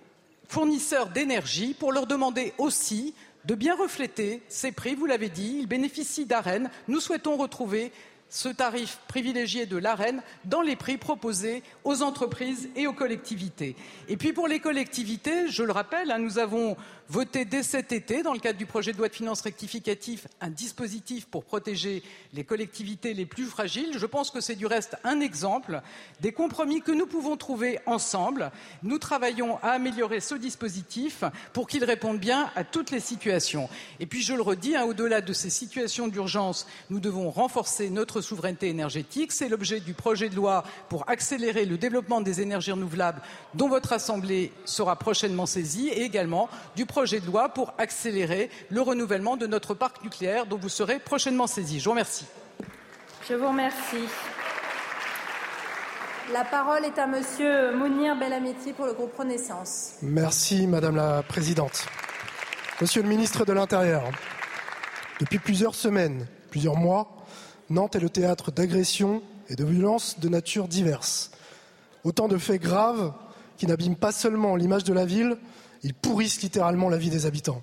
fournisseurs 0.48 1.10
d'énergie 1.10 1.74
pour 1.74 1.92
leur 1.92 2.06
demander 2.06 2.54
aussi 2.58 3.14
de 3.44 3.54
bien 3.54 3.76
refléter 3.76 4.42
ces 4.48 4.72
prix. 4.72 4.94
Vous 4.94 5.06
l'avez 5.06 5.28
dit, 5.28 5.58
ils 5.60 5.66
bénéficient 5.66 6.26
d'AREN. 6.26 6.70
Nous 6.88 7.00
souhaitons 7.00 7.36
retrouver 7.36 7.92
ce 8.30 8.48
tarif 8.48 8.98
privilégié 9.08 9.66
de 9.66 9.76
l'AREN 9.76 10.20
dans 10.44 10.60
les 10.60 10.76
prix 10.76 10.98
proposés 10.98 11.62
aux 11.84 12.02
entreprises 12.02 12.68
et 12.76 12.86
aux 12.86 12.92
collectivités. 12.92 13.74
Et 14.08 14.16
puis 14.16 14.32
pour 14.32 14.48
les 14.48 14.60
collectivités, 14.60 15.48
je 15.48 15.62
le 15.62 15.72
rappelle, 15.72 16.10
hein, 16.10 16.18
nous 16.18 16.38
avons 16.38 16.76
voté 17.08 17.44
dès 17.44 17.62
cet 17.62 17.92
été, 17.92 18.22
dans 18.22 18.34
le 18.34 18.38
cadre 18.38 18.58
du 18.58 18.66
projet 18.66 18.92
de 18.92 18.98
loi 18.98 19.08
de 19.08 19.14
finances 19.14 19.40
rectificatif, 19.40 20.26
un 20.40 20.50
dispositif 20.50 21.26
pour 21.26 21.44
protéger 21.44 22.02
les 22.34 22.44
collectivités 22.44 23.14
les 23.14 23.24
plus 23.24 23.46
fragiles. 23.46 23.98
Je 23.98 24.06
pense 24.06 24.30
que 24.30 24.40
c'est 24.40 24.54
du 24.54 24.66
reste 24.66 24.96
un 25.04 25.20
exemple 25.20 25.80
des 26.20 26.32
compromis 26.32 26.82
que 26.82 26.92
nous 26.92 27.06
pouvons 27.06 27.36
trouver 27.36 27.78
ensemble. 27.86 28.50
Nous 28.82 28.98
travaillons 28.98 29.58
à 29.62 29.70
améliorer 29.70 30.20
ce 30.20 30.34
dispositif 30.34 31.24
pour 31.52 31.66
qu'il 31.66 31.84
réponde 31.84 32.18
bien 32.18 32.50
à 32.56 32.64
toutes 32.64 32.90
les 32.90 33.00
situations. 33.00 33.70
Et 34.00 34.06
puis 34.06 34.22
je 34.22 34.34
le 34.34 34.42
redis, 34.42 34.76
hein, 34.76 34.84
au-delà 34.84 35.22
de 35.22 35.32
ces 35.32 35.50
situations 35.50 36.08
d'urgence, 36.08 36.66
nous 36.90 37.00
devons 37.00 37.30
renforcer 37.30 37.88
notre 37.88 38.20
souveraineté 38.20 38.68
énergétique. 38.68 39.32
C'est 39.32 39.48
l'objet 39.48 39.80
du 39.80 39.94
projet 39.94 40.28
de 40.28 40.36
loi 40.36 40.62
pour 40.90 41.08
accélérer 41.08 41.64
le 41.64 41.78
développement 41.78 42.20
des 42.20 42.42
énergies 42.42 42.72
renouvelables 42.72 43.22
dont 43.54 43.68
votre 43.68 43.94
Assemblée 43.94 44.52
sera 44.66 44.96
prochainement 44.96 45.46
saisie 45.46 45.88
et 45.88 46.02
également 46.02 46.50
du 46.76 46.84
projet 46.84 46.97
de 47.04 47.26
loi 47.26 47.48
pour 47.48 47.74
accélérer 47.78 48.50
le 48.70 48.80
renouvellement 48.80 49.36
de 49.36 49.46
notre 49.46 49.72
parc 49.72 50.02
nucléaire 50.02 50.46
dont 50.46 50.58
vous 50.58 50.68
serez 50.68 50.98
prochainement 50.98 51.46
saisie. 51.46 51.78
Je 51.78 51.84
vous 51.84 51.90
remercie. 51.90 52.26
Je 53.28 53.34
vous 53.34 53.48
remercie. 53.48 54.08
La 56.32 56.44
parole 56.44 56.84
est 56.84 56.98
à 56.98 57.06
Monsieur 57.06 57.76
Mounir 57.76 58.16
Bellamiti 58.16 58.72
pour 58.72 58.86
le 58.86 58.94
groupe 58.94 59.16
Renaissance. 59.16 59.94
Merci 60.02 60.66
Madame 60.66 60.96
la 60.96 61.22
Présidente. 61.22 61.86
Monsieur 62.80 63.02
le 63.02 63.08
ministre 63.08 63.44
de 63.44 63.52
l'Intérieur, 63.52 64.02
depuis 65.20 65.38
plusieurs 65.38 65.76
semaines, 65.76 66.26
plusieurs 66.50 66.76
mois, 66.76 67.24
Nantes 67.70 67.94
est 67.94 68.00
le 68.00 68.10
théâtre 68.10 68.50
d'agressions 68.50 69.22
et 69.48 69.54
de 69.54 69.64
violences 69.64 70.18
de 70.18 70.28
nature 70.28 70.66
diverses. 70.66 71.30
Autant 72.02 72.26
de 72.26 72.38
faits 72.38 72.60
graves 72.60 73.12
qui 73.56 73.66
n'abîment 73.66 73.96
pas 73.96 74.12
seulement 74.12 74.56
l'image 74.56 74.84
de 74.84 74.92
la 74.92 75.04
ville, 75.04 75.36
ils 75.82 75.94
pourrissent 75.94 76.42
littéralement 76.42 76.88
la 76.88 76.96
vie 76.96 77.10
des 77.10 77.26
habitants. 77.26 77.62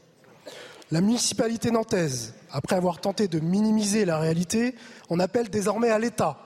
La 0.92 1.02
municipalité 1.02 1.72
nantaise, 1.72 2.36
après 2.52 2.76
avoir 2.76 3.02
tenté 3.02 3.28
de 3.28 3.40
minimiser 3.40 4.06
la 4.06 4.20
réalité, 4.20 4.76
en 5.10 5.20
appelle 5.20 5.50
désormais 5.50 5.90
à 5.90 6.00
l'État. 6.00 6.38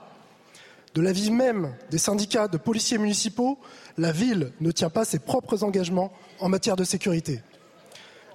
De 0.94 1.02
l'avis 1.02 1.30
même 1.30 1.74
des 1.90 1.98
syndicats 1.98 2.48
de 2.48 2.56
policiers 2.56 2.98
municipaux, 2.98 3.58
la 3.98 4.12
ville 4.12 4.52
ne 4.60 4.72
tient 4.72 4.90
pas 4.90 5.04
ses 5.04 5.18
propres 5.18 5.62
engagements 5.62 6.12
en 6.40 6.48
matière 6.48 6.76
de 6.76 6.84
sécurité. 6.84 7.42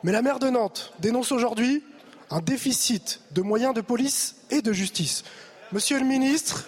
Mais 0.04 0.12
la 0.12 0.22
maire 0.22 0.40
de 0.40 0.50
Nantes 0.50 0.94
dénonce 1.00 1.32
aujourd'hui 1.32 1.84
un 2.30 2.40
déficit 2.40 3.22
de 3.32 3.42
moyens 3.42 3.74
de 3.74 3.82
police 3.82 4.36
et 4.52 4.62
de 4.62 4.72
justice. 4.72 5.24
Monsieur 5.72 6.00
le 6.00 6.06
ministre, 6.06 6.68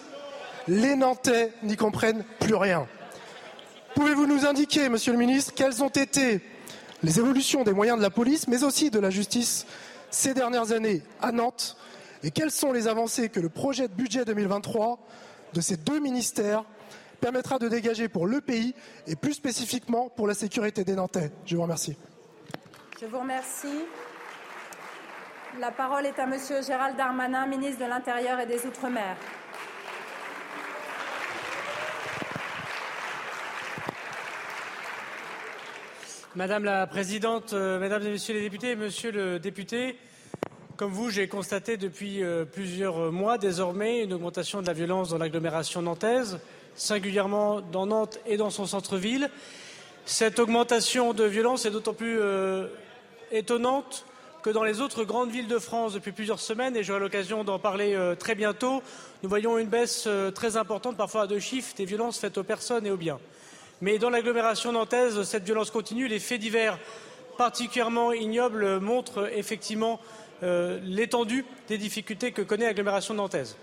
les 0.66 0.96
Nantais 0.96 1.52
n'y 1.62 1.76
comprennent 1.76 2.24
plus 2.40 2.54
rien. 2.54 2.86
Pouvez-vous 3.94 4.26
nous 4.26 4.44
indiquer, 4.44 4.88
monsieur 4.88 5.12
le 5.12 5.18
ministre, 5.18 5.54
quelles 5.54 5.82
ont 5.82 5.88
été 5.88 6.42
les 7.02 7.18
évolutions 7.18 7.64
des 7.64 7.72
moyens 7.72 7.98
de 7.98 8.02
la 8.02 8.10
police, 8.10 8.48
mais 8.48 8.64
aussi 8.64 8.90
de 8.90 8.98
la 8.98 9.10
justice 9.10 9.66
ces 10.10 10.34
dernières 10.34 10.72
années 10.72 11.02
à 11.20 11.32
Nantes 11.32 11.76
et 12.22 12.30
quelles 12.30 12.50
sont 12.50 12.72
les 12.72 12.88
avancées 12.88 13.28
que 13.28 13.40
le 13.40 13.48
projet 13.48 13.88
de 13.88 13.94
budget 13.94 14.24
2023 14.24 14.98
de 15.54 15.60
ces 15.60 15.76
deux 15.76 16.00
ministères 16.00 16.64
permettra 17.20 17.58
de 17.58 17.68
dégager 17.68 18.08
pour 18.08 18.26
le 18.26 18.40
pays 18.40 18.74
et 19.06 19.16
plus 19.16 19.34
spécifiquement 19.34 20.08
pour 20.08 20.26
la 20.26 20.34
sécurité 20.34 20.84
des 20.84 20.94
Nantais? 20.94 21.30
Je 21.44 21.56
vous 21.56 21.62
remercie. 21.62 21.96
Je 23.00 23.06
vous 23.06 23.18
remercie. 23.18 23.84
La 25.60 25.70
parole 25.70 26.06
est 26.06 26.18
à 26.18 26.26
Monsieur 26.26 26.62
Gérald 26.62 26.96
Darmanin, 26.96 27.46
ministre 27.46 27.84
de 27.84 27.88
l'Intérieur 27.88 28.38
et 28.40 28.46
des 28.46 28.66
Outre-mer. 28.66 29.16
Madame 36.36 36.64
la 36.64 36.86
Présidente, 36.86 37.54
euh, 37.54 37.80
Mesdames 37.80 38.02
et 38.06 38.10
Messieurs 38.10 38.34
les 38.34 38.42
députés, 38.42 38.76
Monsieur 38.76 39.10
le 39.10 39.38
député, 39.38 39.96
comme 40.76 40.92
vous, 40.92 41.08
j'ai 41.08 41.26
constaté 41.26 41.78
depuis 41.78 42.22
euh, 42.22 42.44
plusieurs 42.44 43.10
mois 43.10 43.38
désormais 43.38 44.02
une 44.02 44.12
augmentation 44.12 44.60
de 44.60 44.66
la 44.66 44.74
violence 44.74 45.08
dans 45.08 45.16
l'agglomération 45.16 45.80
nantaise, 45.80 46.38
singulièrement 46.74 47.62
dans 47.62 47.86
Nantes 47.86 48.18
et 48.26 48.36
dans 48.36 48.50
son 48.50 48.66
centre-ville. 48.66 49.30
Cette 50.04 50.38
augmentation 50.38 51.14
de 51.14 51.24
violence 51.24 51.64
est 51.64 51.70
d'autant 51.70 51.94
plus 51.94 52.18
euh, 52.20 52.66
étonnante 53.32 54.04
que 54.42 54.50
dans 54.50 54.64
les 54.64 54.82
autres 54.82 55.04
grandes 55.04 55.30
villes 55.30 55.48
de 55.48 55.58
France 55.58 55.94
depuis 55.94 56.12
plusieurs 56.12 56.40
semaines, 56.40 56.76
et 56.76 56.82
j'aurai 56.82 57.00
l'occasion 57.00 57.42
d'en 57.42 57.58
parler 57.58 57.98
très 58.20 58.34
bientôt, 58.34 58.82
nous 59.22 59.28
voyons 59.28 59.58
une 59.58 59.66
baisse 59.66 60.08
très 60.32 60.56
importante, 60.56 60.96
parfois 60.96 61.22
à 61.22 61.26
deux 61.26 61.40
chiffres, 61.40 61.74
des 61.76 61.86
violences 61.86 62.20
faites 62.20 62.38
aux 62.38 62.44
personnes 62.44 62.86
et 62.86 62.90
aux 62.92 62.96
biens. 62.96 63.18
Mais 63.80 63.98
dans 63.98 64.10
l'agglomération 64.10 64.72
nantaise, 64.72 65.22
cette 65.22 65.44
violence 65.44 65.70
continue. 65.70 66.08
Les 66.08 66.18
faits 66.18 66.40
divers 66.40 66.78
particulièrement 67.36 68.12
ignobles 68.12 68.80
montrent 68.80 69.30
effectivement 69.32 70.00
euh, 70.42 70.80
l'étendue 70.82 71.44
des 71.68 71.78
difficultés 71.78 72.32
que 72.32 72.42
connaît 72.42 72.66
l'agglomération 72.66 73.14
nantaise. 73.14 73.56